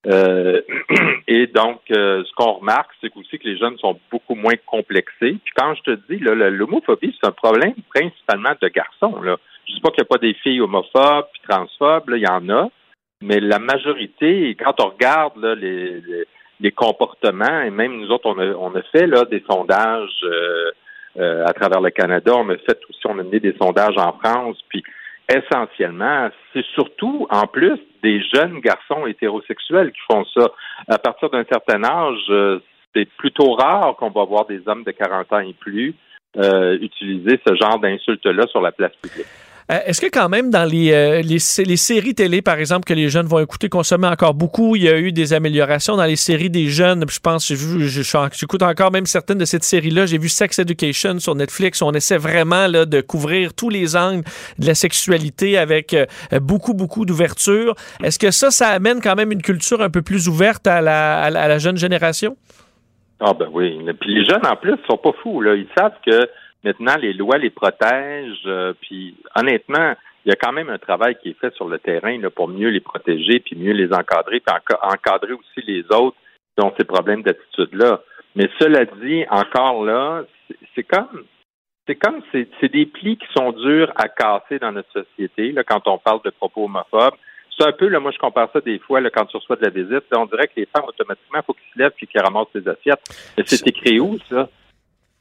Euh, 0.07 0.61
et 1.29 1.47
donc, 1.47 1.81
euh, 1.91 2.23
ce 2.25 2.33
qu'on 2.35 2.55
remarque, 2.55 2.91
c'est 3.01 3.15
aussi 3.17 3.39
que 3.39 3.49
les 3.49 3.57
jeunes 3.57 3.79
sont 3.79 3.99
beaucoup 4.11 4.35
moins 4.35 4.57
complexés. 4.67 5.39
Puis 5.43 5.53
quand 5.57 5.75
je 5.75 5.83
te 5.83 6.01
dis, 6.11 6.19
l'homophobie, 6.19 7.17
c'est 7.19 7.27
un 7.27 7.33
problème 7.33 7.75
principalement 7.95 8.53
de 8.61 8.69
garçons. 8.69 9.21
Là. 9.23 9.37
Je 9.67 9.75
dis 9.75 9.81
pas 9.81 9.91
qu'il 9.91 10.03
n'y 10.03 10.07
a 10.07 10.13
pas 10.13 10.19
des 10.19 10.35
filles 10.35 10.61
homophobes 10.61 11.27
puis 11.33 11.43
transphobes, 11.49 12.13
il 12.15 12.23
y 12.23 12.29
en 12.29 12.49
a. 12.51 12.69
Mais 13.23 13.41
la 13.41 13.59
majorité, 13.59 14.55
quand 14.57 14.81
on 14.81 14.91
regarde 14.91 15.37
là, 15.39 15.55
les, 15.55 16.01
les, 16.01 16.25
les 16.61 16.73
comportements, 16.73 17.63
et 17.63 17.71
même 17.71 17.99
nous 17.99 18.11
autres, 18.11 18.27
on 18.27 18.39
a, 18.39 18.47
on 18.49 18.75
a 18.75 18.83
fait 18.83 19.07
là, 19.07 19.25
des 19.25 19.43
sondages 19.49 20.21
euh, 20.25 20.71
à 21.17 21.53
travers 21.53 21.81
le 21.81 21.91
Canada, 21.91 22.33
on 22.35 22.49
a 22.51 22.57
fait 22.57 22.79
aussi, 22.89 23.01
on 23.07 23.19
a 23.19 23.23
mené 23.23 23.41
des 23.41 23.55
sondages 23.57 23.97
en 23.97 24.13
France, 24.15 24.59
puis 24.69 24.83
essentiellement, 25.29 26.29
c'est 26.53 26.65
surtout, 26.75 27.27
en 27.31 27.47
plus, 27.47 27.79
des 28.03 28.23
jeunes 28.35 28.61
garçons 28.61 29.07
hétérosexuels 29.07 29.93
qui 29.93 30.01
font 30.11 30.25
ça. 30.37 30.51
À 30.89 30.99
partir 30.99 31.31
d'un 31.31 31.45
certain 31.45 31.83
âge, 31.85 32.25
euh, 32.31 32.61
c'est 32.95 33.09
plutôt 33.17 33.53
rare 33.55 33.97
qu'on 33.97 34.11
va 34.11 34.25
voir 34.25 34.47
des 34.47 34.61
hommes 34.67 34.85
de 34.85 34.91
40 34.91 35.33
ans 35.33 35.39
et 35.41 35.55
plus 35.55 35.95
euh, 36.37 36.79
utiliser 36.81 37.41
ce 37.47 37.55
genre 37.55 37.79
d'insultes-là 37.79 38.47
sur 38.49 38.61
la 38.61 38.73
place 38.73 38.93
publique. 39.01 39.27
Euh, 39.73 39.79
Est-ce 39.87 40.01
que 40.01 40.07
quand 40.07 40.29
même 40.29 40.51
dans 40.51 40.65
les, 40.65 40.93
euh, 40.93 41.23
les, 41.23 41.39
sé- 41.39 41.65
les 41.65 41.79
séries 41.79 42.15
télé, 42.15 42.43
par 42.43 42.59
exemple, 42.59 42.85
que 42.85 42.93
les 42.93 43.09
jeunes 43.09 43.27
vont 43.27 43.39
écouter, 43.39 43.71
consommer 43.71 44.09
encore 44.09 44.35
beaucoup, 44.35 44.77
il 44.77 44.83
y 44.83 44.89
a 44.91 44.99
eu 44.99 45.11
des 45.11 45.33
améliorations 45.33 45.97
dans 45.97 46.05
les 46.05 46.17
séries 46.17 46.51
des 46.51 46.69
jeunes? 46.69 47.05
Je 47.09 47.19
pense, 47.19 47.51
j'écoute 47.51 48.63
encore 48.63 48.93
même 48.93 49.07
certaines 49.07 49.39
de 49.39 49.47
cette 49.47 49.65
série-là. 49.65 50.05
J'ai 50.05 50.19
vu 50.19 50.29
Sex 50.29 50.59
Education 50.59 51.19
sur 51.19 51.35
Netflix. 51.35 51.81
On 51.81 51.93
essaie 51.93 52.19
vraiment 52.19 52.69
de 52.69 53.01
couvrir 53.01 53.55
tous 53.55 53.71
les 53.71 53.97
angles 53.97 54.25
de 54.59 54.67
la 54.67 54.75
sexualité 54.75 55.57
avec 55.57 55.95
euh, 55.95 56.05
beaucoup, 56.41 56.75
beaucoup 56.75 57.07
d'ouverture. 57.07 57.75
Est-ce 58.03 58.19
que 58.19 58.31
ça, 58.31 58.51
ça 58.51 58.69
amène 58.69 59.01
quand 59.01 59.15
même 59.15 59.33
une 59.33 59.43
culture 59.43 59.81
un 59.81 59.91
peu 59.91 60.03
plus 60.03 60.29
ouverte 60.29 60.67
à 60.67 60.83
la, 60.83 61.23
à 61.23 61.31
la, 61.31 61.43
à 61.43 61.49
la 61.49 61.59
jeune 61.59 61.79
génération? 61.79 62.37
Ah 63.21 63.33
ben 63.33 63.49
oui. 63.51 63.79
Puis 64.01 64.15
les 64.15 64.25
jeunes, 64.27 64.45
en 64.45 64.57
plus, 64.57 64.75
sont 64.91 64.99
pas 64.99 65.13
fous. 65.23 65.41
Là. 65.41 65.55
Ils 65.55 65.69
savent 65.79 65.95
que 66.05 66.29
maintenant, 66.65 66.97
les 67.01 67.13
lois 67.13 67.39
les 67.39 67.51
protègent. 67.51 68.43
euh, 68.47 68.73
puis 68.81 69.15
honnêtement, 69.37 69.95
il 70.25 70.31
y 70.31 70.33
a 70.33 70.37
quand 70.37 70.53
même 70.53 70.71
un 70.71 70.79
travail 70.79 71.17
qui 71.23 71.31
est 71.31 71.39
fait 71.39 71.55
sur 71.55 71.69
le 71.69 71.79
terrain 71.79 72.19
là, 72.19 72.31
pour 72.31 72.49
mieux 72.49 72.71
les 72.71 72.81
protéger, 72.81 73.41
puis 73.41 73.57
mieux 73.57 73.73
les 73.73 73.93
encadrer, 73.93 74.41
puis 74.41 74.55
enca- 74.55 74.81
encadrer 74.95 75.33
aussi 75.35 75.61
les 75.67 75.85
autres 75.91 76.17
qui 76.57 76.65
ont 76.65 76.73
ces 76.79 76.85
problèmes 76.85 77.23
d'attitude-là. 77.23 78.03
Mais 78.35 78.49
cela 78.59 78.85
dit, 78.87 79.25
encore 79.31 79.85
là, 79.85 80.25
c'est- 80.75 80.83
comme 80.85 81.25
c'est 81.87 81.97
comme 81.97 82.23
c'est 82.33 82.49
c'est 82.61 82.73
des 82.73 82.87
plis 82.87 83.19
qui 83.19 83.27
sont 83.37 83.53
durs 83.53 83.93
à 83.97 84.09
casser 84.09 84.59
dans 84.59 84.73
notre 84.73 84.91
société 84.93 85.53
là, 85.53 85.63
quand 85.65 85.87
on 85.87 85.99
parle 85.99 86.23
de 86.25 86.31
propos 86.31 86.65
homophobes. 86.65 87.15
C'est 87.57 87.69
un 87.69 87.73
peu, 87.73 87.87
là, 87.87 88.01
moi, 88.01 88.11
je 88.11 88.19
compare 88.19 88.51
ça 88.53 88.61
des 88.61 88.81
fois, 88.81 89.01
là, 89.01 89.11
quand 89.11 89.27
tu 89.27 89.37
reçois 89.37 89.55
de 89.55 89.63
la 89.63 89.71
visite, 89.71 90.05
là, 90.11 90.19
on 90.19 90.27
dirait 90.27 90.49
que 90.49 90.55
les 90.57 90.67
femmes, 90.67 90.87
automatiquement, 90.89 91.39
il 91.39 91.45
faut 91.45 91.53
qu'ils 91.53 91.73
se 91.73 91.79
lèvent 91.79 91.93
puis 91.97 92.09
qu'ils 92.09 92.21
ramassent 92.21 92.49
les 92.53 92.67
assiettes. 92.67 93.03
Mais 93.39 93.45
c'est 93.47 93.65
écrit 93.69 94.01
où, 94.01 94.19
ça? 94.29 94.49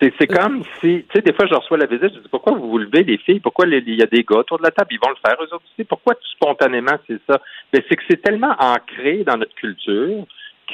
C'est 0.03 0.13
c'est 0.19 0.27
comme 0.27 0.63
si, 0.81 1.05
tu 1.07 1.15
sais, 1.15 1.21
des 1.21 1.31
fois, 1.31 1.45
je 1.45 1.53
reçois 1.53 1.77
la 1.77 1.85
visite, 1.85 2.13
je 2.13 2.19
dis, 2.19 2.27
pourquoi 2.29 2.53
vous 2.53 2.69
vous 2.69 2.77
levez, 2.77 3.03
les 3.03 3.17
filles? 3.17 3.39
Pourquoi 3.39 3.65
il 3.67 3.95
y 3.95 4.01
a 4.01 4.05
des 4.05 4.23
gars 4.23 4.39
autour 4.39 4.57
de 4.57 4.63
la 4.63 4.71
table? 4.71 4.89
Ils 4.91 4.99
vont 5.01 5.11
le 5.11 5.15
faire, 5.25 5.37
eux 5.41 5.53
autres 5.53 5.63
aussi. 5.71 5.85
Pourquoi 5.85 6.15
tout 6.15 6.27
spontanément, 6.33 6.97
c'est 7.07 7.21
ça? 7.25 7.39
Mais 7.71 7.85
c'est 7.87 7.95
que 7.95 8.03
c'est 8.09 8.21
tellement 8.21 8.53
ancré 8.59 9.23
dans 9.23 9.37
notre 9.37 9.55
culture 9.55 10.25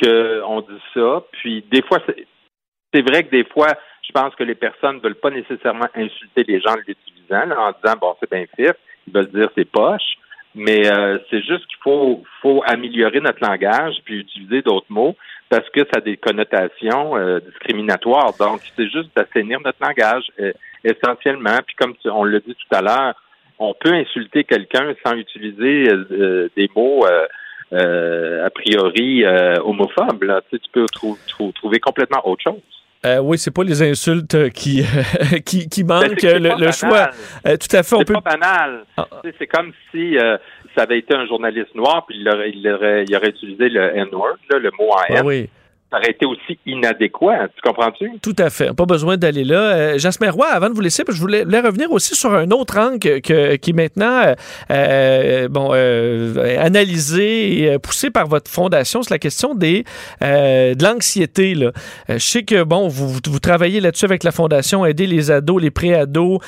qu'on 0.02 0.62
dit 0.62 0.82
ça. 0.96 1.24
Puis, 1.34 1.64
des 1.72 1.84
fois, 1.84 2.00
c'est 2.08 3.02
vrai 3.08 3.24
que 3.24 3.30
des 3.30 3.44
fois, 3.44 3.68
je 4.02 4.12
pense 4.12 4.34
que 4.34 4.44
les 4.44 4.56
personnes 4.56 4.96
ne 4.96 5.02
veulent 5.02 5.14
pas 5.14 5.30
nécessairement 5.30 5.90
insulter 5.94 6.44
les 6.48 6.60
gens 6.60 6.72
en 6.72 6.78
l'utilisant, 6.78 7.52
en 7.52 7.72
disant, 7.84 7.98
bon, 8.02 8.16
c'est 8.20 8.32
bien 8.32 8.46
fait. 8.56 8.76
Ils 9.06 9.14
veulent 9.14 9.30
dire 9.30 9.50
c'est 9.56 9.70
poche. 9.70 10.18
Mais 10.56 10.92
euh, 10.92 11.20
c'est 11.30 11.42
juste 11.42 11.66
qu'il 11.68 11.78
faut, 11.84 12.24
faut 12.42 12.64
améliorer 12.66 13.20
notre 13.22 13.44
langage 13.48 13.96
puis 14.04 14.20
utiliser 14.20 14.62
d'autres 14.62 14.88
mots 14.90 15.16
parce 15.50 15.68
que 15.70 15.82
ça 15.82 15.98
a 15.98 16.02
des 16.02 16.18
connotations 16.18 17.16
euh, 17.18 17.40
discriminatoires. 17.40 18.34
Donc, 18.40 18.62
c'est 18.76 18.90
juste 18.90 19.10
d'assainir 19.16 19.60
notre 19.64 19.78
langage 19.82 20.26
euh, 20.40 20.52
essentiellement. 20.84 21.58
Puis 21.66 21.76
comme 21.76 21.96
tu- 21.98 22.10
on 22.10 22.24
l'a 22.24 22.40
dit 22.40 22.56
tout 22.56 22.76
à 22.76 22.82
l'heure, 22.82 23.14
on 23.60 23.74
peut 23.74 23.94
insulter 23.94 24.44
quelqu'un 24.44 24.94
sans 25.06 25.14
utiliser 25.16 25.90
euh, 25.90 26.06
euh, 26.12 26.50
des 26.58 26.70
mots 26.76 27.06
euh, 27.72 28.46
a 28.46 28.50
priori 28.50 29.24
homophobes. 29.64 30.24
Là. 30.24 30.42
Tu, 30.50 30.56
sais, 30.56 30.60
tu 30.64 30.72
peux 30.72 30.86
trou- 30.92 31.18
trou- 31.28 31.52
trouver 31.52 31.80
complètement 31.80 32.28
autre 32.28 32.44
chose. 32.44 32.62
Euh, 33.06 33.20
oui, 33.20 33.38
c'est 33.38 33.52
pas 33.52 33.64
les 33.64 33.82
insultes 33.82 34.36
euh, 34.36 34.50
qui, 34.50 34.84
qui, 35.46 35.70
qui 35.70 35.84
Ben, 35.84 36.02
manquent 36.02 36.20
c'est 36.20 36.38
le, 36.40 36.50
le 36.60 36.72
choix. 36.72 37.10
Euh, 37.48 37.56
tout 37.56 37.74
à 37.76 37.82
fait, 37.84 37.96
on 37.96 38.00
C'est 38.00 38.06
peut. 38.06 38.14
pas 38.14 38.36
banal. 38.38 38.84
Sais, 39.24 39.34
C'est 39.40 39.48
comme 39.48 39.72
si 39.92 40.18
euh, 40.18 40.38
ça 40.76 40.84
avait 40.84 41.00
été 41.00 41.16
un 41.16 41.26
journaliste 41.26 41.74
noir 41.76 42.06
puis 42.08 42.18
il 42.20 42.28
aurait, 42.28 42.52
il 42.54 42.68
aurait, 42.70 43.06
il 43.08 43.16
aurait 43.16 43.30
utilisé 43.30 43.70
le 43.70 43.96
N-word, 43.96 44.36
le 44.50 44.70
mot 44.78 44.90
en 44.92 44.98
Ah 45.10 45.14
N. 45.20 45.26
oui. 45.26 45.50
Ça 45.92 45.98
aurait 45.98 46.12
été 46.12 46.26
aussi 46.26 46.60
inadéquat. 46.68 47.48
Tu 47.56 47.62
comprends-tu? 47.64 48.12
Tout 48.22 48.36
à 48.38 48.52
fait. 48.52 48.74
Pas 48.76 48.86
besoin 48.86 49.18
d'aller 49.18 49.44
là. 49.44 49.60
Euh, 49.76 49.98
Jasmin 49.98 50.30
Roy, 50.30 50.46
avant 50.48 50.70
de 50.70 50.76
vous 50.76 50.82
laisser, 50.82 51.04
je 51.10 51.20
voulais, 51.20 51.44
voulais 51.44 51.62
revenir 51.62 51.92
aussi 51.92 52.16
sur 52.16 52.32
un 52.34 52.52
autre 52.52 52.78
angle 52.78 53.00
que- 53.00 53.20
que- 53.20 53.56
qui 53.56 53.72
est 53.72 53.74
maintenant 53.74 54.22
euh, 54.24 54.36
euh, 54.72 55.48
bon, 55.48 55.70
euh, 55.74 56.64
analysé 56.64 57.60
et 57.64 57.72
euh, 57.74 57.80
poussé 57.80 58.12
par 58.12 58.28
votre 58.28 58.52
fondation. 58.52 59.02
C'est 59.02 59.10
la 59.12 59.18
question 59.20 59.56
des, 59.56 59.84
euh, 60.22 60.76
de 60.76 60.84
l'anxiété. 60.84 61.56
je 62.08 62.18
sais 62.20 62.44
que 62.44 62.62
bon, 62.64 62.88
vous, 62.88 63.08
vous- 63.10 63.40
travaillez 63.40 63.80
là-dessus 63.80 64.06
avec 64.06 64.24
la 64.24 64.32
fondation, 64.32 64.86
aider 64.86 65.08
les 65.08 65.32
ados, 65.32 65.60
les 65.62 65.72
pré-ados 65.72 66.40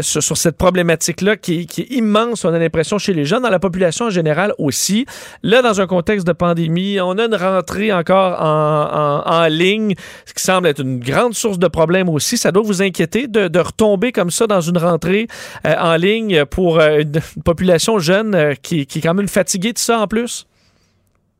sur, 0.00 0.22
sur 0.22 0.36
cette 0.36 0.56
problématique-là 0.56 1.36
qui, 1.36 1.66
qui 1.66 1.82
est 1.82 1.90
immense, 1.90 2.44
on 2.44 2.54
a 2.54 2.58
l'impression, 2.58 2.96
chez 2.98 3.12
les 3.12 3.24
jeunes, 3.24 3.42
dans 3.42 3.50
la 3.50 3.58
population 3.58 4.06
en 4.06 4.10
général 4.10 4.54
aussi. 4.58 5.04
Là, 5.42 5.60
dans 5.60 5.80
un 5.80 5.86
contexte 5.86 6.26
de 6.26 6.32
pandémie, 6.32 6.98
on 7.00 7.18
a 7.18 7.24
une 7.24 7.34
rentrée 7.34 7.92
encore 7.92 8.40
en, 8.40 8.69
en- 8.70 9.46
ligne, 9.48 9.94
ce 10.26 10.34
qui 10.34 10.42
semble 10.42 10.68
être 10.68 10.80
une 10.80 11.00
grande 11.00 11.34
source 11.34 11.58
de 11.58 11.68
problèmes 11.68 12.08
aussi. 12.08 12.36
Ça 12.36 12.52
doit 12.52 12.62
vous 12.62 12.82
inquiéter 12.82 13.26
de, 13.26 13.58
retomber 13.58 14.12
comme 14.12 14.30
ça 14.30 14.46
dans 14.46 14.60
une 14.60 14.78
rentrée 14.78 15.26
euh, 15.66 15.74
en 15.78 15.96
ligne 15.96 16.44
pour 16.46 16.78
euh, 16.78 17.00
une, 17.00 17.20
population 17.44 17.98
jeune 17.98 18.34
euh, 18.34 18.54
qui, 18.54 18.80
est 18.82 19.02
quand 19.02 19.14
même 19.14 19.28
fatiguée 19.28 19.72
de 19.72 19.78
ça 19.78 20.00
en 20.00 20.06
plus? 20.06 20.46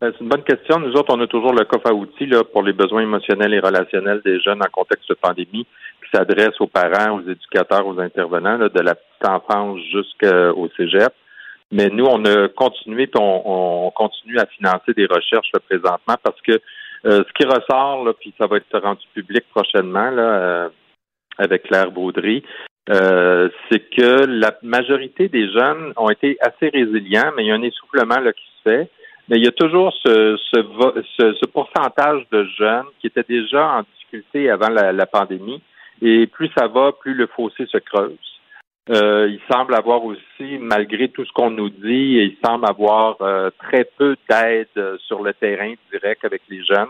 C'est 0.01 0.19
une 0.21 0.29
bonne 0.29 0.43
question. 0.43 0.79
Nous 0.81 0.93
autres, 0.95 1.15
on 1.15 1.21
a 1.21 1.27
toujours 1.27 1.53
le 1.53 1.65
coffre 1.65 1.89
à 1.89 1.95
outils 1.95 2.27
là, 2.27 2.43
pour 2.43 2.63
les 2.63 2.73
besoins 2.73 3.03
émotionnels 3.03 3.53
et 3.53 3.61
relationnels 3.61 4.23
des 4.25 4.41
jeunes 4.41 4.63
en 4.63 4.71
contexte 4.73 5.09
de 5.09 5.15
pandémie 5.15 5.67
qui 6.03 6.17
s'adresse 6.17 6.59
aux 6.59 6.67
parents, 6.67 7.19
aux 7.19 7.31
éducateurs, 7.31 7.87
aux 7.87 8.01
intervenants, 8.01 8.59
de 8.59 8.81
la 8.81 8.95
petite 8.95 9.29
enfance 9.29 9.79
jusqu'au 9.93 10.69
cégep. 10.77 11.13
Mais 11.73 11.89
nous, 11.89 12.05
on 12.05 12.25
a 12.25 12.49
continué 12.49 13.09
on, 13.17 13.43
on 13.45 13.91
continue 13.91 14.39
à 14.39 14.47
financer 14.47 14.93
des 14.97 15.07
recherches 15.07 15.53
présentement 15.69 16.17
parce 16.23 16.41
que 16.43 16.61
euh, 17.07 17.23
ce 17.27 17.33
qui 17.33 17.45
ressort, 17.45 18.05
là, 18.05 18.13
puis 18.13 18.35
ça 18.39 18.47
va 18.47 18.59
être 18.59 18.79
rendu 18.79 19.05
public 19.15 19.45
prochainement 19.55 20.11
là, 20.11 20.23
euh, 20.23 20.69
avec 21.39 21.65
Claire 21.65 21.91
Baudry, 21.91 22.43
euh, 22.91 23.49
c'est 23.71 23.81
que 23.91 24.27
la 24.27 24.57
majorité 24.63 25.29
des 25.29 25.51
jeunes 25.51 25.93
ont 25.97 26.11
été 26.11 26.37
assez 26.41 26.69
résilients, 26.69 27.31
mais 27.37 27.45
il 27.45 27.49
y 27.49 27.53
a 27.53 27.55
un 27.55 27.63
essoufflement 27.63 28.21
là, 28.21 28.33
qui 28.33 28.45
se 28.45 28.71
fait. 28.71 28.91
Mais 29.29 29.37
il 29.37 29.45
y 29.45 29.49
a 29.49 29.53
toujours 29.53 29.93
ce, 30.05 30.37
ce, 30.37 31.03
ce, 31.17 31.35
ce 31.35 31.47
pourcentage 31.47 32.27
de 32.33 32.45
jeunes 32.59 32.87
qui 33.01 33.07
étaient 33.07 33.27
déjà 33.29 33.65
en 33.65 33.83
difficulté 33.83 34.51
avant 34.51 34.71
la, 34.71 34.93
la 34.93 35.07
pandémie. 35.07 35.63
Et 36.03 36.27
plus 36.27 36.51
ça 36.59 36.67
va, 36.67 36.93
plus 36.93 37.15
le 37.15 37.29
fossé 37.29 37.67
se 37.67 37.79
creuse. 37.79 38.30
Euh, 38.89 39.29
il 39.29 39.41
semble 39.53 39.75
avoir 39.75 40.05
aussi, 40.05 40.59
malgré 40.59 41.09
tout 41.09 41.25
ce 41.25 41.33
qu'on 41.33 41.51
nous 41.51 41.69
dit, 41.69 42.17
il 42.19 42.37
semble 42.45 42.67
avoir 42.67 43.17
euh, 43.21 43.51
très 43.59 43.85
peu 43.85 44.17
d'aide 44.29 44.69
euh, 44.77 44.97
sur 45.07 45.23
le 45.23 45.33
terrain 45.35 45.75
direct 45.93 46.25
avec 46.25 46.43
les 46.49 46.65
jeunes. 46.65 46.89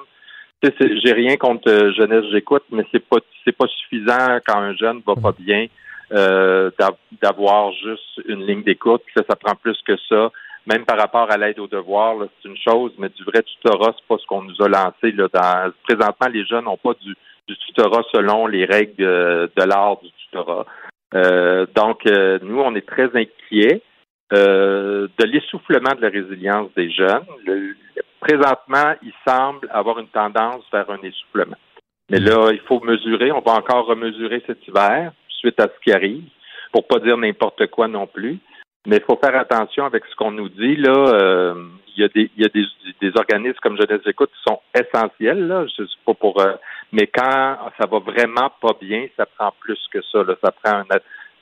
J'ai 0.63 1.13
rien 1.13 1.37
contre 1.37 1.69
euh, 1.71 1.93
jeunesse, 1.93 2.25
j'écoute, 2.31 2.65
mais 2.71 2.85
c'est 2.93 3.05
pas 3.07 3.19
c'est 3.45 3.57
pas 3.57 3.67
suffisant 3.67 4.39
quand 4.47 4.59
un 4.59 4.75
jeune 4.77 5.03
va 5.07 5.15
pas 5.15 5.33
bien 5.39 5.67
euh, 6.13 6.71
d'av- 6.79 6.97
d'avoir 7.21 7.73
juste 7.73 8.21
une 8.27 8.47
ligne 8.47 8.63
d'écoute. 8.63 9.03
Ça, 9.17 9.23
ça 9.29 9.37
prend 9.37 9.55
plus 9.57 9.79
que 9.83 9.97
ça. 10.09 10.31
Même 10.67 10.85
par 10.85 10.99
rapport 10.99 11.31
à 11.31 11.37
l'aide 11.39 11.59
aux 11.59 11.67
devoirs, 11.67 12.17
c'est 12.43 12.49
une 12.49 12.59
chose, 12.59 12.93
mais 12.99 13.09
du 13.09 13.25
vrai 13.25 13.43
tutorat, 13.43 13.95
c'est 13.97 14.07
pas 14.07 14.19
ce 14.19 14.27
qu'on 14.27 14.43
nous 14.43 14.63
a 14.63 14.69
lancé. 14.69 15.11
Là, 15.13 15.29
dans, 15.33 15.73
présentement, 15.83 16.29
les 16.33 16.45
jeunes 16.45 16.67
n'ont 16.67 16.77
pas 16.77 16.95
du, 17.01 17.15
du 17.49 17.57
tutorat 17.57 18.05
selon 18.13 18.47
les 18.47 18.67
règles 18.67 19.03
euh, 19.03 19.47
de 19.57 19.63
l'art 19.65 19.99
du 20.03 20.11
tutorat. 20.13 20.67
Euh, 21.15 21.67
donc, 21.75 22.07
euh, 22.07 22.39
nous, 22.43 22.61
on 22.61 22.75
est 22.75 22.87
très 22.87 23.11
inquiets. 23.17 23.83
euh, 24.33 25.09
de 25.19 25.25
l'essoufflement 25.27 25.93
de 25.97 26.03
la 26.03 26.09
résilience 26.09 26.71
des 26.77 26.89
jeunes. 26.89 27.25
Le- 27.45 27.75
présentement, 28.21 28.95
il 29.03 29.13
semble 29.27 29.69
avoir 29.73 29.99
une 29.99 30.07
tendance 30.07 30.63
vers 30.73 30.89
un 30.89 30.99
essoufflement. 31.03 31.57
Mais 32.11 32.21
là, 32.21 32.51
il 32.53 32.61
faut 32.61 32.79
mesurer. 32.81 33.33
On 33.33 33.41
va 33.41 33.55
encore 33.55 33.87
remesurer 33.87 34.41
cet 34.47 34.67
hiver 34.69 35.11
suite 35.29 35.59
à 35.59 35.65
ce 35.65 35.81
qui 35.83 35.91
arrive, 35.93 36.23
pour 36.73 36.87
pas 36.87 37.01
dire 37.01 37.17
n'importe 37.17 37.67
quoi 37.69 37.89
non 37.89 38.07
plus. 38.07 38.39
Mais 38.87 38.97
il 38.97 39.03
faut 39.03 39.19
faire 39.23 39.39
attention 39.39 39.85
avec 39.85 40.05
ce 40.07 40.17
qu'on 40.17 40.31
nous 40.33 40.49
dit. 40.49 40.77
Là, 40.77 40.95
Euh, 41.15 41.55
il 41.97 42.03
y 42.03 42.05
a 42.05 42.09
des, 42.09 42.31
il 42.37 42.43
y 42.43 42.47
a 42.47 42.49
des, 42.49 42.65
des 43.01 43.13
organismes 43.19 43.59
comme 43.63 43.77
Jeunesse 43.77 44.07
Écoute 44.07 44.31
qui 44.31 44.43
sont 44.49 44.61
essentiels. 44.75 45.47
Là, 45.49 45.67
je 45.67 45.85
sais 45.85 45.99
pas 46.07 46.15
pour. 46.15 46.41
euh, 46.41 46.55
mais 46.93 47.07
quand 47.09 47.59
ça 47.79 47.87
va 47.87 47.99
vraiment 47.99 48.51
pas 48.61 48.75
bien, 48.81 49.07
ça 49.17 49.27
prend 49.27 49.53
plus 49.61 49.79
que 49.93 50.01
ça. 50.11 50.23
Là. 50.23 50.35
Ça 50.43 50.53
prend 50.53 50.79
un, 50.79 50.85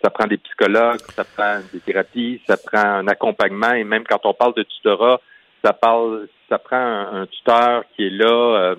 ça 0.02 0.10
prend 0.10 0.26
des 0.26 0.38
psychologues, 0.38 1.00
ça 1.14 1.24
prend 1.24 1.60
des 1.72 1.80
thérapies, 1.80 2.40
ça 2.46 2.56
prend 2.56 2.86
un 3.00 3.06
accompagnement. 3.08 3.72
Et 3.72 3.84
même 3.84 4.04
quand 4.04 4.24
on 4.24 4.34
parle 4.34 4.54
de 4.54 4.62
tutorat, 4.64 5.20
ça 5.64 5.72
parle, 5.72 6.28
ça 6.48 6.58
prend 6.58 6.76
un, 6.76 7.22
un 7.22 7.26
tuteur 7.26 7.84
qui 7.94 8.06
est 8.06 8.10
là 8.10 8.72
euh, 8.72 8.74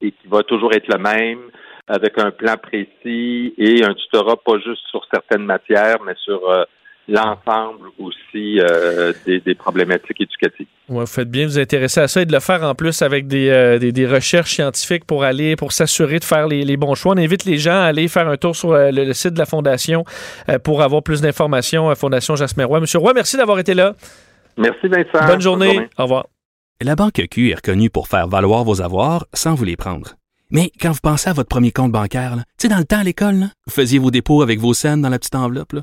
et 0.00 0.10
qui 0.12 0.26
va 0.28 0.42
toujours 0.42 0.72
être 0.72 0.88
le 0.88 0.98
même, 0.98 1.50
avec 1.86 2.18
un 2.18 2.30
plan 2.30 2.56
précis 2.56 3.54
et 3.58 3.84
un 3.84 3.94
tutorat 3.94 4.36
pas 4.36 4.58
juste 4.58 4.86
sur 4.90 5.04
certaines 5.12 5.44
matières, 5.44 6.00
mais 6.04 6.14
sur 6.16 6.48
euh, 6.50 6.64
l'ensemble 7.08 7.88
aussi 7.98 8.58
euh, 8.60 9.12
des, 9.26 9.40
des 9.40 9.54
problématiques 9.54 10.20
éducatives. 10.20 10.66
Ouais, 10.88 11.00
vous 11.00 11.06
faites 11.06 11.30
bien 11.30 11.42
de 11.44 11.48
vous 11.48 11.58
intéresser 11.58 12.00
à 12.00 12.08
ça 12.08 12.22
et 12.22 12.26
de 12.26 12.32
le 12.32 12.40
faire 12.40 12.62
en 12.62 12.74
plus 12.74 13.02
avec 13.02 13.26
des, 13.26 13.48
euh, 13.50 13.78
des, 13.78 13.92
des 13.92 14.06
recherches 14.06 14.54
scientifiques 14.54 15.04
pour 15.04 15.24
aller, 15.24 15.56
pour 15.56 15.72
s'assurer 15.72 16.18
de 16.18 16.24
faire 16.24 16.46
les, 16.48 16.64
les 16.64 16.76
bons 16.76 16.94
choix. 16.94 17.14
On 17.14 17.18
invite 17.18 17.44
les 17.44 17.58
gens 17.58 17.72
à 17.80 17.84
aller 17.84 18.08
faire 18.08 18.28
un 18.28 18.36
tour 18.36 18.56
sur 18.56 18.72
euh, 18.72 18.90
le, 18.90 19.04
le 19.04 19.12
site 19.12 19.34
de 19.34 19.38
la 19.38 19.46
Fondation 19.46 20.04
euh, 20.48 20.58
pour 20.58 20.82
avoir 20.82 21.02
plus 21.02 21.20
d'informations 21.20 21.90
à 21.90 21.94
Fondation 21.94 22.36
Jasmin 22.36 22.64
Roy. 22.66 22.80
Monsieur 22.80 22.98
Roy, 22.98 23.12
merci 23.14 23.36
d'avoir 23.36 23.58
été 23.58 23.74
là. 23.74 23.94
Merci 24.56 24.88
Vincent. 24.88 25.26
Bonne 25.26 25.40
journée. 25.40 25.88
Au 25.98 26.04
revoir. 26.04 26.26
La 26.80 26.96
Banque 26.96 27.22
Q 27.30 27.50
est 27.50 27.54
reconnue 27.54 27.90
pour 27.90 28.08
faire 28.08 28.28
valoir 28.28 28.64
vos 28.64 28.82
avoirs 28.82 29.26
sans 29.32 29.54
vous 29.54 29.64
les 29.64 29.76
prendre. 29.76 30.14
Mais 30.50 30.70
quand 30.80 30.90
vous 30.92 31.00
pensez 31.02 31.30
à 31.30 31.32
votre 31.32 31.48
premier 31.48 31.72
compte 31.72 31.92
bancaire, 31.92 32.36
là, 32.36 32.42
tu 32.58 32.62
sais, 32.62 32.68
dans 32.68 32.78
le 32.78 32.84
temps 32.84 32.98
à 32.98 33.04
l'école, 33.04 33.34
là, 33.36 33.46
vous 33.66 33.72
faisiez 33.72 33.98
vos 33.98 34.10
dépôts 34.10 34.42
avec 34.42 34.58
vos 34.58 34.74
scènes 34.74 35.00
dans 35.02 35.08
la 35.08 35.18
petite 35.18 35.34
enveloppe. 35.34 35.72
là. 35.72 35.82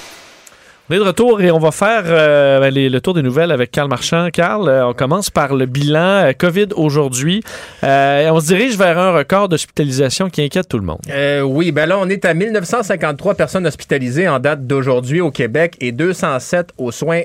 On 0.91 0.93
est 0.93 0.97
de 0.97 1.03
retour 1.03 1.39
et 1.41 1.51
on 1.51 1.57
va 1.59 1.71
faire 1.71 2.03
euh, 2.07 2.59
ben, 2.59 2.69
les- 2.73 2.89
le 2.89 2.99
tour 2.99 3.13
des 3.13 3.21
nouvelles 3.21 3.51
avec 3.53 3.71
Carl 3.71 3.87
Marchand. 3.87 4.27
Carl, 4.33 4.67
euh, 4.67 4.87
on 4.87 4.93
commence 4.93 5.29
par 5.29 5.55
le 5.55 5.65
bilan 5.65 5.99
euh, 6.25 6.33
COVID 6.37 6.67
aujourd'hui. 6.75 7.41
On 7.81 8.39
se 8.41 8.47
dirige 8.47 8.77
vers 8.77 8.99
un 8.99 9.13
record 9.13 9.47
d'hospitalisation 9.47 10.29
qui 10.29 10.41
inquiète 10.43 10.67
tout 10.67 10.77
le 10.77 10.83
monde. 10.83 10.99
Oui, 11.45 11.71
ben 11.71 11.85
là, 11.85 11.97
on 11.97 12.09
est 12.09 12.25
à 12.25 12.33
1953 12.33 13.35
personnes 13.35 13.65
hospitalisées 13.65 14.27
en 14.27 14.39
date 14.39 14.67
d'aujourd'hui 14.67 15.21
au 15.21 15.31
Québec 15.31 15.77
et 15.79 15.93
207 15.93 16.71
aux 16.77 16.91
soins, 16.91 17.21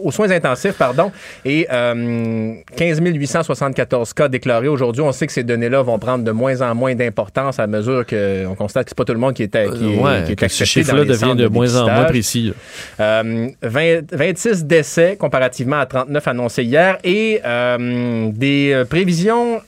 aux 0.00 0.12
soins 0.12 0.30
intensifs, 0.30 0.76
pardon, 0.78 1.10
et 1.44 1.66
euh, 1.72 2.52
15 2.76 3.00
874 3.02 4.12
cas 4.12 4.28
déclarés 4.28 4.68
aujourd'hui. 4.68 5.02
On 5.02 5.10
sait 5.10 5.26
que 5.26 5.32
ces 5.32 5.42
données-là 5.42 5.82
vont 5.82 5.98
prendre 5.98 6.22
de 6.22 6.30
moins 6.30 6.60
en 6.62 6.72
moins 6.76 6.94
d'importance 6.94 7.58
à 7.58 7.66
mesure 7.66 8.04
qu'on 8.06 8.54
constate 8.56 8.84
que 8.84 8.90
c'est 8.90 8.96
pas 8.96 9.04
tout 9.04 9.12
le 9.12 9.18
monde 9.18 9.34
qui 9.34 9.42
est, 9.42 9.56
à- 9.56 9.64
qui 9.66 9.96
ouais, 9.96 10.22
qui 10.24 10.32
est 10.32 10.38
ce 10.40 10.44
accepté 10.44 10.60
dans 10.60 10.64
chiffre-là 10.64 11.04
devient 11.04 11.34
de 11.36 11.48
moins 11.48 11.74
en 11.76 11.86
moins 11.90 12.04
précis. 12.04 12.42
là. 12.48 12.52
Euh, 13.00 13.48
20 13.62 14.12
26 14.12 14.64
décès 14.64 15.16
comparativement 15.16 15.78
à 15.80 15.86
39 15.86 16.28
annoncés 16.28 16.64
hier 16.64 16.98
et 17.04 17.40
euh, 17.44 18.30
des 18.32 18.72
euh, 18.72 18.84
prévisions 18.84 19.60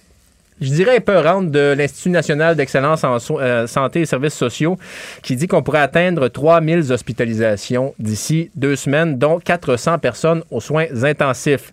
je 0.60 0.70
dirais 0.70 0.96
épeurantes 0.96 1.50
de 1.50 1.74
l'Institut 1.76 2.10
national 2.10 2.56
d'excellence 2.56 3.04
en 3.04 3.18
euh, 3.30 3.66
santé 3.66 4.00
et 4.00 4.06
services 4.06 4.34
sociaux 4.34 4.76
qui 5.22 5.36
dit 5.36 5.46
qu'on 5.46 5.62
pourrait 5.62 5.80
atteindre 5.80 6.28
3000 6.28 6.90
hospitalisations 6.90 7.94
d'ici 7.98 8.50
deux 8.56 8.74
semaines, 8.74 9.18
dont 9.18 9.38
400 9.38 9.98
personnes 9.98 10.42
aux 10.50 10.60
soins 10.60 10.86
intensifs. 11.04 11.72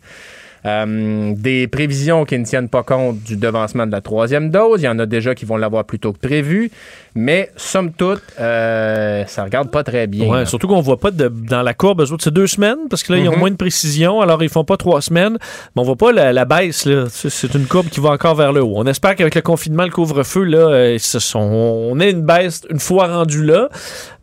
Euh, 0.65 1.33
des 1.36 1.67
prévisions 1.67 2.25
qui 2.25 2.39
ne 2.39 2.43
tiennent 2.43 2.69
pas 2.69 2.81
compte 2.81 3.21
du 3.21 3.38
devancement 3.38 3.86
de 3.86 3.91
la 3.91 4.01
troisième 4.01 4.49
dose. 4.49 4.81
Il 4.81 4.86
y 4.86 4.88
en 4.88 4.97
a 4.97 5.05
déjà 5.05 5.36
qui 5.36 5.45
vont 5.45 5.57
l'avoir 5.57 5.86
plus 5.86 5.99
tôt 5.99 6.11
que 6.11 6.17
prévu. 6.17 6.71
Mais, 7.18 7.49
somme 7.55 7.93
toute, 7.93 8.22
euh, 8.41 9.24
ça 9.28 9.45
regarde 9.45 9.72
pas 9.72 9.84
très 9.86 10.05
bien. 10.05 10.28
Ouais, 10.28 10.45
surtout 10.45 10.68
qu'on 10.68 10.82
voit 10.82 10.99
pas 10.99 11.11
de- 11.11 11.30
dans 11.30 11.61
la 11.61 11.74
courbe, 11.74 12.01
eux 12.01 12.11
autres, 12.11 12.24
c'est 12.26 12.34
deux 12.34 12.45
semaines, 12.47 12.89
parce 12.89 13.03
que 13.03 13.13
là, 13.13 13.20
ils 13.20 13.30
ont 13.30 13.34
Mhm. 13.34 13.39
moins 13.39 13.51
de 13.51 13.55
précision, 13.55 14.20
alors 14.20 14.43
ils 14.43 14.49
font 14.49 14.66
pas 14.66 14.76
trois 14.76 15.01
semaines, 15.01 15.38
mais 15.76 15.82
on 15.82 15.84
voit 15.84 15.95
pas 15.95 16.11
la, 16.11 16.34
la 16.34 16.43
baisse, 16.43 16.86
là. 16.86 17.05
C'est 17.09 17.53
une 17.55 17.68
courbe 17.68 17.88
qui 17.88 18.01
va 18.01 18.09
encore 18.09 18.36
vers 18.36 18.51
le 18.51 18.61
haut. 18.61 18.74
On 18.76 18.86
espère 18.86 19.16
qu'avec 19.16 19.34
le 19.34 19.41
confinement, 19.41 19.84
le 19.84 19.91
couvre-feu, 19.91 20.43
là, 20.43 20.57
euh, 20.57 20.97
ce 20.99 21.20
sont- 21.20 21.39
on 21.39 21.99
ait 22.01 22.11
une 22.11 22.24
baisse 22.24 22.63
une 22.70 22.80
fois 22.80 23.07
rendu 23.07 23.45
là, 23.45 23.70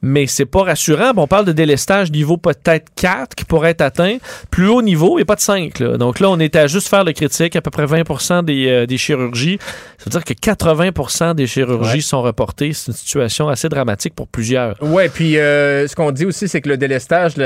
mais 0.03 0.27
c'est 0.27 0.45
pas 0.45 0.65
rassurant. 0.65 1.13
Bon, 1.15 1.23
on 1.23 1.27
parle 1.27 1.47
de 1.47 1.53
délestage 1.53 2.11
niveau 2.13 2.37
peut-être 2.37 2.89
4 2.95 3.35
qui 3.35 3.45
pourrait 3.47 3.71
être 3.71 3.81
atteint. 3.81 4.19
Plus 4.51 4.69
haut 4.69 4.83
niveau, 4.83 5.13
il 5.15 5.17
n'y 5.17 5.23
a 5.23 5.27
pas 5.27 5.37
de 5.37 5.41
5, 5.41 5.79
là. 5.79 5.97
Donc 5.97 6.21
là, 6.21 6.29
on 6.29 6.39
est 6.39 6.57
à 6.57 6.67
juste 6.67 6.89
faire 6.89 7.05
le 7.05 7.13
critique, 7.13 7.57
à 7.57 7.63
peu 7.63 7.71
près 7.71 7.87
20 7.87 8.43
des, 8.43 8.69
euh, 8.69 8.85
des 8.87 8.99
chirurgies. 8.99 9.59
Ça 9.97 10.05
veut 10.07 10.11
dire 10.11 10.25
que 10.25 10.35
80 10.35 11.33
des 11.35 11.47
chirurgies 11.47 11.95
Ouais. 11.95 12.01
sont 12.01 12.21
reportées. 12.21 12.73
C'est 12.83 12.91
une 12.91 12.97
situation 12.97 13.49
assez 13.49 13.69
dramatique 13.69 14.13
pour 14.17 14.27
plusieurs. 14.27 14.75
Oui, 14.81 15.05
puis 15.09 15.39
euh, 15.39 15.87
ce 15.87 15.95
qu'on 15.95 16.11
dit 16.11 16.27
aussi, 16.27 16.49
c'est 16.49 16.61
que 16.61 16.69
le 16.69 16.77
délestage, 16.77 17.37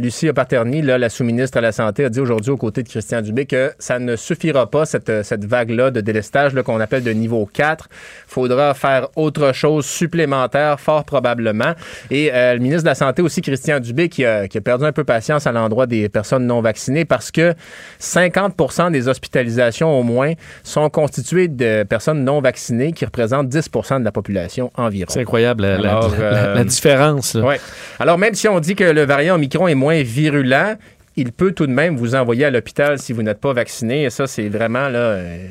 Lucie 0.00 0.32
Paterny, 0.32 0.80
là, 0.80 0.96
la 0.96 1.10
sous-ministre 1.10 1.58
à 1.58 1.60
la 1.60 1.72
Santé, 1.72 2.06
a 2.06 2.08
dit 2.08 2.18
aujourd'hui 2.18 2.50
aux 2.50 2.56
côtés 2.56 2.82
de 2.82 2.88
Christian 2.88 3.20
Dubé 3.20 3.44
que 3.44 3.72
ça 3.78 3.98
ne 3.98 4.16
suffira 4.16 4.70
pas, 4.70 4.86
cette, 4.86 5.22
cette 5.22 5.44
vague-là 5.44 5.90
de 5.90 6.00
délestage 6.00 6.54
là, 6.54 6.62
qu'on 6.62 6.80
appelle 6.80 7.02
de 7.02 7.10
niveau 7.10 7.46
4. 7.52 7.90
faudra 8.26 8.72
faire 8.72 9.08
autre 9.16 9.52
chose 9.52 9.84
supplémentaire, 9.84 10.80
fort 10.80 11.04
probablement. 11.04 11.74
Et 12.10 12.32
euh, 12.32 12.54
le 12.54 12.60
ministre 12.60 12.84
de 12.84 12.88
la 12.88 12.94
Santé 12.94 13.20
aussi, 13.20 13.42
Christian 13.42 13.80
Dubé, 13.80 14.08
qui 14.08 14.24
a, 14.24 14.48
qui 14.48 14.56
a 14.56 14.62
perdu 14.62 14.86
un 14.86 14.92
peu 14.92 15.04
patience 15.04 15.46
à 15.46 15.52
l'endroit 15.52 15.86
des 15.86 16.08
personnes 16.08 16.46
non 16.46 16.62
vaccinées 16.62 17.04
parce 17.04 17.30
que 17.30 17.52
50% 18.00 18.92
des 18.92 19.08
hospitalisations 19.08 19.98
au 19.98 20.02
moins 20.02 20.32
sont 20.62 20.88
constituées 20.88 21.48
de 21.48 21.82
personnes 21.82 22.24
non 22.24 22.40
vaccinées 22.40 22.92
qui 22.92 23.04
représentent 23.04 23.48
10% 23.48 24.00
de 24.00 24.04
la 24.04 24.12
population 24.12 24.70
environ. 24.86 25.06
C'est 25.10 25.20
incroyable 25.20 25.62
la, 25.62 25.78
la- 25.78 25.90
Alors, 25.90 26.10
la- 26.10 26.24
euh, 26.24 26.54
la 26.54 26.64
différence. 26.64 27.34
là. 27.34 27.42
Ouais. 27.44 27.60
Alors, 27.98 28.18
même 28.18 28.34
si 28.34 28.48
on 28.48 28.58
dit 28.60 28.74
que 28.74 28.84
le 28.84 29.04
variant 29.04 29.34
Omicron 29.36 29.68
est 29.68 29.74
moins 29.74 30.02
virulent, 30.02 30.76
il 31.16 31.32
peut 31.32 31.52
tout 31.52 31.66
de 31.66 31.72
même 31.72 31.96
vous 31.96 32.14
envoyer 32.14 32.44
à 32.44 32.50
l'hôpital 32.50 32.98
si 32.98 33.12
vous 33.12 33.22
n'êtes 33.22 33.40
pas 33.40 33.52
vacciné. 33.52 34.04
Et 34.04 34.10
ça, 34.10 34.26
c'est 34.26 34.48
vraiment 34.48 34.88
là. 34.88 34.98
euh, 34.98 35.46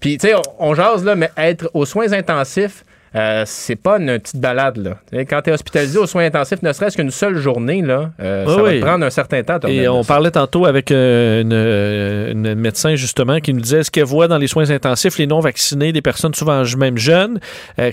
Puis, 0.00 0.18
tu 0.18 0.28
sais, 0.28 0.34
on, 0.34 0.42
on 0.70 0.74
jase 0.74 1.04
là, 1.04 1.14
mais 1.14 1.30
être 1.36 1.70
aux 1.74 1.84
soins 1.86 2.12
intensifs 2.12 2.84
euh, 3.16 3.42
c'est 3.46 3.76
pas 3.76 3.98
une 3.98 4.18
petite 4.18 4.40
balade. 4.40 4.76
Là. 4.76 5.24
Quand 5.24 5.40
tu 5.42 5.50
es 5.50 5.52
hospitalisé 5.52 5.98
aux 5.98 6.06
soins 6.06 6.24
intensifs, 6.24 6.62
ne 6.62 6.72
serait-ce 6.72 6.96
qu'une 6.96 7.10
seule 7.10 7.36
journée, 7.36 7.82
là, 7.82 8.10
euh, 8.20 8.44
ça 8.46 8.50
Oui, 8.56 8.62
va 8.62 8.68
oui. 8.70 8.80
te 8.80 8.84
prendre 8.84 9.04
un 9.06 9.10
certain 9.10 9.42
temps. 9.42 9.58
Et 9.68 9.86
on 9.88 10.02
parlait 10.04 10.30
tantôt 10.32 10.66
avec 10.66 10.90
euh, 10.90 11.42
une, 11.42 11.52
euh, 11.52 12.32
une 12.32 12.54
médecin 12.54 12.94
justement 12.96 13.40
qui 13.40 13.54
nous 13.54 13.60
disait 13.60 13.82
ce 13.82 13.90
qu'elle 13.90 14.04
voit 14.04 14.26
dans 14.28 14.38
les 14.38 14.46
soins 14.48 14.70
intensifs, 14.70 15.18
les 15.18 15.26
non-vaccinés, 15.26 15.92
des 15.92 16.02
personnes 16.02 16.34
souvent 16.34 16.62
même 16.78 16.98
jeunes, 16.98 17.38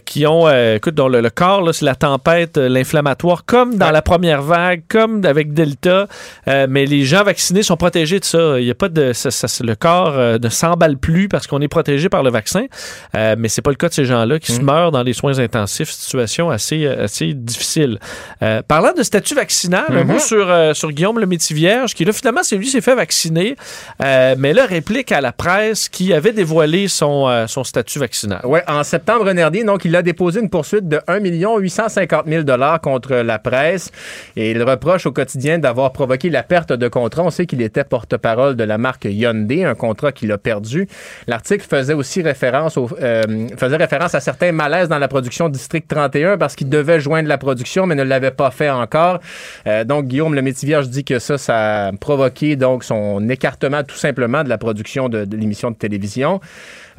qui 0.05 0.25
ont, 0.25 0.49
écoute, 0.75 0.95
dont 0.95 1.07
le, 1.07 1.21
le 1.21 1.29
corps, 1.29 1.61
là, 1.61 1.73
c'est 1.73 1.85
la 1.85 1.95
tempête, 1.95 2.57
l'inflammatoire, 2.57 3.45
comme 3.45 3.75
dans 3.77 3.91
la 3.91 4.01
première 4.01 4.41
vague, 4.41 4.81
comme 4.89 5.23
avec 5.25 5.53
Delta, 5.53 6.07
mais 6.47 6.85
les 6.85 7.03
gens 7.03 7.23
vaccinés 7.23 7.63
sont 7.63 7.77
protégés 7.77 8.19
de 8.19 8.25
ça. 8.25 8.59
Il 8.59 8.65
y 8.65 8.71
a 8.71 8.75
pas 8.75 8.89
de, 8.89 9.13
ça- 9.13 9.29
ça- 9.31 9.63
le 9.63 9.75
corps 9.75 10.13
ne 10.41 10.49
s'emballe 10.49 10.97
plus 10.97 11.27
parce 11.27 11.47
qu'on 11.47 11.61
est 11.61 11.67
protégé 11.67 12.09
par 12.09 12.23
le 12.23 12.31
vaccin, 12.31 12.65
mais 13.13 13.47
c'est 13.49 13.61
pas 13.61 13.71
le 13.71 13.75
cas 13.75 13.89
de 13.89 13.93
ces 13.93 14.05
gens-là 14.05 14.39
qui 14.39 14.51
se 14.51 14.61
meurent 14.61 14.91
dans 14.91 15.03
les 15.03 15.10
soins 15.13 15.39
intensifs, 15.39 15.89
situation 15.91 16.49
assez, 16.49 16.85
euh, 16.85 17.05
assez 17.05 17.33
difficile. 17.33 17.99
Euh, 18.41 18.61
parlant 18.67 18.93
de 18.93 19.03
statut 19.03 19.35
vaccinal, 19.35 19.85
un 19.89 20.03
Mhm. 20.03 20.07
mot 20.13 20.19
sur, 20.19 20.49
euh, 20.49 20.73
sur 20.73 20.91
Guillaume 20.91 21.19
le 21.19 21.25
Métis-Vierge, 21.25 21.93
qui 21.93 22.05
là, 22.05 22.13
finalement, 22.13 22.41
c'est 22.43 22.55
lui 22.57 22.65
qui 22.65 22.71
s'est 22.71 22.81
fait 22.81 22.95
vacciner, 22.95 23.55
euh, 24.03 24.35
mais 24.37 24.53
là, 24.53 24.65
réplique 24.65 25.11
à 25.11 25.21
la 25.21 25.31
presse 25.31 25.89
qui 25.89 26.13
avait 26.13 26.33
dévoilé 26.33 26.87
son, 26.87 27.45
son 27.47 27.63
statut 27.63 27.99
vaccinal. 27.99 28.41
Ouais, 28.45 28.63
en 28.67 28.83
septembre 28.83 29.31
dernier, 29.33 29.63
donc, 29.63 29.85
il 29.85 29.95
a 29.95 30.01
déposé 30.01 30.39
une 30.39 30.49
poursuite 30.49 30.87
de 30.87 30.99
1 31.07 31.19
850 31.19 32.25
000 32.27 32.43
contre 32.81 33.15
la 33.15 33.39
presse 33.39 33.91
et 34.35 34.51
il 34.51 34.61
reproche 34.63 35.05
au 35.05 35.11
quotidien 35.11 35.57
d'avoir 35.59 35.91
provoqué 35.91 36.29
la 36.29 36.43
perte 36.43 36.73
de 36.73 36.87
contrat. 36.87 37.23
On 37.23 37.29
sait 37.29 37.45
qu'il 37.45 37.61
était 37.61 37.83
porte-parole 37.83 38.55
de 38.55 38.63
la 38.63 38.77
marque 38.77 39.05
Hyundai, 39.05 39.63
un 39.65 39.75
contrat 39.75 40.11
qu'il 40.11 40.31
a 40.31 40.37
perdu. 40.37 40.87
L'article 41.27 41.65
faisait 41.67 41.93
aussi 41.93 42.21
référence, 42.21 42.77
au, 42.77 42.87
faisait 42.87 43.77
référence 43.77 44.15
à 44.15 44.19
certains 44.19 44.51
malaises 44.51 44.89
dans 44.89 44.99
la 45.01 45.07
production 45.07 45.49
District 45.49 45.87
31 45.87 46.37
parce 46.37 46.55
qu'il 46.55 46.69
devait 46.69 46.99
joindre 46.99 47.27
la 47.27 47.37
production 47.37 47.85
mais 47.85 47.95
ne 47.95 48.03
l'avait 48.03 48.31
pas 48.31 48.51
fait 48.51 48.69
encore. 48.69 49.19
Euh, 49.67 49.83
donc, 49.83 50.05
Guillaume 50.07 50.33
le 50.33 50.41
Métivier 50.41 50.79
dit 50.87 51.03
que 51.03 51.19
ça, 51.19 51.37
ça 51.37 51.87
a 51.87 51.91
provoqué 51.93 52.55
donc 52.55 52.83
son 52.83 53.27
écartement 53.29 53.83
tout 53.83 53.97
simplement 53.97 54.43
de 54.43 54.49
la 54.49 54.57
production 54.57 55.09
de, 55.09 55.27
l'émission 55.35 55.71
de 55.71 55.75
télévision. 55.75 56.39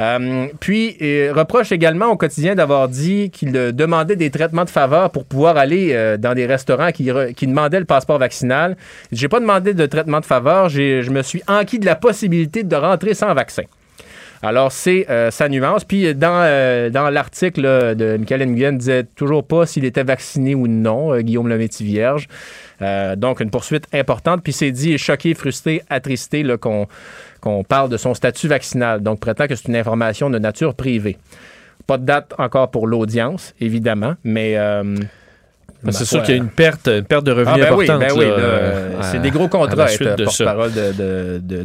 Euh, 0.01 0.47
puis, 0.61 0.97
il 1.01 1.31
reproche 1.31 1.73
également 1.73 2.07
au 2.07 2.16
quotidien 2.16 2.55
d'avoir 2.55 2.89
dit 2.89 3.31
qu'il 3.31 3.57
euh, 3.57 3.73
demandait 3.73 4.16
des 4.16 4.31
traitements 4.31 4.65
de 4.65 4.70
faveur 4.70 5.11
pour 5.11 5.24
pouvoir 5.24 5.57
aller 5.57 5.91
euh, 5.93 6.16
dans 6.16 6.35
des 6.35 6.47
restaurants 6.47 6.93
qui, 6.93 7.05
demandaient 7.05 7.81
le 7.81 7.85
passeport 7.85 8.19
vaccinal. 8.19 8.77
J'ai 9.12 9.29
pas 9.29 9.41
demandé 9.41 9.74
de 9.74 9.87
traitement 9.87 10.20
de 10.20 10.24
faveur, 10.24 10.69
je 10.69 11.11
me 11.11 11.23
suis 11.23 11.43
enquis 11.47 11.79
de 11.79 11.87
la 11.87 11.95
possibilité 11.95 12.62
de 12.62 12.77
rentrer 12.77 13.15
sans 13.15 13.33
vaccin. 13.35 13.65
Alors, 14.44 14.73
c'est 14.73 15.09
euh, 15.09 15.31
sa 15.31 15.48
nuance. 15.48 15.85
Puis, 15.85 16.14
dans, 16.16 16.43
euh, 16.43 16.90
dans 16.90 17.10
l'article 17.10 17.62
de 17.94 18.16
Michael 18.16 18.44
Nguyen, 18.47 18.73
disait 18.73 19.05
toujours 19.05 19.44
pas 19.44 19.66
s'il 19.66 19.85
était 19.85 20.02
vacciné 20.02 20.56
ou 20.56 20.66
non, 20.66 21.14
euh, 21.14 21.20
Guillaume 21.20 21.48
Leméti 21.48 21.85
Vierge. 21.85 22.27
Euh, 22.82 23.14
donc, 23.14 23.39
une 23.39 23.51
poursuite 23.51 23.86
importante. 23.93 24.43
Puis, 24.43 24.52
c'est 24.52 24.73
dit 24.73 24.98
choqué, 24.98 25.35
frustré, 25.35 25.82
attristé 25.89 26.44
qu'on 26.60 27.64
parle 27.64 27.89
de 27.89 27.97
son 27.97 28.14
statut 28.14 28.48
vaccinal. 28.48 29.01
Donc, 29.01 29.20
prétend 29.20 29.47
que 29.47 29.55
c'est 29.55 29.69
une 29.69 29.77
information 29.77 30.28
de 30.28 30.40
nature 30.40 30.74
privée. 30.74 31.19
Pas 31.86 31.98
de 31.98 32.05
date 32.05 32.35
encore 32.39 32.73
pour 32.73 32.89
l'audience, 32.89 33.55
évidemment, 33.60 34.14
mais... 34.24 34.56
Ben, 35.84 35.90
c'est 35.90 36.05
sûr 36.05 36.22
qu'il 36.22 36.36
y 36.36 36.39
a 36.39 36.40
une 36.40 36.48
perte, 36.48 36.86
une 36.86 37.02
perte 37.02 37.24
de 37.24 37.32
revenus 37.32 37.48
ah, 37.55 37.70
ben 37.70 37.74
oui, 37.76 37.90
importante. 37.90 38.09
ben 38.09 38.16
oui, 38.16 38.24
euh, 38.28 38.90
c'est 39.01 39.16
à- 39.16 39.20
des 39.20 39.30
gros 39.32 39.47
à 39.47 39.48
contrats 39.48 39.74
la 39.74 39.82
à 39.82 39.89
suite 39.89 40.06
être 40.10 40.16
de 40.16 40.26
ça. 40.26 40.44
porte-parole 40.44 40.70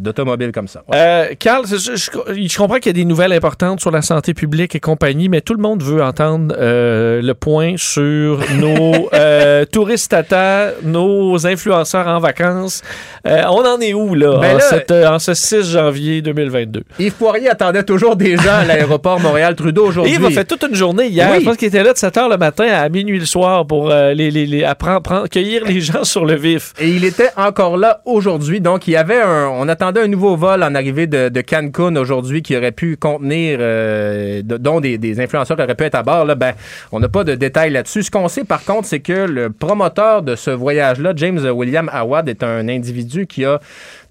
d'automobile 0.00 0.50
comme 0.52 0.66
ça. 0.66 0.82
Euh, 0.92 1.26
Carl, 1.38 1.64
je, 1.68 1.76
je- 1.76 1.94
je 1.94 2.58
comprends 2.58 2.78
qu'il 2.78 2.86
y 2.86 2.90
a 2.90 2.92
des 3.00 3.04
nouvelles 3.04 3.32
importantes 3.32 3.80
sur 3.80 3.92
la 3.92 4.02
santé 4.02 4.34
publique 4.34 4.74
et 4.74 4.80
compagnie, 4.80 5.28
mais 5.28 5.40
tout 5.40 5.54
le 5.54 5.62
monde 5.62 5.84
veut 5.84 6.02
entendre 6.02 6.52
euh, 6.58 7.22
le 7.22 7.34
point 7.34 7.74
sur 7.76 8.40
nos 8.58 9.08
touristes 9.72 10.10
tata, 10.10 10.72
nos 10.82 11.46
influenceurs 11.46 12.08
en 12.08 12.18
vacances. 12.18 12.82
On 13.24 13.64
en 13.64 13.78
est 13.80 13.94
où, 13.94 14.14
là, 14.16 14.38
Ben 14.40 14.54
en, 14.54 14.58
là- 14.58 14.60
cette- 14.68 14.90
en 14.90 15.18
ce 15.20 15.34
6 15.34 15.70
janvier 15.72 16.22
2022? 16.22 16.82
Yves 16.98 17.12
Poirier 17.12 17.50
attendait 17.50 17.84
toujours 17.84 18.16
des 18.16 18.36
gens 18.36 18.54
à 18.60 18.64
l'aéroport 18.64 19.20
Montréal-Trudeau 19.20 19.86
aujourd'hui. 19.86 20.14
Yves 20.14 20.24
a 20.26 20.30
fait 20.30 20.44
toute 20.44 20.64
une 20.68 20.74
journée 20.74 21.06
hier. 21.06 21.28
Oui. 21.30 21.38
Je 21.40 21.44
pense 21.44 21.56
qu'il 21.56 21.68
était 21.68 21.82
là 21.84 21.92
de 21.92 21.98
7 21.98 22.16
h 22.16 22.28
le 22.30 22.36
matin 22.36 22.66
à 22.66 22.88
minuit 22.88 23.18
le 23.18 23.26
soir 23.26 23.66
pour 23.66 23.90
euh, 23.98 24.14
les, 24.14 24.30
les, 24.30 24.66
prendre- 24.78 25.28
cueillir 25.28 25.64
les 25.64 25.80
gens 25.88 26.04
sur 26.04 26.24
le 26.24 26.34
vif. 26.34 26.72
Et 26.78 26.88
il 26.88 27.04
était 27.04 27.30
encore 27.36 27.76
là 27.76 28.00
aujourd'hui. 28.04 28.60
Donc, 28.60 28.86
il 28.88 28.92
y 28.92 28.96
avait 28.96 29.20
un, 29.20 29.48
on 29.48 29.68
attendait 29.68 30.00
un 30.00 30.08
nouveau 30.08 30.36
vol 30.36 30.62
en 30.62 30.74
arrivée 30.74 31.06
de, 31.06 31.28
de 31.28 31.40
Cancun 31.40 31.96
aujourd'hui 31.96 32.42
qui 32.42 32.56
aurait 32.56 32.72
pu 32.72 32.96
contenir, 32.96 33.58
euh, 33.60 34.42
dont 34.44 34.80
des, 34.80 34.98
des 34.98 35.20
influenceurs 35.20 35.58
auraient 35.58 35.74
pu 35.74 35.84
être 35.84 35.94
à 35.96 36.02
bord. 36.02 36.24
Là, 36.24 36.34
ben, 36.34 36.52
on 36.92 37.00
n'a 37.00 37.08
pas 37.08 37.24
de 37.24 37.34
détails 37.34 37.70
là-dessus. 37.70 38.02
Ce 38.04 38.10
qu'on 38.10 38.28
sait, 38.28 38.44
par 38.44 38.64
contre, 38.64 38.86
c'est 38.86 39.00
que 39.00 39.12
le 39.26 39.50
promoteur 39.50 40.22
de 40.22 40.36
ce 40.36 40.50
voyage-là, 40.50 41.12
James 41.16 41.38
William 41.50 41.90
Awad, 41.92 42.28
est 42.28 42.42
un 42.42 42.68
individu 42.68 43.26
qui 43.26 43.44
a 43.44 43.60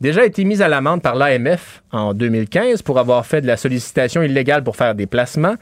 déjà 0.02 0.26
été 0.26 0.44
mis 0.44 0.62
à 0.62 0.68
l'amende 0.68 1.02
par 1.02 1.16
l'AMF 1.16 1.82
en 1.92 2.14
2015 2.14 2.82
pour 2.82 3.00
avoir 3.00 3.26
fait 3.26 3.42
de 3.42 3.48
la 3.48 3.58
sollicitation 3.58 4.22
illégale 4.22 4.64
pour 4.64 4.76
faire 4.76 4.94
des 4.96 5.06
placements. 5.08 5.56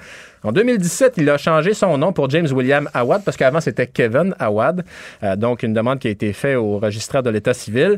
En 0.45 0.51
2017, 0.51 1.15
il 1.17 1.27
a 1.31 1.39
changé 1.39 1.73
son 1.73 1.97
nom 1.97 2.13
pour 2.13 2.29
James 2.29 2.47
William 2.51 2.87
Awad 2.93 3.23
parce 3.23 3.35
qu'avant 3.35 3.59
c'était 3.59 3.87
Kevin 3.87 4.35
Awad. 4.37 4.85
Euh, 5.23 5.35
donc 5.35 5.63
une 5.63 5.73
demande 5.73 5.97
qui 5.97 6.07
a 6.07 6.11
été 6.11 6.33
faite 6.33 6.57
au 6.57 6.77
registraire 6.77 7.23
de 7.23 7.31
l'État 7.31 7.55
civil. 7.55 7.97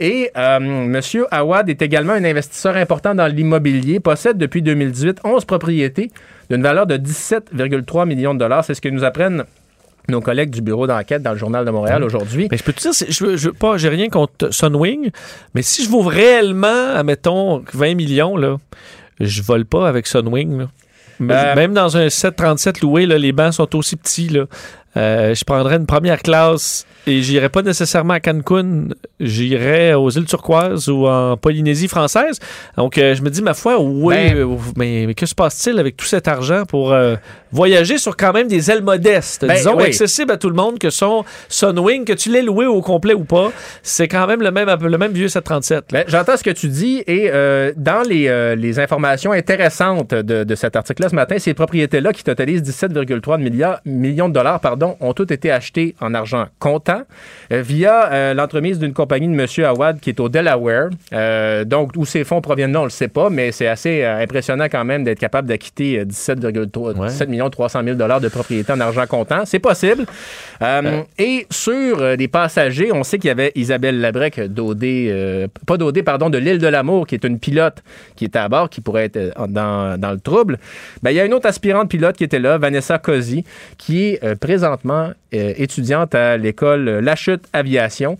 Et 0.00 0.32
euh, 0.36 0.56
M. 0.56 1.00
Awad 1.30 1.68
est 1.70 1.82
également 1.82 2.14
un 2.14 2.24
investisseur 2.24 2.76
important 2.76 3.14
dans 3.14 3.28
l'immobilier, 3.28 4.00
possède 4.00 4.38
depuis 4.38 4.60
2018 4.60 5.20
11 5.22 5.44
propriétés 5.44 6.10
d'une 6.50 6.62
valeur 6.62 6.88
de 6.88 6.96
17,3 6.96 8.08
millions 8.08 8.34
de 8.34 8.40
dollars. 8.40 8.64
C'est 8.64 8.74
ce 8.74 8.80
que 8.80 8.88
nous 8.88 9.04
apprennent 9.04 9.44
nos 10.08 10.20
collègues 10.20 10.50
du 10.50 10.62
bureau 10.62 10.88
d'enquête 10.88 11.22
dans 11.22 11.32
le 11.32 11.38
Journal 11.38 11.64
de 11.64 11.70
Montréal 11.70 12.02
aujourd'hui. 12.02 12.48
Mais 12.50 12.56
je 12.56 12.64
peux 12.64 12.72
te 12.72 12.80
dire, 12.80 12.90
je 12.92 13.36
je 13.36 13.50
pas, 13.50 13.76
j'ai 13.76 13.88
rien 13.88 14.08
contre 14.08 14.52
Sunwing, 14.52 15.10
mais 15.54 15.62
si 15.62 15.84
je 15.84 15.88
vaux 15.88 16.02
réellement, 16.02 16.96
admettons, 16.96 17.62
20 17.72 17.94
millions, 17.94 18.36
là, 18.36 18.56
je 19.20 19.42
vole 19.42 19.64
pas 19.64 19.88
avec 19.88 20.08
Sunwing. 20.08 20.58
là. 20.58 20.66
Même 21.20 21.74
dans 21.74 21.96
un 21.96 22.08
737 22.08 22.80
loué, 22.80 23.06
là, 23.06 23.18
les 23.18 23.32
bancs 23.32 23.54
sont 23.54 23.76
aussi 23.76 23.96
petits. 23.96 24.28
Là. 24.28 24.46
Euh, 24.96 25.34
je 25.34 25.44
prendrais 25.44 25.76
une 25.76 25.86
première 25.86 26.22
classe 26.22 26.86
et 27.06 27.20
j'irais 27.22 27.48
pas 27.48 27.62
nécessairement 27.62 28.14
à 28.14 28.20
Cancun, 28.20 28.88
j'irais 29.20 29.94
aux 29.94 30.10
îles 30.10 30.24
turquoises 30.26 30.88
ou 30.88 31.06
en 31.06 31.36
Polynésie 31.36 31.88
française. 31.88 32.38
Donc, 32.76 32.96
euh, 32.98 33.14
je 33.14 33.22
me 33.22 33.30
dis, 33.30 33.42
ma 33.42 33.54
foi, 33.54 33.80
oui, 33.80 34.14
Ben- 34.14 34.36
euh, 34.36 34.46
mais, 34.76 35.04
mais 35.06 35.14
que 35.14 35.26
se 35.26 35.34
passe-t-il 35.34 35.78
avec 35.78 35.96
tout 35.96 36.04
cet 36.06 36.28
argent 36.28 36.64
pour 36.66 36.92
euh, 36.92 37.16
voyager 37.52 37.98
sur 37.98 38.16
quand 38.16 38.32
même 38.32 38.48
des 38.48 38.70
ailes 38.70 38.82
modestes, 38.82 39.44
Ben, 39.46 39.54
disons, 39.54 39.76
oui. 39.76 39.84
accessibles 39.84 40.32
à 40.32 40.36
tout 40.36 40.48
le 40.48 40.56
monde, 40.56 40.78
que 40.78 40.90
son 40.90 41.24
Sunwing, 41.48 42.04
que 42.04 42.12
tu 42.12 42.30
l'aies 42.30 42.42
loué 42.42 42.66
au 42.66 42.80
complet 42.80 43.14
ou 43.14 43.24
pas, 43.24 43.50
c'est 43.82 44.08
quand 44.08 44.26
même 44.26 44.42
le 44.42 44.50
même, 44.50 44.68
le 44.80 44.98
même 44.98 45.12
vieux 45.12 45.28
737. 45.28 45.92
là. 45.92 46.04
Ben, 46.04 46.04
J'entends 46.08 46.36
ce 46.36 46.44
que 46.44 46.50
tu 46.50 46.68
dis 46.68 47.02
et 47.06 47.30
euh, 47.32 47.72
dans 47.76 48.02
les, 48.08 48.28
euh, 48.28 48.54
les 48.54 48.78
informations 48.78 49.32
intéressantes 49.32 50.10
de, 50.14 50.44
de 50.44 50.54
cet 50.54 50.76
article-là 50.76 51.08
ce 51.08 51.14
matin, 51.14 51.36
ces 51.38 51.54
propriétés-là 51.54 52.12
qui 52.12 52.24
totalisent 52.24 52.62
17,3 52.62 53.38
milliards- 53.40 53.80
millions 53.84 54.28
de 54.28 54.34
dollars 54.34 54.60
pardon, 54.60 54.83
ont 55.00 55.12
toutes 55.12 55.30
été 55.30 55.50
achetées 55.50 55.94
en 56.00 56.14
argent 56.14 56.46
comptant 56.58 57.02
euh, 57.52 57.62
via 57.62 58.12
euh, 58.12 58.34
l'entremise 58.34 58.78
d'une 58.78 58.92
compagnie 58.92 59.28
de 59.28 59.32
M. 59.32 59.46
Awad 59.64 60.00
qui 60.00 60.10
est 60.10 60.20
au 60.20 60.28
Delaware. 60.28 60.90
Euh, 61.12 61.64
donc, 61.64 61.92
où 61.96 62.04
ces 62.04 62.24
fonds 62.24 62.40
proviennent, 62.40 62.72
non, 62.72 62.80
on 62.80 62.82
ne 62.82 62.88
le 62.88 62.90
sait 62.90 63.08
pas, 63.08 63.30
mais 63.30 63.52
c'est 63.52 63.66
assez 63.66 64.04
impressionnant 64.04 64.66
quand 64.70 64.84
même 64.84 65.04
d'être 65.04 65.18
capable 65.18 65.48
d'acquitter 65.48 66.00
euh, 66.00 66.04
17,3 66.04 67.08
17 67.08 67.28
millions 67.28 67.50
300 67.50 67.82
000 67.84 67.96
dollars 67.96 68.20
de 68.20 68.28
propriété 68.28 68.72
en 68.72 68.80
argent 68.80 69.06
comptant. 69.06 69.42
C'est 69.44 69.58
possible. 69.58 70.06
Et 71.18 71.46
sur 71.50 72.00
les 72.16 72.28
passagers, 72.28 72.90
on 72.92 73.04
sait 73.04 73.18
qu'il 73.18 73.28
y 73.28 73.30
avait 73.30 73.52
Isabelle 73.54 74.00
Labrec 74.00 74.40
d'OD, 74.40 74.84
euh, 74.84 75.48
pas 75.66 75.76
d'OD, 75.76 76.02
pardon, 76.02 76.30
de 76.30 76.38
l'île 76.38 76.58
de 76.58 76.66
l'Amour, 76.66 77.06
qui 77.06 77.14
est 77.14 77.24
une 77.24 77.38
pilote 77.38 77.82
qui 78.16 78.24
était 78.24 78.38
à 78.38 78.48
bord, 78.48 78.70
qui 78.70 78.80
pourrait 78.80 79.04
être 79.04 79.34
dans, 79.48 79.98
dans 79.98 80.10
le 80.12 80.20
trouble. 80.20 80.58
Ben, 81.02 81.10
il 81.10 81.16
y 81.16 81.20
a 81.20 81.24
une 81.24 81.34
autre 81.34 81.46
aspirante 81.46 81.88
pilote 81.88 82.16
qui 82.16 82.24
était 82.24 82.38
là, 82.38 82.58
Vanessa 82.58 82.98
Cosi, 82.98 83.44
qui 83.78 84.04
est 84.04 84.24
euh, 84.24 84.34
présentement 84.76 85.12
euh, 85.34 85.52
étudiante 85.56 86.14
à 86.14 86.36
l'école 86.36 86.84
La 87.02 87.16
Chute 87.16 87.44
Aviation. 87.52 88.18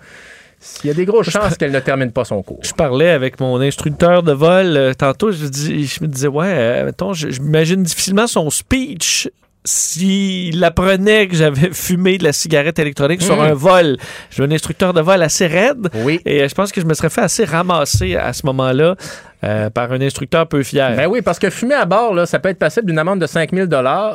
Il 0.83 0.87
y 0.87 0.91
a 0.91 0.95
des 0.95 1.05
grosses 1.05 1.29
chances 1.29 1.57
qu'elle 1.59 1.73
ne 1.73 1.81
termine 1.81 2.11
pas 2.11 2.25
son 2.25 2.43
cours. 2.43 2.61
Je 2.63 2.73
parlais 2.73 3.11
avec 3.11 3.39
mon 3.39 3.61
instructeur 3.61 4.23
de 4.23 4.33
vol 4.33 4.77
euh, 4.77 4.95
tantôt. 4.95 5.31
Je, 5.31 5.47
dis- 5.47 5.85
je 5.87 6.03
me 6.03 6.09
disais, 6.09 6.29
ouais, 6.29 6.47
euh, 6.49 6.85
mettons, 6.87 7.13
je, 7.13 7.29
je 7.31 7.43
m'imagine 7.43 7.83
difficilement 7.83 8.27
son 8.27 8.49
speech 8.49 9.29
s'il 9.67 10.63
apprenait 10.65 11.27
que 11.29 11.37
j'avais 11.37 11.71
fumé 11.73 12.17
de 12.19 12.25
la 12.25 12.33
cigarette 12.33 12.79
électronique 12.79 13.21
sur 13.23 13.37
Mm. 13.37 13.41
un 13.41 13.55
vol. 13.55 13.97
J'ai 14.31 14.43
un 14.43 14.51
instructeur 14.53 14.95
de 14.95 15.01
vol 15.03 15.23
assez 15.23 15.47
raide. 15.47 15.89
Oui. 15.97 16.21
Et 16.25 16.43
euh, 16.43 16.49
je 16.49 16.55
pense 16.55 16.73
que 16.73 16.81
je 16.81 16.87
me 16.87 16.95
serais 16.95 17.11
fait 17.11 17.23
assez 17.23 17.45
ramasser 17.45 18.17
à 18.17 18.33
ce 18.33 18.47
moment-là. 18.47 18.97
Euh, 19.45 19.69
par 19.71 19.93
un 19.93 20.01
instructeur 20.01 20.47
peu 20.49 20.63
fier. 20.63 20.95
Ben 20.97 21.07
oui, 21.07 21.21
parce 21.23 21.39
que 21.39 21.51
fumer 21.51 21.75
à 21.75 21.85
bord, 21.85 22.15
là, 22.15 22.25
ça 22.27 22.39
peut 22.39 22.49
être 22.49 22.59
passible 22.59 22.87
d'une 22.87 22.99
amende 22.99 23.21
de 23.21 23.27
5 23.27 23.51
000 23.53 23.67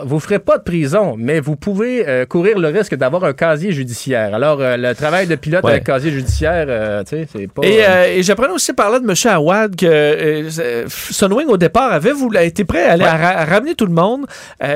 Vous 0.05 0.15
ne 0.15 0.19
ferez 0.19 0.39
pas 0.39 0.57
de 0.57 0.63
prison, 0.63 1.15
mais 1.17 1.39
vous 1.39 1.55
pouvez 1.55 2.07
euh, 2.07 2.25
courir 2.25 2.57
le 2.57 2.67
risque 2.69 2.95
d'avoir 2.95 3.23
un 3.23 3.33
casier 3.33 3.71
judiciaire. 3.71 4.33
Alors, 4.33 4.59
euh, 4.61 4.75
le 4.77 4.93
travail 4.95 5.27
de 5.27 5.35
pilote 5.35 5.63
Ouais. 5.63 5.71
avec 5.73 5.83
casier 5.83 6.11
judiciaire, 6.11 6.65
tu 7.03 7.09
sais, 7.17 7.27
c'est 7.31 7.47
pas... 7.51 7.61
Et, 7.63 8.17
et 8.19 8.23
j'apprenais 8.23 8.53
aussi 8.53 8.73
parler 8.73 8.99
de 8.99 9.05
M. 9.05 9.13
Awad 9.35 9.75
que 9.75 10.47
Sunwing, 10.87 11.47
au 11.47 11.57
départ, 11.57 11.91
avait 11.91 12.11
voulu, 12.13 12.37
été 12.39 12.63
prêt 12.65 12.85
à, 12.85 12.93
aller- 12.93 13.03
à 13.05 13.17
ra- 13.17 13.37
à 13.41 13.45
ramener 13.45 13.75
tout 13.75 13.85
le 13.85 13.91
monde 13.93 14.25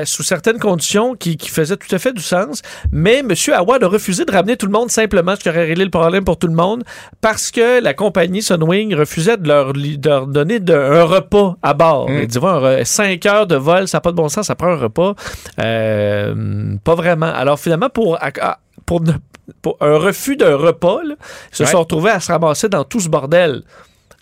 sous 0.04 0.22
certaines 0.22 0.58
conditions 0.58 1.14
qui, 1.14 1.36
qui 1.36 1.50
faisaient 1.50 1.76
tout 1.76 1.92
à 1.94 1.98
fait 1.98 2.12
du 2.12 2.22
sens. 2.22 2.62
Mais 2.92 3.18
M. 3.20 3.32
Awad 3.54 3.82
a 3.82 3.88
refusé 3.88 4.24
de 4.24 4.32
ramener 4.32 4.56
tout 4.56 4.66
le 4.66 4.72
monde 4.72 4.90
simplement, 4.90 5.34
ce 5.36 5.40
qui 5.40 5.48
aurait 5.48 5.64
réglé 5.64 5.84
le 5.84 5.90
problème 5.90 6.24
pour 6.24 6.38
tout 6.38 6.46
le 6.46 6.54
monde, 6.54 6.84
parce 7.20 7.50
que 7.50 7.82
la 7.82 7.94
compagnie 7.94 8.42
Sunwing 8.42 8.94
refusait 8.94 9.36
de 9.36 9.48
leur, 9.48 9.72
de 9.72 10.08
leur 10.08 10.26
donner 10.26 10.43
de- 10.44 10.72
un 10.74 11.04
repas 11.04 11.56
à 11.62 11.74
bord. 11.74 12.08
Mm. 12.10 12.26
Dit, 12.26 12.38
ouais, 12.38 12.84
5 12.84 13.26
heures 13.26 13.46
de 13.46 13.56
vol, 13.56 13.88
ça 13.88 13.98
n'a 13.98 14.00
pas 14.02 14.10
de 14.10 14.16
bon 14.16 14.28
sens, 14.28 14.46
ça 14.46 14.54
prend 14.54 14.68
un 14.68 14.76
repas. 14.76 15.14
Euh, 15.60 16.74
pas 16.84 16.94
vraiment. 16.94 17.32
Alors 17.32 17.58
finalement, 17.58 17.88
pour, 17.90 18.18
un 19.80 19.96
refus 19.98 20.36
d'un 20.36 20.56
repas, 20.56 21.02
là, 21.04 21.14
ils 21.52 21.56
se 21.56 21.62
Ouais. 21.64 21.68
sont 21.68 21.80
retrouvés 21.80 22.10
à 22.10 22.20
se 22.20 22.30
ramasser 22.32 22.68
dans 22.68 22.84
tout 22.84 23.00
ce 23.00 23.08
bordel. 23.08 23.62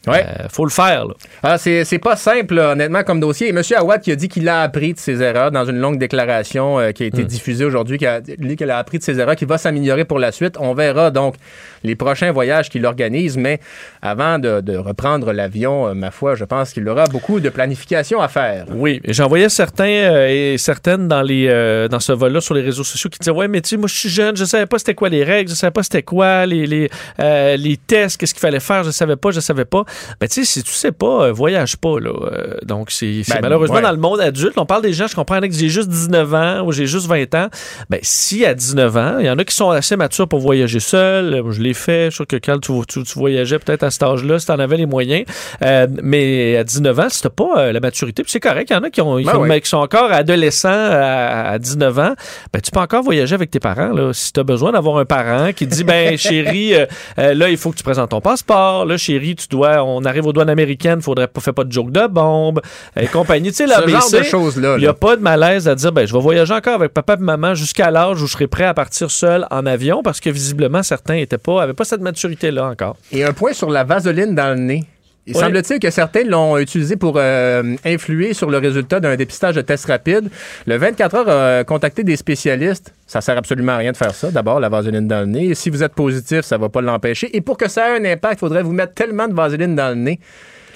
Ouais. 0.06 0.24
Euh, 0.26 0.48
faut 0.48 0.64
le 0.64 0.70
faire. 0.70 1.06
Là. 1.06 1.14
Ah, 1.42 1.58
c'est 1.58 1.84
c'est 1.84 1.98
pas 1.98 2.16
simple, 2.16 2.54
là, 2.54 2.72
honnêtement, 2.72 3.04
comme 3.04 3.20
dossier. 3.20 3.48
Et 3.48 3.50
M. 3.50 3.62
Awad 3.76 4.00
qui 4.00 4.10
a 4.10 4.16
dit 4.16 4.28
qu'il 4.28 4.48
a 4.48 4.62
appris 4.62 4.94
de 4.94 4.98
ses 4.98 5.22
erreurs 5.22 5.52
dans 5.52 5.64
une 5.64 5.78
longue 5.78 5.98
déclaration 5.98 6.80
euh, 6.80 6.90
qui 6.90 7.04
a 7.04 7.06
été 7.06 7.24
diffusée 7.24 7.64
aujourd'hui, 7.64 7.98
qui 7.98 8.06
a 8.06 8.20
dit 8.20 8.56
qu'il 8.56 8.70
a 8.70 8.78
appris 8.78 8.98
de 8.98 9.04
ses 9.04 9.20
erreurs, 9.20 9.36
qu'il 9.36 9.46
va 9.46 9.58
s'améliorer 9.58 10.04
pour 10.04 10.18
la 10.18 10.32
suite. 10.32 10.56
On 10.58 10.74
verra 10.74 11.10
donc 11.12 11.36
les 11.84 11.94
prochains 11.94 12.32
voyages 12.32 12.68
qu'il 12.68 12.84
organise, 12.84 13.36
mais 13.36 13.60
avant 14.02 14.38
de, 14.38 14.60
de 14.60 14.76
reprendre 14.76 15.32
l'avion, 15.32 15.88
euh, 15.88 15.94
ma 15.94 16.10
foi, 16.10 16.34
je 16.34 16.44
pense 16.44 16.72
qu'il 16.72 16.88
aura 16.88 17.04
beaucoup 17.04 17.38
de 17.38 17.48
planification 17.48 18.20
à 18.20 18.28
faire. 18.28 18.66
Oui, 18.70 19.00
j'en 19.06 19.28
voyais 19.28 19.48
certains 19.48 19.84
euh, 19.84 20.28
et 20.54 20.58
certaines 20.58 21.06
dans 21.06 21.22
les 21.22 21.42
dans 21.90 22.00
ce 22.00 22.12
vol-là 22.12 22.40
sur 22.40 22.54
les 22.54 22.62
réseaux 22.62 22.84
sociaux 22.84 23.10
qui 23.10 23.18
disaient 23.18 23.30
ouais 23.30 23.48
mais 23.48 23.60
tu 23.60 23.70
sais 23.70 23.76
moi 23.76 23.88
je 23.88 23.94
suis 23.94 24.08
jeune, 24.08 24.36
je 24.36 24.44
savais 24.44 24.66
pas 24.66 24.78
c'était 24.78 24.94
quoi 24.94 25.08
les 25.08 25.24
règles, 25.24 25.50
je 25.50 25.54
savais 25.54 25.70
pas 25.70 25.82
c'était 25.82 26.02
quoi 26.02 26.46
les 26.46 26.66
les, 26.66 26.88
les 27.18 27.76
tests, 27.76 28.18
qu'est-ce 28.18 28.34
qu'il 28.34 28.40
fallait 28.40 28.60
faire, 28.60 28.84
je 28.84 28.90
savais 28.90 29.16
pas, 29.16 29.30
je 29.30 29.40
savais 29.40 29.64
pas. 29.64 29.84
Ben 30.20 30.28
tu 30.28 30.34
sais 30.34 30.44
si 30.44 30.62
tu 30.62 30.72
sais 30.72 30.92
pas, 30.92 31.24
euh, 31.26 31.32
voyage 31.32 31.76
pas 31.76 31.98
là. 32.00 32.10
Euh, 32.10 32.54
donc 32.64 32.90
c'est 32.90 33.22
Ben, 33.28 33.38
malheureusement 33.42 33.76
ouais. 33.76 33.82
dans 33.82 33.90
le 33.92 33.96
monde 33.98 34.20
adulte, 34.20 34.54
on 34.56 34.66
parle 34.66 34.82
des 34.82 34.92
gens, 34.92 35.06
je 35.06 35.14
comprends 35.14 35.40
que 35.40 35.50
j'ai 35.52 35.68
juste 35.68 35.88
19 35.88 36.34
ans 36.34 36.62
ou 36.64 36.72
j'ai 36.72 36.86
juste 36.86 37.06
20 37.06 37.34
ans. 37.34 37.48
Ben 37.90 37.98
si 38.02 38.44
à 38.44 38.54
19 38.54 38.96
ans, 38.96 39.16
il 39.20 39.26
y 39.26 39.30
en 39.30 39.38
a 39.38 39.44
qui 39.44 39.54
sont 39.54 39.70
assez 39.70 39.96
matures 39.96 40.28
pour 40.28 40.40
voyager 40.40 40.80
seuls, 40.80 41.34
Euh, 41.34 41.50
je 41.52 41.60
l'ai 41.60 41.74
fait, 41.74 42.06
je 42.06 42.10
suis 42.10 42.16
sûr 42.16 42.26
que 42.26 42.36
quand 42.36 42.58
tu, 42.58 42.72
tu, 42.88 43.02
tu 43.02 43.18
voyageais 43.18 43.58
peut-être 43.58 43.82
à 43.82 43.90
cet 43.90 44.02
âge-là, 44.02 44.38
si 44.38 44.46
tu 44.46 44.52
en 44.52 44.58
avais 44.58 44.76
les 44.76 44.86
moyens, 44.86 45.24
Euh, 45.62 45.86
mais 46.02 46.56
à 46.56 46.64
19 46.64 46.98
ans, 46.98 47.08
si 47.08 47.22
t'as 47.22 47.30
pas 47.30 47.72
la 47.72 47.80
maturité, 47.80 48.22
puis 48.22 48.30
c'est 48.32 48.40
correct, 48.40 48.68
il 48.70 48.74
y 48.74 48.76
en 48.76 48.82
a 48.82 48.90
qui, 48.90 49.00
ont, 49.00 49.16
qui, 49.18 49.24
Ben 49.24 49.36
ont- 49.36 49.40
ouais. 49.42 49.60
qui 49.60 49.68
sont 49.68 49.78
encore 49.78 50.10
adolescents 50.12 50.68
à, 50.70 51.50
à 51.52 51.58
19 51.58 51.98
ans, 51.98 52.14
ben 52.52 52.60
tu 52.60 52.70
peux 52.70 52.80
encore 52.80 53.02
voyager 53.02 53.34
avec 53.34 53.50
tes 53.50 53.60
parents. 53.60 53.90
Là. 53.92 54.12
Si 54.12 54.32
tu 54.32 54.40
as 54.40 54.44
besoin 54.44 54.72
d'avoir 54.72 54.98
un 54.98 55.04
parent 55.04 55.52
qui 55.52 55.66
dit, 55.66 55.84
ben 55.84 56.16
chérie, 56.16 56.72
là, 57.16 57.48
il 57.48 57.56
faut 57.56 57.70
que 57.70 57.76
tu 57.76 57.82
présentes 57.82 58.10
ton 58.10 58.20
passeport. 58.20 58.84
Là, 58.86 58.96
chérie, 58.96 59.34
tu 59.36 59.46
dois, 59.48 59.81
on 59.86 60.04
arrive 60.04 60.26
aux 60.26 60.32
douanes 60.32 60.50
américaines, 60.50 61.00
faudrait 61.00 61.28
pas, 61.28 61.40
fais 61.40 61.52
pas 61.52 61.64
de 61.64 61.72
joke 61.72 61.90
de 61.90 62.06
bombe, 62.06 62.60
et 62.96 63.06
compagnie. 63.06 63.50
Tu 63.50 63.66
sais, 63.66 64.24
choses-là, 64.24 64.76
il 64.76 64.80
n'y 64.80 64.86
a 64.86 64.94
pas 64.94 65.16
de 65.16 65.22
malaise 65.22 65.68
à 65.68 65.74
dire, 65.74 65.92
ben 65.92 66.06
je 66.06 66.12
vais 66.12 66.20
voyager 66.20 66.54
encore 66.54 66.74
avec 66.74 66.92
papa 66.92 67.14
et 67.14 67.22
maman 67.22 67.54
jusqu'à 67.54 67.90
l'âge 67.90 68.22
où 68.22 68.26
je 68.26 68.32
serai 68.32 68.46
prêt 68.46 68.64
à 68.64 68.74
partir 68.74 69.10
seul 69.10 69.46
en 69.50 69.66
avion, 69.66 70.02
parce 70.02 70.20
que 70.20 70.30
visiblement, 70.30 70.82
certains 70.82 71.14
étaient 71.14 71.38
pas, 71.38 71.62
avaient 71.62 71.74
pas 71.74 71.84
cette 71.84 72.00
maturité-là 72.00 72.66
encore. 72.66 72.96
Et 73.10 73.24
un 73.24 73.32
point 73.32 73.52
sur 73.52 73.70
la 73.70 73.84
vaseline 73.84 74.34
dans 74.34 74.56
le 74.56 74.62
nez. 74.62 74.84
Il 75.26 75.36
Oui. 75.36 75.40
semble-t-il 75.40 75.78
que 75.78 75.90
certains 75.90 76.24
l'ont 76.24 76.58
utilisé 76.58 76.96
pour 76.96 77.14
euh, 77.16 77.76
influer 77.84 78.34
sur 78.34 78.50
le 78.50 78.58
résultat 78.58 78.98
d'un 78.98 79.14
dépistage 79.14 79.54
de 79.54 79.60
test 79.60 79.84
rapide. 79.86 80.28
Le 80.66 80.76
24 80.76 81.14
heures 81.14 81.28
a 81.60 81.64
contacté 81.64 82.02
des 82.02 82.16
spécialistes. 82.16 82.92
Ça 83.06 83.20
sert 83.20 83.36
absolument 83.38 83.72
à 83.72 83.76
rien 83.76 83.92
de 83.92 83.96
faire 83.96 84.14
ça. 84.14 84.32
D'abord, 84.32 84.58
la 84.58 84.68
vaseline 84.68 85.06
dans 85.06 85.20
le 85.20 85.26
nez. 85.26 85.46
Et 85.50 85.54
si 85.54 85.70
vous 85.70 85.82
êtes 85.84 85.94
positif, 85.94 86.40
ça 86.40 86.58
va 86.58 86.68
pas 86.68 86.80
l'empêcher. 86.80 87.36
Et 87.36 87.40
pour 87.40 87.56
que 87.56 87.68
ça 87.68 87.90
ait 87.96 88.00
un 88.00 88.04
impact, 88.12 88.34
il 88.34 88.38
faudrait 88.40 88.62
vous 88.64 88.72
mettre 88.72 88.94
tellement 88.94 89.28
de 89.28 89.34
vaseline 89.34 89.76
dans 89.76 89.90
le 89.90 89.94
nez 89.94 90.18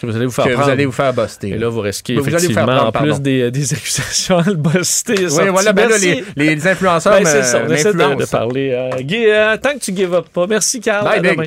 Que 0.01 0.07
vous 0.07 0.15
allez 0.15 0.27
vous 0.27 0.31
faire 0.31 0.45
que 0.45 0.51
vous 0.51 0.57
prendre. 0.59 0.71
allez 0.71 0.87
vous 0.87 0.93
faire 0.93 1.13
buster. 1.13 1.49
Et 1.49 1.59
là, 1.59 1.69
vous 1.69 1.81
risquez 1.81 2.15
Vous 2.15 2.21
allez 2.21 2.31
vous 2.31 2.39
faire 2.39 2.69
effectivement, 2.69 2.91
prendre, 2.91 2.97
en 2.99 3.03
plus 3.15 3.21
des, 3.21 3.51
des 3.51 3.75
accusations 3.75 4.39
à 4.39 4.45
le 4.45 4.55
buster. 4.55 5.27
Oui, 5.29 5.49
voilà, 5.51 5.73
ben 5.73 5.89
là, 5.89 5.99
les, 5.99 6.23
les 6.37 6.67
influenceurs 6.69 7.15
Ben, 7.15 7.27
c'est 7.27 7.43
ça, 7.43 7.63
on 7.67 7.73
essaie 7.73 7.93
de, 7.93 8.31
parler. 8.31 8.71
Euh, 8.73 9.01
Guy, 9.03 9.25
euh, 9.27 9.57
tant 9.57 9.73
que 9.75 9.81
tu 9.81 9.93
give 9.93 10.15
up 10.15 10.27
pas. 10.33 10.47
Merci, 10.47 10.79
Carl. 10.79 11.05
Bye, 11.05 11.19
À 11.19 11.33
demain. 11.33 11.47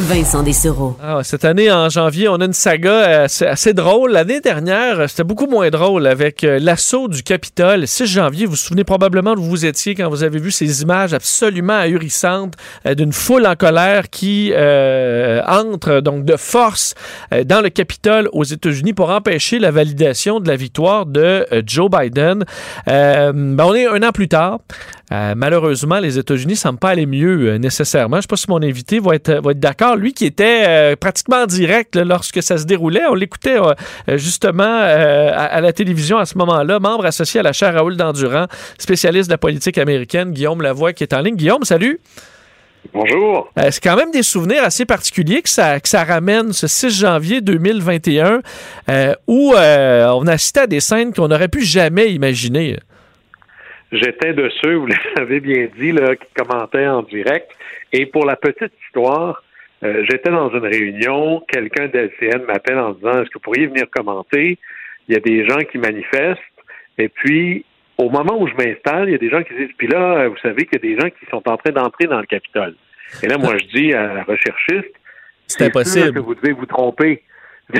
Vincent 0.00 0.42
Dessereau. 0.42 0.96
Ah, 1.00 1.20
cette 1.22 1.44
année, 1.44 1.70
en 1.70 1.88
janvier, 1.88 2.28
on 2.28 2.34
a 2.34 2.44
une 2.46 2.52
saga 2.52 2.90
euh, 2.90 3.26
assez, 3.46 3.72
drôle. 3.72 4.10
L'année 4.10 4.40
dernière, 4.40 5.08
c'était 5.08 5.22
beaucoup 5.22 5.46
moins 5.46 5.70
drôle 5.70 6.08
avec 6.08 6.42
euh, 6.42 6.58
l'assaut 6.60 7.06
du 7.06 7.22
Capitole. 7.22 7.80
Le 7.80 7.86
6 7.86 8.06
janvier, 8.06 8.46
vous 8.46 8.52
vous 8.52 8.56
souvenez 8.56 8.82
probablement 8.82 9.36
d'où 9.36 9.44
vous 9.44 9.64
étiez 9.64 9.94
quand 9.94 10.08
vous 10.10 10.24
avez 10.24 10.40
vu 10.40 10.50
ces 10.50 10.82
images 10.82 11.14
absolument 11.14 11.74
ahurissantes 11.74 12.54
euh, 12.86 12.94
d'une 12.94 13.12
foule 13.12 13.46
en 13.46 13.54
colère 13.54 14.10
qui 14.10 14.52
euh, 14.52 15.40
entre 15.46 16.00
donc 16.00 16.24
de 16.24 16.36
force 16.36 16.94
dans 17.44 17.60
le 17.60 17.70
Capitole 17.70 18.28
aux 18.32 18.44
États-Unis 18.44 18.94
pour 18.94 19.10
empêcher 19.10 19.60
la 19.60 19.70
validation 19.70 20.40
de 20.40 20.48
la 20.48 20.56
victoire 20.56 21.06
de 21.06 21.46
Joe 21.64 21.88
Biden. 21.88 22.44
Euh, 22.88 23.32
ben, 23.32 23.64
on 23.64 23.74
est 23.74 23.86
un 23.86 24.02
an 24.02 24.10
plus 24.10 24.28
tard. 24.28 24.58
Euh, 25.12 25.34
malheureusement, 25.36 25.98
les 25.98 26.18
États-Unis 26.18 26.54
ne 26.54 26.58
semblent 26.58 26.78
pas 26.78 26.90
aller 26.90 27.06
mieux 27.06 27.50
euh, 27.50 27.58
nécessairement. 27.58 28.16
Je 28.16 28.18
ne 28.18 28.22
sais 28.22 28.28
pas 28.28 28.36
si 28.36 28.48
mon 28.48 28.62
invité 28.62 29.00
va 29.00 29.14
être, 29.14 29.32
va 29.42 29.50
être 29.50 29.60
d'accord. 29.60 29.96
Lui 29.96 30.14
qui 30.14 30.24
était 30.24 30.64
euh, 30.66 30.96
pratiquement 30.96 31.42
en 31.42 31.46
direct 31.46 31.94
là, 31.96 32.04
lorsque 32.04 32.42
ça 32.42 32.56
se 32.56 32.64
déroulait, 32.64 33.04
on 33.10 33.14
l'écoutait 33.14 33.58
euh, 33.58 33.74
euh, 34.08 34.16
justement 34.16 34.64
euh, 34.64 35.30
à, 35.32 35.44
à 35.44 35.60
la 35.60 35.72
télévision 35.72 36.18
à 36.18 36.24
ce 36.24 36.38
moment-là, 36.38 36.78
membre 36.78 37.06
associé 37.06 37.40
à 37.40 37.42
la 37.42 37.52
chaire 37.52 37.74
Raoul 37.74 37.96
Dandurand, 37.96 38.46
spécialiste 38.78 39.28
de 39.28 39.34
la 39.34 39.38
politique 39.38 39.78
américaine, 39.78 40.32
Guillaume 40.32 40.62
Lavoie 40.62 40.92
qui 40.92 41.04
est 41.04 41.12
en 41.12 41.20
ligne. 41.20 41.36
Guillaume, 41.36 41.64
salut. 41.64 42.00
Bonjour. 42.92 43.50
Euh, 43.58 43.70
c'est 43.70 43.82
quand 43.82 43.96
même 43.96 44.10
des 44.10 44.22
souvenirs 44.22 44.62
assez 44.62 44.84
particuliers 44.84 45.42
que 45.42 45.48
ça, 45.48 45.80
que 45.80 45.88
ça 45.88 46.04
ramène 46.04 46.52
ce 46.52 46.66
6 46.66 46.90
janvier 47.00 47.40
2021 47.40 48.42
euh, 48.88 49.14
où 49.26 49.54
euh, 49.54 50.08
on 50.14 50.26
assistait 50.26 50.60
à 50.60 50.66
des 50.66 50.80
scènes 50.80 51.12
qu'on 51.12 51.28
n'aurait 51.28 51.48
pu 51.48 51.62
jamais 51.64 52.12
imaginer. 52.12 52.78
J'étais 53.94 54.32
de 54.32 54.50
ceux, 54.60 54.74
vous 54.74 54.88
l'avez 55.16 55.40
bien 55.40 55.68
dit, 55.78 55.92
là, 55.92 56.16
qui 56.16 56.26
commentaient 56.34 56.86
en 56.86 57.02
direct. 57.02 57.50
Et 57.92 58.06
pour 58.06 58.26
la 58.26 58.34
petite 58.34 58.72
histoire, 58.84 59.42
euh, 59.84 60.04
j'étais 60.10 60.30
dans 60.30 60.50
une 60.50 60.66
réunion, 60.66 61.44
quelqu'un 61.46 61.86
d'LCN 61.86 62.44
m'appelle 62.46 62.78
en 62.78 62.92
disant 62.92 63.12
Est-ce 63.12 63.28
que 63.28 63.34
vous 63.34 63.40
pourriez 63.40 63.66
venir 63.66 63.84
commenter? 63.90 64.58
Il 65.08 65.14
y 65.14 65.16
a 65.16 65.20
des 65.20 65.46
gens 65.46 65.58
qui 65.70 65.78
manifestent. 65.78 66.40
Et 66.98 67.08
puis, 67.08 67.64
au 67.98 68.10
moment 68.10 68.40
où 68.40 68.48
je 68.48 68.54
m'installe, 68.54 69.08
il 69.08 69.12
y 69.12 69.14
a 69.14 69.18
des 69.18 69.30
gens 69.30 69.42
qui 69.42 69.54
disent 69.54 69.74
Puis 69.76 69.86
là, 69.86 70.26
vous 70.28 70.38
savez 70.38 70.66
qu'il 70.66 70.82
y 70.82 70.92
a 70.92 70.94
des 70.94 71.00
gens 71.00 71.10
qui 71.10 71.26
sont 71.30 71.48
en 71.48 71.56
train 71.56 71.70
d'entrer 71.70 72.06
dans 72.06 72.18
le 72.18 72.26
Capitole. 72.26 72.74
Et 73.22 73.28
là, 73.28 73.38
moi, 73.38 73.56
je 73.58 73.78
dis 73.78 73.92
à 73.94 74.12
la 74.12 74.22
recherchiste 74.24 74.92
C'est 75.46 75.66
impossible. 75.66 76.14
que 76.14 76.18
vous 76.18 76.34
devez 76.34 76.52
vous 76.52 76.66
tromper. 76.66 77.22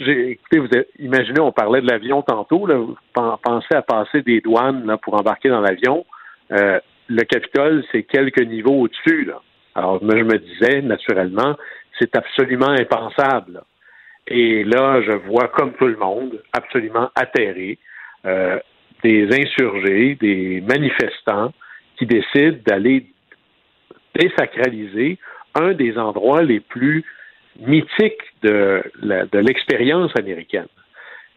Dire, 0.00 0.18
écoutez, 0.18 0.58
vous 0.58 0.68
imaginez, 0.98 1.40
on 1.40 1.52
parlait 1.52 1.80
de 1.80 1.90
l'avion 1.90 2.22
tantôt. 2.22 2.66
Là, 2.66 2.76
vous 2.76 2.96
pen- 3.14 3.36
pensez 3.42 3.74
à 3.74 3.82
passer 3.82 4.22
des 4.22 4.40
douanes 4.40 4.86
là, 4.86 4.96
pour 4.96 5.14
embarquer 5.14 5.48
dans 5.48 5.60
l'avion. 5.60 6.06
Euh, 6.52 6.80
le 7.08 7.22
Capitole, 7.24 7.84
c'est 7.92 8.02
quelques 8.02 8.42
niveaux 8.42 8.82
au-dessus. 8.82 9.24
Là. 9.24 9.40
Alors, 9.74 10.02
moi, 10.02 10.16
je 10.16 10.24
me 10.24 10.38
disais, 10.38 10.82
naturellement, 10.82 11.56
c'est 11.98 12.16
absolument 12.16 12.70
impensable. 12.70 13.62
Et 14.26 14.64
là, 14.64 15.00
je 15.02 15.12
vois, 15.12 15.48
comme 15.48 15.72
tout 15.74 15.86
le 15.86 15.96
monde, 15.96 16.42
absolument 16.52 17.10
atterré, 17.14 17.78
euh, 18.26 18.58
des 19.02 19.28
insurgés, 19.32 20.16
des 20.16 20.60
manifestants 20.60 21.52
qui 21.96 22.06
décident 22.06 22.58
d'aller 22.66 23.06
désacraliser 24.14 25.18
un 25.54 25.72
des 25.72 25.96
endroits 25.98 26.42
les 26.42 26.60
plus 26.60 27.04
mythiques 27.58 28.22
de, 28.42 28.82
de 29.02 29.38
l'expérience 29.38 30.12
américaine. 30.16 30.68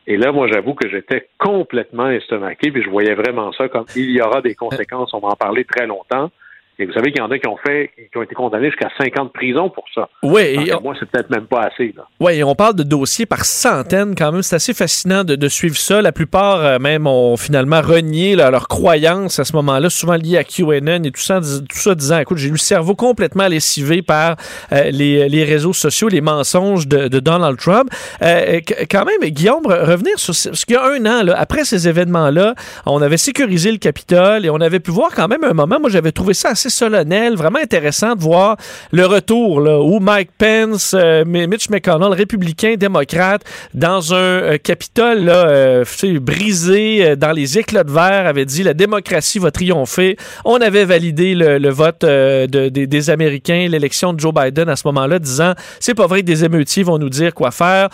Et 0.07 0.18
là, 0.18 0.31
moi, 0.31 0.48
j'avoue 0.52 0.73
que 0.73 0.89
j'étais 0.89 1.27
complètement 1.38 2.10
estomaqué, 2.10 2.72
puis 2.72 2.84
je 2.84 2.89
voyais 2.89 3.14
vraiment 3.14 3.52
ça 3.53 3.69
comme 3.69 3.85
il 3.95 4.11
y 4.11 4.22
aura 4.22 4.41
des 4.41 4.56
conséquences, 4.56 5.14
on 5.14 5.19
va 5.19 5.30
en 5.30 5.35
parler 5.35 5.64
très 5.64 5.85
longtemps. 5.85 6.31
Et 6.80 6.85
vous 6.85 6.93
savez 6.93 7.11
qu'il 7.11 7.22
y 7.22 7.23
en 7.23 7.30
a 7.30 7.38
qui 7.38 7.48
ont 7.48 7.57
fait, 7.57 7.91
qui 8.11 8.18
ont 8.18 8.23
été 8.23 8.34
condamnés 8.34 8.72
jusqu'à 8.72 8.89
50 8.99 9.27
de 9.27 9.31
prison 9.31 9.69
pour 9.69 9.85
ça. 9.93 10.10
Oui, 10.23 10.41
et 10.41 10.73
moi, 10.81 10.95
c'est 10.99 11.10
peut-être 11.10 11.30
même 11.30 11.45
pas 11.45 11.61
assez. 11.61 11.93
Oui, 12.19 12.34
et 12.34 12.43
on 12.43 12.56
parle 12.56 12.76
de 12.76 12.84
dossiers 12.84 13.26
par 13.26 13.45
centaines 13.45 14.15
quand 14.15 14.31
même. 14.31 14.41
C'est 14.41 14.56
assez 14.56 14.73
fascinant 14.73 15.23
de, 15.23 15.35
de, 15.35 15.48
suivre 15.48 15.77
ça. 15.77 16.02
La 16.02 16.11
plupart, 16.11 16.65
euh, 16.65 16.80
même, 16.80 17.07
ont 17.07 17.38
finalement 17.38 17.81
renié 17.81 18.35
là, 18.35 18.49
leur 18.49 18.68
croyance 18.68 19.38
à 19.39 19.43
ce 19.43 19.53
moment-là, 19.57 19.89
souvent 19.89 20.15
liées 20.15 20.38
à 20.38 20.43
QAnon 20.43 21.03
et 21.03 21.11
tout 21.11 21.22
ça, 21.22 21.39
tout 21.39 21.77
ça 21.77 21.93
disant, 21.93 22.19
écoute, 22.19 22.38
j'ai 22.38 22.48
eu 22.48 22.53
le 22.53 22.57
cerveau 22.57 22.95
complètement 22.95 23.48
lessivé 23.48 24.02
par 24.02 24.38
euh, 24.72 24.89
les, 24.91 25.30
les, 25.30 25.43
réseaux 25.43 25.73
sociaux, 25.73 26.07
les 26.07 26.22
mensonges 26.22 26.88
de, 26.88 27.07
de 27.07 27.19
Donald 27.19 27.57
Trump. 27.57 27.89
Euh, 28.22 28.60
quand 28.89 29.06
même, 29.06 29.30
Guillaume, 29.30 29.65
revenir 29.68 30.18
sur 30.18 30.34
ce 30.34 30.65
qu'il 30.65 30.76
y 30.76 30.77
a 30.77 30.85
un 30.85 31.06
an, 31.06 31.23
là, 31.23 31.35
après 31.38 31.64
ces 31.64 31.88
événements-là, 31.88 32.56
on 32.85 33.02
avait 33.02 33.18
sécurisé 33.18 33.72
le 33.72 33.77
Capitole 33.77 34.45
et 34.45 34.49
on 34.49 34.61
avait 34.61 34.80
pu 34.80 34.91
voir 34.91 35.11
quand 35.14 35.27
même 35.27 35.43
un 35.43 35.53
moment, 35.53 35.80
moi 35.80 35.89
j'avais 35.89 36.11
trouvé 36.11 36.34
ça 36.34 36.49
assez 36.49 36.61
solennel, 36.70 37.36
vraiment 37.36 37.60
intéressant 37.60 38.16
de 38.16 38.22
voir 38.22 38.58
le 38.92 39.06
retour 39.06 39.62
là, 39.62 39.80
où 39.80 40.00
Mike 40.00 40.32
Pence, 40.38 40.96
euh, 40.98 41.24
Mitch 41.26 41.70
McConnell, 41.70 42.14
républicain, 42.14 42.76
démocrate, 42.78 43.44
dans 43.74 44.14
un 44.14 44.18
euh, 44.18 44.58
Capitole 44.58 45.26
là, 45.26 45.48
euh, 45.48 45.86
brisé 46.20 47.16
dans 47.16 47.32
les 47.32 47.58
éclats 47.58 47.84
de 47.84 47.92
verre, 47.92 48.28
avait 48.28 48.46
dit 48.46 48.64
la 48.64 48.74
démocratie 48.74 49.40
va 49.40 49.52
triompher. 49.52 50.18
On 50.46 50.58
avait 50.62 50.86
validé 50.86 51.36
le, 51.36 51.70
vote 51.70 52.02
de, 52.02 52.70
des, 52.70 53.10
Américains, 53.10 53.68
l'élection 53.70 54.14
de 54.14 54.20
Joe 54.20 54.34
Biden 54.34 54.70
à 54.70 54.76
ce 54.76 54.88
moment-là, 54.88 55.20
disant 55.20 55.54
c'est 55.80 55.96
pas 55.96 56.08
vrai 56.08 56.22
que 56.22 56.26
des 56.26 56.44
émeutiers 56.46 56.84
vont 56.84 56.98
nous 56.98 57.10
dire 57.10 57.34
quoi 57.34 57.52
faire. 57.52 57.90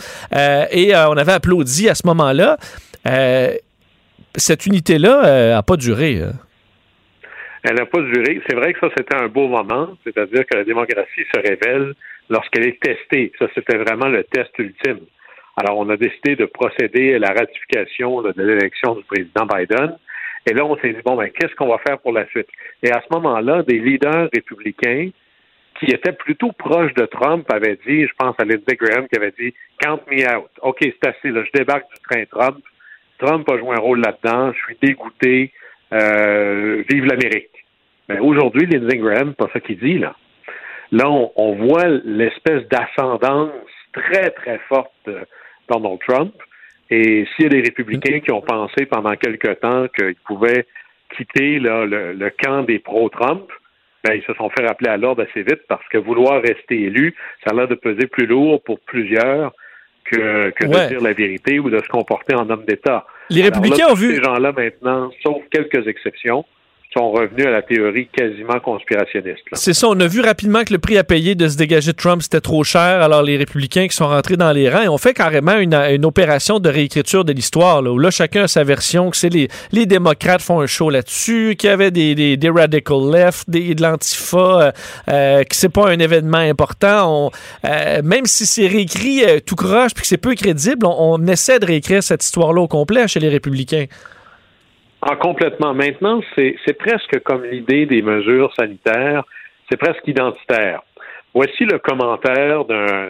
et 0.72 0.94
on 0.96 1.18
avait 1.18 1.34
applaudi 1.34 1.90
à 1.90 1.96
ce 1.96 2.06
moment-là. 2.08 2.58
cette 4.36 4.66
unité-là 4.66 5.52
n'a 5.54 5.64
pas 5.64 5.78
duré. 5.78 6.24
Elle 7.70 7.76
n'a 7.76 7.86
pas 7.86 8.00
duré. 8.00 8.42
C'est 8.48 8.56
vrai 8.56 8.72
que 8.72 8.80
ça, 8.80 8.88
c'était 8.96 9.18
un 9.18 9.28
beau 9.28 9.50
moment, 9.50 9.90
c'est-à-dire 10.06 10.46
que 10.46 10.56
la 10.56 10.64
démocratie 10.64 11.26
se 11.34 11.40
révèle 11.40 11.94
lorsqu'elle 12.30 12.66
est 12.66 12.80
testée. 12.80 13.34
Ça, 13.38 13.48
c'était 13.54 13.76
vraiment 13.76 14.08
le 14.08 14.24
test 14.24 14.52
ultime. 14.58 15.02
Alors, 15.58 15.78
on 15.78 15.90
a 15.90 15.98
décidé 15.98 16.38
de 16.38 16.46
procéder 16.46 17.16
à 17.16 17.20
la 17.20 17.34
ratification 17.34 18.22
de 18.22 18.34
l'élection 18.38 18.96
du 18.96 19.04
président 19.04 19.46
Biden. 19.46 19.98
Et 20.50 20.54
là, 20.54 20.64
on 20.64 20.78
s'est 20.78 20.94
dit, 20.94 21.02
bon, 21.04 21.18
ben, 21.18 21.30
qu'est-ce 21.30 21.54
qu'on 21.56 21.68
va 21.68 21.80
faire 21.80 22.00
pour 22.00 22.14
la 22.14 22.26
suite? 22.28 22.48
Et 22.84 22.92
à 22.92 23.02
ce 23.02 23.14
moment-là, 23.16 23.64
des 23.64 23.80
leaders 23.80 24.30
républicains 24.34 25.10
qui 25.80 25.88
étaient 25.88 26.14
plutôt 26.14 26.54
proches 26.54 26.94
de 26.94 27.06
Trump 27.06 27.52
avaient 27.52 27.78
dit, 27.86 28.04
je 28.04 28.14
pense 28.18 28.36
à 28.40 28.46
Lindsey 28.46 28.78
Graham 28.80 29.10
qui 29.10 29.20
avait 29.20 29.34
dit, 29.38 29.54
count 29.82 30.00
me 30.10 30.38
out. 30.38 30.50
OK, 30.62 30.78
c'est 30.82 31.06
assez, 31.06 31.34
je 31.34 31.52
débarque 31.54 31.86
du 31.94 32.02
train 32.10 32.24
Trump. 32.32 32.64
Trump 33.18 33.50
a 33.50 33.58
joué 33.58 33.76
un 33.76 33.80
rôle 33.80 34.00
là-dedans. 34.00 34.54
Je 34.54 34.60
suis 34.68 34.78
dégoûté. 34.82 35.52
Euh, 35.94 36.84
vive 36.90 37.06
l'Amérique. 37.06 37.57
Mais 38.10 38.20
aujourd'hui, 38.20 38.66
Lindsey 38.66 38.98
Graham, 38.98 39.34
pas 39.34 39.50
ça 39.54 39.60
qu'il 39.60 39.80
dit, 39.80 40.00
là. 40.00 40.16
Là, 40.92 41.10
on, 41.10 41.56
voit 41.56 41.88
l'espèce 42.06 42.66
d'ascendance 42.70 43.52
très, 43.92 44.30
très 44.32 44.58
forte 44.70 44.94
de 45.06 45.18
Donald 45.70 46.00
Trump. 46.08 46.34
Et 46.90 47.26
s'il 47.36 47.44
y 47.44 47.46
a 47.48 47.50
des 47.50 47.62
républicains 47.62 48.22
qui 48.22 48.32
ont 48.32 48.42
pensé 48.42 48.86
pendant 48.86 49.14
quelque 49.16 49.54
temps 49.54 49.88
qu'ils 49.90 50.16
pouvaient 50.26 50.66
quitter 51.16 51.60
là, 51.60 51.86
le, 51.86 52.30
camp 52.42 52.64
des 52.64 52.80
pro-Trump, 52.80 53.50
ben, 54.06 54.14
ils 54.14 54.24
se 54.24 54.34
sont 54.36 54.50
fait 54.50 54.66
rappeler 54.66 54.90
à 54.90 54.96
l'ordre 54.96 55.26
assez 55.30 55.44
vite 55.44 55.62
parce 55.68 55.86
que 55.90 55.98
vouloir 55.98 56.42
rester 56.42 56.84
élu, 56.84 57.14
ça 57.44 57.52
a 57.52 57.54
l'air 57.54 57.68
de 57.68 57.76
peser 57.76 58.08
plus 58.08 58.26
lourd 58.26 58.64
pour 58.64 58.80
plusieurs 58.80 59.52
que, 60.06 60.52
que 60.52 60.66
de 60.66 60.88
dire 60.88 61.02
la 61.02 61.12
vérité 61.12 61.60
ou 61.60 61.70
de 61.70 61.80
se 61.80 61.88
comporter 61.90 62.36
en 62.36 62.50
homme 62.50 62.64
d'État. 62.64 63.06
Les 63.30 63.42
républicains 63.42 63.88
ont 63.90 63.96
vu. 63.96 64.16
Ces 64.16 64.24
gens-là 64.24 64.54
maintenant, 64.54 65.12
sauf 65.22 65.44
quelques 65.52 65.86
exceptions, 65.88 66.46
sont 66.94 67.12
revenus 67.12 67.46
à 67.46 67.52
la 67.52 67.62
théorie 67.62 68.08
quasiment 68.08 68.60
conspirationniste. 68.60 69.44
C'est 69.54 69.74
ça, 69.74 69.88
on 69.90 70.00
a 70.00 70.08
vu 70.08 70.22
rapidement 70.22 70.64
que 70.64 70.74
le 70.74 70.80
prix 70.80 70.98
à 70.98 71.04
payer 71.04 71.36
de 71.36 71.48
se 71.48 71.58
dégager 71.58 71.92
de 71.92 71.98
Trump, 71.98 72.22
c'était 72.22 72.42
trop 72.42 72.64
cher. 72.64 73.02
Alors 73.02 73.24
les 73.24 73.38
républicains 73.38 73.88
qui 73.88 73.96
sont 73.96 74.08
rentrés 74.08 74.38
dans 74.38 74.52
les 74.52 74.70
rangs 74.70 74.88
ont 74.94 74.98
fait 74.98 75.14
carrément 75.14 75.58
une, 75.58 75.74
une 75.74 76.06
opération 76.06 76.60
de 76.60 76.70
réécriture 76.70 77.26
de 77.26 77.34
l'histoire, 77.34 77.84
où 77.84 78.00
là, 78.00 78.10
chacun 78.10 78.44
a 78.44 78.48
sa 78.48 78.64
version, 78.64 79.10
que 79.10 79.18
c'est 79.18 79.30
les, 79.30 79.50
les 79.72 79.86
démocrates 79.86 80.42
font 80.42 80.62
un 80.62 80.68
show 80.68 80.90
là-dessus, 80.90 81.56
qu'il 81.58 81.70
y 81.70 81.74
avait 81.74 81.92
des, 81.92 82.16
des, 82.16 82.38
des, 82.38 82.50
radical 82.50 83.12
left, 83.12 83.50
des, 83.50 83.76
de 83.76 83.82
l'antifa, 83.82 84.38
euh, 84.38 84.72
euh 85.10 85.44
que 85.44 85.56
c'est 85.56 85.70
pas 85.70 85.90
un 85.90 86.00
événement 86.00 86.38
important. 86.38 87.28
On, 87.28 87.32
euh, 87.66 88.02
même 88.04 88.26
si 88.26 88.46
c'est 88.46 88.68
réécrit 88.68 89.24
euh, 89.24 89.40
tout 89.46 89.56
croche 89.56 89.94
puis 89.94 90.02
que 90.02 90.08
c'est 90.08 90.18
peu 90.18 90.36
crédible, 90.36 90.86
on, 90.86 91.18
on 91.18 91.28
essaie 91.28 91.60
de 91.60 91.66
réécrire 91.66 92.02
cette 92.02 92.24
histoire-là 92.24 92.62
au 92.62 92.68
complet 92.68 93.08
chez 93.08 93.20
les 93.20 93.30
républicains. 93.30 93.86
Ah, 95.02 95.16
complètement. 95.16 95.74
Maintenant, 95.74 96.22
c'est 96.36 96.78
presque 96.78 97.20
comme 97.24 97.44
l'idée 97.44 97.86
des 97.86 98.02
mesures 98.02 98.54
sanitaires, 98.56 99.24
c'est 99.70 99.78
presque 99.78 100.08
identitaire. 100.08 100.82
Voici 101.34 101.66
le 101.66 101.78
commentaire 101.78 102.66
d'un 102.66 103.10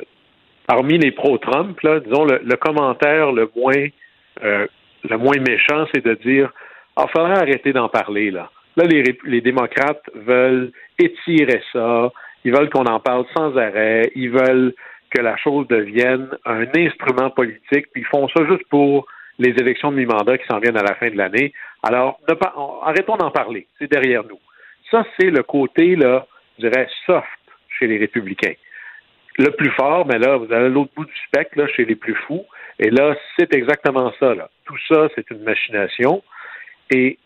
parmi 0.68 0.98
les 0.98 1.12
pro-Trump, 1.12 1.80
disons 2.06 2.26
le, 2.26 2.56
commentaire 2.58 3.32
le 3.32 3.50
moins 3.56 3.88
euh, 4.44 4.68
le 5.10 5.18
moins 5.18 5.38
méchant, 5.48 5.86
c'est 5.94 6.04
de 6.04 6.14
dire 6.16 6.52
Ah, 6.98 7.06
faudrait 7.16 7.38
arrêter 7.38 7.72
d'en 7.72 7.88
parler 7.88 8.32
là. 8.32 8.50
Là, 8.76 8.84
les, 8.84 9.18
les 9.24 9.42
démocrates 9.42 10.04
veulent 10.14 10.72
étirer 11.00 11.62
ça, 11.72 12.12
ils 12.44 12.54
veulent 12.54 12.70
qu'on 12.70 12.86
en 12.86 13.00
parle 13.00 13.26
sans 13.36 13.56
arrêt, 13.58 14.12
ils 14.14 14.30
veulent 14.30 14.74
que 15.10 15.22
la 15.22 15.38
chose 15.38 15.68
devienne 15.68 16.30
un 16.46 16.66
instrument 16.76 17.30
politique, 17.30 17.88
puis 17.92 18.02
ils 18.02 18.06
font 18.06 18.28
ça 18.30 18.46
juste 18.46 18.68
pour 18.70 19.08
les 19.40 19.50
élections 19.50 19.92
de 19.92 19.98
mi-mandat 19.98 20.38
qui 20.38 20.48
s'en 20.48 20.60
viennent 20.60 20.78
à 20.78 20.84
la 20.84 20.96
fin 20.96 21.10
de 21.10 21.18
l'année. 21.18 21.54
Alors, 21.84 22.20
arrêtons 22.84 23.18
d'en 23.18 23.32
parler. 23.32 23.68
C'est 23.78 23.92
derrière 23.92 24.24
nous. 24.24 24.40
Ça, 24.92 25.06
c'est 25.20 25.30
le 25.30 25.44
côté, 25.44 25.96
là, 25.96 26.26
je 26.58 26.68
dirais, 26.68 26.88
soft 27.06 27.28
chez 27.78 27.88
les 27.88 27.98
républicains. 27.98 28.54
Le 29.38 29.52
plus 29.52 29.70
fort, 29.72 30.06
mais 30.08 30.18
là, 30.18 30.38
vous 30.38 30.52
avez 30.52 30.70
l'autre 30.70 30.92
bout 30.96 31.06
du 31.06 31.16
spectre, 31.28 31.58
là, 31.58 31.68
chez 31.68 31.86
les 31.86 31.96
plus 31.96 32.16
fous. 32.16 32.46
Et 32.80 32.90
là, 32.90 33.16
c'est 33.38 33.54
exactement 33.54 34.12
ça, 34.20 34.34
là. 34.34 34.50
Tout 34.66 34.78
ça, 34.88 35.10
c'est 35.16 35.30
une 35.30 35.44
machination. 35.44 36.24
Et 36.90 37.20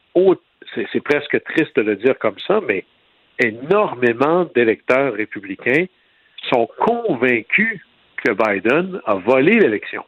c'est 0.75 1.03
presque 1.03 1.41
triste 1.43 1.75
de 1.77 1.83
le 1.83 1.95
dire 1.95 2.17
comme 2.19 2.39
ça, 2.39 2.59
mais 2.67 2.85
énormément 3.39 4.45
d'électeurs 4.55 5.13
républicains 5.13 5.85
sont 6.49 6.67
convaincus 6.79 7.79
que 8.23 8.31
Biden 8.31 8.99
a 9.05 9.15
volé 9.15 9.59
l'élection 9.59 10.03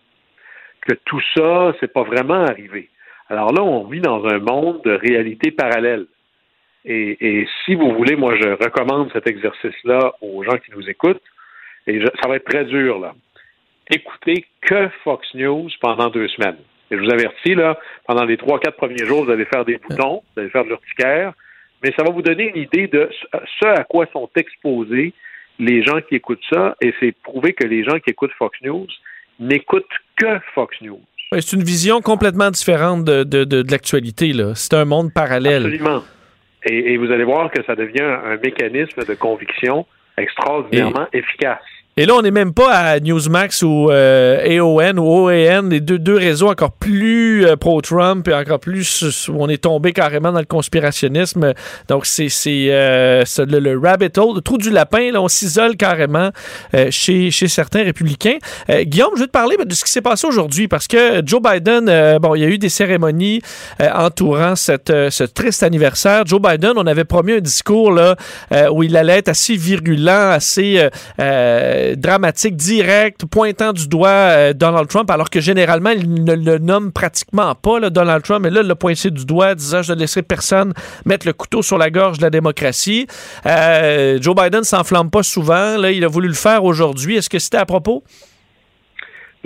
que 0.88 0.94
tout 1.06 1.22
ça, 1.36 1.74
c'est 1.80 1.92
pas 1.92 2.04
vraiment 2.04 2.46
arrivé. 2.46 2.90
Alors 3.30 3.54
là, 3.54 3.64
on 3.64 3.86
vit 3.86 4.02
dans 4.02 4.26
un 4.26 4.40
monde 4.40 4.82
de 4.84 4.92
réalité 4.92 5.52
parallèle. 5.52 6.06
Et, 6.86 7.48
si 7.64 7.76
vous 7.76 7.94
voulez, 7.94 8.16
moi, 8.16 8.36
je 8.36 8.50
recommande 8.62 9.10
cet 9.14 9.28
exercice-là 9.28 10.14
aux 10.22 10.44
gens 10.44 10.58
qui 10.58 10.72
nous 10.76 10.90
écoutent. 10.90 11.22
Et 11.88 12.04
ça 12.22 12.28
va 12.28 12.36
être 12.36 12.46
très 12.46 12.66
dur, 12.66 13.00
là. 13.00 13.14
Écoutez 13.90 14.46
que 14.62 14.90
Fox 15.04 15.28
News 15.34 15.70
pendant 15.82 16.10
deux 16.10 16.28
semaines. 16.30 16.58
Et 16.92 16.98
je 16.98 17.02
vous 17.02 17.12
avertis, 17.12 17.56
là, 17.56 17.80
pendant 18.06 18.26
les 18.26 18.38
trois, 18.38 18.60
quatre 18.60 18.78
premiers 18.78 19.06
jours, 19.06 19.26
vous 19.26 19.32
allez 19.32 19.46
faire 19.46 19.66
des 19.66 19.78
boutons, 19.78 20.24
vous 20.36 20.42
allez 20.42 20.50
faire 20.50 20.64
de 20.64 20.70
l'urticaire, 20.70 21.34
mais 21.84 21.92
ça 21.98 22.04
va 22.04 22.12
vous 22.12 22.22
donner 22.22 22.50
une 22.50 22.62
idée 22.62 22.88
de 22.88 23.10
ce 23.60 23.66
à 23.66 23.84
quoi 23.84 24.06
sont 24.14 24.30
exposés 24.36 25.14
les 25.60 25.84
gens 25.84 26.02
qui 26.02 26.16
écoutent 26.16 26.44
ça, 26.50 26.76
et 26.82 26.94
c'est 27.00 27.12
prouvé 27.12 27.54
que 27.54 27.66
les 27.68 27.84
gens 27.84 28.00
qui 28.00 28.10
écoutent 28.10 28.34
Fox 28.34 28.58
News, 28.62 28.88
n'écoute 29.40 29.88
que 30.16 30.40
Fox 30.54 30.80
News. 30.82 31.02
C'est 31.42 31.56
une 31.56 31.64
vision 31.64 32.02
complètement 32.02 32.52
différente 32.52 33.04
de, 33.04 33.24
de, 33.24 33.44
de, 33.44 33.64
l'actualité. 33.72 34.34
C'est 34.56 34.74
un 34.74 34.86
monde 34.86 35.14
parallèle. 35.14 35.66
Absolument. 35.66 36.04
Et, 36.66 36.94
et, 36.94 36.98
vous 36.98 37.12
allez 37.12 37.24
voir 37.24 37.52
que 37.52 37.64
ça 37.64 37.76
devient 37.76 38.02
un 38.02 38.38
mécanisme 38.38 39.04
de 39.06 39.14
conviction 39.16 39.86
extraordinairement 40.18 41.08
efficace. 41.12 41.60
Et 41.96 42.08
là, 42.08 42.16
on 42.16 42.24
n'est 42.24 42.32
même 42.32 42.56
pas 42.56 42.72
à 42.72 43.00
Newsmax 43.00 43.62
ou 43.62 43.92
euh, 43.92 44.60
AON 44.60 44.98
ou 44.98 45.30
OAN, 45.30 45.70
les 45.70 45.80
deux, 45.80 46.00
deux 46.00 46.18
réseaux 46.18 46.50
encore 46.50 46.72
plus 46.72 47.46
euh, 47.46 47.56
pro-Trump 47.56 48.28
et 48.28 48.34
encore 48.34 48.60
plus 48.60 49.30
où 49.30 49.36
on 49.38 49.48
est 49.48 49.62
tombé 49.62 49.94
carrément 49.94 50.32
dans 50.32 50.40
le 50.40 50.46
conspirationnisme. 50.46 51.54
Donc, 51.90 52.08
c'est 52.08 52.32
euh, 52.42 53.24
le, 53.38 53.60
le, 53.60 53.78
rabbit 53.78 54.10
hole, 54.18 54.38
le 54.38 54.42
trou 54.42 54.58
du 54.58 54.72
lapin. 54.72 55.12
Là, 55.12 55.22
on 55.22 55.28
s'isole 55.28 55.76
carrément 55.78 56.32
euh, 56.74 56.88
chez, 56.90 57.30
chez 57.30 57.48
certains 57.48 57.84
républicains. 57.84 58.38
Guillaume, 58.68 59.12
je 59.14 59.22
vais 59.22 59.28
te 59.28 59.32
parler 59.32 59.56
de 59.64 59.74
ce 59.76 59.84
qui 59.84 59.92
s'est 59.92 60.02
passé 60.02 60.26
aujourd'hui 60.26 60.68
parce 60.68 60.88
que 60.88 61.22
Joe 61.24 61.44
Biden, 61.44 62.18
bon, 62.20 62.34
il 62.34 62.42
y 62.42 62.46
a 62.46 62.48
eu 62.48 62.58
des 62.58 62.70
cérémonies 62.70 63.42
entourant 63.80 64.56
cette, 64.56 64.92
ce 65.12 65.24
triste 65.26 65.62
anniversaire. 65.62 66.26
Joe 66.26 66.42
Biden, 66.42 66.74
on 66.76 66.88
avait 66.88 67.04
promis 67.04 67.34
un 67.34 67.40
discours 67.40 67.92
là 67.92 68.16
où 68.72 68.82
il 68.82 68.98
allait 68.98 69.20
être 69.20 69.30
assez 69.30 69.56
virulent, 69.56 70.32
assez 70.32 70.90
euh, 71.84 71.96
dramatique, 71.96 72.56
direct, 72.56 73.26
pointant 73.26 73.74
du 73.74 73.88
doigt 73.88 74.10
euh, 74.10 74.54
Donald 74.54 74.88
Trump, 74.88 75.10
alors 75.12 75.30
que 75.30 75.40
généralement, 75.40 75.90
il 75.90 76.24
ne 76.24 76.36
le 76.36 76.58
nomme 76.58 76.92
pratiquement 76.92 77.56
pas, 77.56 77.90
Donald 77.90 78.24
Trump, 78.24 78.44
mais 78.44 78.50
là, 78.50 78.62
il 78.62 78.68
l'a 78.68 78.76
pointé 78.76 79.12
du 79.12 79.26
doigt, 79.26 79.56
disant 79.56 79.82
Je 79.82 79.94
ne 79.94 80.00
laisserai 80.00 80.24
personne 80.24 80.74
mettre 81.06 81.28
le 81.28 81.34
couteau 81.34 81.62
sur 81.62 81.78
la 81.78 81.90
gorge 81.90 82.18
de 82.18 82.24
la 82.24 82.30
démocratie. 82.30 83.08
Euh, 83.46 84.18
Joe 84.22 84.36
Biden 84.36 84.64
s'enflamme 84.64 85.10
pas 85.10 85.24
souvent. 85.24 85.78
Là, 85.78 85.92
il 85.92 86.04
a 86.04 86.08
voulu 86.08 86.28
le 86.28 86.34
faire 86.34 86.64
aujourd'hui. 86.64 87.18
Est-ce 87.18 87.30
que 87.30 87.40
c'était 87.40 87.58
à 87.58 87.66
propos? 87.66 88.04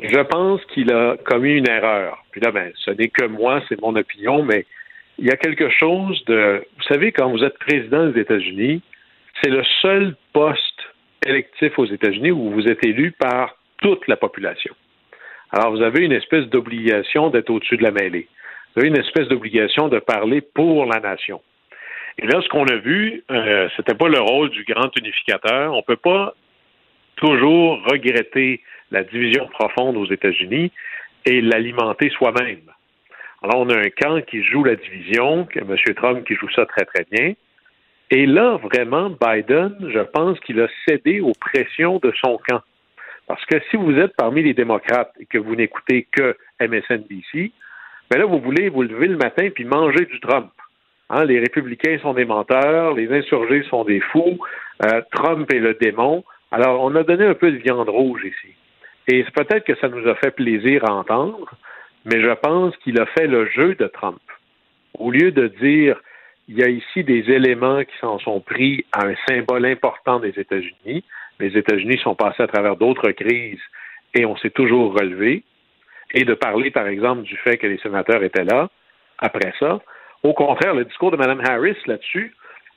Je 0.02 0.22
pense 0.22 0.62
qu'il 0.74 0.92
a 0.92 1.18
commis 1.26 1.54
une 1.54 1.70
erreur. 1.70 2.24
Puis 2.32 2.42
là, 2.42 2.52
ben, 2.52 2.72
ce 2.86 2.92
n'est 2.92 3.10
que 3.10 3.26
moi, 3.26 3.62
c'est 3.68 3.82
mon 3.82 3.96
opinion, 3.96 4.44
mais 4.44 4.66
il 5.18 5.26
y 5.26 5.32
a 5.32 5.38
quelque 5.38 5.70
chose 5.70 6.24
de... 6.26 6.64
Vous 6.78 6.84
savez, 6.84 7.12
quand 7.12 7.30
vous 7.32 7.44
êtes 7.44 7.58
président 7.58 8.08
des 8.08 8.22
États-Unis, 8.22 8.82
c'est 9.42 9.50
le 9.50 9.64
seul 9.82 10.16
poste 10.34 10.77
électif 11.26 11.78
aux 11.78 11.86
États-Unis 11.86 12.32
où 12.32 12.52
vous 12.52 12.68
êtes 12.68 12.86
élu 12.86 13.12
par 13.12 13.56
toute 13.82 14.08
la 14.08 14.18
population. 14.18 14.74
Alors, 15.52 15.72
vous 15.72 15.82
avez 15.82 16.04
une 16.04 16.12
espèce 16.12 16.46
d'obligation 16.48 17.30
d'être 17.30 17.50
au-dessus 17.50 17.78
de 17.78 17.84
la 17.84 17.92
mêlée. 17.92 18.28
Vous 18.76 18.82
avez 18.82 18.90
une 18.90 18.98
espèce 18.98 19.28
d'obligation 19.28 19.88
de 19.88 20.00
parler 20.00 20.42
pour 20.42 20.86
la 20.86 21.00
nation. 21.00 21.42
Et 22.20 22.26
là, 22.26 22.42
ce 22.42 22.50
qu'on 22.50 22.66
a 22.66 22.78
vu, 22.78 23.24
euh, 23.32 23.70
c'était 23.78 23.94
pas 23.94 24.10
le 24.10 24.20
rôle 24.20 24.50
du 24.50 24.64
grand 24.64 24.90
unificateur. 24.98 25.74
On 25.74 25.84
peut 25.84 25.96
pas 25.96 26.34
toujours 27.16 27.84
regretter 27.86 28.62
la 28.92 29.04
division 29.04 29.48
profonde 29.48 29.98
aux 29.98 30.06
États-Unis 30.06 30.72
et 31.26 31.42
l'alimenter 31.42 32.10
soi-même. 32.10 32.62
Alors, 33.44 33.60
on 33.60 33.70
a 33.70 33.78
un 33.78 33.90
camp 33.90 34.22
qui 34.26 34.44
joue 34.44 34.64
la 34.64 34.76
division, 34.76 35.48
M. 35.56 35.76
Trump 35.96 36.26
qui 36.28 36.36
joue 36.36 36.50
ça 36.50 36.66
très, 36.66 36.86
très 36.86 37.06
bien. 37.12 37.34
Et 38.10 38.26
là, 38.26 38.58
vraiment, 38.58 39.10
Biden, 39.10 39.76
je 39.90 40.00
pense 40.00 40.40
qu'il 40.42 40.62
a 40.62 40.68
cédé 40.88 41.20
aux 41.20 41.34
pressions 41.40 42.00
de 42.00 42.14
son 42.24 42.40
camp. 42.48 42.62
Parce 43.28 43.44
que 43.46 43.60
si 43.70 43.76
vous 43.76 43.98
êtes 43.98 44.16
parmi 44.16 44.42
les 44.42 44.54
démocrates 44.54 45.12
et 45.20 45.26
que 45.26 45.38
vous 45.38 45.56
n'écoutez 45.56 46.08
que 46.12 46.38
MSNBC, 46.62 47.52
ben 48.10 48.20
là, 48.20 48.26
vous 48.26 48.40
voulez 48.40 48.70
vous 48.70 48.84
lever 48.84 49.08
le 49.08 49.18
matin 49.18 49.50
puis 49.54 49.66
manger 49.66 50.06
du 50.06 50.20
Trump. 50.22 50.50
Hein, 51.10 51.26
les 51.26 51.40
républicains 51.40 52.00
sont 52.02 52.14
des 52.14 52.26
menteurs, 52.26 52.94
les 52.94 53.12
insurgés 53.12 53.64
sont 53.64 53.84
des 53.84 54.00
fous, 54.00 54.40
euh, 54.86 55.02
Trump 55.12 55.52
est 55.54 55.60
le 55.60 55.74
démon. 55.74 56.24
Alors, 56.52 56.82
on 56.84 56.96
a 56.96 57.04
donné 57.04 57.26
un 57.26 57.34
peu 57.34 57.52
de 57.52 57.58
viande 57.58 57.90
rouge 57.90 58.24
ici. 58.24 58.54
Et 59.10 59.24
peut-être 59.24 59.66
que 59.66 59.76
ça 59.76 59.90
nous 59.90 60.08
a 60.08 60.16
fait 60.16 60.32
plaisir 60.32 60.84
à 60.86 60.94
entendre, 60.94 61.50
mais 62.06 62.22
je 62.22 62.32
pense 62.32 62.76
qu'il 62.78 63.00
a 63.00 63.06
fait 63.08 63.28
le 63.28 63.46
jeu 63.48 63.76
de 63.76 63.88
Trump. 63.88 64.20
Au 64.98 65.12
lieu 65.12 65.32
de 65.32 65.48
dire 65.48 66.00
il 66.48 66.58
y 66.58 66.64
a 66.64 66.70
ici 66.70 67.04
des 67.04 67.30
éléments 67.30 67.84
qui 67.84 67.98
s'en 68.00 68.20
sont 68.20 68.40
pris 68.40 68.86
à 68.92 69.06
un 69.06 69.16
symbole 69.28 69.66
important 69.66 70.20
des 70.20 70.40
États-Unis, 70.40 71.04
les 71.40 71.58
États-Unis 71.58 72.00
sont 72.00 72.16
passés 72.16 72.44
à 72.44 72.48
travers 72.48 72.78
d'autres 72.78 73.12
crises 73.12 73.62
et 74.14 74.26
on 74.26 74.38
s'est 74.38 74.50
toujours 74.50 74.94
relevé, 74.94 75.44
et 76.14 76.24
de 76.24 76.34
parler, 76.34 76.72
par 76.72 76.88
exemple, 76.88 77.24
du 77.24 77.36
fait 77.38 77.58
que 77.58 77.68
les 77.68 77.78
sénateurs 77.80 78.24
étaient 78.24 78.46
là 78.46 78.70
après 79.20 79.54
ça. 79.60 79.80
Au 80.24 80.34
contraire, 80.34 80.74
le 80.74 80.86
discours 80.86 81.12
de 81.12 81.18
Mme 81.18 81.42
Harris 81.46 81.78
là-dessus 81.86 82.34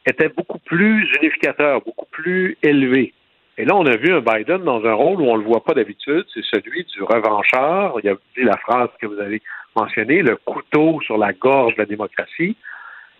était 0.06 0.28
beaucoup 0.28 0.58
plus 0.58 1.08
unificateur, 1.20 1.80
beaucoup 1.82 2.06
plus 2.10 2.56
élevé. 2.62 3.12
Et 3.56 3.64
là, 3.64 3.76
on 3.76 3.86
a 3.86 3.96
vu 3.96 4.12
un 4.12 4.20
Biden 4.20 4.64
dans 4.64 4.84
un 4.84 4.94
rôle 4.94 5.20
où 5.20 5.26
on 5.26 5.36
ne 5.36 5.42
le 5.42 5.46
voit 5.46 5.62
pas 5.62 5.74
d'habitude, 5.74 6.24
c'est 6.32 6.44
celui 6.44 6.84
du 6.84 7.02
revanchard. 7.02 7.94
Il 8.02 8.08
a 8.08 8.14
dit 8.36 8.44
la 8.44 8.56
phrase 8.56 8.88
que 9.00 9.06
vous 9.06 9.20
avez 9.20 9.42
mentionnée, 9.76 10.22
le 10.22 10.36
couteau 10.36 11.00
sur 11.02 11.18
la 11.18 11.32
gorge 11.32 11.74
de 11.74 11.82
la 11.82 11.86
démocratie. 11.86 12.56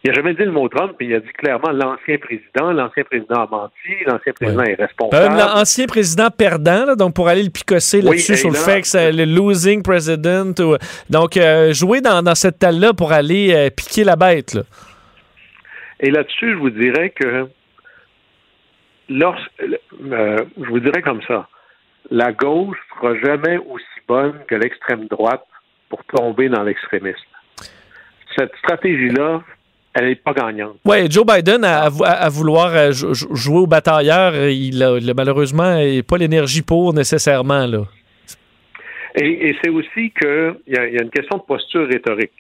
Il 0.03 0.09
n'a 0.09 0.15
jamais 0.15 0.33
dit 0.33 0.45
le 0.45 0.51
mot 0.51 0.67
Trump, 0.69 0.97
mais 0.99 1.07
il 1.07 1.15
a 1.15 1.21
dit 1.21 1.33
clairement 1.37 1.73
l'ancien 1.73 2.17
président, 2.17 2.73
l'ancien 2.73 3.05
président 3.05 3.45
a 3.45 3.47
menti, 3.51 4.05
l'ancien 4.07 4.33
président 4.33 4.63
est 4.63 4.75
responsable. 4.75 5.37
l'ancien 5.37 5.87
président 5.87 6.31
perdant, 6.31 6.97
donc 6.97 7.15
pour 7.15 7.29
aller 7.29 7.43
le 7.43 7.51
picosser 7.51 8.01
là-dessus 8.01 8.37
sur 8.37 8.49
le 8.49 8.57
fait 8.57 8.81
que 8.81 8.87
c'est 8.87 9.13
le 9.13 9.27
losing 9.27 9.83
president. 9.83 10.55
donc, 11.11 11.37
euh, 11.37 11.75
jouer 11.75 12.01
dans, 12.01 12.35
cette 12.35 12.61
talle-là 12.61 12.95
pour 12.95 13.13
aller 13.13 13.53
euh, 13.53 13.69
piquer 13.69 14.05
la 14.05 14.17
bête. 14.17 14.59
Et 16.01 16.11
là-dessus, 16.11 16.53
je 16.53 16.57
vous 16.57 16.71
dirais 16.71 17.11
que 17.11 17.49
lorsque, 19.11 19.51
euh, 19.61 20.45
je 20.57 20.69
vous 20.71 20.81
dirais 20.81 21.03
comme 21.03 21.21
ça, 21.29 21.47
la 22.11 22.33
gauche 22.33 22.79
sera 22.95 23.15
jamais 23.17 23.59
aussi 23.59 23.85
bonne 24.09 24.35
que 24.49 24.55
l'extrême 24.55 25.09
droite 25.09 25.45
pour 25.91 26.03
tomber 26.05 26.49
dans 26.49 26.63
l'extrémisme. 26.63 27.19
Cette 28.35 28.55
stratégie-là, 28.57 29.43
elle 29.95 30.09
n'est 30.09 30.15
pas 30.15 30.33
gagnante. 30.33 30.77
Oui, 30.85 31.11
Joe 31.11 31.25
Biden, 31.27 31.65
à, 31.65 32.29
vouloir 32.29 32.75
euh, 32.75 32.93
jouer 32.93 33.59
au 33.59 33.67
batailleur, 33.67 34.35
il 34.49 34.83
a, 34.83 34.99
malheureusement 35.15 35.77
pas 36.07 36.17
l'énergie 36.17 36.63
pour 36.63 36.95
nécessairement. 36.95 37.67
Là. 37.67 37.85
Et, 39.17 39.57
c'est 39.63 39.71
aussi 39.71 40.13
qu'il 40.13 40.55
y, 40.69 40.79
a 40.79 41.03
une 41.03 41.11
question 41.11 41.39
de 41.39 41.43
posture 41.43 41.89
rhétorique. 41.89 42.33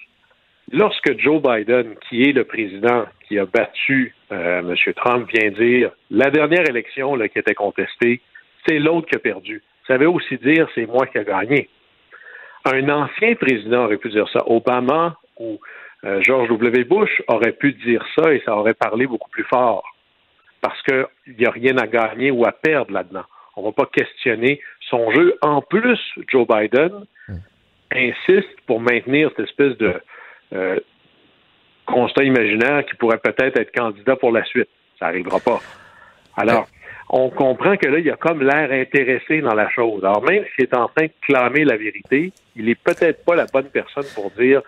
Lorsque 0.72 1.18
Joe 1.18 1.43
Biden, 1.43 1.94
qui 2.09 2.22
est 2.22 2.32
le 2.32 2.44
président 2.44 3.06
qui 3.27 3.39
a 3.39 3.44
battu 3.44 4.14
euh, 4.31 4.60
M. 4.60 4.94
Trump, 4.94 5.28
vient 5.32 5.51
dire 5.51 5.90
la 6.10 6.31
dernière 6.31 6.68
élection 6.68 7.16
là, 7.16 7.28
qui 7.28 7.40
était 7.40 7.55
contestée, 7.55 8.20
c'est 8.66 8.78
l'autre 8.78 9.09
qui 9.09 9.16
a 9.16 9.18
perdu. 9.18 9.62
Ça 9.89 9.97
veut 9.97 10.09
aussi 10.09 10.36
dire 10.36 10.68
c'est 10.77 10.86
moi 10.86 11.06
qui 11.06 11.18
ai 11.18 11.24
gagné. 11.24 11.68
Un 12.64 12.89
ancien 12.89 13.35
président 13.35 13.86
aurait 13.86 13.97
pu 13.97 14.10
dire 14.10 14.28
ça. 14.32 14.40
Obama 14.47 15.16
ou 15.40 15.59
George 16.02 16.48
W. 16.48 16.85
Bush 16.85 17.22
aurait 17.28 17.52
pu 17.52 17.72
dire 17.72 18.05
ça 18.16 18.32
et 18.32 18.43
ça 18.44 18.56
aurait 18.56 18.74
parlé 18.74 19.06
beaucoup 19.06 19.31
plus 19.31 19.44
fort. 19.44 19.85
Parce 20.60 20.81
qu'il 20.82 21.36
n'y 21.39 21.47
a 21.47 21.51
rien 21.51 21.77
à 21.78 21.86
gagner 21.86 22.31
ou 22.31 22.44
à 22.47 22.52
perdre 22.52 22.93
là-dedans. 22.93 23.24
On 23.56 23.62
ne 23.62 23.66
va 23.66 23.72
pas 23.72 23.86
questionner 23.86 24.60
son 24.89 25.10
jeu. 25.12 25.36
En 25.43 25.60
plus, 25.60 25.98
Joe 26.28 26.47
Biden 26.47 27.05
insiste 27.93 28.60
pour 28.66 28.81
maintenir 28.81 29.31
cette 29.31 29.47
espèce 29.47 29.77
de 29.78 30.01
euh, 30.52 30.78
constat 31.86 32.24
imaginaire 32.24 32.85
qui 32.86 32.97
pourrait 32.97 33.18
peut-être 33.18 33.59
être 33.59 33.72
candidat 33.72 34.16
pour 34.16 34.32
la 34.32 34.44
suite. 34.44 34.68
Ça 34.98 35.06
n'arrivera 35.06 35.40
pas. 35.40 35.60
Alors, 36.36 36.68
on 37.09 37.28
comprend 37.31 37.77
que 37.77 37.89
là, 37.89 37.98
il 37.98 38.06
y 38.06 38.10
a 38.10 38.16
comme 38.16 38.43
l'air 38.43 38.70
intéressé 38.70 39.40
dans 39.40 39.55
la 39.55 39.68
chose. 39.70 40.05
Alors, 40.05 40.22
même 40.22 40.44
s'il 40.55 40.64
est 40.64 40.77
en 40.77 40.89
train 40.89 41.06
de 41.06 41.12
clamer 41.22 41.64
la 41.64 41.77
vérité, 41.77 42.32
il 42.55 42.66
n'est 42.66 42.77
peut-être 42.77 43.24
pas 43.24 43.35
la 43.35 43.47
bonne 43.52 43.68
personne 43.68 44.05
pour 44.14 44.31
dire 44.32 44.62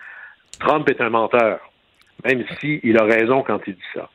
Trump 0.61 0.89
est 0.91 1.01
un 1.01 1.11
menteur, 1.11 1.61
même 2.25 2.45
s'il 2.61 2.97
a 2.99 3.05
raison 3.05 3.43
quand 3.43 3.61
il 3.67 3.75
dit 3.75 3.91
ça. 3.95 4.09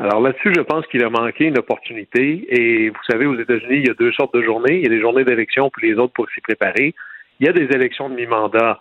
Alors 0.00 0.20
là-dessus, 0.20 0.52
je 0.54 0.60
pense 0.60 0.86
qu'il 0.86 1.02
a 1.02 1.10
manqué 1.10 1.46
une 1.46 1.58
opportunité. 1.58 2.46
Et 2.50 2.88
vous 2.88 3.04
savez, 3.08 3.26
aux 3.26 3.38
États-Unis, 3.38 3.78
il 3.78 3.86
y 3.86 3.90
a 3.90 3.94
deux 3.94 4.12
sortes 4.12 4.34
de 4.34 4.42
journées. 4.42 4.76
Il 4.76 4.82
y 4.84 4.86
a 4.86 4.90
des 4.90 5.00
journées 5.00 5.24
d'élection, 5.24 5.70
puis 5.70 5.90
les 5.90 5.98
autres 5.98 6.12
pour 6.12 6.28
s'y 6.30 6.40
préparer. 6.40 6.94
Il 7.40 7.46
y 7.46 7.48
a 7.48 7.52
des 7.52 7.64
élections 7.74 8.08
de 8.08 8.14
mi-mandat 8.14 8.78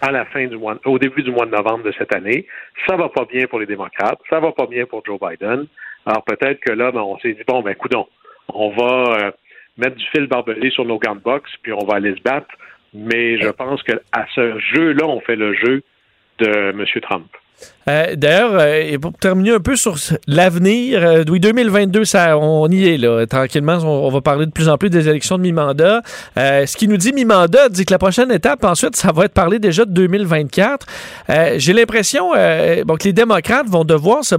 à 0.00 0.12
la 0.12 0.24
fin 0.26 0.46
du 0.46 0.56
mois, 0.56 0.76
au 0.84 0.98
début 0.98 1.22
du 1.22 1.30
mois 1.30 1.46
de 1.46 1.50
novembre 1.50 1.84
de 1.84 1.92
cette 1.98 2.14
année. 2.14 2.46
Ça 2.86 2.96
va 2.96 3.08
pas 3.10 3.24
bien 3.24 3.46
pour 3.46 3.58
les 3.58 3.66
démocrates. 3.66 4.20
Ça 4.30 4.40
va 4.40 4.52
pas 4.52 4.66
bien 4.66 4.86
pour 4.86 5.04
Joe 5.04 5.18
Biden. 5.20 5.66
Alors 6.06 6.24
peut-être 6.24 6.60
que 6.60 6.72
là, 6.72 6.90
ben, 6.90 7.00
on 7.00 7.18
s'est 7.18 7.34
dit, 7.34 7.42
bon, 7.46 7.62
ben, 7.62 7.74
coudons, 7.74 8.06
on 8.48 8.70
va 8.70 9.26
euh, 9.26 9.30
mettre 9.76 9.96
du 9.96 10.04
fil 10.06 10.26
barbelé 10.26 10.70
sur 10.70 10.84
nos 10.84 10.98
gants 10.98 11.16
de 11.16 11.40
puis 11.62 11.72
on 11.72 11.84
va 11.84 11.96
aller 11.96 12.14
se 12.14 12.22
battre. 12.22 12.48
Mais 12.94 13.38
je 13.38 13.48
pense 13.48 13.82
que 13.82 13.92
à 14.12 14.26
ce 14.34 14.58
jeu-là, 14.58 15.06
on 15.06 15.20
fait 15.20 15.36
le 15.36 15.52
jeu 15.54 15.82
de 16.38 16.70
M. 16.70 16.84
Trump. 17.00 17.32
Euh, 17.88 18.16
d'ailleurs, 18.16 18.50
euh, 18.54 18.98
pour 18.98 19.12
terminer 19.12 19.52
un 19.52 19.60
peu 19.60 19.76
sur 19.76 19.96
l'avenir, 20.26 21.00
euh, 21.04 21.24
oui, 21.30 21.38
2022, 21.38 22.04
ça, 22.04 22.36
on 22.36 22.68
y 22.68 22.88
est 22.88 22.98
là. 22.98 23.26
Tranquillement, 23.26 23.78
on, 23.84 24.10
va 24.10 24.20
parler 24.20 24.46
de 24.46 24.50
plus 24.50 24.68
en 24.68 24.76
plus 24.76 24.90
des 24.90 25.08
élections 25.08 25.38
de 25.38 25.42
mi-mandat. 25.42 26.02
ce 26.36 26.76
qui 26.76 26.88
nous 26.88 26.96
dit 26.96 27.12
mi-mandat 27.12 27.68
dit 27.68 27.84
que 27.84 27.92
la 27.92 27.98
prochaine 27.98 28.32
étape, 28.32 28.64
ensuite, 28.64 28.96
ça 28.96 29.12
va 29.12 29.26
être 29.26 29.34
parler 29.34 29.60
déjà 29.60 29.84
de 29.84 29.92
2024. 29.92 30.86
J'ai 31.56 31.72
l'impression 31.72 32.30
bon, 32.84 32.96
que 32.96 33.04
les 33.04 33.12
démocrates 33.12 33.68
vont 33.68 33.84
devoir 33.84 34.24
se, 34.24 34.34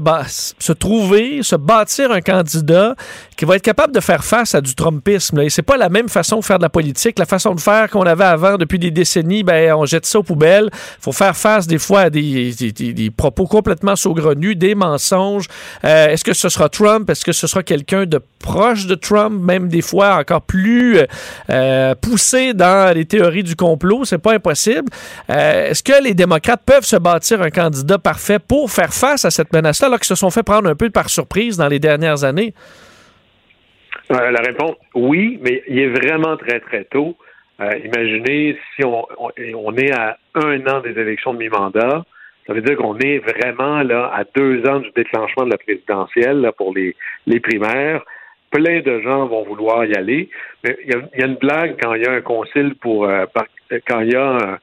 se 0.60 0.74
trouver, 0.74 1.42
se 1.42 1.56
bâtir 1.56 2.12
un 2.12 2.22
candidat 2.22 2.96
qui 3.38 3.46
va 3.46 3.56
être 3.56 3.62
capable 3.62 3.94
de 3.94 4.00
faire 4.00 4.26
face 4.26 4.56
à 4.56 4.62
du 4.62 4.76
Trumpisme. 4.76 5.38
Là. 5.38 5.44
Et 5.46 5.50
c'est 5.50 5.62
pas 5.62 5.78
la 5.78 5.90
même 5.90 6.10
façon 6.10 6.40
de 6.40 6.44
faire 6.44 6.58
de 6.58 6.64
la 6.64 6.70
politique. 6.70 7.20
La 7.20 7.26
façon 7.26 7.54
de 7.56 7.62
faire 7.62 7.90
qu'on 7.90 8.04
avait 8.04 8.26
avant 8.26 8.58
depuis 8.58 8.80
des 8.80 8.92
décennies, 8.92 9.44
ben, 9.44 9.74
on 9.74 9.86
jette 9.86 10.06
ça 10.06 10.20
aux 10.20 10.24
poubelles. 10.24 10.70
faut 11.00 11.12
faire 11.12 11.38
face 11.38 11.68
des 11.68 11.78
fois 11.78 12.02
à 12.02 12.10
des 12.10 13.07
propos 13.10 13.46
complètement 13.46 13.96
saugrenus, 13.96 14.58
des 14.58 14.76
mensonges. 14.76 15.48
Euh, 15.84 16.10
est-ce 16.10 16.24
que 16.24 16.34
ce 16.34 16.50
sera 16.50 16.70
Trump? 16.70 17.10
Est-ce 17.10 17.26
que 17.26 17.32
ce 17.32 17.48
sera 17.48 17.64
quelqu'un 17.64 18.06
de 18.06 18.20
proche 18.40 18.88
de 18.88 18.96
Trump, 18.96 19.42
même 19.42 19.68
des 19.68 19.82
fois 19.82 20.16
encore 20.16 20.42
plus 20.42 20.98
euh, 21.50 21.96
poussé 21.96 22.54
dans 22.54 22.94
les 22.96 23.06
théories 23.06 23.44
du 23.44 23.56
complot? 23.56 24.06
C'est 24.06 24.22
pas 24.22 24.34
impossible. 24.34 24.90
Euh, 25.30 25.70
est-ce 25.70 25.84
que 25.84 26.04
les 26.04 26.14
démocrates 26.14 26.64
peuvent 26.66 26.86
se 26.86 26.98
bâtir 26.98 27.42
un 27.42 27.50
candidat 27.50 27.98
parfait 27.98 28.40
pour 28.40 28.72
faire 28.72 28.94
face 28.94 29.26
à 29.26 29.32
cette 29.32 29.54
menace-là, 29.54 29.88
alors 29.88 30.00
qu'ils 30.00 30.08
se 30.08 30.16
sont 30.16 30.30
fait 30.30 30.44
prendre 30.44 30.70
un 30.70 30.76
peu 30.76 30.90
par 30.90 31.10
surprise 31.10 31.58
dans 31.58 31.68
les 31.68 31.80
dernières 31.80 32.24
années? 32.24 32.54
la 34.10 34.40
réponse, 34.40 34.76
oui, 34.96 35.38
mais 35.42 35.64
il 35.68 35.80
est 35.80 35.90
vraiment 35.90 36.38
très, 36.38 36.62
très 36.62 36.86
tôt. 36.86 37.18
imaginez 37.60 38.58
si 38.74 38.86
on, 38.86 39.06
on, 39.18 39.76
est 39.76 39.92
à 39.92 40.18
un 40.36 40.66
an 40.68 40.80
des 40.80 40.92
élections 40.92 41.34
de 41.34 41.40
mi-mandat, 41.40 42.06
ça 42.48 42.54
veut 42.54 42.62
dire 42.62 42.78
qu'on 42.78 42.98
est 43.00 43.20
vraiment 43.20 43.84
là 43.84 44.12
à 44.14 44.24
deux 44.24 44.66
ans 44.68 44.80
du 44.80 44.90
déclenchement 44.96 45.46
de 45.46 45.52
la 45.52 45.58
présidentielle 45.58 46.50
pour 46.58 46.74
les, 46.74 46.96
les 47.26 47.40
primaires. 47.40 48.04
Plein 48.50 48.80
de 48.80 49.02
gens 49.02 49.28
vont 49.28 49.44
vouloir 49.44 49.86
y 49.86 49.94
aller. 49.94 50.30
Mais 50.64 50.78
il 50.86 50.94
y 50.94 51.24
a, 51.24 51.26
une 51.26 51.36
blague 51.36 51.76
quand 51.82 51.94
il 51.94 52.04
y 52.04 52.08
a 52.08 52.14
un 52.14 52.22
concile 52.22 52.76
pour 52.76 53.06
euh, 53.06 53.26
quand 53.88 54.00
il 54.00 54.14
y 54.14 54.16
a 54.16 54.60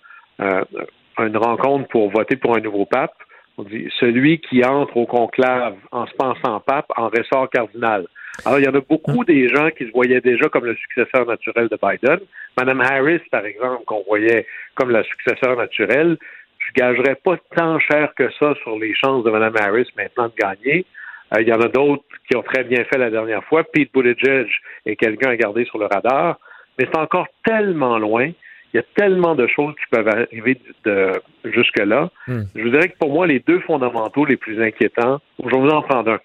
une 1.19 1.37
rencontre 1.37 1.87
pour 1.89 2.11
voter 2.11 2.37
pour 2.37 2.57
un 2.57 2.61
nouveau 2.61 2.87
pape. 2.87 3.15
On 3.59 3.63
dit 3.63 3.89
celui 4.01 4.41
qui 4.41 4.65
entre 4.65 4.97
au 4.97 5.07
conclave 5.07 5.77
en 5.93 6.07
se 6.07 6.15
pensant 6.15 6.59
pape 6.61 6.91
en 6.97 7.09
ressort 7.09 7.49
cardinal. 7.51 8.07
Alors, 8.45 8.59
il 8.59 8.65
y 8.65 8.69
en 8.69 8.75
a 8.75 8.81
beaucoup 8.81 9.25
des 9.25 9.49
gens 9.49 9.71
qui 9.71 9.87
se 9.87 9.93
voyaient 9.93 10.21
déjà 10.21 10.49
comme 10.49 10.65
le 10.65 10.75
successeur 10.75 11.27
naturel 11.27 11.69
de 11.69 11.79
Biden. 11.81 12.19
Madame 12.57 12.81
Harris, 12.81 13.21
par 13.31 13.47
exemple, 13.47 13.85
qu'on 13.87 14.03
voyait 14.07 14.47
comme 14.75 14.91
la 14.91 15.05
successeur 15.05 15.57
naturelle, 15.57 16.19
je 16.67 16.73
gagerais 16.81 17.17
pas 17.17 17.37
tant 17.57 17.79
cher 17.79 18.13
que 18.17 18.31
ça 18.39 18.55
sur 18.63 18.79
les 18.79 18.95
chances 18.95 19.25
de 19.25 19.31
Mme 19.31 19.55
Harris 19.61 19.89
maintenant 19.97 20.29
de 20.29 20.35
gagner. 20.37 20.87
Euh, 21.35 21.43
il 21.43 21.49
y 21.49 21.53
en 21.53 21.61
a 21.61 21.69
d'autres 21.69 22.05
qui 22.29 22.37
ont 22.37 22.43
très 22.43 22.65
bien 22.65 22.85
fait 22.85 22.99
la 22.99 23.11
dernière 23.11 23.45
fois. 23.45 23.65
Pete 23.65 23.93
Buttigieg 23.93 24.49
est 24.87 24.97
quelqu'un 24.97 25.31
à 25.31 25.37
garder 25.37 25.65
sur 25.65 25.79
le 25.79 25.87
radar, 25.87 26.39
mais 26.79 26.87
c'est 26.87 26.99
encore 26.99 27.27
tellement 27.45 27.99
loin. 27.99 28.31
Il 28.73 28.79
y 28.79 28.81
a 28.81 28.85
tellement 28.97 29.35
de 29.35 29.47
choses 29.47 29.75
qui 29.75 29.87
peuvent 29.91 30.09
arriver 30.09 30.61
de, 30.85 31.13
jusque-là. 31.45 32.11
Hmm. 32.27 32.43
Je 32.57 32.63
vous 32.63 32.71
dirais 32.71 32.89
que 32.89 32.99
pour 32.99 33.13
moi, 33.13 33.27
les 33.27 33.39
deux 33.41 33.61
fondamentaux 33.61 34.25
les 34.25 34.37
plus 34.37 34.61
inquiétants, 34.61 35.21
je 35.39 35.49
vais 35.49 35.61
vous 35.61 35.69
en 35.69 35.83
prendre 35.83 36.13
un. 36.13 36.21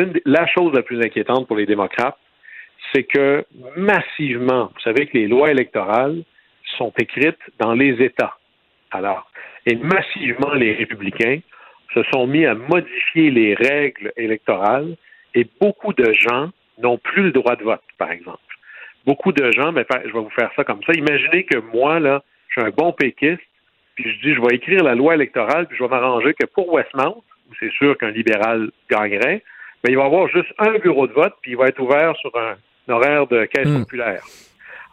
Une 0.00 0.12
la 0.24 0.46
chose 0.46 0.72
la 0.74 0.82
plus 0.82 1.04
inquiétante 1.04 1.48
pour 1.48 1.56
les 1.56 1.66
démocrates, 1.66 2.16
c'est 2.94 3.02
que 3.02 3.44
massivement, 3.76 4.70
vous 4.72 4.80
savez 4.80 5.06
que 5.06 5.18
les 5.18 5.26
lois 5.26 5.50
électorales 5.50 6.22
sont 6.76 6.92
écrites 6.98 7.40
dans 7.58 7.74
les 7.74 8.00
États. 8.00 8.36
Alors, 8.92 9.28
et 9.68 9.76
massivement, 9.76 10.54
les 10.54 10.72
républicains 10.72 11.40
se 11.92 12.02
sont 12.04 12.26
mis 12.26 12.46
à 12.46 12.54
modifier 12.54 13.30
les 13.30 13.54
règles 13.54 14.12
électorales 14.16 14.96
et 15.34 15.46
beaucoup 15.60 15.92
de 15.92 16.10
gens 16.12 16.48
n'ont 16.78 16.96
plus 16.96 17.24
le 17.24 17.32
droit 17.32 17.54
de 17.54 17.64
vote, 17.64 17.82
par 17.98 18.10
exemple. 18.10 18.38
Beaucoup 19.04 19.30
de 19.30 19.52
gens, 19.52 19.72
mais 19.72 19.84
je 19.90 20.12
vais 20.12 20.20
vous 20.20 20.30
faire 20.30 20.50
ça 20.56 20.64
comme 20.64 20.82
ça. 20.84 20.92
Imaginez 20.94 21.44
que 21.44 21.58
moi, 21.58 22.00
là, 22.00 22.22
je 22.48 22.60
suis 22.60 22.66
un 22.66 22.70
bon 22.70 22.92
péquiste, 22.92 23.42
puis 23.94 24.10
je 24.10 24.20
dis, 24.20 24.34
je 24.34 24.40
vais 24.40 24.56
écrire 24.56 24.82
la 24.82 24.94
loi 24.94 25.14
électorale, 25.14 25.66
puis 25.66 25.76
je 25.76 25.84
vais 25.84 25.90
m'arranger 25.90 26.32
que 26.32 26.46
pour 26.46 26.72
Westmount, 26.72 27.22
où 27.50 27.54
c'est 27.60 27.72
sûr 27.72 27.98
qu'un 27.98 28.10
libéral 28.10 28.70
gagnerait, 28.90 29.42
mais 29.84 29.90
il 29.90 29.96
va 29.96 30.04
y 30.04 30.06
avoir 30.06 30.28
juste 30.28 30.52
un 30.58 30.78
bureau 30.78 31.06
de 31.06 31.12
vote, 31.12 31.34
puis 31.42 31.50
il 31.50 31.56
va 31.58 31.66
être 31.66 31.80
ouvert 31.80 32.16
sur 32.16 32.34
un, 32.38 32.56
un 32.88 32.92
horaire 32.92 33.26
de 33.26 33.44
caisse 33.44 33.70
populaire. 33.70 34.22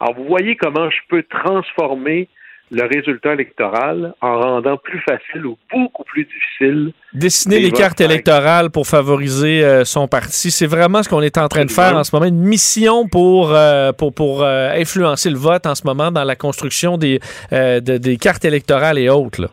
Alors, 0.00 0.14
vous 0.14 0.24
voyez 0.24 0.54
comment 0.56 0.90
je 0.90 1.00
peux 1.08 1.22
transformer 1.22 2.28
le 2.72 2.82
résultat 2.84 3.34
électoral 3.34 4.12
en 4.20 4.40
rendant 4.40 4.76
plus 4.76 4.98
facile 5.00 5.46
ou 5.46 5.56
beaucoup 5.72 6.02
plus 6.04 6.24
difficile 6.24 6.92
Dessiner 7.12 7.60
les 7.60 7.70
cartes 7.70 8.00
électorales 8.00 8.70
pour 8.70 8.86
favoriser 8.88 9.64
euh, 9.64 9.84
son 9.84 10.08
parti, 10.08 10.50
c'est 10.50 10.66
vraiment 10.66 11.02
ce 11.04 11.08
qu'on 11.08 11.22
est 11.22 11.38
en 11.38 11.46
train 11.48 11.64
de 11.64 11.70
faire 11.70 11.96
en 11.96 12.02
ce 12.02 12.14
moment, 12.14 12.26
une 12.26 12.40
mission 12.40 13.06
pour, 13.08 13.52
euh, 13.54 13.92
pour, 13.92 14.12
pour 14.12 14.42
euh, 14.42 14.70
influencer 14.74 15.30
le 15.30 15.36
vote 15.38 15.64
en 15.66 15.74
ce 15.76 15.86
moment 15.86 16.10
dans 16.10 16.24
la 16.24 16.34
construction 16.34 16.98
des, 16.98 17.20
de- 17.52 17.98
des 17.98 18.16
cartes 18.16 18.44
électorales 18.44 18.98
et 18.98 19.08
autres. 19.08 19.42
là. 19.42 19.48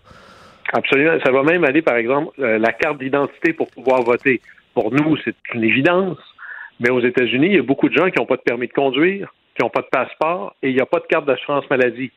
Absolument. 0.74 1.18
Ça 1.24 1.32
va 1.32 1.44
même 1.44 1.64
aller, 1.66 1.84
par 1.84 1.98
exemple, 1.98 2.32
la 2.42 2.72
carte 2.74 2.98
d'identité 2.98 3.54
pour 3.54 3.70
pouvoir 3.70 4.02
voter. 4.02 4.42
Pour 4.74 4.92
nous, 4.92 5.16
c'est 5.24 5.36
une 5.54 5.64
évidence. 5.64 6.18
Mais 6.80 6.90
aux 6.90 7.00
États-Unis, 7.02 7.46
il 7.48 7.56
y 7.58 7.60
a 7.60 7.64
beaucoup 7.64 7.88
de 7.90 7.94
gens 7.94 8.10
qui 8.10 8.20
n'ont 8.20 8.26
pas 8.26 8.38
de 8.38 8.42
permis 8.42 8.68
de 8.68 8.74
conduire, 8.74 9.32
qui 9.56 9.62
n'ont 9.64 9.70
pas 9.70 9.82
de 9.82 9.88
passeport 9.92 10.56
et 10.64 10.70
il 10.70 10.76
n'y 10.76 10.82
a 10.82 10.88
pas 10.88 10.98
de 11.00 11.06
carte 11.08 11.26
d'assurance 11.26 11.70
maladie. 11.70 12.12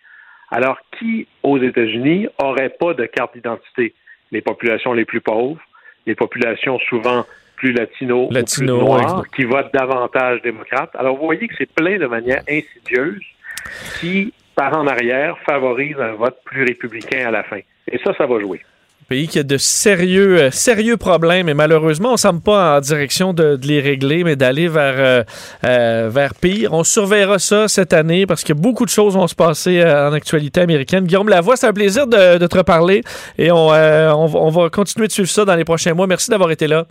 Alors, 0.51 0.79
qui 0.99 1.27
aux 1.43 1.59
États-Unis 1.59 2.29
aurait 2.39 2.71
pas 2.71 2.95
de 2.95 3.07
carte 3.07 3.35
d'identité? 3.35 3.95
Les 4.33 4.41
populations 4.41 4.93
les 4.93 5.05
plus 5.05 5.21
pauvres, 5.21 5.61
les 6.07 6.15
populations 6.15 6.79
souvent 6.81 7.25
plus 7.57 7.73
latino, 7.73 8.29
ou 8.29 8.33
Latino, 8.33 8.79
plus 8.79 8.85
noires, 8.85 9.03
exact. 9.03 9.35
qui 9.35 9.45
votent 9.45 9.73
davantage 9.73 10.43
démocrates. 10.43 10.95
Alors, 10.95 11.17
vous 11.17 11.25
voyez 11.25 11.49
que 11.49 11.55
c'est 11.57 11.73
plein 11.73 11.99
de 11.99 12.07
manière 12.07 12.43
insidieuse 12.49 13.23
qui, 13.99 14.33
par 14.55 14.77
en 14.77 14.87
arrière, 14.87 15.37
favorise 15.47 15.99
un 15.99 16.13
vote 16.13 16.39
plus 16.45 16.65
républicain 16.65 17.27
à 17.27 17.31
la 17.31 17.43
fin. 17.43 17.61
Et 17.91 17.99
ça, 17.99 18.15
ça 18.15 18.27
va 18.27 18.41
jouer. 18.41 18.61
Pays 19.09 19.29
qui 19.29 19.39
a 19.39 19.43
de 19.43 19.57
sérieux, 19.57 20.41
euh, 20.43 20.51
sérieux 20.51 20.97
problèmes 20.97 21.49
et 21.49 21.55
malheureusement, 21.55 22.11
on 22.11 22.13
ne 22.13 22.17
semble 22.19 22.41
pas 22.41 22.77
en 22.77 22.81
direction 22.81 23.33
de, 23.33 23.57
de 23.57 23.67
les 23.67 23.81
régler, 23.81 24.25
mais 24.25 24.35
d'aller 24.37 24.69
vers, 24.69 24.95
euh, 24.99 25.23
euh, 25.65 26.11
vers 26.13 26.35
pire. 26.35 26.73
On 26.73 26.83
surveillera 26.85 27.39
ça 27.39 27.69
cette 27.69 27.93
année 27.93 28.27
parce 28.27 28.43
que 28.45 28.53
beaucoup 28.53 28.85
de 28.85 28.91
choses 28.91 29.15
vont 29.15 29.27
se 29.29 29.35
passer 29.35 29.81
euh, 29.81 30.09
en 30.09 30.13
actualité 30.13 30.61
américaine. 30.61 31.05
Guillaume 31.05 31.29
Lavoie, 31.29 31.57
c'est 31.57 31.67
un 31.69 31.73
plaisir 31.73 32.07
de, 32.07 32.39
de 32.39 32.47
te 32.47 32.59
reparler 32.59 33.03
et 33.39 33.51
on, 33.53 33.73
euh, 33.73 34.11
on, 34.13 34.27
va- 34.27 34.39
on 34.41 34.51
va 34.51 34.71
continuer 34.71 35.07
de 35.07 35.13
suivre 35.13 35.29
ça 35.29 35.45
dans 35.45 35.55
les 35.57 35.65
prochains 35.65 35.95
mois. 35.95 36.07
Merci 36.07 36.31
d'avoir 36.31 36.51
été 36.51 36.67
là. 36.67 36.87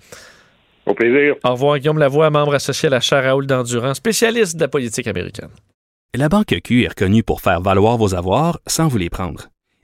Au 0.85 0.93
plaisir. 0.93 1.35
Au 1.43 1.51
revoir, 1.51 1.79
Guillaume 1.79 1.97
Lavoie, 1.99 2.29
membre 2.29 2.53
associé 2.53 2.87
à 2.87 2.91
la 2.91 2.99
chaire 2.99 3.23
Raoul 3.23 3.47
d'Endurant, 3.47 3.93
spécialiste 3.93 4.55
de 4.55 4.61
la 4.61 4.67
politique 4.67 5.07
américaine. 5.07 5.49
La 6.15 6.29
Banque 6.29 6.55
Q 6.63 6.83
est 6.83 6.87
reconnue 6.89 7.23
pour 7.23 7.41
faire 7.41 7.59
valoir 7.59 7.97
vos 7.97 8.15
avoirs 8.15 8.59
sans 8.67 8.87
vous 8.87 8.97
les 8.99 9.09
prendre. 9.09 9.47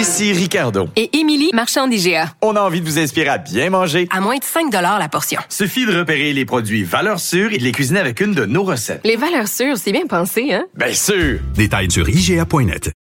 Ici 0.00 0.32
Ricardo. 0.32 0.88
Et 0.96 1.14
Émilie, 1.18 1.50
marchand 1.52 1.86
d'IGA. 1.86 2.32
On 2.40 2.56
a 2.56 2.62
envie 2.62 2.80
de 2.80 2.86
vous 2.86 2.98
inspirer 2.98 3.28
à 3.28 3.36
bien 3.36 3.68
manger. 3.68 4.08
À 4.10 4.22
moins 4.22 4.38
de 4.38 4.42
5 4.42 4.72
la 4.72 5.08
portion. 5.10 5.42
Suffit 5.50 5.84
de 5.84 5.94
repérer 5.94 6.32
les 6.32 6.46
produits 6.46 6.84
valeurs 6.84 7.20
sûres 7.20 7.52
et 7.52 7.58
de 7.58 7.62
les 7.62 7.72
cuisiner 7.72 8.00
avec 8.00 8.22
une 8.22 8.32
de 8.32 8.46
nos 8.46 8.62
recettes. 8.62 9.02
Les 9.04 9.16
valeurs 9.16 9.46
sûres, 9.46 9.76
c'est 9.76 9.92
bien 9.92 10.06
pensé, 10.06 10.54
hein? 10.54 10.64
Bien 10.74 10.94
sûr! 10.94 11.40
Détails 11.54 11.90
sur 11.90 12.08
IGA.net. 12.08 12.92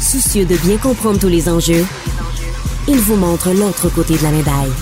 Soucieux 0.00 0.46
de 0.46 0.56
bien 0.56 0.78
comprendre 0.78 1.18
tous 1.20 1.28
les 1.28 1.46
enjeux, 1.46 1.84
il 2.88 2.96
vous 2.96 3.16
montre 3.16 3.52
l'autre 3.52 3.90
côté 3.90 4.16
de 4.16 4.22
la 4.22 4.30
médaille. 4.30 4.72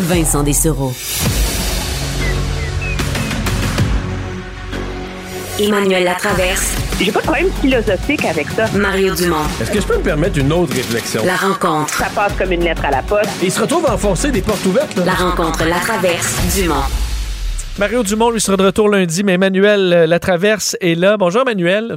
Vincent 0.00 0.42
Dessereau. 0.42 0.92
Emmanuel 5.60 6.04
Latraverse. 6.04 6.74
J'ai 6.98 7.12
pas 7.12 7.20
de 7.20 7.24
problème 7.26 7.50
philosophique 7.60 8.24
avec 8.24 8.48
ça. 8.48 8.64
Mario 8.74 9.14
Dumont. 9.14 9.44
Est-ce 9.60 9.70
que 9.70 9.78
je 9.80 9.86
peux 9.86 9.98
me 9.98 10.02
permettre 10.02 10.38
une 10.38 10.50
autre 10.52 10.74
réflexion? 10.74 11.22
La 11.24 11.36
rencontre. 11.36 11.92
Ça 11.92 12.06
passe 12.14 12.32
comme 12.38 12.52
une 12.52 12.64
lettre 12.64 12.84
à 12.86 12.90
la 12.90 13.02
poste. 13.02 13.28
Et 13.42 13.46
il 13.46 13.52
se 13.52 13.60
retrouve 13.60 13.84
à 13.86 13.94
enfoncer 13.94 14.30
des 14.30 14.40
portes 14.40 14.64
ouvertes. 14.64 14.96
là. 14.96 15.04
La 15.04 15.12
rencontre 15.14 15.64
La 15.66 15.76
Traverse 15.80 16.34
Dumont. 16.56 16.74
Mario 17.78 18.02
Dumont, 18.02 18.30
lui, 18.30 18.40
sera 18.40 18.56
de 18.56 18.64
retour 18.64 18.88
lundi, 18.88 19.22
mais 19.22 19.34
Emmanuel 19.34 19.92
euh, 19.92 20.06
Latraverse 20.06 20.76
est 20.80 20.94
là. 20.94 21.16
Bonjour, 21.18 21.42
Emmanuel. 21.42 21.96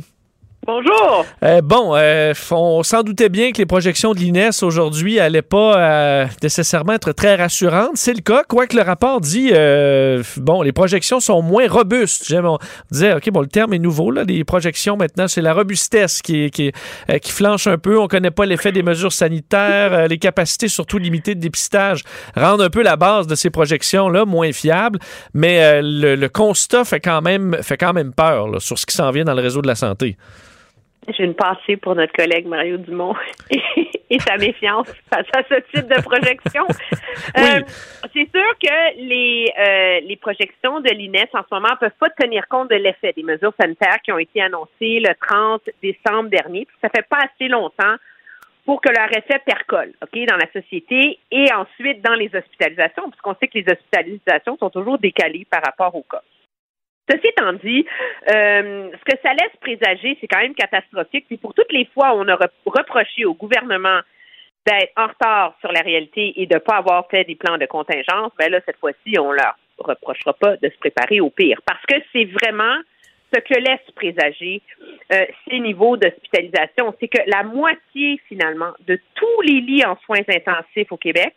Bonjour. 0.66 1.26
Euh, 1.44 1.60
bon, 1.62 1.94
euh, 1.94 2.34
on 2.52 2.84
s'en 2.84 3.04
doutait 3.04 3.28
bien 3.28 3.52
que 3.52 3.58
les 3.58 3.66
projections 3.66 4.14
de 4.14 4.20
l'INES 4.20 4.52
aujourd'hui 4.62 5.20
allaient 5.20 5.42
pas 5.42 5.78
euh, 5.78 6.26
nécessairement 6.42 6.94
être 6.94 7.12
très 7.12 7.36
rassurantes. 7.36 7.92
C'est 7.96 8.14
le 8.14 8.22
cas, 8.22 8.44
quoique 8.48 8.74
le 8.78 8.82
rapport 8.82 9.20
dit, 9.20 9.52
bon, 10.38 10.62
les 10.62 10.72
projections 10.72 11.20
sont 11.20 11.42
moins 11.42 11.68
robustes. 11.68 12.26
J'aime, 12.26 12.46
on 12.46 12.60
disait, 12.92 13.14
OK, 13.14 13.30
bon, 13.32 13.42
le 13.42 13.48
terme 13.48 13.74
est 13.74 13.80
nouveau, 13.80 14.10
là, 14.10 14.24
les 14.24 14.46
projections 14.46 14.96
maintenant, 14.96 15.28
c'est 15.28 15.42
la 15.42 15.54
robustesse 15.54 16.22
qui, 16.22 16.50
qui, 16.50 16.72
flanche 17.26 17.68
un 17.68 17.78
peu. 17.78 18.00
On 18.00 18.08
connaît 18.08 18.32
pas 18.32 18.46
l'effet 18.46 18.72
des 18.72 18.84
mesures 18.84 19.12
sanitaires, 19.12 20.08
les 20.08 20.18
capacités 20.18 20.70
surtout 20.70 20.98
limitées 20.98 21.36
de 21.36 21.42
dépistage 21.42 22.04
rendent 22.38 22.62
un 22.62 22.70
peu 22.70 22.84
la 22.84 22.96
base 22.96 23.28
de 23.28 23.36
ces 23.36 23.50
projections-là 23.50 24.24
moins 24.24 24.54
fiables, 24.54 25.00
mais 25.34 25.82
le, 25.82 26.28
constat 26.30 26.86
fait 26.86 27.02
quand 27.02 27.22
même, 27.22 27.58
fait 27.62 27.78
quand 27.78 27.92
même 27.92 28.14
peur 28.14 28.62
sur 28.62 28.80
ce 28.80 28.86
qui 28.86 28.96
s'en 28.96 29.12
vient 29.12 29.26
dans 29.26 29.34
le 29.34 29.42
réseau 29.42 29.62
de 29.62 29.68
la 29.68 29.76
santé. 29.76 30.16
J'ai 31.10 31.24
une 31.24 31.36
pensée 31.36 31.78
pour 31.78 31.96
notre 31.96 32.14
collègue 32.14 32.46
Mario 32.46 32.78
Dumont 32.78 33.16
et, 33.50 33.62
et 34.10 34.20
sa 34.20 34.38
méfiance 34.38 34.88
face 35.10 35.28
à 35.36 35.44
ce 35.50 35.56
type 35.72 35.88
de 35.88 36.02
projection. 36.02 36.66
Euh, 37.38 37.62
c'est 38.14 38.30
sûr 38.32 38.58
que 38.62 38.98
les, 38.98 39.48
euh, 39.58 40.00
les 40.08 40.16
projections 40.18 40.82
de 40.82 40.90
l'INES 40.90 41.30
en 41.34 41.42
ce 41.42 41.54
moment 41.54 41.70
ne 41.70 41.78
peuvent 41.78 41.98
pas 42.00 42.10
tenir 42.10 42.48
compte 42.48 42.70
de 42.70 42.76
l'effet 42.76 43.14
des 43.16 43.24
mesures 43.24 43.54
sanitaires 43.60 44.00
qui 44.04 44.12
ont 44.12 44.18
été 44.18 44.42
annoncées 44.42 45.00
le 45.00 45.14
30 45.28 45.62
décembre 45.82 46.30
dernier. 46.30 46.66
Puis 46.66 46.76
ça 46.82 46.90
fait 46.90 47.08
pas 47.08 47.20
assez 47.20 47.48
longtemps 47.48 47.96
pour 48.66 48.82
que 48.82 48.90
leur 48.90 49.10
effet 49.16 49.40
percole, 49.46 49.94
OK, 50.02 50.20
dans 50.28 50.38
la 50.38 50.52
société 50.52 51.20
et 51.32 51.54
ensuite 51.54 52.02
dans 52.02 52.16
les 52.16 52.32
hospitalisations, 52.34 53.10
puisqu'on 53.10 53.36
sait 53.40 53.48
que 53.48 53.60
les 53.60 53.66
hospitalisations 53.72 54.58
sont 54.58 54.70
toujours 54.70 54.98
décalées 54.98 55.46
par 55.50 55.62
rapport 55.64 55.94
au 55.96 56.04
cas. 56.04 56.24
Ceci 57.10 57.28
étant 57.28 57.54
dit, 57.54 57.86
euh, 58.34 58.90
ce 58.92 59.04
que 59.14 59.20
ça 59.22 59.34
laisse 59.34 59.56
présager, 59.60 60.18
c'est 60.22 60.28
quand 60.28 60.40
même 60.40 60.56
catastrophique. 60.56 61.26
Puis 61.28 61.38
pour 61.38 61.54
toutes 61.54 61.72
les 61.72 61.86
fois 61.94 62.16
où 62.16 62.20
on 62.20 62.28
a 62.30 62.36
re- 62.36 62.50
reproché 62.66 63.26
au 63.26 63.34
gouvernement 63.34 64.00
d'être 64.66 64.94
en 64.96 65.08
retard 65.08 65.58
sur 65.60 65.72
la 65.74 65.82
réalité 65.82 66.42
et 66.42 66.46
de 66.46 66.54
ne 66.54 66.60
pas 66.60 66.78
avoir 66.78 67.08
fait 67.10 67.26
des 67.26 67.36
plans 67.36 67.58
de 67.58 67.66
contingence, 67.66 68.32
ben 68.40 68.50
là, 68.50 68.62
cette 68.66 68.78
fois-ci, 68.78 69.20
on 69.20 69.34
leur 69.34 69.58
reprochera 69.78 70.34
pas 70.34 70.56
de 70.56 70.70
se 70.70 70.78
préparer 70.78 71.20
au 71.20 71.30
pire. 71.30 71.60
Parce 71.66 71.86
que 71.86 71.96
c'est 72.14 72.26
vraiment 72.26 72.78
ce 73.34 73.40
que 73.42 73.60
laisse 73.60 73.92
présager 73.96 74.62
euh, 75.12 75.26
ces 75.50 75.60
niveaux 75.60 75.98
d'hospitalisation. 75.98 76.96
C'est 77.00 77.10
que 77.10 77.22
la 77.28 77.44
moitié, 77.44 78.22
finalement, 78.30 78.72
de 78.88 78.98
tous 79.16 79.42
les 79.42 79.60
lits 79.60 79.84
en 79.86 79.98
soins 80.06 80.22
intensifs 80.30 80.92
au 80.92 80.98
Québec 80.98 81.34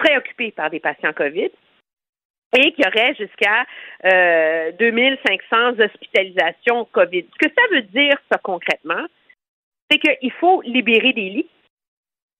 seraient 0.00 0.18
occupés 0.18 0.52
par 0.52 0.70
des 0.70 0.78
patients 0.78 1.12
COVID 1.12 1.50
et 2.54 2.72
qu'il 2.72 2.84
y 2.84 2.88
aurait 2.88 3.14
jusqu'à 3.14 3.64
euh, 4.04 4.72
2500 4.72 5.80
hospitalisations 5.80 6.84
COVID. 6.92 7.24
Ce 7.32 7.46
que 7.46 7.54
ça 7.54 7.74
veut 7.74 7.82
dire, 7.82 8.14
ça, 8.30 8.38
concrètement, 8.42 9.06
c'est 9.90 9.98
qu'il 9.98 10.32
faut 10.32 10.62
libérer 10.62 11.12
des 11.12 11.30
lits 11.30 11.48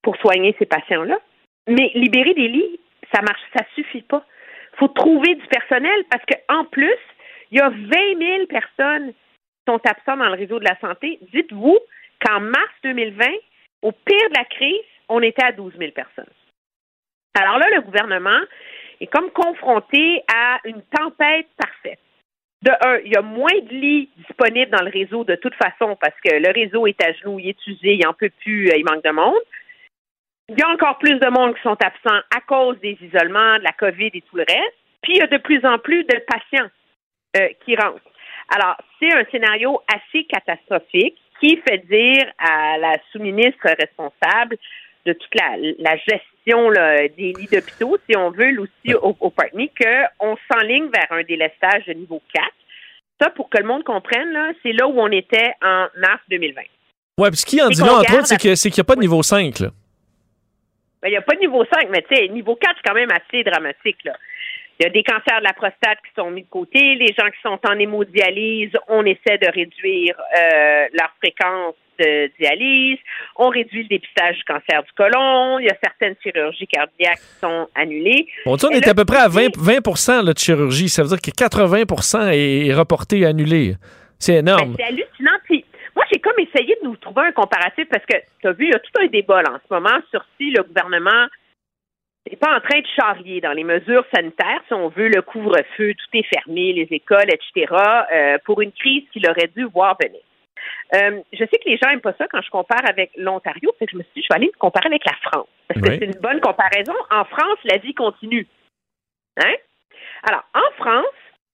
pour 0.01 0.15
soigner 0.17 0.55
ces 0.59 0.65
patients-là. 0.65 1.17
Mais 1.67 1.91
libérer 1.95 2.33
des 2.33 2.47
lits, 2.47 2.79
ça 3.13 3.21
marche, 3.21 3.41
ça 3.55 3.65
suffit 3.75 4.01
pas. 4.01 4.25
Il 4.73 4.79
faut 4.79 4.87
trouver 4.89 5.35
du 5.35 5.47
personnel 5.47 6.03
parce 6.09 6.23
qu'en 6.25 6.65
plus, 6.65 6.97
il 7.51 7.57
y 7.57 7.61
a 7.61 7.69
20 7.69 7.77
000 8.19 8.45
personnes 8.47 9.13
qui 9.13 9.63
sont 9.67 9.79
absentes 9.85 10.19
dans 10.19 10.29
le 10.29 10.37
réseau 10.37 10.59
de 10.59 10.65
la 10.65 10.77
santé. 10.79 11.19
Dites-vous 11.33 11.77
qu'en 12.19 12.39
mars 12.39 12.73
2020, 12.83 13.25
au 13.83 13.91
pire 13.91 14.29
de 14.29 14.37
la 14.37 14.45
crise, 14.45 14.85
on 15.09 15.21
était 15.21 15.43
à 15.43 15.51
12 15.51 15.73
000 15.77 15.91
personnes. 15.91 16.25
Alors 17.35 17.57
là, 17.57 17.67
le 17.75 17.81
gouvernement 17.81 18.39
comme 19.07 19.29
confronté 19.31 20.23
à 20.33 20.59
une 20.65 20.81
tempête 20.83 21.47
parfaite. 21.57 21.99
De 22.61 22.71
un, 22.71 22.99
il 23.03 23.11
y 23.11 23.17
a 23.17 23.21
moins 23.21 23.59
de 23.61 23.73
lits 23.73 24.09
disponibles 24.17 24.71
dans 24.71 24.83
le 24.83 24.91
réseau 24.91 25.25
de 25.25 25.35
toute 25.35 25.55
façon 25.55 25.97
parce 25.99 26.15
que 26.23 26.35
le 26.35 26.51
réseau 26.53 26.87
est 26.87 27.01
à 27.03 27.11
genoux, 27.11 27.39
il 27.39 27.49
est 27.49 27.67
usé, 27.67 27.95
il 27.95 28.05
n'en 28.05 28.13
peut 28.13 28.31
plus, 28.41 28.69
euh, 28.69 28.77
il 28.77 28.85
manque 28.85 29.03
de 29.03 29.11
monde. 29.11 29.41
Il 30.49 30.57
y 30.57 30.61
a 30.61 30.69
encore 30.69 30.97
plus 30.97 31.19
de 31.19 31.29
monde 31.29 31.55
qui 31.55 31.61
sont 31.61 31.77
absents 31.83 32.21
à 32.35 32.41
cause 32.47 32.79
des 32.79 32.97
isolements, 33.01 33.57
de 33.57 33.63
la 33.63 33.71
COVID 33.73 34.11
et 34.13 34.21
tout 34.21 34.37
le 34.37 34.45
reste. 34.47 34.77
Puis 35.01 35.13
il 35.15 35.17
y 35.17 35.21
a 35.21 35.27
de 35.27 35.37
plus 35.37 35.65
en 35.65 35.77
plus 35.79 36.03
de 36.03 36.17
patients 36.25 36.69
euh, 37.37 37.49
qui 37.65 37.75
rentrent. 37.75 38.01
Alors, 38.49 38.77
c'est 38.99 39.13
un 39.13 39.25
scénario 39.31 39.81
assez 39.93 40.25
catastrophique 40.25 41.17
qui 41.41 41.57
fait 41.67 41.79
dire 41.79 42.31
à 42.37 42.77
la 42.77 42.93
sous-ministre 43.11 43.67
responsable 43.77 44.57
de 45.05 45.13
toute 45.13 45.35
la, 45.35 45.97
gestion 45.97 46.32
des 46.45 47.33
lits 47.37 47.47
d'hôpitaux, 47.51 47.97
si 48.09 48.15
on 48.17 48.31
veut, 48.31 48.59
aussi 48.59 48.93
au, 48.95 49.15
au 49.19 49.29
qu'on 49.29 50.37
s'enligne 50.51 50.89
vers 50.89 51.11
un 51.11 51.23
délestage 51.23 51.85
de 51.87 51.93
niveau 51.93 52.21
4. 52.33 52.45
Ça, 53.21 53.29
pour 53.29 53.49
que 53.49 53.57
le 53.57 53.65
monde 53.65 53.83
comprenne, 53.83 54.35
c'est 54.63 54.73
là 54.73 54.87
où 54.87 54.99
on 54.99 55.11
était 55.11 55.53
en 55.63 55.87
mars 55.97 56.21
2020. 56.29 56.61
Oui, 57.19 57.29
puis 57.29 57.37
ce 57.37 57.45
qui 57.45 57.61
en 57.61 57.69
dit 57.69 57.79
là, 57.79 57.93
entre 57.93 58.15
autres, 58.15 58.27
c'est 58.27 58.37
qu'il 58.37 58.51
n'y 58.51 58.79
a 58.79 58.83
pas 58.83 58.95
de 58.95 59.01
niveau 59.01 59.21
5. 59.21 59.59
Là. 59.59 59.69
Ben, 61.01 61.09
il 61.09 61.11
n'y 61.11 61.17
a 61.17 61.21
pas 61.21 61.35
de 61.35 61.41
niveau 61.41 61.63
5, 61.65 61.89
mais 61.91 62.01
tu 62.09 62.15
sais, 62.15 62.27
niveau 62.29 62.55
4, 62.55 62.75
c'est 62.75 62.89
quand 62.89 62.95
même 62.95 63.11
assez 63.11 63.43
dramatique. 63.43 64.03
Là. 64.03 64.17
Il 64.83 64.87
y 64.87 64.89
a 64.89 64.91
des 64.91 65.03
cancers 65.03 65.39
de 65.39 65.45
la 65.45 65.53
prostate 65.53 65.99
qui 66.03 66.11
sont 66.13 66.29
mis 66.29 66.41
de 66.41 66.49
côté. 66.49 66.95
Les 66.95 67.15
gens 67.17 67.29
qui 67.29 67.39
sont 67.41 67.57
en 67.65 67.79
hémodialyse, 67.79 68.71
on 68.89 69.05
essaie 69.05 69.37
de 69.37 69.47
réduire 69.49 70.13
euh, 70.19 70.87
leur 70.91 71.09
fréquence 71.19 71.75
de 71.97 72.29
dialyse. 72.37 72.97
On 73.37 73.47
réduit 73.47 73.83
le 73.83 73.87
dépistage 73.87 74.35
du 74.35 74.43
cancer 74.43 74.83
du 74.83 74.91
côlon. 74.97 75.59
Il 75.59 75.67
y 75.67 75.69
a 75.69 75.77
certaines 75.81 76.15
chirurgies 76.21 76.67
cardiaques 76.67 77.15
qui 77.15 77.39
sont 77.39 77.69
annulées. 77.75 78.27
on 78.45 78.57
est 78.57 78.85
à 78.85 78.93
peu 78.93 79.05
près 79.05 79.19
à 79.19 79.29
20, 79.29 79.55
20 79.55 80.23
de 80.25 80.37
chirurgie. 80.37 80.89
Ça 80.89 81.03
veut 81.03 81.07
dire 81.07 81.21
que 81.21 81.31
80% 81.31 82.33
est 82.33 82.73
reporté 82.73 83.19
et 83.19 83.25
annulé. 83.25 83.75
C'est 84.19 84.35
énorme. 84.35 84.73
Ben, 84.73 84.75
c'est 84.79 84.83
hallucinant. 84.83 85.63
moi, 85.95 86.03
j'ai 86.11 86.19
comme 86.19 86.39
essayé 86.39 86.75
de 86.83 86.89
nous 86.89 86.97
trouver 86.97 87.27
un 87.27 87.31
comparatif 87.31 87.87
parce 87.89 88.05
que 88.05 88.17
tu 88.41 88.47
as 88.49 88.51
vu, 88.51 88.65
il 88.65 88.71
y 88.71 88.75
a 88.75 88.79
tout 88.79 89.01
un 89.01 89.07
débat 89.07 89.43
en 89.47 89.59
ce 89.65 89.73
moment 89.73 89.97
sur 90.11 90.25
si 90.37 90.51
le 90.51 90.61
gouvernement 90.63 91.27
n'est 92.29 92.37
pas 92.37 92.55
en 92.55 92.61
train 92.61 92.79
de 92.79 92.87
charrier 92.95 93.41
dans 93.41 93.51
les 93.51 93.63
mesures 93.63 94.05
sanitaires, 94.13 94.61
si 94.67 94.73
on 94.73 94.89
veut 94.89 95.09
le 95.09 95.21
couvre-feu, 95.21 95.93
tout 95.93 96.17
est 96.17 96.23
fermé, 96.23 96.73
les 96.73 96.87
écoles, 96.91 97.29
etc., 97.29 97.73
euh, 98.13 98.37
pour 98.45 98.61
une 98.61 98.71
crise 98.71 99.03
qu'il 99.11 99.27
aurait 99.29 99.49
dû 99.55 99.65
voir 99.65 99.97
venir. 100.01 100.21
Euh, 100.95 101.21
je 101.33 101.39
sais 101.39 101.57
que 101.57 101.69
les 101.69 101.77
gens 101.77 101.89
n'aiment 101.89 102.01
pas 102.01 102.13
ça 102.13 102.27
quand 102.27 102.41
je 102.41 102.49
compare 102.49 102.87
avec 102.89 103.11
l'Ontario, 103.17 103.73
que 103.79 103.85
je 103.91 103.97
me 103.97 104.03
suis 104.03 104.11
dit, 104.15 104.21
je 104.21 104.27
vais 104.33 104.41
aller 104.41 104.51
comparer 104.59 104.87
avec 104.87 105.03
la 105.05 105.15
France. 105.29 105.47
Parce 105.67 105.81
que 105.81 105.91
c'est 105.91 106.05
une 106.05 106.21
bonne 106.21 106.39
comparaison. 106.39 106.93
En 107.09 107.25
France, 107.25 107.57
la 107.65 107.77
vie 107.77 107.93
continue. 107.93 108.47
Hein? 109.37 109.53
Alors, 110.23 110.43
en 110.53 110.71
France, 110.77 111.05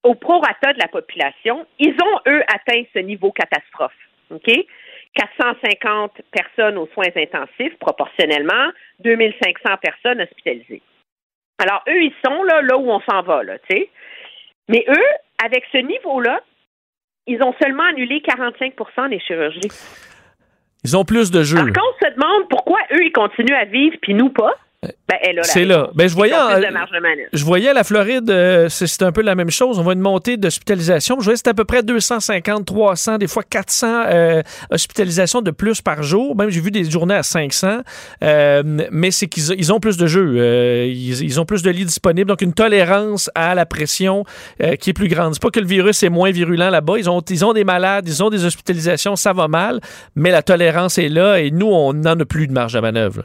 au 0.03 0.15
prorata 0.15 0.73
de 0.73 0.79
la 0.79 0.87
population, 0.87 1.65
ils 1.79 1.95
ont, 2.01 2.19
eux, 2.27 2.43
atteint 2.53 2.83
ce 2.93 2.99
niveau 2.99 3.31
catastrophe. 3.31 3.93
OK? 4.31 4.51
450 5.15 6.21
personnes 6.31 6.77
aux 6.77 6.87
soins 6.93 7.07
intensifs, 7.15 7.77
proportionnellement, 7.79 8.69
2500 8.99 9.77
personnes 9.81 10.21
hospitalisées. 10.21 10.81
Alors, 11.57 11.83
eux, 11.89 12.03
ils 12.03 12.13
sont 12.25 12.43
là, 12.43 12.61
là 12.61 12.77
où 12.77 12.89
on 12.89 13.01
s'en 13.01 13.21
va, 13.21 13.43
là, 13.43 13.57
tu 13.59 13.75
sais. 13.75 13.89
Mais 14.69 14.85
eux, 14.87 15.43
avec 15.43 15.65
ce 15.71 15.77
niveau-là, 15.77 16.41
ils 17.27 17.41
ont 17.43 17.53
seulement 17.61 17.83
annulé 17.83 18.21
45% 18.21 19.09
des 19.09 19.19
chirurgies. 19.19 19.69
Ils 20.83 20.95
ont 20.95 21.03
plus 21.03 21.31
de 21.31 21.43
jeux. 21.43 21.57
Alors, 21.57 21.73
quand 21.73 21.81
on 21.81 22.05
se 22.05 22.13
demande 22.13 22.49
pourquoi 22.49 22.79
eux, 22.93 23.03
ils 23.03 23.11
continuent 23.11 23.55
à 23.55 23.65
vivre, 23.65 23.97
puis 24.01 24.13
nous 24.13 24.29
pas, 24.29 24.53
ben, 24.81 25.17
c'est 25.43 25.65
là. 25.65 25.89
Ben, 25.93 26.07
je, 26.07 26.15
voyais 26.15 26.33
je 27.33 27.43
voyais 27.43 27.73
la 27.73 27.83
Floride, 27.83 28.29
euh, 28.29 28.69
c'est 28.69 29.01
un 29.01 29.11
peu 29.11 29.21
la 29.21 29.35
même 29.35 29.49
chose. 29.49 29.77
On 29.77 29.81
voit 29.81 29.91
une 29.91 29.99
montée 29.99 30.37
d'hospitalisation. 30.37 31.17
Je 31.19 31.25
voyais 31.25 31.35
c'est 31.35 31.49
à 31.49 31.53
peu 31.53 31.65
près 31.65 31.83
250, 31.83 32.65
300, 32.65 33.17
des 33.17 33.27
fois 33.27 33.43
400 33.43 34.03
euh, 34.05 34.41
hospitalisations 34.71 35.41
de 35.41 35.51
plus 35.51 35.81
par 35.81 36.01
jour. 36.01 36.33
Même 36.37 36.49
j'ai 36.49 36.61
vu 36.61 36.71
des 36.71 36.89
journées 36.89 37.15
à 37.15 37.23
500. 37.23 37.79
Euh, 38.23 38.63
mais 38.91 39.11
c'est 39.11 39.27
qu'ils 39.27 39.53
ils 39.57 39.73
ont 39.73 39.81
plus 39.81 39.97
de 39.97 40.07
jeux. 40.07 40.85
Ils, 40.85 41.23
ils, 41.23 41.41
ont 41.41 41.45
plus 41.45 41.61
de 41.61 41.71
lits 41.71 41.85
disponibles. 41.85 42.29
Donc 42.29 42.41
une 42.41 42.53
tolérance 42.53 43.29
à 43.35 43.55
la 43.55 43.65
pression 43.65 44.23
qui 44.79 44.91
est 44.91 44.93
plus 44.93 45.09
grande. 45.09 45.33
C'est 45.33 45.41
pas 45.41 45.51
que 45.51 45.59
le 45.59 45.67
virus 45.67 46.03
est 46.03 46.09
moins 46.09 46.31
virulent 46.31 46.69
là-bas. 46.69 46.99
Ils 46.99 47.09
ont, 47.09 47.19
ils 47.19 47.43
ont 47.43 47.51
des 47.51 47.65
malades, 47.65 48.07
ils 48.07 48.23
ont 48.23 48.29
des 48.29 48.45
hospitalisations, 48.45 49.17
ça 49.17 49.33
va 49.33 49.49
mal. 49.49 49.81
Mais 50.15 50.31
la 50.31 50.41
tolérance 50.41 50.97
est 50.97 51.09
là 51.09 51.39
et 51.39 51.51
nous, 51.51 51.67
on 51.67 51.93
n'en 51.93 52.17
a 52.17 52.25
plus 52.25 52.47
de 52.47 52.53
marge 52.53 52.77
à 52.77 52.81
manœuvre. 52.81 53.23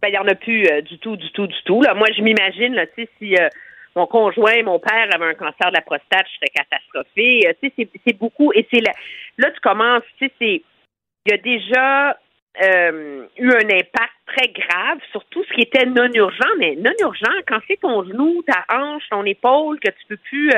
Ben, 0.00 0.08
il 0.08 0.12
n'y 0.12 0.18
en 0.18 0.28
a 0.28 0.34
plus 0.34 0.64
euh, 0.66 0.80
du 0.80 0.98
tout, 0.98 1.16
du 1.16 1.30
tout, 1.32 1.46
du 1.46 1.62
tout. 1.64 1.82
Là. 1.82 1.94
Moi, 1.94 2.06
je 2.16 2.22
m'imagine, 2.22 2.74
là, 2.74 2.86
tu 2.86 3.02
sais, 3.02 3.08
si 3.18 3.36
euh, 3.36 3.48
mon 3.96 4.06
conjoint, 4.06 4.62
mon 4.62 4.78
père 4.78 5.08
avait 5.12 5.24
un 5.24 5.34
cancer 5.34 5.70
de 5.70 5.74
la 5.74 5.80
prostate, 5.80 6.26
je 6.30 6.36
serais 6.36 6.52
catastrophée. 6.54 7.48
Euh, 7.48 7.52
tu 7.60 7.72
sais, 7.76 7.88
c'est 8.06 8.16
beaucoup. 8.16 8.52
Et 8.52 8.66
c'est 8.72 8.80
là, 8.80 8.92
là, 9.38 9.50
tu 9.50 9.60
commences, 9.60 10.04
tu 10.18 10.26
sais, 10.26 10.32
c'est. 10.38 10.62
Il 11.26 11.32
y 11.32 11.34
a 11.34 11.36
déjà 11.36 12.16
eu 12.60 13.50
un 13.50 13.68
impact 13.68 14.14
très 14.26 14.48
grave 14.48 14.98
sur 15.12 15.24
tout 15.26 15.44
ce 15.44 15.52
qui 15.52 15.60
était 15.60 15.84
non 15.84 16.10
urgent, 16.14 16.48
mais 16.58 16.74
non 16.76 16.90
urgent, 17.02 17.30
quand 17.46 17.58
c'est 17.68 17.78
ton 17.78 18.02
genou, 18.02 18.42
ta 18.46 18.64
hanche, 18.74 19.02
ton 19.10 19.24
épaule, 19.24 19.78
que 19.78 19.90
tu 19.90 20.06
peux 20.08 20.16
plus. 20.16 20.50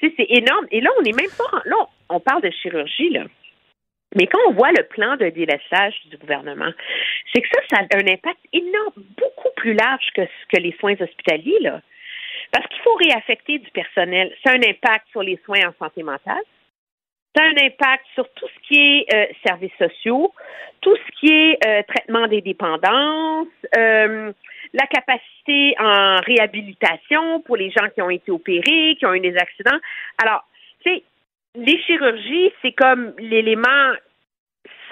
tu 0.00 0.08
sais, 0.08 0.14
c'est 0.16 0.26
énorme. 0.30 0.66
Et 0.70 0.80
là, 0.80 0.90
on 0.98 1.02
n'est 1.02 1.12
même 1.12 1.30
pas. 1.36 1.62
Là, 1.66 1.76
on 2.08 2.18
parle 2.18 2.42
de 2.42 2.50
chirurgie, 2.50 3.10
là. 3.10 3.24
Mais 4.16 4.26
quand 4.26 4.40
on 4.48 4.52
voit 4.52 4.72
le 4.72 4.84
plan 4.84 5.16
de 5.16 5.28
délaissage 5.28 5.94
du 6.06 6.16
gouvernement, 6.16 6.72
c'est 7.32 7.40
que 7.40 7.48
ça, 7.52 7.60
ça 7.70 7.82
a 7.82 7.96
un 7.96 8.12
impact 8.12 8.40
énorme, 8.52 9.04
beaucoup 9.16 9.50
plus 9.56 9.74
large 9.74 10.06
que, 10.14 10.22
que 10.22 10.60
les 10.60 10.74
soins 10.80 10.94
hospitaliers, 11.00 11.60
là. 11.60 11.80
Parce 12.52 12.66
qu'il 12.66 12.82
faut 12.82 12.94
réaffecter 12.94 13.58
du 13.58 13.70
personnel. 13.70 14.34
Ça 14.44 14.52
a 14.52 14.54
un 14.54 14.62
impact 14.62 15.06
sur 15.10 15.22
les 15.22 15.38
soins 15.44 15.68
en 15.68 15.72
santé 15.78 16.02
mentale. 16.02 16.42
Ça 17.36 17.44
a 17.44 17.46
un 17.46 17.64
impact 17.64 18.04
sur 18.14 18.28
tout 18.34 18.46
ce 18.48 18.68
qui 18.68 18.80
est 18.80 19.14
euh, 19.14 19.26
services 19.46 19.76
sociaux, 19.78 20.32
tout 20.80 20.96
ce 20.96 21.20
qui 21.20 21.32
est 21.32 21.64
euh, 21.64 21.82
traitement 21.86 22.26
des 22.26 22.40
dépendances, 22.40 23.46
euh, 23.76 24.32
la 24.72 24.86
capacité 24.86 25.74
en 25.78 26.16
réhabilitation 26.26 27.40
pour 27.42 27.56
les 27.56 27.70
gens 27.70 27.88
qui 27.94 28.02
ont 28.02 28.10
été 28.10 28.32
opérés, 28.32 28.96
qui 28.98 29.06
ont 29.06 29.14
eu 29.14 29.20
des 29.20 29.36
accidents. 29.36 29.78
Alors, 30.20 30.44
tu 30.84 30.90
sais, 30.90 31.04
les 31.54 31.78
chirurgies, 31.82 32.52
c'est 32.62 32.72
comme 32.72 33.12
l'élément 33.18 33.92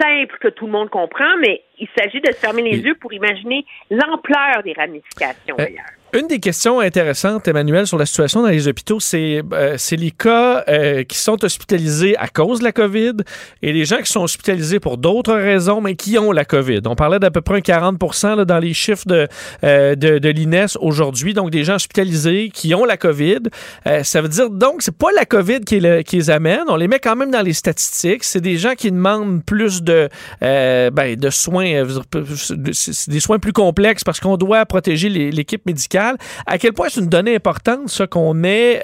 simple 0.01 0.37
que 0.39 0.47
tout 0.47 0.65
le 0.65 0.71
monde 0.71 0.89
comprend, 0.89 1.37
mais 1.41 1.61
il 1.77 1.87
s'agit 1.97 2.21
de 2.21 2.31
se 2.31 2.39
fermer 2.39 2.61
les 2.61 2.79
yeux 2.79 2.95
pour 2.95 3.13
imaginer 3.13 3.65
l'ampleur 3.89 4.63
des 4.63 4.73
ramifications 4.73 5.55
euh, 5.59 5.65
une 6.11 6.27
des 6.27 6.39
questions 6.39 6.79
intéressantes, 6.79 7.47
Emmanuel, 7.47 7.85
sur 7.85 7.97
la 7.99 8.07
situation 8.07 8.41
dans 8.41 8.47
les 8.47 8.67
hôpitaux, 8.67 8.99
c'est 8.99 9.43
euh, 9.53 9.77
les 9.91 10.11
cas 10.11 10.63
euh, 10.67 11.03
qui 11.03 11.17
sont 11.17 11.43
hospitalisés 11.43 12.17
à 12.17 12.27
cause 12.27 12.59
de 12.59 12.63
la 12.63 12.71
COVID 12.71 13.17
et 13.61 13.73
les 13.73 13.85
gens 13.85 13.97
qui 13.97 14.11
sont 14.11 14.23
hospitalisés 14.23 14.79
pour 14.79 14.97
d'autres 14.97 15.35
raisons, 15.35 15.81
mais 15.81 15.95
qui 15.95 16.17
ont 16.17 16.31
la 16.31 16.45
COVID. 16.45 16.81
On 16.85 16.95
parlait 16.95 17.19
d'à 17.19 17.29
peu 17.29 17.41
près 17.41 17.61
40 17.61 17.99
là, 18.23 18.45
dans 18.45 18.57
les 18.57 18.73
chiffres 18.73 19.05
de, 19.05 19.27
euh, 19.63 19.93
de, 19.93 20.17
de 20.17 20.29
l'INES 20.29 20.77
aujourd'hui, 20.79 21.35
donc 21.35 21.51
des 21.51 21.63
gens 21.63 21.75
hospitalisés 21.75 22.49
qui 22.51 22.73
ont 22.73 22.85
la 22.85 22.97
COVID. 22.97 23.41
Euh, 23.85 24.03
ça 24.03 24.21
veut 24.21 24.29
dire 24.29 24.49
donc 24.49 24.81
c'est 24.81 24.97
pas 24.97 25.11
la 25.15 25.25
COVID 25.25 25.61
qui, 25.61 25.79
le, 25.79 26.01
qui, 26.01 26.15
les 26.15 26.31
amène, 26.31 26.63
on 26.69 26.75
les 26.75 26.87
met 26.87 26.99
quand 26.99 27.15
même 27.15 27.29
dans 27.29 27.43
les 27.43 27.53
statistiques. 27.53 28.23
C'est 28.23 28.41
des 28.41 28.57
gens 28.57 28.73
qui 28.73 28.91
demandent 28.91 29.43
plus 29.45 29.83
de, 29.83 30.09
ben, 30.41 31.15
de 31.15 31.29
soins, 31.29 31.83
des 32.11 33.19
soins 33.19 33.37
plus 33.37 33.53
complexes 33.53 34.03
parce 34.03 34.19
qu'on 34.19 34.37
doit 34.37 34.65
protéger 34.65 35.09
l'équipe 35.09 35.65
médicale 35.67 35.98
à 36.45 36.57
quel 36.57 36.73
point 36.73 36.89
c'est 36.89 37.01
une 37.01 37.09
donnée 37.09 37.35
importante, 37.35 37.89
ça, 37.89 38.07
qu'on 38.07 38.43
ait 38.43 38.79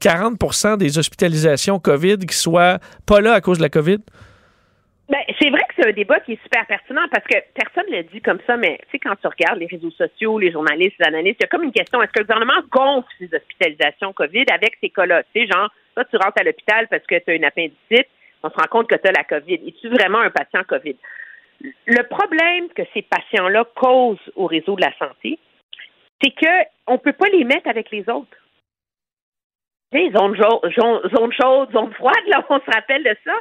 40% 0.00 0.66
euh, 0.66 0.76
des 0.76 0.98
hospitalisations 0.98 1.78
COVID 1.78 2.18
qui 2.18 2.36
soient 2.36 2.78
pas 3.06 3.20
là 3.20 3.34
à 3.34 3.40
cause 3.40 3.58
de 3.58 3.62
la 3.62 3.68
COVID? 3.68 3.98
Ben, 5.08 5.20
c'est 5.40 5.50
vrai 5.50 5.60
que 5.68 5.74
c'est 5.78 5.88
un 5.88 5.92
débat 5.92 6.18
qui 6.20 6.32
est 6.32 6.42
super 6.42 6.66
pertinent 6.66 7.06
parce 7.12 7.24
que 7.24 7.36
personne 7.54 7.84
ne 7.90 7.98
le 7.98 8.02
dit 8.04 8.20
comme 8.20 8.40
ça, 8.44 8.56
mais 8.56 8.78
tu 8.82 8.92
sais, 8.92 8.98
quand 8.98 9.14
tu 9.14 9.28
regardes 9.28 9.58
les 9.58 9.66
réseaux 9.66 9.92
sociaux, 9.92 10.38
les 10.38 10.50
journalistes, 10.50 10.96
les 10.98 11.06
analystes, 11.06 11.36
il 11.40 11.44
y 11.44 11.46
a 11.46 11.48
comme 11.48 11.62
une 11.62 11.72
question, 11.72 12.02
est-ce 12.02 12.10
que 12.10 12.20
le 12.20 12.24
gouvernement 12.24 12.60
gonfle 12.72 13.08
ces 13.18 13.30
hospitalisations 13.32 14.12
COVID 14.12 14.46
avec 14.52 14.76
ces 14.80 14.90
cas-là? 14.90 15.22
Tu 15.32 15.40
sais, 15.40 15.46
genre, 15.46 15.70
toi, 15.94 16.04
tu 16.04 16.16
rentres 16.16 16.40
à 16.40 16.42
l'hôpital 16.42 16.88
parce 16.88 17.04
que 17.04 17.18
tu 17.20 17.30
as 17.30 17.34
une 17.34 17.44
appendicite, 17.44 18.08
on 18.42 18.50
se 18.50 18.56
rend 18.56 18.66
compte 18.68 18.88
que 18.88 18.96
tu 18.96 19.06
as 19.06 19.12
la 19.12 19.22
COVID. 19.22 19.60
Es-tu 19.68 19.88
vraiment 19.90 20.18
un 20.18 20.30
patient 20.30 20.64
COVID? 20.64 20.96
Le 21.60 22.02
problème 22.08 22.68
que 22.74 22.82
ces 22.92 23.02
patients-là 23.02 23.64
causent 23.76 24.18
au 24.34 24.46
réseau 24.46 24.74
de 24.74 24.82
la 24.82 24.92
santé, 24.98 25.38
c'est 26.22 26.34
qu'on 26.34 26.92
ne 26.92 26.98
peut 26.98 27.12
pas 27.12 27.28
les 27.28 27.44
mettre 27.44 27.68
avec 27.68 27.90
les 27.90 28.08
autres. 28.08 28.36
Tu 29.92 29.98
sais, 29.98 30.12
zone, 30.16 30.36
zone 30.36 31.32
chaude, 31.32 31.72
zone 31.72 31.92
froide, 31.94 32.26
là, 32.28 32.44
on 32.50 32.58
se 32.58 32.70
rappelle 32.70 33.04
de 33.04 33.16
ça. 33.24 33.34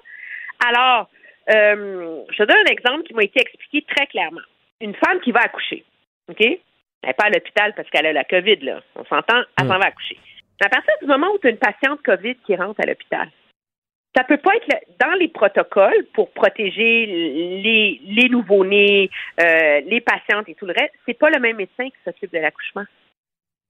Alors, 0.67 1.09
euh, 1.53 2.23
je 2.31 2.37
te 2.37 2.43
donne 2.43 2.67
un 2.67 2.71
exemple 2.71 3.03
qui 3.03 3.13
m'a 3.13 3.23
été 3.23 3.41
expliqué 3.41 3.85
très 3.93 4.07
clairement. 4.07 4.41
Une 4.81 4.95
femme 4.95 5.19
qui 5.21 5.31
va 5.31 5.41
accoucher, 5.41 5.83
OK? 6.29 6.41
Elle 6.41 6.59
n'est 7.09 7.13
pas 7.13 7.25
à 7.25 7.29
l'hôpital 7.29 7.73
parce 7.75 7.89
qu'elle 7.89 8.05
a 8.05 8.13
la 8.13 8.23
COVID, 8.23 8.57
là. 8.57 8.81
On 8.95 9.05
s'entend, 9.05 9.41
elle 9.59 9.67
s'en 9.67 9.77
va 9.77 9.87
accoucher. 9.87 10.17
À 10.63 10.69
partir 10.69 10.93
du 11.01 11.07
moment 11.07 11.27
où 11.33 11.37
tu 11.37 11.47
as 11.47 11.51
une 11.51 11.57
patiente 11.57 12.01
COVID 12.03 12.35
qui 12.45 12.55
rentre 12.55 12.79
à 12.81 12.85
l'hôpital, 12.85 13.29
ça 14.15 14.23
peut 14.23 14.37
pas 14.37 14.55
être 14.55 14.85
dans 14.99 15.13
les 15.19 15.27
protocoles 15.27 16.05
pour 16.13 16.31
protéger 16.31 17.05
les, 17.05 18.01
les 18.05 18.29
nouveau-nés, 18.29 19.09
euh, 19.41 19.81
les 19.81 20.01
patientes 20.01 20.47
et 20.47 20.55
tout 20.55 20.65
le 20.65 20.73
reste. 20.73 20.93
C'est 21.05 21.17
pas 21.17 21.29
le 21.29 21.39
même 21.39 21.57
médecin 21.57 21.89
qui 21.89 21.97
s'occupe 22.05 22.31
de 22.31 22.39
l'accouchement. 22.39 22.85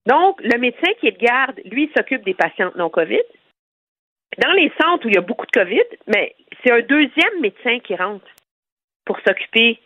Donc, 0.05 0.39
le 0.41 0.59
médecin 0.59 0.91
qui 0.99 1.07
est 1.07 1.19
de 1.19 1.25
garde, 1.25 1.59
lui, 1.65 1.89
s'occupe 1.97 2.23
des 2.23 2.35
patientes 2.35 2.75
non 2.75 2.89
COVID. 2.89 3.23
Dans 4.37 4.51
les 4.51 4.71
centres 4.79 5.05
où 5.05 5.09
il 5.09 5.15
y 5.15 5.17
a 5.17 5.21
beaucoup 5.21 5.45
de 5.47 5.51
COVID, 5.51 5.85
mais 6.07 6.35
c'est 6.63 6.71
un 6.71 6.81
deuxième 6.81 7.41
médecin 7.41 7.79
qui 7.79 7.95
rentre 7.95 8.25
pour 9.05 9.17
s'occuper 9.25 9.79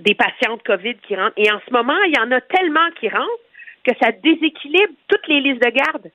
des 0.00 0.14
patientes 0.14 0.62
COVID 0.64 0.96
qui 1.06 1.14
rentrent. 1.14 1.38
Et 1.38 1.52
en 1.52 1.60
ce 1.66 1.72
moment, 1.72 2.00
il 2.04 2.16
y 2.16 2.20
en 2.20 2.32
a 2.32 2.40
tellement 2.40 2.90
qui 2.98 3.08
rentrent 3.08 3.44
que 3.84 3.92
ça 4.00 4.10
déséquilibre 4.10 4.94
toutes 5.06 5.28
les 5.28 5.40
listes 5.40 5.62
de 5.62 5.70
garde 5.70 6.10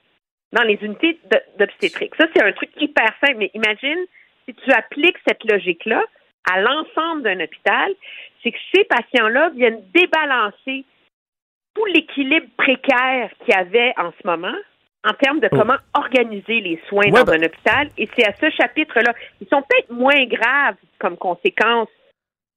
dans 0.54 0.64
les 0.64 0.80
unités 0.82 1.20
d'obstétrique. 1.58 2.14
Ça, 2.20 2.28
c'est 2.34 2.44
un 2.44 2.52
truc 2.54 2.70
hyper 2.78 3.12
simple, 3.22 3.38
mais 3.38 3.52
imagine 3.54 4.00
si 4.46 4.54
tu 4.54 4.72
appliques 4.72 5.18
cette 5.28 5.44
logique-là 5.44 6.04
à 6.50 6.62
l'ensemble 6.62 7.24
d'un 7.24 7.40
hôpital, 7.42 7.92
c'est 8.42 8.52
que 8.52 8.58
ces 8.74 8.86
patients-là 8.86 9.50
viennent 9.50 9.82
débalancer 9.94 10.86
tout 11.76 11.86
l'équilibre 11.86 12.48
précaire 12.58 13.30
qu'il 13.40 13.54
y 13.54 13.58
avait 13.58 13.94
en 13.98 14.12
ce 14.12 14.26
moment 14.26 14.56
en 15.04 15.14
termes 15.14 15.40
de 15.40 15.50
oh. 15.52 15.56
comment 15.56 15.78
organiser 15.94 16.62
les 16.62 16.82
soins 16.88 17.10
dans 17.10 17.24
ben 17.24 17.42
un 17.42 17.46
hôpital. 17.46 17.90
Et 17.98 18.10
c'est 18.16 18.26
à 18.26 18.34
ce 18.34 18.50
chapitre-là. 18.50 19.14
Ils 19.42 19.48
sont 19.48 19.62
peut-être 19.62 19.92
moins 19.92 20.26
graves 20.26 20.76
comme 21.00 21.18
conséquence 21.18 21.90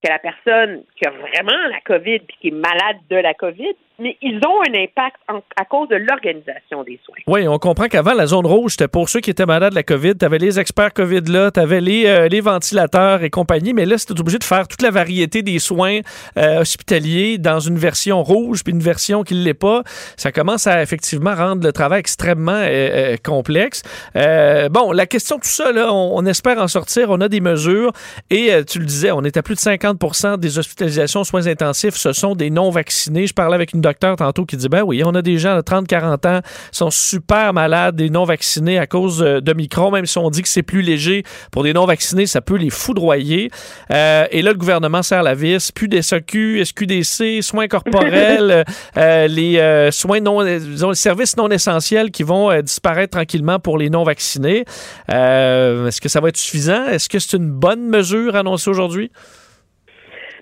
que 0.03 0.11
la 0.11 0.19
personne 0.19 0.85
qui 0.97 1.07
a 1.07 1.11
vraiment 1.11 1.69
la 1.69 1.81
COVID 1.85 2.15
et 2.15 2.35
qui 2.41 2.49
est 2.49 2.53
malade 2.53 2.97
de 3.11 3.17
la 3.17 3.35
COVID, 3.35 3.75
mais 4.01 4.16
ils 4.22 4.40
ont 4.47 4.62
un 4.62 4.82
impact 4.82 5.16
à 5.56 5.64
cause 5.64 5.89
de 5.89 5.97
l'organisation 5.97 6.82
des 6.85 6.98
soins. 7.05 7.16
Oui, 7.27 7.47
on 7.47 7.59
comprend 7.59 7.86
qu'avant, 7.86 8.14
la 8.14 8.27
zone 8.27 8.47
rouge, 8.47 8.72
c'était 8.72 8.89
pour 8.89 9.09
ceux 9.09 9.20
qui 9.20 9.31
étaient 9.31 9.47
malades 9.47 9.70
de 9.70 9.74
la 9.74 9.82
COVID. 9.82 10.16
Tu 10.16 10.24
avais 10.24 10.39
les 10.39 10.59
experts 10.59 10.93
COVID 10.94 11.20
là, 11.22 11.51
tu 11.51 11.60
avais 11.60 11.81
les, 11.81 12.06
euh, 12.06 12.28
les 12.28 12.40
ventilateurs 12.40 13.22
et 13.22 13.31
compagnie, 13.31 13.74
mais 13.74 13.86
là, 13.86 13.98
c'était 13.98 14.18
obligé 14.18 14.39
de 14.39 14.44
faire 14.44 14.66
toute 14.66 14.82
la 14.82 14.90
variété 14.90 15.43
des 15.43 15.59
soins 15.59 16.01
euh, 16.36 16.60
hospitaliers 16.60 17.39
dans 17.39 17.60
une 17.60 17.77
version 17.77 18.22
rouge 18.22 18.64
puis 18.64 18.72
une 18.72 18.81
version 18.81 19.22
qui 19.22 19.35
ne 19.35 19.43
l'est 19.43 19.55
pas. 19.55 19.82
Ça 20.16 20.32
commence 20.32 20.66
à 20.66 20.82
effectivement 20.82 21.35
rendre 21.35 21.64
le 21.64 21.72
travail 21.72 22.01
extrêmement 22.01 22.52
euh, 22.62 23.16
complexe. 23.22 23.82
bon, 24.14 24.93
la 24.93 25.06
question 25.06 25.36
tout 25.36 25.48
ça, 25.48 25.72
là, 25.72 25.93
on, 25.93 26.18
on, 26.18 26.27
espère 26.27 26.59
en 26.59 26.68
sortir. 26.68 27.10
On 27.10 27.20
a 27.20 27.28
des 27.28 27.40
mesures 27.40 27.93
et 28.31 28.51
tu 28.66 28.78
le 28.78 28.85
disais, 28.85 29.10
on 29.10 29.22
est 29.22 29.36
à 29.36 29.43
plus 29.43 29.55
de 29.55 29.60
50 29.60 30.39
des 30.39 30.59
hospitalisations 30.59 31.24
soins 31.24 31.47
intensifs, 31.47 31.94
ce 31.94 32.12
sont 32.12 32.35
des 32.35 32.51
non-vaccinés. 32.51 33.27
Je 33.27 33.35
parlais 33.35 33.55
avec 33.55 33.72
une 33.72 33.81
docteur 33.91 34.17
tantôt 34.17 34.45
qui 34.45 34.57
dit, 34.57 34.69
ben 34.69 34.83
oui, 34.83 35.03
on 35.05 35.15
a 35.15 35.23
des 35.23 35.39
gens 35.39 35.57
de 35.57 35.62
30-40 35.62 36.29
ans 36.29 36.41
qui 36.43 36.79
sont 36.79 36.91
super 36.91 37.53
malades, 37.53 37.97
des 37.97 38.11
non-vaccinés 38.11 38.79
à 38.79 38.87
cause 38.87 39.23
euh, 39.23 39.41
de 39.41 39.53
micro, 39.53 39.91
même 39.91 40.07
si 40.07 40.19
on 40.19 40.31
dit 40.31 40.43
que 40.43 40.49
c'est 40.49 40.62
plus 40.62 40.83
léger. 40.83 41.25
Pour 41.53 41.62
des 41.65 41.73
non-vaccinés, 41.73 42.27
ça 42.27 42.41
peut 42.41 42.57
les 42.57 42.71
foudroyer. 42.71 43.51
Euh, 43.93 44.27
et 44.31 44.43
là, 44.43 44.53
le 44.53 44.59
gouvernement 44.59 45.03
serre 45.03 45.23
la 45.23 45.35
vis. 45.35 45.73
Plus 45.73 45.89
des 45.89 46.03
SQ, 46.03 46.65
SQDC, 46.65 47.43
soins 47.43 47.69
corporels, 47.69 48.65
euh, 48.97 49.27
les 49.27 49.91
soins 49.91 50.21
non, 50.21 50.45
disons, 50.45 50.91
les 50.91 50.95
services 50.95 51.37
non 51.37 51.49
essentiels 51.49 52.11
qui 52.11 52.23
vont 52.23 52.61
disparaître 52.61 53.17
tranquillement 53.17 53.59
pour 53.59 53.79
les 53.79 53.91
non-vaccinés. 53.91 54.65
Est-ce 55.09 56.01
que 56.01 56.09
ça 56.09 56.21
va 56.21 56.29
être 56.29 56.37
suffisant? 56.37 56.87
Est-ce 56.87 57.09
que 57.09 57.19
c'est 57.19 57.37
une 57.37 57.51
bonne 57.51 57.89
mesure 57.89 58.37
annoncée 58.37 58.71
aujourd'hui? 58.71 59.11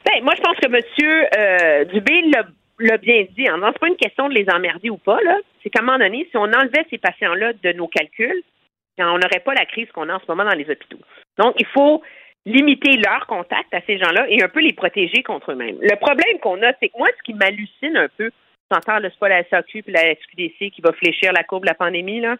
Ben, 0.08 0.24
moi, 0.24 0.32
je 0.36 0.40
pense 0.40 0.56
que 0.56 0.66
M. 0.66 0.82
Euh, 1.38 1.84
Dubé 1.92 2.22
l'a 2.32 2.44
bien 2.78 3.26
dit. 3.36 3.46
Ce 3.46 3.52
n'est 3.52 3.72
pas 3.72 3.88
une 3.88 3.96
question 3.96 4.28
de 4.28 4.34
les 4.34 4.48
emmerder 4.50 4.90
ou 4.90 4.96
pas. 4.98 5.18
C'est 5.62 5.70
qu'à 5.70 5.80
un 5.82 5.86
moment 5.86 5.98
donné, 5.98 6.26
si 6.30 6.36
on 6.36 6.42
enlevait 6.42 6.86
ces 6.90 6.98
patients-là 6.98 7.52
de 7.54 7.72
nos 7.72 7.88
calculs, 7.88 8.42
on 8.98 9.18
n'aurait 9.18 9.42
pas 9.44 9.54
la 9.54 9.66
crise 9.66 9.90
qu'on 9.92 10.08
a 10.08 10.16
en 10.16 10.20
ce 10.20 10.26
moment 10.28 10.44
dans 10.44 10.56
les 10.56 10.68
hôpitaux. 10.68 10.98
Donc, 11.38 11.54
il 11.58 11.66
faut 11.66 12.02
limiter 12.46 12.96
leur 12.96 13.26
contact 13.26 13.72
à 13.74 13.80
ces 13.82 13.98
gens-là 13.98 14.26
et 14.28 14.42
un 14.42 14.48
peu 14.48 14.60
les 14.60 14.72
protéger 14.72 15.22
contre 15.22 15.52
eux-mêmes. 15.52 15.78
Le 15.80 15.96
problème 15.96 16.38
qu'on 16.40 16.62
a, 16.62 16.72
c'est 16.80 16.88
que 16.88 16.98
moi, 16.98 17.08
ce 17.16 17.22
qui 17.22 17.34
m'hallucine 17.34 17.96
un 17.96 18.08
peu, 18.16 18.30
t'entends, 18.70 18.98
c'est 19.02 19.18
pas 19.18 19.28
la 19.28 19.44
SAQ 19.44 19.84
et 19.86 19.90
la 19.90 20.14
SQDC 20.14 20.70
qui 20.70 20.80
va 20.82 20.92
fléchir 20.92 21.32
la 21.32 21.44
courbe 21.44 21.62
de 21.62 21.68
la 21.68 21.74
pandémie, 21.74 22.20
là. 22.20 22.36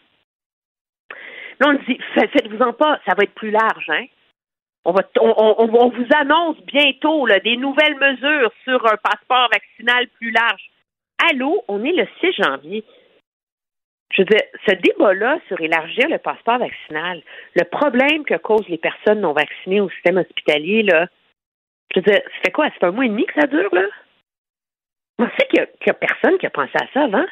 Là, 1.59 1.67
on 1.67 1.73
dit, 1.73 1.99
faites-vous-en 2.13 2.73
pas, 2.73 2.99
ça 3.05 3.13
va 3.15 3.23
être 3.23 3.35
plus 3.35 3.51
large, 3.51 3.89
hein. 3.89 4.05
On, 4.89 4.91
va, 4.91 5.03
on, 5.21 5.89
vous 5.89 6.07
annonce 6.15 6.57
bientôt 6.61 7.27
des 7.43 7.57
nouvelles 7.57 7.95
mesures 7.95 8.51
sur 8.63 8.83
un 8.91 8.97
passeport 8.97 9.47
vaccinal 9.53 10.07
plus 10.17 10.31
large. 10.31 10.71
Allô, 11.29 11.63
on 11.67 11.83
est 11.83 11.91
le 11.91 12.07
6 12.19 12.41
janvier. 12.41 12.83
Je 14.11 14.23
veux 14.23 14.25
dire, 14.25 14.41
ce 14.67 14.73
débat-là 14.73 15.37
sur 15.47 15.61
élargir 15.61 16.09
le 16.09 16.17
passeport 16.17 16.57
vaccinal, 16.57 17.21
le 17.53 17.65
problème 17.65 18.25
que 18.25 18.33
causent 18.37 18.67
les 18.67 18.79
personnes 18.79 19.21
non 19.21 19.33
vaccinées 19.33 19.79
au 19.79 19.91
système 19.91 20.17
hospitalier, 20.17 20.81
là, 20.81 21.05
je 21.93 21.99
veux 21.99 22.05
dire, 22.05 22.21
ça 22.23 22.41
fait 22.45 22.51
quoi? 22.51 22.69
C'est 22.73 22.83
un 22.83 22.91
mois 22.91 23.05
et 23.05 23.09
demi 23.09 23.27
que 23.27 23.39
ça 23.39 23.45
dure, 23.45 23.69
là? 23.75 23.85
On 25.19 25.27
sait 25.37 25.47
qu'il 25.51 25.67
n'y 25.85 25.91
a, 25.91 25.93
personne 25.93 26.39
qui 26.39 26.47
a 26.47 26.49
pensé 26.49 26.73
à 26.73 26.91
ça 26.95 27.03
avant. 27.03 27.25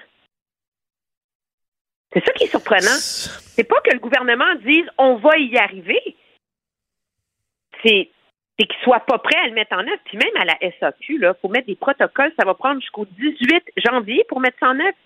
C'est 2.14 2.24
ça 2.24 2.34
qui 2.34 2.44
est 2.44 2.52
surprenant. 2.52 3.00
C'est 3.00 3.68
pas 3.68 3.82
que 3.82 3.94
le 3.94 4.00
gouvernement 4.00 4.54
dise 4.64 4.86
on 5.00 5.16
va 5.16 5.40
y 5.40 5.58
arriver 5.58 6.16
c'est 7.84 8.10
qu'ils 8.58 8.84
soient 8.84 9.04
pas 9.08 9.20
prêts 9.20 9.40
à 9.44 9.48
le 9.48 9.54
mettre 9.54 9.74
en 9.76 9.82
œuvre. 9.82 10.02
Puis 10.06 10.18
même 10.18 10.36
à 10.41 10.45
la 10.45 10.58
SAQ, 10.80 11.20
il 11.22 11.32
faut 11.41 11.49
mettre 11.49 11.68
des 11.68 11.76
protocoles. 11.76 12.32
Ça 12.40 12.45
va 12.45 12.54
prendre 12.54 12.82
jusqu'au 12.82 13.06
18 13.06 13.64
janvier 13.86 14.24
pour 14.30 14.40
mettre 14.40 14.58
ça 14.60 14.70
en 14.70 14.80
œuvre. 14.80 14.98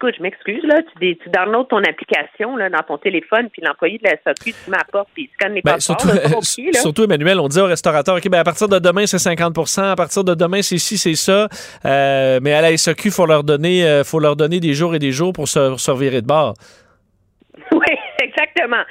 Écoute, 0.00 0.14
je 0.16 0.22
m'excuse, 0.22 0.62
là, 0.62 0.80
tu, 1.00 1.16
tu 1.16 1.28
downloads 1.28 1.64
ton 1.64 1.82
application 1.82 2.54
là, 2.54 2.70
dans 2.70 2.84
ton 2.84 2.98
téléphone, 2.98 3.48
puis 3.50 3.62
l'employé 3.62 3.98
de 3.98 4.04
la 4.04 4.16
SAQ, 4.22 4.52
tu 4.52 4.70
m'apportes, 4.70 5.08
puis 5.12 5.24
il 5.24 5.34
scanne 5.34 5.54
les 5.54 5.60
ben, 5.60 5.72
passeports. 5.72 6.00
Surtout, 6.44 6.72
surtout, 6.72 7.02
Emmanuel, 7.02 7.40
on 7.40 7.48
dit 7.48 7.58
au 7.58 7.64
restaurateur, 7.64 8.14
OK, 8.14 8.28
ben, 8.28 8.38
à 8.38 8.44
partir 8.44 8.68
de 8.68 8.78
demain, 8.78 9.06
c'est 9.06 9.16
50% 9.16 9.90
à 9.90 9.96
partir 9.96 10.22
de 10.22 10.34
demain, 10.34 10.62
c'est 10.62 10.78
ci, 10.78 10.98
c'est 10.98 11.16
ça. 11.16 11.48
Euh, 11.84 12.38
mais 12.40 12.52
à 12.52 12.60
la 12.62 12.76
SAQ, 12.76 13.08
il 13.08 13.10
faut, 13.10 13.26
leur 13.26 13.42
donner, 13.42 13.84
euh, 13.84 14.04
faut 14.04 14.20
leur 14.20 14.36
donner 14.36 14.60
des 14.60 14.72
jours 14.72 14.94
et 14.94 15.00
des 15.00 15.10
jours 15.10 15.32
pour 15.32 15.48
se, 15.48 15.76
se 15.76 15.90
revirer 15.90 16.22
de 16.22 16.26
bord. 16.26 16.54
Oui, 17.72 17.96
exactement. 18.22 18.84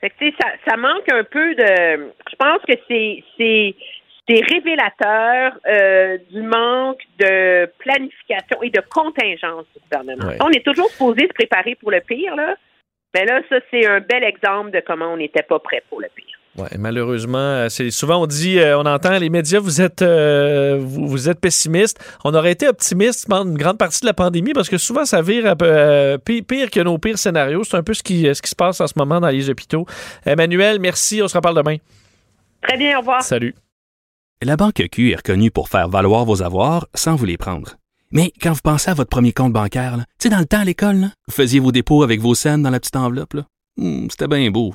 Fait 0.00 0.10
que, 0.10 0.30
ça, 0.40 0.48
ça 0.66 0.76
manque 0.76 1.10
un 1.12 1.24
peu 1.24 1.54
de. 1.54 2.12
Je 2.30 2.36
pense 2.36 2.62
que 2.66 2.74
c'est 2.88 3.22
c'est 3.36 3.74
c'est 4.28 4.40
révélateur 4.40 5.58
euh, 5.66 6.18
du 6.30 6.42
manque 6.42 7.02
de 7.18 7.66
planification 7.78 8.62
et 8.62 8.70
de 8.70 8.80
contingence 8.88 9.66
du 9.74 9.82
gouvernement. 9.82 10.32
On 10.40 10.50
est 10.50 10.64
toujours 10.64 10.88
supposé 10.90 11.22
se 11.22 11.34
préparer 11.34 11.74
pour 11.74 11.90
le 11.90 12.00
pire, 12.00 12.36
là. 12.36 12.56
Mais 13.14 13.24
là, 13.24 13.40
ça, 13.48 13.56
c'est 13.70 13.86
un 13.86 14.00
bel 14.00 14.22
exemple 14.22 14.70
de 14.70 14.80
comment 14.80 15.12
on 15.12 15.16
n'était 15.16 15.42
pas 15.42 15.58
prêt 15.58 15.82
pour 15.88 16.00
le 16.00 16.08
pire. 16.14 16.29
Ouais, 16.58 16.68
malheureusement, 16.78 17.38
euh, 17.38 17.68
c'est 17.68 17.92
souvent 17.92 18.22
on 18.22 18.26
dit, 18.26 18.58
euh, 18.58 18.76
on 18.76 18.84
entend 18.84 19.16
les 19.18 19.30
médias, 19.30 19.60
vous 19.60 19.80
êtes, 19.80 20.02
euh, 20.02 20.80
vous, 20.82 21.28
êtes 21.28 21.38
pessimiste. 21.38 21.98
On 22.24 22.34
aurait 22.34 22.50
été 22.50 22.66
optimiste 22.66 23.28
pendant 23.28 23.48
une 23.48 23.56
grande 23.56 23.78
partie 23.78 24.00
de 24.00 24.06
la 24.06 24.14
pandémie 24.14 24.52
parce 24.52 24.68
que 24.68 24.76
souvent 24.76 25.04
ça 25.04 25.22
vire 25.22 25.46
un 25.46 25.54
peu, 25.54 26.18
pire, 26.26 26.70
que 26.70 26.80
nos 26.80 26.98
pires 26.98 27.18
scénarios. 27.18 27.62
C'est 27.62 27.76
un 27.76 27.84
peu 27.84 27.94
ce 27.94 28.02
qui, 28.02 28.22
ce 28.34 28.42
qui 28.42 28.50
se 28.50 28.56
passe 28.56 28.80
en 28.80 28.88
ce 28.88 28.94
moment 28.96 29.20
dans 29.20 29.28
les 29.28 29.48
hôpitaux. 29.48 29.86
Emmanuel, 30.26 30.80
merci. 30.80 31.22
On 31.22 31.28
se 31.28 31.36
reparle 31.36 31.56
demain. 31.56 31.76
Très 32.62 32.76
bien, 32.76 32.96
au 32.96 33.00
revoir. 33.00 33.22
Salut. 33.22 33.54
La 34.42 34.56
Banque 34.56 34.82
Q 34.90 35.12
est 35.12 35.16
reconnue 35.16 35.50
pour 35.50 35.68
faire 35.68 35.88
valoir 35.88 36.24
vos 36.24 36.42
avoirs 36.42 36.88
sans 36.94 37.14
vous 37.14 37.26
les 37.26 37.36
prendre. 37.36 37.76
Mais 38.10 38.32
quand 38.42 38.52
vous 38.52 38.60
pensez 38.62 38.90
à 38.90 38.94
votre 38.94 39.10
premier 39.10 39.32
compte 39.32 39.52
bancaire, 39.52 39.98
tu 39.98 40.04
sais, 40.24 40.28
dans 40.30 40.40
le 40.40 40.46
temps 40.46 40.60
à 40.60 40.64
l'école, 40.64 41.10
vous 41.28 41.34
faisiez 41.34 41.60
vos 41.60 41.70
dépôts 41.70 42.02
avec 42.02 42.20
vos 42.20 42.34
scènes 42.34 42.62
dans 42.62 42.70
la 42.70 42.80
petite 42.80 42.96
enveloppe. 42.96 43.36
Hmm, 43.76 44.08
c'était 44.10 44.26
bien 44.26 44.50
beau. 44.50 44.74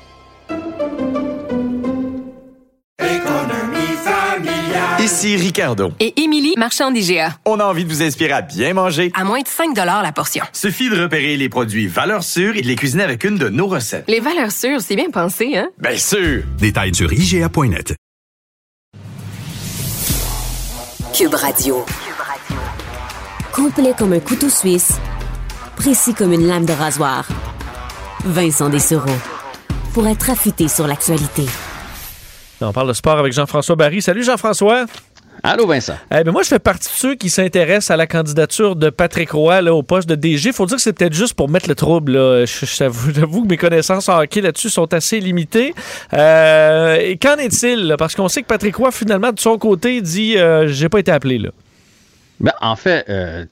Ici 5.01 5.35
Ricardo. 5.35 5.91
Et 5.99 6.21
Émilie, 6.21 6.53
marchand 6.57 6.91
d'IGA. 6.91 7.35
On 7.45 7.59
a 7.59 7.65
envie 7.65 7.85
de 7.85 7.89
vous 7.89 8.03
inspirer 8.03 8.33
à 8.33 8.43
bien 8.43 8.75
manger. 8.75 9.11
À 9.15 9.23
moins 9.23 9.41
de 9.41 9.47
5 9.47 9.75
la 9.75 10.11
portion. 10.11 10.45
Suffit 10.53 10.91
de 10.91 11.01
repérer 11.01 11.37
les 11.37 11.49
produits 11.49 11.87
valeurs 11.87 12.23
sûres 12.23 12.55
et 12.55 12.61
de 12.61 12.67
les 12.67 12.75
cuisiner 12.75 13.01
avec 13.01 13.23
une 13.23 13.39
de 13.39 13.49
nos 13.49 13.65
recettes. 13.65 14.05
Les 14.07 14.19
valeurs 14.19 14.51
sûres, 14.51 14.79
c'est 14.79 14.95
bien 14.95 15.09
pensé, 15.09 15.57
hein? 15.57 15.69
Bien 15.79 15.97
sûr! 15.97 16.43
Détails 16.59 16.93
sur 16.93 17.11
IGA.net. 17.11 17.95
Cube 21.15 21.33
Radio. 21.33 21.83
Complet 23.53 23.95
comme 23.97 24.13
un 24.13 24.19
couteau 24.19 24.49
suisse, 24.49 24.93
précis 25.77 26.13
comme 26.13 26.31
une 26.31 26.45
lame 26.45 26.65
de 26.65 26.73
rasoir. 26.73 27.27
Vincent 28.23 28.69
Dessereau. 28.69 29.09
Pour 29.95 30.07
être 30.07 30.29
affûté 30.29 30.67
sur 30.67 30.85
l'actualité. 30.85 31.47
On 32.61 32.73
parle 32.73 32.87
de 32.87 32.93
sport 32.93 33.17
avec 33.17 33.33
Jean-François 33.33 33.75
Barry. 33.75 34.01
Salut 34.01 34.23
Jean-François. 34.23 34.85
Allô 35.43 35.65
Vincent. 35.65 35.95
Eh 36.15 36.23
ben 36.23 36.31
moi, 36.31 36.43
je 36.43 36.49
fais 36.49 36.59
partie 36.59 36.87
de 36.87 36.93
ceux 36.93 37.15
qui 37.15 37.31
s'intéressent 37.31 37.89
à 37.89 37.97
la 37.97 38.05
candidature 38.05 38.75
de 38.75 38.91
Patrick 38.91 39.31
Roy 39.31 39.61
là, 39.61 39.73
au 39.73 39.81
poste 39.81 40.07
de 40.07 40.13
DG. 40.13 40.51
Faut 40.51 40.67
dire 40.67 40.75
que 40.75 40.83
c'est 40.83 40.93
peut-être 40.93 41.13
juste 41.15 41.33
pour 41.33 41.49
mettre 41.49 41.67
le 41.67 41.73
trouble. 41.73 42.11
Là. 42.11 42.45
J'avoue 42.45 43.41
que 43.41 43.47
mes 43.47 43.57
connaissances 43.57 44.07
en 44.07 44.19
hockey 44.21 44.41
là-dessus 44.41 44.69
sont 44.69 44.93
assez 44.93 45.19
limitées. 45.19 45.73
Euh, 46.13 46.97
et 46.97 47.17
qu'en 47.17 47.37
est-il? 47.37 47.95
Parce 47.97 48.13
qu'on 48.13 48.27
sait 48.27 48.43
que 48.43 48.47
Patrick 48.47 48.75
Roy, 48.75 48.91
finalement, 48.91 49.31
de 49.31 49.39
son 49.39 49.57
côté, 49.57 50.01
dit 50.01 50.37
euh, 50.37 50.67
j'ai 50.67 50.89
pas 50.89 50.99
été 50.99 51.11
appelé. 51.11 51.39
là. 51.39 51.49
Ben, 52.41 52.53
en 52.59 52.75
fait, 52.75 53.05
euh, 53.07 53.45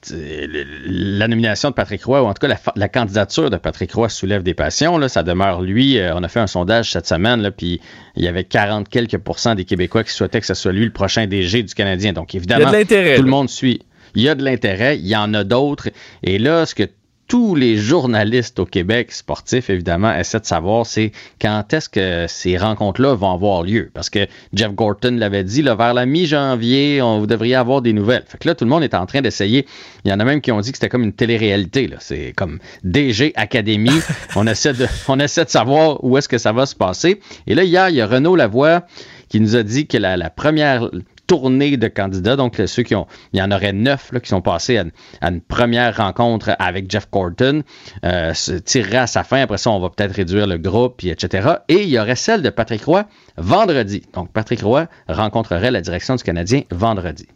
la 0.84 1.28
nomination 1.28 1.70
de 1.70 1.74
Patrick 1.74 2.04
Roy, 2.04 2.22
ou 2.22 2.26
en 2.26 2.34
tout 2.34 2.44
cas 2.44 2.56
la, 2.74 2.88
candidature 2.88 3.48
de 3.48 3.56
Patrick 3.56 3.92
Roy 3.92 4.08
soulève 4.08 4.42
des 4.42 4.52
passions. 4.52 4.98
Là, 4.98 5.08
ça 5.08 5.22
demeure 5.22 5.62
lui. 5.62 5.96
Euh, 5.96 6.12
on 6.16 6.24
a 6.24 6.28
fait 6.28 6.40
un 6.40 6.48
sondage 6.48 6.90
cette 6.90 7.06
semaine, 7.06 7.40
là, 7.40 7.52
puis 7.52 7.80
il 8.16 8.24
y 8.24 8.28
avait 8.28 8.42
40 8.42 8.88
quelques 8.88 9.18
pourcents 9.18 9.54
des 9.54 9.64
Québécois 9.64 10.02
qui 10.02 10.10
souhaitaient 10.10 10.40
que 10.40 10.46
ce 10.46 10.54
soit 10.54 10.72
lui 10.72 10.84
le 10.84 10.90
prochain 10.90 11.28
DG 11.28 11.62
du 11.62 11.72
Canadien. 11.72 12.12
Donc 12.12 12.34
évidemment, 12.34 12.70
tout 12.70 12.86
le 12.90 13.22
monde 13.22 13.48
suit. 13.48 13.80
Il 14.16 14.22
y 14.22 14.28
a 14.28 14.34
de 14.34 14.42
l'intérêt, 14.42 14.98
il 14.98 15.06
y 15.06 15.14
en 15.14 15.32
a 15.34 15.44
d'autres. 15.44 15.90
Et 16.24 16.40
là, 16.40 16.66
ce 16.66 16.74
que 16.74 16.82
tous 17.30 17.54
les 17.54 17.76
journalistes 17.76 18.58
au 18.58 18.66
Québec 18.66 19.12
sportifs, 19.12 19.70
évidemment, 19.70 20.12
essaient 20.12 20.40
de 20.40 20.46
savoir, 20.46 20.84
c'est 20.84 21.12
quand 21.40 21.72
est-ce 21.72 21.88
que 21.88 22.26
ces 22.26 22.56
rencontres-là 22.56 23.14
vont 23.14 23.32
avoir 23.32 23.62
lieu. 23.62 23.88
Parce 23.94 24.10
que 24.10 24.26
Jeff 24.52 24.72
Gorton 24.72 25.14
l'avait 25.16 25.44
dit, 25.44 25.62
là, 25.62 25.76
vers 25.76 25.94
la 25.94 26.06
mi-janvier, 26.06 27.00
on, 27.00 27.20
vous 27.20 27.28
devriez 27.28 27.54
avoir 27.54 27.82
des 27.82 27.92
nouvelles. 27.92 28.24
Fait 28.26 28.36
que 28.36 28.48
là, 28.48 28.56
tout 28.56 28.64
le 28.64 28.70
monde 28.70 28.82
est 28.82 28.94
en 28.94 29.06
train 29.06 29.22
d'essayer. 29.22 29.64
Il 30.04 30.10
y 30.10 30.12
en 30.12 30.18
a 30.18 30.24
même 30.24 30.40
qui 30.40 30.50
ont 30.50 30.60
dit 30.60 30.72
que 30.72 30.78
c'était 30.78 30.88
comme 30.88 31.04
une 31.04 31.12
télé-réalité. 31.12 31.88
C'est 32.00 32.32
comme 32.36 32.58
DG 32.82 33.32
Académie. 33.36 34.00
on, 34.34 34.48
essaie 34.48 34.72
de, 34.72 34.88
on 35.06 35.20
essaie 35.20 35.44
de 35.44 35.50
savoir 35.50 36.02
où 36.02 36.18
est-ce 36.18 36.28
que 36.28 36.38
ça 36.38 36.50
va 36.50 36.66
se 36.66 36.74
passer. 36.74 37.20
Et 37.46 37.54
là, 37.54 37.62
hier, 37.62 37.90
il 37.90 37.94
y 37.94 38.00
a 38.00 38.08
Renaud 38.08 38.34
Lavoie 38.34 38.86
qui 39.28 39.38
nous 39.38 39.54
a 39.54 39.62
dit 39.62 39.86
que 39.86 39.98
la, 39.98 40.16
la 40.16 40.30
première 40.30 40.90
tournée 41.30 41.76
de 41.76 41.86
candidats. 41.86 42.34
Donc, 42.34 42.60
ceux 42.66 42.82
qui 42.82 42.96
ont, 42.96 43.06
il 43.32 43.38
y 43.38 43.42
en 43.42 43.52
aurait 43.52 43.72
neuf 43.72 44.10
là, 44.10 44.18
qui 44.18 44.28
sont 44.28 44.42
passés 44.42 44.78
à, 44.78 45.28
une 45.28 45.40
première 45.40 45.96
rencontre 45.96 46.56
avec 46.58 46.90
Jeff 46.90 47.06
Corton, 47.08 47.62
euh, 48.04 48.34
se 48.34 48.54
tirerait 48.54 48.96
à 48.96 49.06
sa 49.06 49.22
fin. 49.22 49.42
Après 49.42 49.56
ça, 49.56 49.70
on 49.70 49.78
va 49.78 49.90
peut-être 49.90 50.16
réduire 50.16 50.48
le 50.48 50.58
groupe, 50.58 51.04
etc. 51.04 51.50
Et 51.68 51.84
il 51.84 51.88
y 51.88 52.00
aurait 52.00 52.16
celle 52.16 52.42
de 52.42 52.50
Patrick 52.50 52.84
Roy 52.84 53.04
vendredi. 53.36 54.02
Donc, 54.12 54.32
Patrick 54.32 54.60
Roy 54.60 54.88
rencontrerait 55.08 55.70
la 55.70 55.80
direction 55.80 56.16
du 56.16 56.24
Canadien 56.24 56.62
vendredi. 56.72 57.28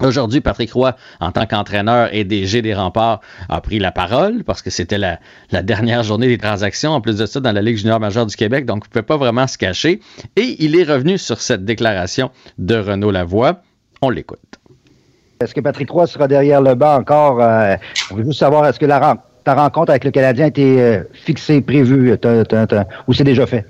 Aujourd'hui, 0.00 0.40
Patrick 0.40 0.72
Roy, 0.72 0.96
en 1.20 1.32
tant 1.32 1.46
qu'entraîneur 1.46 2.08
et 2.12 2.24
DG 2.24 2.62
des 2.62 2.74
remparts, 2.74 3.20
a 3.48 3.60
pris 3.60 3.78
la 3.78 3.92
parole 3.92 4.44
parce 4.44 4.62
que 4.62 4.70
c'était 4.70 4.98
la, 4.98 5.18
dernière 5.62 6.02
journée 6.02 6.28
des 6.28 6.38
transactions, 6.38 6.92
en 6.92 7.00
plus 7.00 7.16
de 7.16 7.26
ça, 7.26 7.40
dans 7.40 7.52
la 7.52 7.62
Ligue 7.62 7.76
junior 7.76 7.98
majeure 8.00 8.26
du 8.26 8.36
Québec, 8.36 8.64
donc 8.64 8.84
il 8.84 8.88
ne 8.88 8.92
pouvait 8.92 9.02
pas 9.02 9.16
vraiment 9.16 9.46
se 9.46 9.58
cacher. 9.58 10.00
Et 10.36 10.56
il 10.60 10.76
est 10.76 10.84
revenu 10.84 11.18
sur 11.18 11.40
cette 11.40 11.64
déclaration 11.64 12.30
de 12.58 12.76
Renaud 12.76 13.10
Lavoie. 13.10 13.62
On 14.00 14.10
l'écoute. 14.10 14.38
Est-ce 15.40 15.54
que 15.54 15.60
Patrick 15.60 15.90
Roy 15.90 16.06
sera 16.06 16.26
derrière 16.28 16.60
le 16.60 16.74
banc 16.74 16.96
encore? 16.96 17.40
Euh, 17.40 17.76
on 18.10 18.16
veut 18.16 18.24
juste 18.24 18.40
savoir, 18.40 18.66
est-ce 18.66 18.78
que 18.78 18.86
ta 18.86 19.54
rencontre 19.54 19.90
avec 19.90 20.04
le 20.04 20.10
Canadien 20.10 20.46
a 20.46 20.48
été 20.48 20.80
euh, 20.82 21.02
fixée, 21.12 21.60
prévue, 21.60 22.16
ou 23.06 23.12
c'est 23.12 23.24
déjà 23.24 23.46
fait? 23.46 23.64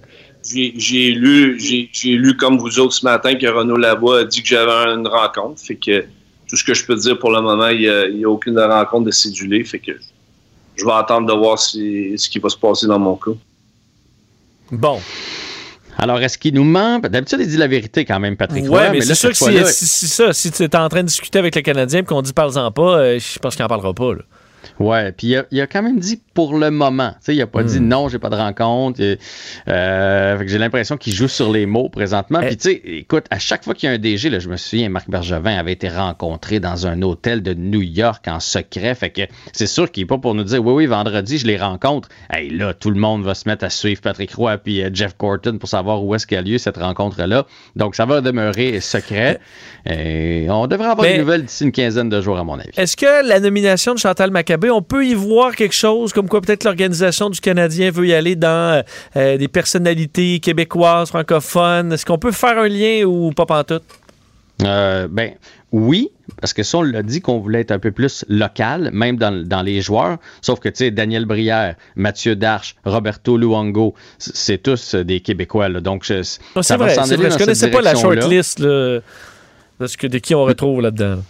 J'ai 0.48 1.10
lu, 1.10 1.58
j'ai 1.60 2.12
lu 2.12 2.36
comme 2.36 2.58
vous 2.58 2.78
autres 2.78 2.94
ce 2.94 3.04
matin 3.04 3.34
que 3.34 3.46
Renaud 3.46 3.76
Lavoie 3.76 4.20
a 4.20 4.24
dit 4.24 4.42
que 4.42 4.48
j'avais 4.48 4.90
une 4.92 5.06
rencontre. 5.06 5.60
Fait 5.60 5.76
que 5.76 6.04
tout 6.48 6.56
ce 6.56 6.64
que 6.64 6.74
je 6.74 6.84
peux 6.84 6.96
dire 6.96 7.18
pour 7.18 7.30
le 7.30 7.40
moment, 7.40 7.68
il 7.68 7.80
n'y 8.16 8.24
a, 8.24 8.28
aucune 8.28 8.58
rencontre 8.58 9.06
de 9.06 9.10
cédulée. 9.10 9.64
Fait 9.64 9.78
que 9.78 9.92
je 10.76 10.84
vais 10.84 10.92
attendre 10.92 11.26
de 11.26 11.32
voir 11.32 11.58
ce 11.58 12.28
qui 12.28 12.38
va 12.38 12.48
se 12.48 12.56
passer 12.56 12.86
dans 12.86 12.98
mon 12.98 13.16
cas. 13.16 13.32
Bon. 14.70 15.00
Alors, 16.00 16.20
est-ce 16.20 16.38
qu'il 16.38 16.54
nous 16.54 16.64
ment? 16.64 17.00
D'habitude, 17.00 17.40
il 17.40 17.48
dit 17.48 17.56
la 17.56 17.66
vérité 17.66 18.04
quand 18.04 18.20
même, 18.20 18.36
Patrick. 18.36 18.64
Oui, 18.68 18.80
mais, 18.92 19.00
c'est 19.00 19.16
sûr 19.16 19.30
que 19.30 19.34
si, 19.34 20.06
ça, 20.06 20.32
si 20.32 20.52
tu 20.52 20.62
es 20.62 20.76
en 20.76 20.88
train 20.88 21.02
de 21.02 21.08
discuter 21.08 21.40
avec 21.40 21.56
le 21.56 21.62
Canadien 21.62 22.00
et 22.00 22.04
qu'on 22.04 22.22
dit 22.22 22.32
parle-en 22.32 22.70
pas, 22.70 22.98
euh, 22.98 23.18
je 23.18 23.38
pense 23.40 23.56
qu'il 23.56 23.64
n'en 23.64 23.68
parlera 23.68 23.92
pas. 23.92 24.14
Là. 24.14 24.20
Ouais, 24.78 25.12
puis 25.12 25.34
il 25.50 25.60
a, 25.60 25.66
quand 25.66 25.82
même 25.82 25.98
dit 25.98 26.20
pour 26.34 26.56
le 26.56 26.70
moment. 26.70 27.10
Tu 27.10 27.16
sais, 27.20 27.34
il 27.34 27.42
a 27.42 27.46
pas 27.46 27.62
dit 27.62 27.80
hmm. 27.80 27.88
non, 27.88 28.08
j'ai 28.08 28.18
pas 28.18 28.30
de 28.30 28.36
rencontre. 28.36 29.00
Euh, 29.68 30.44
j'ai 30.46 30.58
l'impression 30.58 30.96
qu'il 30.96 31.12
joue 31.12 31.28
sur 31.28 31.50
les 31.50 31.66
mots 31.66 31.88
présentement. 31.88 32.40
Puis 32.40 32.56
tu 32.56 32.70
sais, 32.70 32.82
écoute, 32.84 33.26
à 33.30 33.38
chaque 33.38 33.64
fois 33.64 33.74
qu'il 33.74 33.88
y 33.88 33.92
a 33.92 33.94
un 33.94 33.98
DG, 33.98 34.30
là, 34.30 34.38
je 34.38 34.48
me 34.48 34.56
souviens, 34.56 34.88
Marc 34.88 35.10
Bergevin 35.10 35.56
avait 35.56 35.72
été 35.72 35.88
rencontré 35.88 36.60
dans 36.60 36.86
un 36.86 37.02
hôtel 37.02 37.42
de 37.42 37.54
New 37.54 37.82
York 37.82 38.26
en 38.28 38.40
secret. 38.40 38.94
Fait 38.94 39.10
que 39.10 39.22
c'est 39.52 39.66
sûr 39.66 39.90
qu'il 39.90 40.04
est 40.04 40.06
pas 40.06 40.18
pour 40.18 40.34
nous 40.34 40.44
dire 40.44 40.64
oui, 40.64 40.72
oui, 40.72 40.86
vendredi, 40.86 41.38
je 41.38 41.46
les 41.46 41.56
rencontre. 41.56 42.08
Hey, 42.30 42.50
là, 42.50 42.74
tout 42.74 42.90
le 42.90 43.00
monde 43.00 43.24
va 43.24 43.34
se 43.34 43.48
mettre 43.48 43.64
à 43.64 43.70
suivre 43.70 44.00
Patrick 44.00 44.32
Roy 44.34 44.58
puis 44.58 44.82
euh, 44.82 44.90
Jeff 44.92 45.16
Corton 45.16 45.58
pour 45.58 45.68
savoir 45.68 46.04
où 46.04 46.14
est-ce 46.14 46.26
qu'a 46.26 46.42
lieu 46.42 46.58
cette 46.58 46.76
rencontre-là. 46.76 47.46
Donc, 47.76 47.94
ça 47.94 48.06
va 48.06 48.20
demeurer 48.20 48.80
secret. 48.80 49.40
Et 49.86 50.46
on 50.50 50.66
devrait 50.66 50.88
avoir 50.88 51.06
des 51.06 51.18
nouvelles 51.18 51.44
d'ici 51.44 51.64
une 51.64 51.72
quinzaine 51.72 52.08
de 52.08 52.20
jours, 52.20 52.38
à 52.38 52.44
mon 52.44 52.58
avis. 52.58 52.70
Est-ce 52.76 52.96
que 52.96 53.26
la 53.26 53.40
nomination 53.40 53.94
de 53.94 53.98
Chantal 53.98 54.30
On 54.70 54.82
peut 54.82 55.06
y 55.06 55.14
voir 55.14 55.54
quelque 55.54 55.74
chose, 55.74 56.12
comme 56.12 56.28
quoi 56.28 56.40
peut-être 56.40 56.64
l'organisation 56.64 57.30
du 57.30 57.40
Canadien 57.40 57.90
veut 57.90 58.06
y 58.06 58.14
aller 58.14 58.36
dans 58.36 58.82
euh, 59.16 59.36
des 59.36 59.48
personnalités 59.48 60.40
québécoises, 60.40 61.08
francophones. 61.08 61.92
Est-ce 61.92 62.04
qu'on 62.04 62.18
peut 62.18 62.32
faire 62.32 62.58
un 62.58 62.68
lien 62.68 63.04
ou 63.04 63.30
pas 63.32 63.46
pantoute? 63.46 63.84
Euh, 64.64 65.06
ben 65.08 65.32
oui, 65.70 66.10
parce 66.40 66.52
que 66.52 66.62
ça, 66.62 66.78
on 66.78 66.82
l'a 66.82 67.02
dit 67.02 67.20
qu'on 67.20 67.38
voulait 67.38 67.60
être 67.60 67.70
un 67.70 67.78
peu 67.78 67.92
plus 67.92 68.24
local, 68.28 68.90
même 68.92 69.16
dans, 69.16 69.62
les 69.62 69.80
joueurs. 69.82 70.18
Sauf 70.40 70.60
que, 70.60 70.68
tu 70.68 70.76
sais, 70.76 70.90
Daniel 70.90 71.26
Brière, 71.26 71.76
Mathieu 71.94 72.34
Darche, 72.36 72.74
Roberto 72.84 73.36
Luongo, 73.36 73.94
c'est 74.18 74.62
tous 74.62 74.94
des 74.94 75.20
Québécois. 75.20 75.68
Donc, 75.68 76.06
ça 76.06 76.22
c'est 76.62 76.76
vrai, 76.76 76.96
c'est 77.04 77.16
vrai. 77.16 77.30
Je 77.30 77.38
connaissais 77.38 77.70
pas 77.70 77.82
la 77.82 77.94
shortlist 77.94 78.60
de, 78.60 79.02
de 79.78 80.18
qui 80.18 80.34
on 80.34 80.44
retrouve 80.44 80.80
là-dedans. 80.80 81.22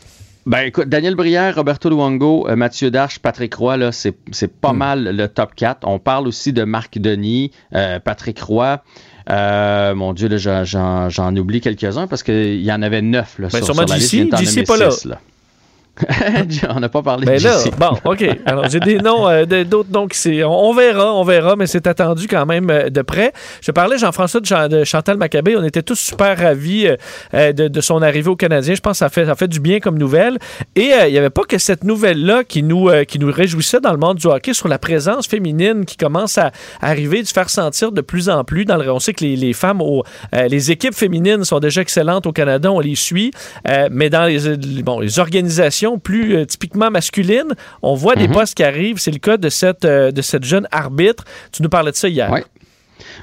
Ben 0.48 0.60
écoute, 0.60 0.88
Daniel 0.88 1.14
Brière, 1.14 1.56
Roberto 1.56 1.90
Luongo, 1.90 2.48
euh, 2.48 2.56
Mathieu 2.56 2.90
Darche, 2.90 3.18
Patrick 3.18 3.54
Roy, 3.54 3.76
là, 3.76 3.92
c'est, 3.92 4.14
pas 4.48 4.72
hmm. 4.72 4.76
mal 4.78 5.14
le 5.14 5.28
top 5.28 5.54
4. 5.54 5.86
On 5.86 5.98
parle 5.98 6.26
aussi 6.26 6.54
de 6.54 6.64
Marc 6.64 6.98
Denis, 6.98 7.50
euh, 7.74 8.00
Patrick 8.00 8.40
Roy. 8.40 8.82
Euh, 9.28 9.94
mon 9.94 10.14
Dieu, 10.14 10.26
là, 10.28 10.64
j'en, 10.64 11.36
oublie 11.36 11.60
quelques-uns 11.60 12.06
parce 12.06 12.22
qu'il 12.22 12.62
y 12.62 12.72
en 12.72 12.80
avait 12.80 13.02
neuf 13.02 13.38
là, 13.38 13.48
ben, 13.52 13.62
sur, 13.62 13.74
sur 13.74 13.84
la 13.84 13.96
liste. 13.98 14.66
pas 14.66 14.78
là. 14.78 15.20
on 16.68 16.80
n'a 16.80 16.88
pas 16.88 17.02
parlé 17.02 17.26
ben 17.26 17.42
là, 17.42 17.58
Bon, 17.78 17.98
OK. 18.04 18.24
Alors, 18.46 18.68
j'ai 18.68 18.80
des 18.80 18.98
noms, 18.98 19.28
euh, 19.28 19.44
d'autres 19.64 19.90
noms 19.90 20.06
qui 20.06 20.42
on, 20.44 20.72
verra, 20.72 21.14
on 21.14 21.24
verra, 21.24 21.56
mais 21.56 21.66
c'est 21.66 21.86
attendu 21.86 22.26
quand 22.28 22.46
même 22.46 22.70
euh, 22.70 22.90
de 22.90 23.02
près. 23.02 23.32
Je 23.60 23.72
parlais, 23.72 23.98
Jean-François, 23.98 24.40
de, 24.40 24.84
Chantal 24.84 25.16
Maccabé. 25.16 25.56
On 25.56 25.64
était 25.64 25.82
tous 25.82 25.98
super 25.98 26.38
ravis 26.38 26.88
euh, 27.34 27.52
de, 27.52 27.80
son 27.80 28.02
arrivée 28.02 28.30
au 28.30 28.36
Canadien. 28.36 28.74
Je 28.74 28.80
pense 28.80 28.92
que 28.92 28.98
ça 28.98 29.08
fait, 29.08 29.26
ça 29.26 29.34
fait 29.34 29.48
du 29.48 29.60
bien 29.60 29.80
comme 29.80 29.98
nouvelle. 29.98 30.38
Et 30.76 30.92
il 31.06 31.12
n'y 31.12 31.18
avait 31.18 31.30
pas 31.30 31.42
que 31.42 31.58
cette 31.58 31.84
nouvelle-là 31.84 32.44
qui 32.44 32.62
nous, 32.62 32.90
qui 33.06 33.18
nous 33.18 33.32
réjouissait 33.32 33.80
dans 33.80 33.92
le 33.92 33.98
monde 33.98 34.18
du 34.18 34.26
hockey 34.26 34.52
sur 34.52 34.68
la 34.68 34.78
présence 34.78 35.26
féminine 35.26 35.84
qui 35.84 35.96
commence 35.96 36.38
à 36.38 36.50
arriver, 36.80 37.22
de 37.22 37.26
se 37.26 37.32
faire 37.32 37.50
sentir 37.50 37.92
de 37.92 38.00
plus 38.00 38.28
en 38.28 38.44
plus. 38.44 38.64
Dans 38.64 38.76
le, 38.76 38.90
on 38.90 38.98
sait 38.98 39.14
que 39.14 39.24
les, 39.24 39.36
les 39.36 39.52
femmes, 39.52 39.80
au, 39.80 40.04
les 40.32 40.70
équipes 40.70 40.94
féminines 40.94 41.44
sont 41.44 41.60
déjà 41.60 41.80
excellentes 41.80 42.26
au 42.26 42.32
Canada, 42.32 42.70
on 42.72 42.80
les 42.80 42.96
suit. 42.96 43.30
mais 43.90 44.10
dans 44.10 44.24
les, 44.24 44.56
bon, 44.82 45.00
les 45.00 45.18
organisations, 45.18 45.87
plus 45.96 46.36
euh, 46.36 46.44
typiquement 46.44 46.90
masculine, 46.90 47.54
on 47.80 47.94
voit 47.94 48.16
des 48.16 48.28
mhm. 48.28 48.34
postes 48.34 48.54
qui 48.54 48.64
arrivent. 48.64 48.98
C'est 48.98 49.10
le 49.10 49.18
cas 49.18 49.38
de 49.38 49.48
cette, 49.48 49.86
euh, 49.86 50.10
de 50.10 50.20
cette 50.20 50.44
jeune 50.44 50.68
arbitre. 50.70 51.24
Tu 51.52 51.62
nous 51.62 51.70
parlais 51.70 51.92
de 51.92 51.96
ça 51.96 52.08
hier. 52.08 52.30
Oui. 52.30 52.40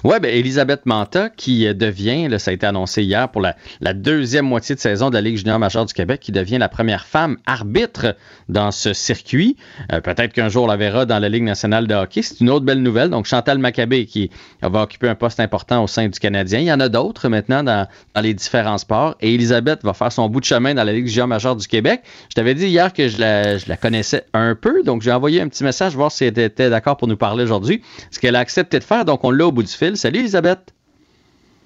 Oui, 0.03 0.17
ben, 0.21 0.33
Elisabeth 0.33 0.85
Manta, 0.85 1.29
qui 1.29 1.67
euh, 1.67 1.73
devient, 1.73 2.27
là, 2.27 2.39
ça 2.39 2.51
a 2.51 2.53
été 2.53 2.65
annoncé 2.65 3.03
hier, 3.03 3.29
pour 3.29 3.41
la, 3.41 3.55
deuxième 3.93 4.45
moitié 4.45 4.75
de 4.75 4.79
saison 4.79 5.09
de 5.09 5.15
la 5.15 5.21
Ligue 5.21 5.37
junior 5.37 5.57
majeure 5.57 5.85
du 5.85 5.93
Québec, 5.93 6.19
qui 6.19 6.31
devient 6.31 6.57
la 6.57 6.69
première 6.69 7.05
femme 7.05 7.37
arbitre 7.45 8.15
dans 8.49 8.71
ce 8.71 8.93
circuit. 8.93 9.55
Euh, 9.91 10.01
peut-être 10.01 10.33
qu'un 10.33 10.49
jour 10.49 10.65
on 10.65 10.67
la 10.67 10.77
verra 10.77 11.05
dans 11.05 11.19
la 11.19 11.29
Ligue 11.29 11.43
nationale 11.43 11.87
de 11.87 11.95
hockey. 11.95 12.21
C'est 12.21 12.41
une 12.41 12.49
autre 12.49 12.65
belle 12.65 12.81
nouvelle. 12.81 13.09
Donc, 13.09 13.25
Chantal 13.25 13.57
Maccabé, 13.57 14.05
qui 14.05 14.29
va 14.61 14.83
occuper 14.83 15.07
un 15.07 15.15
poste 15.15 15.39
important 15.39 15.83
au 15.83 15.87
sein 15.87 16.07
du 16.07 16.19
Canadien. 16.19 16.59
Il 16.59 16.65
y 16.65 16.73
en 16.73 16.79
a 16.79 16.89
d'autres 16.89 17.29
maintenant 17.29 17.63
dans, 17.63 17.87
les 18.21 18.33
différents 18.33 18.77
sports. 18.77 19.15
Et 19.21 19.33
Elisabeth 19.33 19.83
va 19.83 19.93
faire 19.93 20.11
son 20.11 20.29
bout 20.29 20.39
de 20.39 20.45
chemin 20.45 20.73
dans 20.73 20.83
la 20.83 20.93
Ligue 20.93 21.07
junior 21.07 21.27
majeure 21.27 21.55
du 21.55 21.67
Québec. 21.67 22.01
Je 22.29 22.35
t'avais 22.35 22.53
dit 22.53 22.67
hier 22.67 22.93
que 22.93 23.07
je 23.07 23.19
la, 23.19 23.77
connaissais 23.77 24.25
un 24.33 24.55
peu. 24.55 24.83
Donc, 24.83 25.01
j'ai 25.01 25.11
envoyé 25.11 25.41
un 25.41 25.47
petit 25.47 25.63
message, 25.63 25.95
voir 25.95 26.11
si 26.11 26.25
elle 26.25 26.37
était 26.39 26.69
d'accord 26.69 26.97
pour 26.97 27.07
nous 27.07 27.17
parler 27.17 27.43
aujourd'hui. 27.43 27.81
Ce 28.11 28.19
qu'elle 28.19 28.35
a 28.35 28.39
accepté 28.39 28.79
de 28.79 28.83
faire. 28.83 29.05
Donc, 29.05 29.23
on 29.23 29.31
l'a 29.31 29.47
au 29.47 29.51
bout 29.51 29.63
du 29.63 29.71
fil. 29.71 29.84
Salut, 29.93 30.19
Elisabeth. 30.19 30.73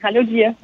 Allô, 0.03 0.23
Guillaume. 0.23 0.55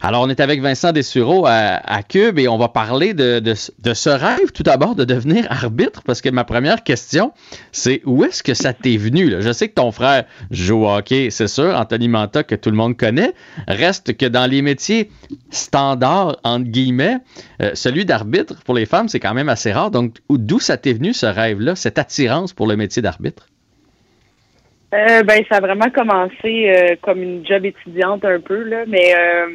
Alors, 0.00 0.22
on 0.22 0.28
est 0.28 0.38
avec 0.38 0.60
Vincent 0.60 0.92
Dessureau 0.92 1.46
à, 1.46 1.50
à 1.50 2.02
Cube 2.04 2.38
et 2.38 2.46
on 2.46 2.56
va 2.56 2.68
parler 2.68 3.14
de, 3.14 3.54
ce 3.54 4.08
rêve 4.08 4.52
tout 4.52 4.62
d'abord 4.62 4.94
de 4.94 5.04
devenir 5.04 5.46
arbitre 5.50 6.02
parce 6.02 6.20
que 6.20 6.28
ma 6.28 6.44
première 6.44 6.84
question, 6.84 7.32
c'est 7.72 8.02
où 8.04 8.24
est-ce 8.24 8.44
que 8.44 8.54
ça 8.54 8.72
t'est 8.72 8.96
venu? 8.96 9.34
Je 9.40 9.52
sais 9.52 9.68
que 9.68 9.74
ton 9.74 9.90
frère 9.90 10.24
joue 10.52 10.84
au 10.84 10.88
hockey, 10.88 11.30
c'est 11.30 11.48
sûr, 11.48 11.74
Anthony 11.74 12.06
Manta, 12.06 12.44
que 12.44 12.54
tout 12.54 12.70
le 12.70 12.76
monde 12.76 12.96
connaît. 12.96 13.34
Reste 13.66 14.16
que 14.16 14.26
dans 14.26 14.48
les 14.48 14.62
métiers 14.62 15.10
standards, 15.50 16.38
entre 16.44 16.68
guillemets, 16.68 17.18
euh, 17.60 17.72
celui 17.74 18.04
d'arbitre 18.04 18.62
pour 18.64 18.74
les 18.74 18.86
femmes, 18.86 19.08
c'est 19.08 19.20
quand 19.20 19.34
même 19.34 19.48
assez 19.48 19.72
rare. 19.72 19.90
Donc, 19.90 20.18
d'où 20.30 20.60
ça 20.60 20.76
t'est 20.76 20.92
venu 20.92 21.12
ce 21.12 21.26
rêve-là, 21.26 21.74
cette 21.74 21.98
attirance 21.98 22.52
pour 22.52 22.68
le 22.68 22.76
métier 22.76 23.02
d'arbitre? 23.02 23.48
Euh, 24.94 25.22
ben, 25.22 25.44
ça 25.50 25.56
a 25.56 25.60
vraiment 25.60 25.90
commencé 25.90 26.70
euh, 26.70 26.96
comme 27.02 27.22
une 27.22 27.46
job 27.46 27.66
étudiante 27.66 28.24
un 28.24 28.40
peu, 28.40 28.62
là, 28.62 28.84
mais 28.86 29.14
euh, 29.14 29.46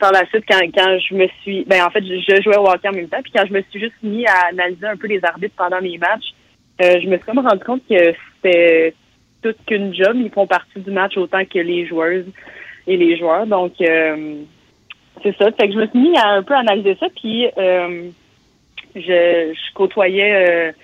par 0.00 0.10
la 0.10 0.26
suite, 0.26 0.44
quand, 0.48 0.58
quand 0.76 0.98
je 0.98 1.14
me 1.14 1.28
suis 1.42 1.64
ben 1.64 1.84
en 1.84 1.90
fait, 1.90 2.02
je, 2.04 2.42
jouais 2.42 2.56
au 2.56 2.68
hockey 2.68 2.88
en 2.88 2.92
même 2.92 3.08
temps, 3.08 3.22
puis 3.22 3.30
quand 3.32 3.46
je 3.46 3.52
me 3.52 3.62
suis 3.70 3.78
juste 3.78 4.02
mis 4.02 4.26
à 4.26 4.48
analyser 4.50 4.86
un 4.86 4.96
peu 4.96 5.06
les 5.06 5.24
arbitres 5.24 5.54
pendant 5.56 5.80
mes 5.80 5.96
matchs, 5.98 6.34
je 6.80 7.06
me 7.06 7.16
suis 7.16 7.24
comme 7.24 7.38
rendu 7.38 7.62
compte 7.62 7.82
que 7.88 8.14
c'était 8.42 8.94
toute 9.42 9.64
qu'une 9.64 9.94
job, 9.94 10.16
ils 10.16 10.30
font 10.32 10.48
partie 10.48 10.80
du 10.80 10.90
match 10.90 11.16
autant 11.16 11.44
que 11.44 11.60
les 11.60 11.86
joueuses 11.86 12.26
et 12.88 12.96
les 12.96 13.16
joueurs. 13.16 13.46
Donc 13.46 13.74
c'est 13.78 15.36
ça. 15.38 15.52
Fait 15.52 15.68
que 15.68 15.72
je 15.72 15.78
me 15.78 15.86
suis 15.86 16.00
mis 16.00 16.18
à 16.18 16.30
un 16.30 16.42
peu 16.42 16.54
analyser 16.54 16.96
ça, 16.98 17.06
puis 17.14 17.46
je, 17.56 17.92
je 18.96 19.74
côtoyais 19.74 20.74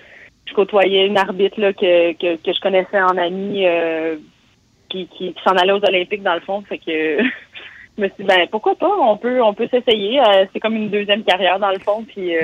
je 0.51 0.55
côtoyais 0.55 1.07
une 1.07 1.19
arbitre 1.19 1.61
là, 1.61 1.73
que, 1.73 2.13
que, 2.13 2.37
que 2.37 2.53
je 2.53 2.61
connaissais 2.61 3.01
en 3.01 3.17
ami 3.17 3.67
euh, 3.67 4.17
qui, 4.89 5.07
qui, 5.07 5.35
s'en 5.45 5.53
allait 5.53 5.73
aux 5.73 5.85
Olympiques 5.85 6.23
dans 6.23 6.35
le 6.35 6.41
fond. 6.41 6.63
Fait 6.69 6.79
que 6.79 7.19
je 7.99 8.03
me 8.03 8.09
suis 8.09 8.17
dit 8.21 8.25
ben 8.25 8.47
pourquoi 8.51 8.75
pas, 8.75 8.91
on 9.01 9.17
peut 9.17 9.43
on 9.43 9.55
peut 9.55 9.69
s'essayer. 9.71 10.21
Euh, 10.21 10.45
c'est 10.53 10.61
comme 10.61 10.77
une 10.77 10.91
deuxième 10.91 11.23
carrière 11.23 11.59
dans 11.59 11.71
le 11.71 11.79
fond, 11.79 12.05
puis 12.07 12.37
euh, 12.37 12.43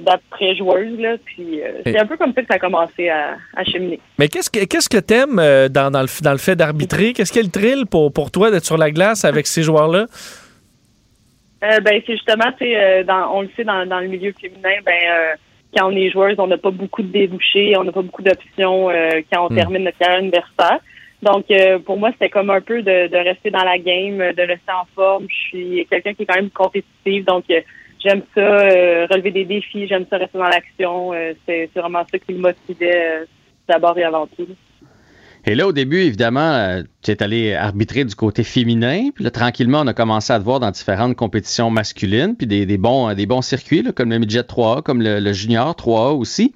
d'après 0.00 0.56
joueuse 0.56 0.98
là, 0.98 1.16
puis 1.24 1.60
c'est 1.84 1.98
un 1.98 2.06
peu 2.06 2.16
comme 2.16 2.32
ça 2.32 2.40
que 2.40 2.48
ça 2.48 2.54
a 2.54 2.58
commencé 2.58 3.08
à, 3.08 3.36
à 3.54 3.64
cheminer. 3.64 4.00
Mais 4.18 4.28
qu'est-ce 4.28 4.50
que 4.50 4.64
qu'est-ce 4.64 4.88
que 4.88 4.98
t'aimes 4.98 5.36
dans, 5.68 5.90
dans, 5.90 6.02
le 6.02 6.22
dans 6.22 6.32
le 6.32 6.38
fait 6.38 6.56
d'arbitrer? 6.56 7.12
Qu'est-ce 7.12 7.32
qu'il 7.32 7.50
thrill 7.50 7.84
pour 7.86 8.12
pour 8.12 8.30
toi 8.30 8.50
d'être 8.50 8.64
sur 8.64 8.78
la 8.78 8.90
glace 8.90 9.24
avec 9.24 9.46
ces 9.46 9.62
joueurs 9.62 9.88
là 9.88 10.06
ben 11.60 12.00
c'est 12.06 12.12
justement 12.12 12.52
dans 13.06 13.34
on 13.34 13.40
le 13.42 13.50
sait 13.56 13.64
dans, 13.64 13.86
dans 13.86 13.98
le 13.98 14.06
milieu 14.06 14.32
féminin 14.40 14.76
ben 14.84 15.36
quand 15.76 15.92
on 15.92 15.96
est 15.96 16.10
joueuse, 16.10 16.36
on 16.38 16.46
n'a 16.46 16.58
pas 16.58 16.70
beaucoup 16.70 17.02
de 17.02 17.08
débouchés, 17.08 17.76
on 17.76 17.84
n'a 17.84 17.92
pas 17.92 18.02
beaucoup 18.02 18.22
d'options 18.22 18.90
euh, 18.90 19.20
quand 19.30 19.46
on 19.46 19.52
hmm. 19.52 19.56
termine 19.56 19.84
notre 19.84 19.98
carrière 19.98 20.20
universitaire. 20.20 20.78
Donc, 21.22 21.50
euh, 21.50 21.78
pour 21.78 21.98
moi, 21.98 22.10
c'était 22.12 22.28
comme 22.28 22.50
un 22.50 22.60
peu 22.60 22.82
de, 22.82 23.16
rester 23.16 23.50
dans 23.50 23.64
la 23.64 23.78
game, 23.78 24.18
de 24.18 24.42
rester 24.42 24.72
en 24.72 24.86
forme. 24.94 25.26
Je 25.28 25.48
suis 25.48 25.86
quelqu'un 25.88 26.14
qui 26.14 26.22
est 26.22 26.26
quand 26.26 26.36
même 26.36 26.50
compétitif, 26.50 27.24
donc 27.24 27.44
euh, 27.50 27.60
j'aime 28.02 28.22
ça, 28.34 28.58
relever 29.10 29.30
des 29.30 29.44
défis, 29.44 29.86
j'aime 29.86 30.06
ça 30.08 30.18
rester 30.18 30.38
dans 30.38 30.44
l'action. 30.44 31.12
c'est 31.46 31.70
vraiment 31.74 32.04
ça 32.10 32.18
qui 32.18 32.34
me 32.34 32.40
motivait 32.40 33.24
d'abord 33.68 33.98
et 33.98 34.04
avant 34.04 34.26
tout. 34.26 34.46
Et 35.48 35.54
là, 35.54 35.68
au 35.68 35.72
début, 35.72 35.98
évidemment, 35.98 36.40
euh, 36.40 36.82
tu 37.02 37.12
es 37.12 37.22
allé 37.22 37.54
arbitrer 37.54 38.04
du 38.04 38.16
côté 38.16 38.42
féminin. 38.42 39.10
Puis 39.14 39.22
là, 39.22 39.30
tranquillement, 39.30 39.82
on 39.82 39.86
a 39.86 39.94
commencé 39.94 40.32
à 40.32 40.40
te 40.40 40.44
voir 40.44 40.58
dans 40.58 40.72
différentes 40.72 41.14
compétitions 41.14 41.70
masculines, 41.70 42.34
puis 42.34 42.48
des, 42.48 42.78
bons, 42.78 43.14
des 43.14 43.26
bons 43.26 43.42
circuits, 43.42 43.84
comme 43.94 44.10
le 44.10 44.18
Midget 44.18 44.42
3 44.42 44.82
comme 44.82 45.00
le, 45.00 45.32
Junior 45.32 45.76
3 45.76 46.14
aussi. 46.14 46.52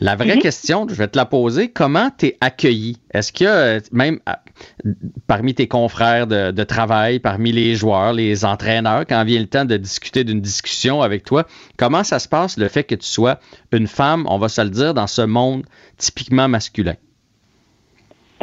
La 0.00 0.16
vraie 0.16 0.36
mhm. 0.36 0.42
question, 0.42 0.86
je 0.88 0.94
vais 0.94 1.06
te 1.08 1.16
la 1.16 1.26
poser, 1.26 1.70
comment 1.70 2.10
t'es 2.10 2.36
accueilli? 2.40 2.98
Est-ce 3.12 3.32
que 3.32 3.44
euh, 3.44 3.80
même 3.92 4.18
euh, 4.28 4.92
parmi 5.26 5.54
tes 5.54 5.66
confrères 5.66 6.26
de, 6.28 6.50
de, 6.52 6.64
travail, 6.64 7.18
parmi 7.18 7.50
les 7.50 7.74
joueurs, 7.74 8.12
les 8.12 8.44
entraîneurs, 8.44 9.06
quand 9.08 9.24
vient 9.24 9.40
le 9.40 9.48
temps 9.48 9.64
de 9.64 9.76
discuter 9.76 10.22
d'une 10.22 10.40
discussion 10.40 11.02
avec 11.02 11.24
toi, 11.24 11.46
comment 11.76 12.04
ça 12.04 12.18
se 12.18 12.28
passe 12.28 12.58
le 12.58 12.68
fait 12.68 12.84
que 12.84 12.94
tu 12.94 13.06
sois 13.06 13.38
une 13.72 13.88
femme, 13.88 14.24
on 14.28 14.38
va 14.38 14.48
se 14.48 14.60
le 14.60 14.70
dire, 14.70 14.94
dans 14.94 15.08
ce 15.08 15.22
monde 15.22 15.64
typiquement 15.96 16.48
masculin? 16.48 16.94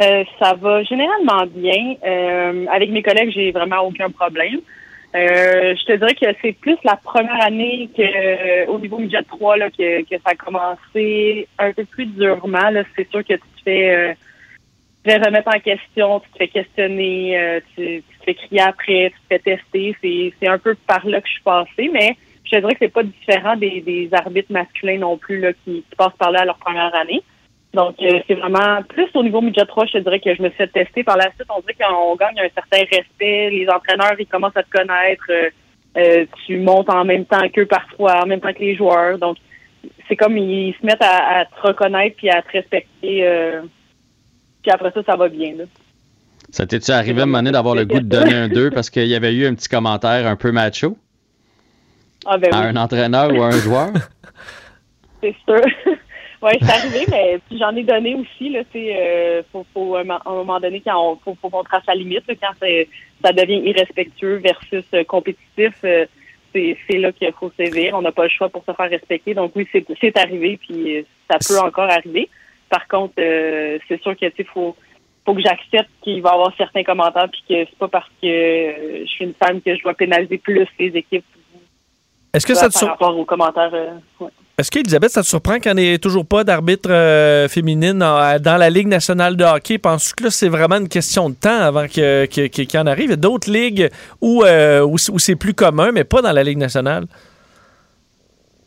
Euh, 0.00 0.24
ça 0.38 0.54
va 0.54 0.82
généralement 0.82 1.46
bien. 1.46 1.94
Euh, 2.04 2.66
avec 2.70 2.90
mes 2.90 3.02
collègues, 3.02 3.30
j'ai 3.30 3.50
vraiment 3.50 3.80
aucun 3.80 4.10
problème. 4.10 4.60
Euh, 5.14 5.74
je 5.74 5.84
te 5.86 5.92
dirais 5.96 6.14
que 6.14 6.26
c'est 6.42 6.52
plus 6.52 6.76
la 6.84 6.96
première 6.96 7.42
année 7.42 7.88
que 7.96 8.68
au 8.68 8.78
niveau 8.78 8.98
midget 8.98 9.22
3 9.22 9.56
là, 9.56 9.70
que, 9.70 10.02
que 10.02 10.16
ça 10.16 10.32
a 10.32 10.34
commencé 10.34 11.48
un 11.58 11.72
peu 11.72 11.84
plus 11.86 12.06
durement. 12.06 12.70
C'est 12.94 13.08
sûr 13.10 13.24
que 13.24 13.34
tu 13.34 13.38
te 13.38 13.62
fais, 13.64 14.16
tu 15.04 15.10
te 15.10 15.10
fais 15.10 15.24
remettre 15.24 15.48
en 15.48 15.60
question, 15.60 16.20
tu 16.20 16.30
te 16.30 16.36
fais 16.36 16.48
questionner, 16.48 17.60
tu, 17.74 18.02
te 18.02 18.24
fais 18.24 18.34
crier 18.34 18.60
après, 18.60 19.12
tu 19.14 19.20
te 19.20 19.26
fais 19.28 19.38
tester. 19.38 19.96
C'est, 20.02 20.34
c'est 20.38 20.48
un 20.48 20.58
peu 20.58 20.74
par 20.86 21.06
là 21.06 21.22
que 21.22 21.28
je 21.28 21.32
suis 21.32 21.42
passée, 21.42 21.90
mais 21.90 22.16
je 22.44 22.50
te 22.50 22.56
dirais 22.56 22.72
que 22.72 22.80
c'est 22.80 22.92
pas 22.92 23.02
différent 23.02 23.56
des, 23.56 23.80
des 23.80 24.10
arbitres 24.12 24.52
masculins 24.52 24.98
non 24.98 25.16
plus 25.16 25.40
là, 25.40 25.54
qui, 25.64 25.82
qui 25.88 25.96
passent 25.96 26.16
par 26.18 26.30
là 26.30 26.40
à 26.40 26.44
leur 26.44 26.58
première 26.58 26.94
année. 26.94 27.22
Donc, 27.76 27.96
euh, 28.00 28.20
c'est 28.26 28.34
vraiment 28.34 28.82
plus 28.88 29.08
au 29.12 29.22
niveau 29.22 29.42
midget 29.42 29.66
3, 29.66 29.84
je 29.84 29.92
te 29.92 29.98
dirais 29.98 30.18
que 30.18 30.34
je 30.34 30.40
me 30.40 30.48
suis 30.48 30.56
fait 30.56 30.68
tester. 30.68 31.04
Par 31.04 31.18
la 31.18 31.30
suite, 31.34 31.46
on 31.54 31.60
dirait 31.60 31.76
qu'on 31.78 32.16
gagne 32.16 32.40
un 32.40 32.48
certain 32.54 32.78
respect. 32.90 33.50
Les 33.50 33.68
entraîneurs, 33.68 34.18
ils 34.18 34.26
commencent 34.26 34.56
à 34.56 34.62
te 34.62 34.70
connaître. 34.70 35.24
Euh, 35.28 35.50
euh, 35.98 36.24
tu 36.46 36.56
montes 36.58 36.88
en 36.88 37.04
même 37.04 37.26
temps 37.26 37.46
qu'eux 37.52 37.66
parfois, 37.66 38.22
en 38.22 38.26
même 38.26 38.40
temps 38.40 38.54
que 38.54 38.60
les 38.60 38.76
joueurs. 38.76 39.18
Donc, 39.18 39.36
c'est 40.08 40.16
comme 40.16 40.38
ils 40.38 40.74
se 40.80 40.86
mettent 40.86 41.02
à, 41.02 41.44
te 41.44 41.66
reconnaître 41.66 42.16
puis 42.16 42.30
à 42.30 42.40
te 42.40 42.50
respecter. 42.52 42.88
puis 44.62 44.70
après 44.70 44.90
ça, 44.92 45.02
ça 45.04 45.16
va 45.16 45.28
bien. 45.28 45.54
Là. 45.56 45.64
Ça 46.50 46.66
t'est-tu 46.66 46.92
arrivé 46.92 47.20
à 47.20 47.22
un 47.24 47.26
moment 47.26 47.38
donné 47.38 47.52
d'avoir 47.52 47.74
le 47.74 47.84
goût 47.84 48.00
de 48.00 48.08
donner 48.08 48.34
un 48.34 48.48
2 48.48 48.70
parce 48.70 48.88
qu'il 48.88 49.06
y 49.06 49.14
avait 49.14 49.34
eu 49.34 49.46
un 49.46 49.54
petit 49.54 49.68
commentaire 49.68 50.26
un 50.26 50.36
peu 50.36 50.50
macho? 50.50 50.96
Ah 52.24 52.38
ben 52.38 52.52
à 52.54 52.60
un 52.60 52.76
entraîneur 52.76 53.32
ou 53.34 53.42
à 53.42 53.48
un 53.48 53.58
joueur? 53.58 53.92
c'est 55.20 55.36
sûr. 55.46 55.96
Oui, 56.46 56.52
c'est 56.60 56.70
arrivé, 56.70 57.06
mais 57.10 57.40
j'en 57.58 57.74
ai 57.74 57.82
donné 57.82 58.14
aussi. 58.14 58.50
Là, 58.50 58.60
euh, 58.76 59.42
faut, 59.50 59.66
faut, 59.74 59.96
à 59.96 60.02
un 60.02 60.04
moment 60.04 60.60
donné, 60.60 60.80
quand 60.80 60.96
on, 60.96 61.16
faut, 61.16 61.36
faut 61.40 61.50
qu'on 61.50 61.64
trace 61.64 61.82
la 61.88 61.96
limite, 61.96 62.22
quand 62.28 62.52
ça 62.60 63.32
devient 63.32 63.68
irrespectueux 63.68 64.36
versus 64.36 64.84
euh, 64.94 65.02
compétitif, 65.02 65.74
euh, 65.84 66.06
c'est 66.52 66.98
là 66.98 67.10
qu'il 67.10 67.32
faut 67.32 67.50
sévir. 67.56 67.94
On 67.94 68.02
n'a 68.02 68.12
pas 68.12 68.24
le 68.24 68.30
choix 68.30 68.48
pour 68.48 68.64
se 68.64 68.72
faire 68.72 68.88
respecter. 68.88 69.34
Donc 69.34 69.52
oui, 69.56 69.66
c'est 69.72 70.18
arrivé, 70.18 70.56
puis 70.56 70.98
euh, 70.98 71.02
ça 71.28 71.38
peut 71.38 71.58
encore 71.58 71.90
arriver. 71.90 72.28
Par 72.68 72.86
contre, 72.86 73.14
c'est 73.16 74.00
sûr 74.02 74.16
que 74.16 74.26
faut 74.44 74.76
faut 75.24 75.34
que 75.34 75.40
j'accepte 75.40 75.90
qu'il 76.02 76.22
va 76.22 76.30
y 76.30 76.32
avoir 76.32 76.56
certains 76.56 76.84
commentaires, 76.84 77.28
puis 77.28 77.42
que 77.48 77.68
c'est 77.68 77.78
pas 77.78 77.88
parce 77.88 78.08
que 78.22 78.26
je 79.02 79.06
suis 79.06 79.24
une 79.24 79.34
femme 79.34 79.60
que 79.60 79.76
je 79.76 79.82
dois 79.82 79.94
pénaliser 79.94 80.38
plus 80.38 80.66
les 80.78 80.96
équipes. 80.96 81.24
Est-ce 82.32 82.46
que 82.46 82.54
ça 82.54 82.68
te 82.68 82.78
par 82.78 82.90
rapport 82.90 83.18
aux 83.18 83.24
commentaires 83.24 83.72
est-ce 84.58 84.70
qu'Elisabeth, 84.70 85.10
ça 85.10 85.20
te 85.20 85.26
surprend 85.26 85.58
qu'il 85.58 85.74
n'y 85.74 85.92
ait 85.92 85.98
toujours 85.98 86.26
pas 86.26 86.42
d'arbitre 86.42 86.90
euh, 86.90 87.46
féminine 87.46 87.98
dans 87.98 88.56
la 88.58 88.70
Ligue 88.70 88.86
nationale 88.86 89.36
de 89.36 89.44
hockey? 89.44 89.76
Penses-tu 89.76 90.14
que 90.14 90.24
là, 90.24 90.30
c'est 90.30 90.48
vraiment 90.48 90.76
une 90.76 90.88
question 90.88 91.28
de 91.28 91.34
temps 91.34 91.60
avant 91.60 91.86
qu'il 91.86 92.78
en 92.78 92.86
arrive? 92.86 93.04
Il 93.04 93.10
y 93.10 93.12
a 93.12 93.16
d'autres 93.16 93.52
ligues 93.52 93.90
euh, 94.22 94.80
où, 94.80 94.94
où, 94.94 95.18
c'est 95.18 95.36
plus 95.36 95.52
commun, 95.52 95.92
mais 95.92 96.04
pas 96.04 96.22
dans 96.22 96.32
la 96.32 96.42
Ligue 96.42 96.56
nationale. 96.56 97.04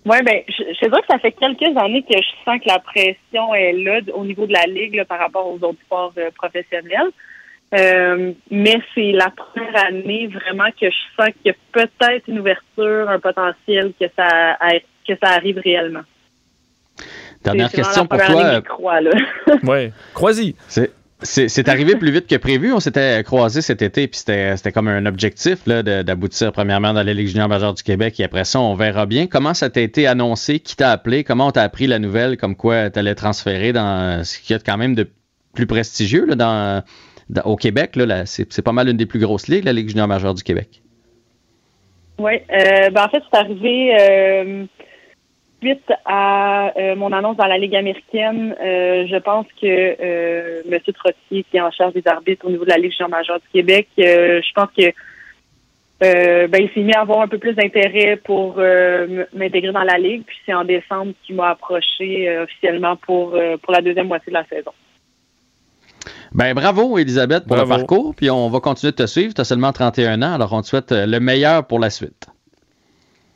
Oui, 0.06 0.18
bien, 0.24 0.42
je, 0.48 0.64
je 0.80 0.88
que 0.88 1.08
ça 1.10 1.18
fait 1.18 1.32
quelques 1.32 1.76
années 1.76 2.04
que 2.04 2.16
je 2.16 2.46
sens 2.46 2.60
que 2.60 2.68
la 2.68 2.78
pression 2.78 3.56
est 3.56 3.74
là 3.74 4.00
au 4.14 4.26
niveau 4.26 4.46
de 4.46 4.54
la 4.54 4.66
Ligue 4.68 5.04
par 5.06 5.18
rapport 5.18 5.48
aux 5.48 5.58
autres 5.66 5.82
sports 5.88 6.14
euh, 6.20 6.30
professionnels. 6.38 7.10
mais 7.72 8.78
c'est 8.94 9.12
la 9.12 9.32
première 9.32 9.86
année 9.86 10.28
vraiment 10.28 10.70
que 10.80 10.88
je 10.88 10.98
sens 11.18 11.30
qu'il 11.42 11.48
y 11.48 11.50
a 11.50 11.56
peut-être 11.72 12.28
une 12.28 12.42
ouverture, 12.42 13.10
un 13.10 13.20
potentiel 13.20 13.92
que 14.00 14.06
ça 14.16 14.56
a 14.60 14.76
que 15.14 15.20
ça 15.22 15.32
arrive 15.32 15.60
réellement. 15.60 16.02
Dernière 17.44 17.72
question 17.72 18.06
pour 18.06 18.20
toi. 18.20 18.62
oui, 19.64 19.92
croisy. 20.14 20.56
C'est 21.22 21.68
arrivé 21.68 21.96
plus 21.96 22.12
vite 22.12 22.28
que 22.28 22.36
prévu. 22.36 22.74
On 22.74 22.80
s'était 22.80 23.24
croisé 23.24 23.62
cet 23.62 23.82
été, 23.82 24.08
puis 24.08 24.20
c'était 24.20 24.72
comme 24.74 24.88
un 24.88 25.06
objectif 25.06 25.68
d'aboutir 25.68 26.52
premièrement 26.52 26.94
dans 26.94 27.04
la 27.04 27.14
Ligue 27.14 27.28
junior 27.28 27.48
majeure 27.48 27.74
du 27.74 27.84
Québec, 27.84 28.20
et 28.20 28.24
après 28.24 28.46
ça, 28.46 28.60
on 28.60 28.76
verra 28.76 29.06
bien. 29.06 29.28
Comment 29.28 29.54
ça 29.54 29.70
t'a 29.70 29.82
été 29.82 30.08
annoncé? 30.08 30.60
Qui 30.60 30.76
t'a 30.76 30.92
appelé? 30.92 31.24
Comment 31.24 31.48
on 31.48 31.52
t'a 31.52 31.64
appris 31.64 31.88
la 31.88 32.00
nouvelle? 32.00 32.38
Comme 32.38 32.56
quoi 32.56 32.90
tu 32.90 33.00
allais 33.00 33.16
transférer 33.16 33.74
dans 33.74 34.24
ce 34.24 34.40
qu'il 34.40 34.56
y 34.56 34.60
a 34.60 34.62
quand 34.62 34.78
même 34.78 34.96
de 34.96 35.10
plus 35.54 35.68
prestigieux 35.68 36.26
là, 36.26 36.36
dans, 36.36 36.84
au 37.46 37.56
Québec. 37.56 37.96
Là, 37.96 38.26
c'est 38.26 38.62
pas 38.62 38.72
mal 38.72 38.90
une 38.90 38.98
des 38.98 39.06
plus 39.06 39.20
grosses 39.20 39.48
ligues, 39.48 39.66
la 39.66 39.74
Ligue 39.74 39.90
junior 39.90 40.08
majeure 40.08 40.34
du 40.34 40.44
Québec. 40.44 40.82
Oui, 42.18 42.34
euh, 42.52 42.90
ben 42.90 43.06
en 43.06 43.10
fait, 43.10 43.24
c'est 43.32 43.40
arrivé 43.40 43.96
euh, 43.98 44.66
suite 45.62 45.92
à 46.06 46.72
euh, 46.78 46.96
mon 46.96 47.12
annonce 47.12 47.38
dans 47.38 47.46
la 47.46 47.58
Ligue 47.58 47.76
américaine. 47.76 48.56
Euh, 48.62 49.06
je 49.08 49.18
pense 49.18 49.46
que 49.62 49.66
euh, 49.66 50.62
M. 50.70 50.80
Trottier, 50.94 51.46
qui 51.50 51.58
est 51.58 51.62
en 51.62 51.72
charge 51.72 51.94
des 51.94 52.08
arbitres 52.08 52.46
au 52.46 52.50
niveau 52.50 52.66
de 52.66 52.70
la 52.70 52.78
Ligue 52.78 52.92
junior 52.92 53.10
majeure 53.10 53.40
du 53.40 53.48
Québec, 53.52 53.88
je 53.98 54.54
pense 54.54 54.70
que 54.78 54.92
ben, 56.02 56.62
il 56.62 56.70
s'est 56.74 56.82
mis 56.82 56.94
à 56.94 57.02
avoir 57.02 57.22
un 57.22 57.28
peu 57.28 57.38
plus 57.38 57.54
d'intérêt 57.54 58.16
pour 58.24 58.56
m'intégrer 59.34 59.72
dans 59.72 59.84
la 59.84 59.98
Ligue. 59.98 60.24
Puis 60.26 60.38
c'est 60.46 60.54
en 60.54 60.64
décembre 60.64 61.14
qu'il 61.24 61.36
m'a 61.36 61.50
approché 61.50 62.40
officiellement 62.40 62.96
pour, 62.96 63.38
pour 63.62 63.74
la 63.74 63.82
deuxième 63.82 64.08
moitié 64.08 64.32
de 64.32 64.38
la 64.38 64.46
saison. 64.46 64.72
Ben 66.32 66.54
bravo, 66.54 66.98
Elisabeth, 66.98 67.46
pour 67.48 67.58
le 67.58 67.66
parcours. 67.66 68.16
Puis 68.16 68.30
on 68.30 68.50
va 68.50 68.60
continuer 68.62 68.92
de 68.92 68.98
te 68.98 69.08
suivre. 69.08 69.34
Tu 69.34 69.42
as 69.42 69.46
seulement 69.46 69.74
31 69.74 70.22
ans, 70.22 70.34
alors 70.34 70.54
on 70.54 70.62
te 70.62 70.68
souhaite 70.68 70.92
le 70.92 71.20
meilleur 71.20 71.68
pour 71.68 71.80
la 71.80 71.90
suite. 71.90 72.28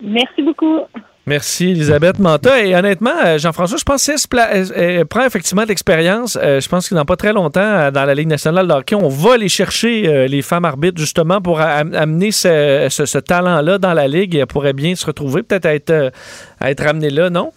Merci 0.02 0.42
beaucoup. 0.42 0.80
Merci, 1.26 1.72
Elisabeth 1.72 2.20
Manta. 2.20 2.62
Et 2.62 2.76
honnêtement, 2.76 3.14
euh, 3.24 3.38
Jean-François, 3.38 3.78
je 3.78 3.84
pense 3.84 4.06
qu'elle 4.06 5.06
prend 5.06 5.26
effectivement 5.26 5.64
de 5.64 5.70
l'expérience. 5.70 6.38
Euh, 6.42 6.60
je 6.60 6.68
pense 6.68 6.90
que 6.90 6.96
dans 6.96 7.06
pas 7.06 7.16
très 7.16 7.32
longtemps, 7.32 7.92
dans 7.92 8.06
la 8.06 8.14
Ligue 8.14 8.28
nationale 8.28 8.68
de 8.68 8.74
hockey, 8.74 8.96
on 8.96 9.08
va 9.08 9.36
aller 9.36 9.50
chercher 9.50 10.28
les 10.28 10.42
femmes 10.42 10.66
arbitres 10.66 11.00
justement 11.00 11.40
pour 11.40 11.62
amener 11.62 12.32
ce, 12.32 13.18
talent-là 13.20 13.78
dans 13.78 13.94
la 13.94 14.08
Ligue. 14.08 14.36
Et 14.36 14.40
elle 14.40 14.48
pourrait 14.48 14.74
bien 14.74 14.96
se 14.96 15.06
retrouver, 15.06 15.44
peut-être 15.44 15.66
à 15.66 15.74
être, 15.74 16.12
à 16.60 16.72
être 16.72 16.84
là, 16.84 17.30
non? 17.30 17.52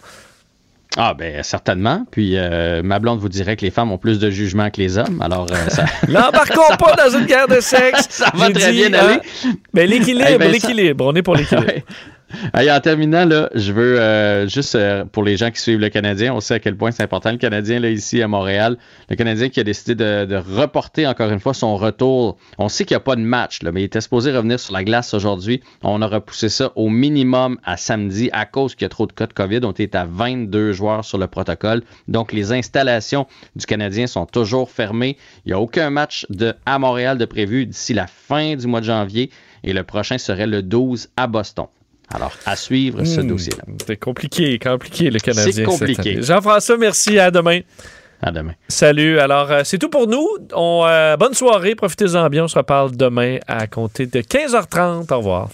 Ah 0.96 1.12
ben 1.12 1.42
certainement. 1.42 2.06
Puis 2.10 2.32
euh, 2.36 2.82
ma 2.82 2.98
blonde 2.98 3.20
vous 3.20 3.28
dirait 3.28 3.56
que 3.56 3.64
les 3.64 3.70
femmes 3.70 3.92
ont 3.92 3.98
plus 3.98 4.18
de 4.18 4.30
jugement 4.30 4.70
que 4.70 4.80
les 4.80 4.96
hommes. 4.96 5.20
Alors 5.20 5.46
euh, 5.50 5.68
ça... 5.68 5.84
N'embarquons 6.08 6.76
pas 6.78 6.94
dans 6.94 7.18
une 7.18 7.26
guerre 7.26 7.48
de 7.48 7.60
sexe. 7.60 8.06
ça 8.08 8.30
va 8.34 8.50
très 8.50 8.72
bien 8.72 8.92
aller. 8.94 9.20
Hein? 9.44 9.52
Mais 9.74 9.86
l'équilibre, 9.86 10.38
ben, 10.38 10.50
l'équilibre. 10.50 11.04
On 11.06 11.14
est 11.14 11.22
pour 11.22 11.36
l'équilibre. 11.36 11.82
en 12.54 12.80
terminant, 12.80 13.24
là, 13.24 13.48
je 13.54 13.72
veux 13.72 14.00
euh, 14.00 14.48
juste 14.48 14.74
euh, 14.74 15.04
pour 15.04 15.22
les 15.22 15.36
gens 15.36 15.50
qui 15.50 15.60
suivent 15.60 15.78
le 15.78 15.88
Canadien, 15.88 16.34
on 16.34 16.40
sait 16.40 16.54
à 16.54 16.58
quel 16.58 16.76
point 16.76 16.90
c'est 16.90 17.02
important. 17.02 17.30
Le 17.30 17.38
Canadien, 17.38 17.78
là, 17.78 17.90
ici 17.90 18.20
à 18.20 18.28
Montréal, 18.28 18.76
le 19.08 19.16
Canadien 19.16 19.48
qui 19.48 19.60
a 19.60 19.64
décidé 19.64 19.94
de, 19.94 20.36
reporter 20.36 21.06
encore 21.06 21.30
une 21.30 21.40
fois 21.40 21.54
son 21.54 21.76
retour. 21.76 22.36
On 22.58 22.68
sait 22.68 22.84
qu'il 22.84 22.94
n'y 22.94 22.98
a 22.98 23.00
pas 23.00 23.16
de 23.16 23.20
match, 23.20 23.62
là, 23.62 23.72
mais 23.72 23.82
il 23.82 23.84
était 23.84 24.00
supposé 24.00 24.32
revenir 24.32 24.58
sur 24.58 24.72
la 24.72 24.84
glace 24.84 25.14
aujourd'hui. 25.14 25.62
On 25.82 26.02
a 26.02 26.06
repoussé 26.06 26.48
ça 26.48 26.72
au 26.74 26.88
minimum 26.88 27.58
à 27.64 27.76
samedi 27.76 28.28
à 28.32 28.44
cause 28.44 28.74
qu'il 28.74 28.84
y 28.84 28.86
a 28.86 28.90
trop 28.90 29.06
de 29.06 29.12
cas 29.12 29.26
de 29.26 29.32
COVID. 29.32 29.60
On 29.62 29.72
est 29.72 29.94
à 29.94 30.04
22 30.04 30.72
joueurs 30.72 31.04
sur 31.04 31.18
le 31.18 31.26
protocole. 31.26 31.82
Donc, 32.08 32.32
les 32.32 32.52
installations 32.52 33.26
du 33.54 33.66
Canadien 33.66 34.06
sont 34.06 34.26
toujours 34.26 34.70
fermées. 34.70 35.16
Il 35.44 35.48
n'y 35.48 35.52
a 35.52 35.60
aucun 35.60 35.90
match 35.90 36.26
de, 36.30 36.54
à 36.66 36.78
Montréal 36.78 37.18
de 37.18 37.24
prévu 37.24 37.66
d'ici 37.66 37.94
la 37.94 38.06
fin 38.06 38.56
du 38.56 38.66
mois 38.66 38.80
de 38.80 38.86
janvier. 38.86 39.30
Et 39.64 39.72
le 39.72 39.82
prochain 39.82 40.18
serait 40.18 40.46
le 40.46 40.62
12 40.62 41.08
à 41.16 41.26
Boston. 41.26 41.66
Alors, 42.12 42.32
à 42.46 42.56
suivre 42.56 43.04
ce 43.04 43.20
hmm. 43.20 43.28
dossier-là. 43.28 43.64
C'est 43.86 43.96
compliqué, 43.96 44.58
compliqué, 44.58 45.10
le 45.10 45.18
Canadien. 45.18 45.52
C'est 45.52 45.64
compliqué. 45.64 46.22
Jean-François, 46.22 46.78
merci. 46.78 47.18
À 47.18 47.30
demain. 47.30 47.60
À 48.22 48.30
demain. 48.30 48.52
Salut. 48.68 49.18
Alors, 49.18 49.50
euh, 49.50 49.62
c'est 49.64 49.78
tout 49.78 49.90
pour 49.90 50.06
nous. 50.06 50.26
On, 50.54 50.84
euh, 50.86 51.16
bonne 51.16 51.34
soirée. 51.34 51.74
Profitez-en 51.74 52.28
bien. 52.28 52.44
On 52.44 52.48
se 52.48 52.56
reparle 52.56 52.96
demain 52.96 53.38
à 53.46 53.66
compter 53.66 54.06
de 54.06 54.20
15h30. 54.20 55.12
Au 55.12 55.18
revoir. 55.18 55.50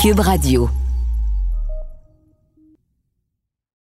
Cube 0.00 0.20
Radio. 0.20 0.68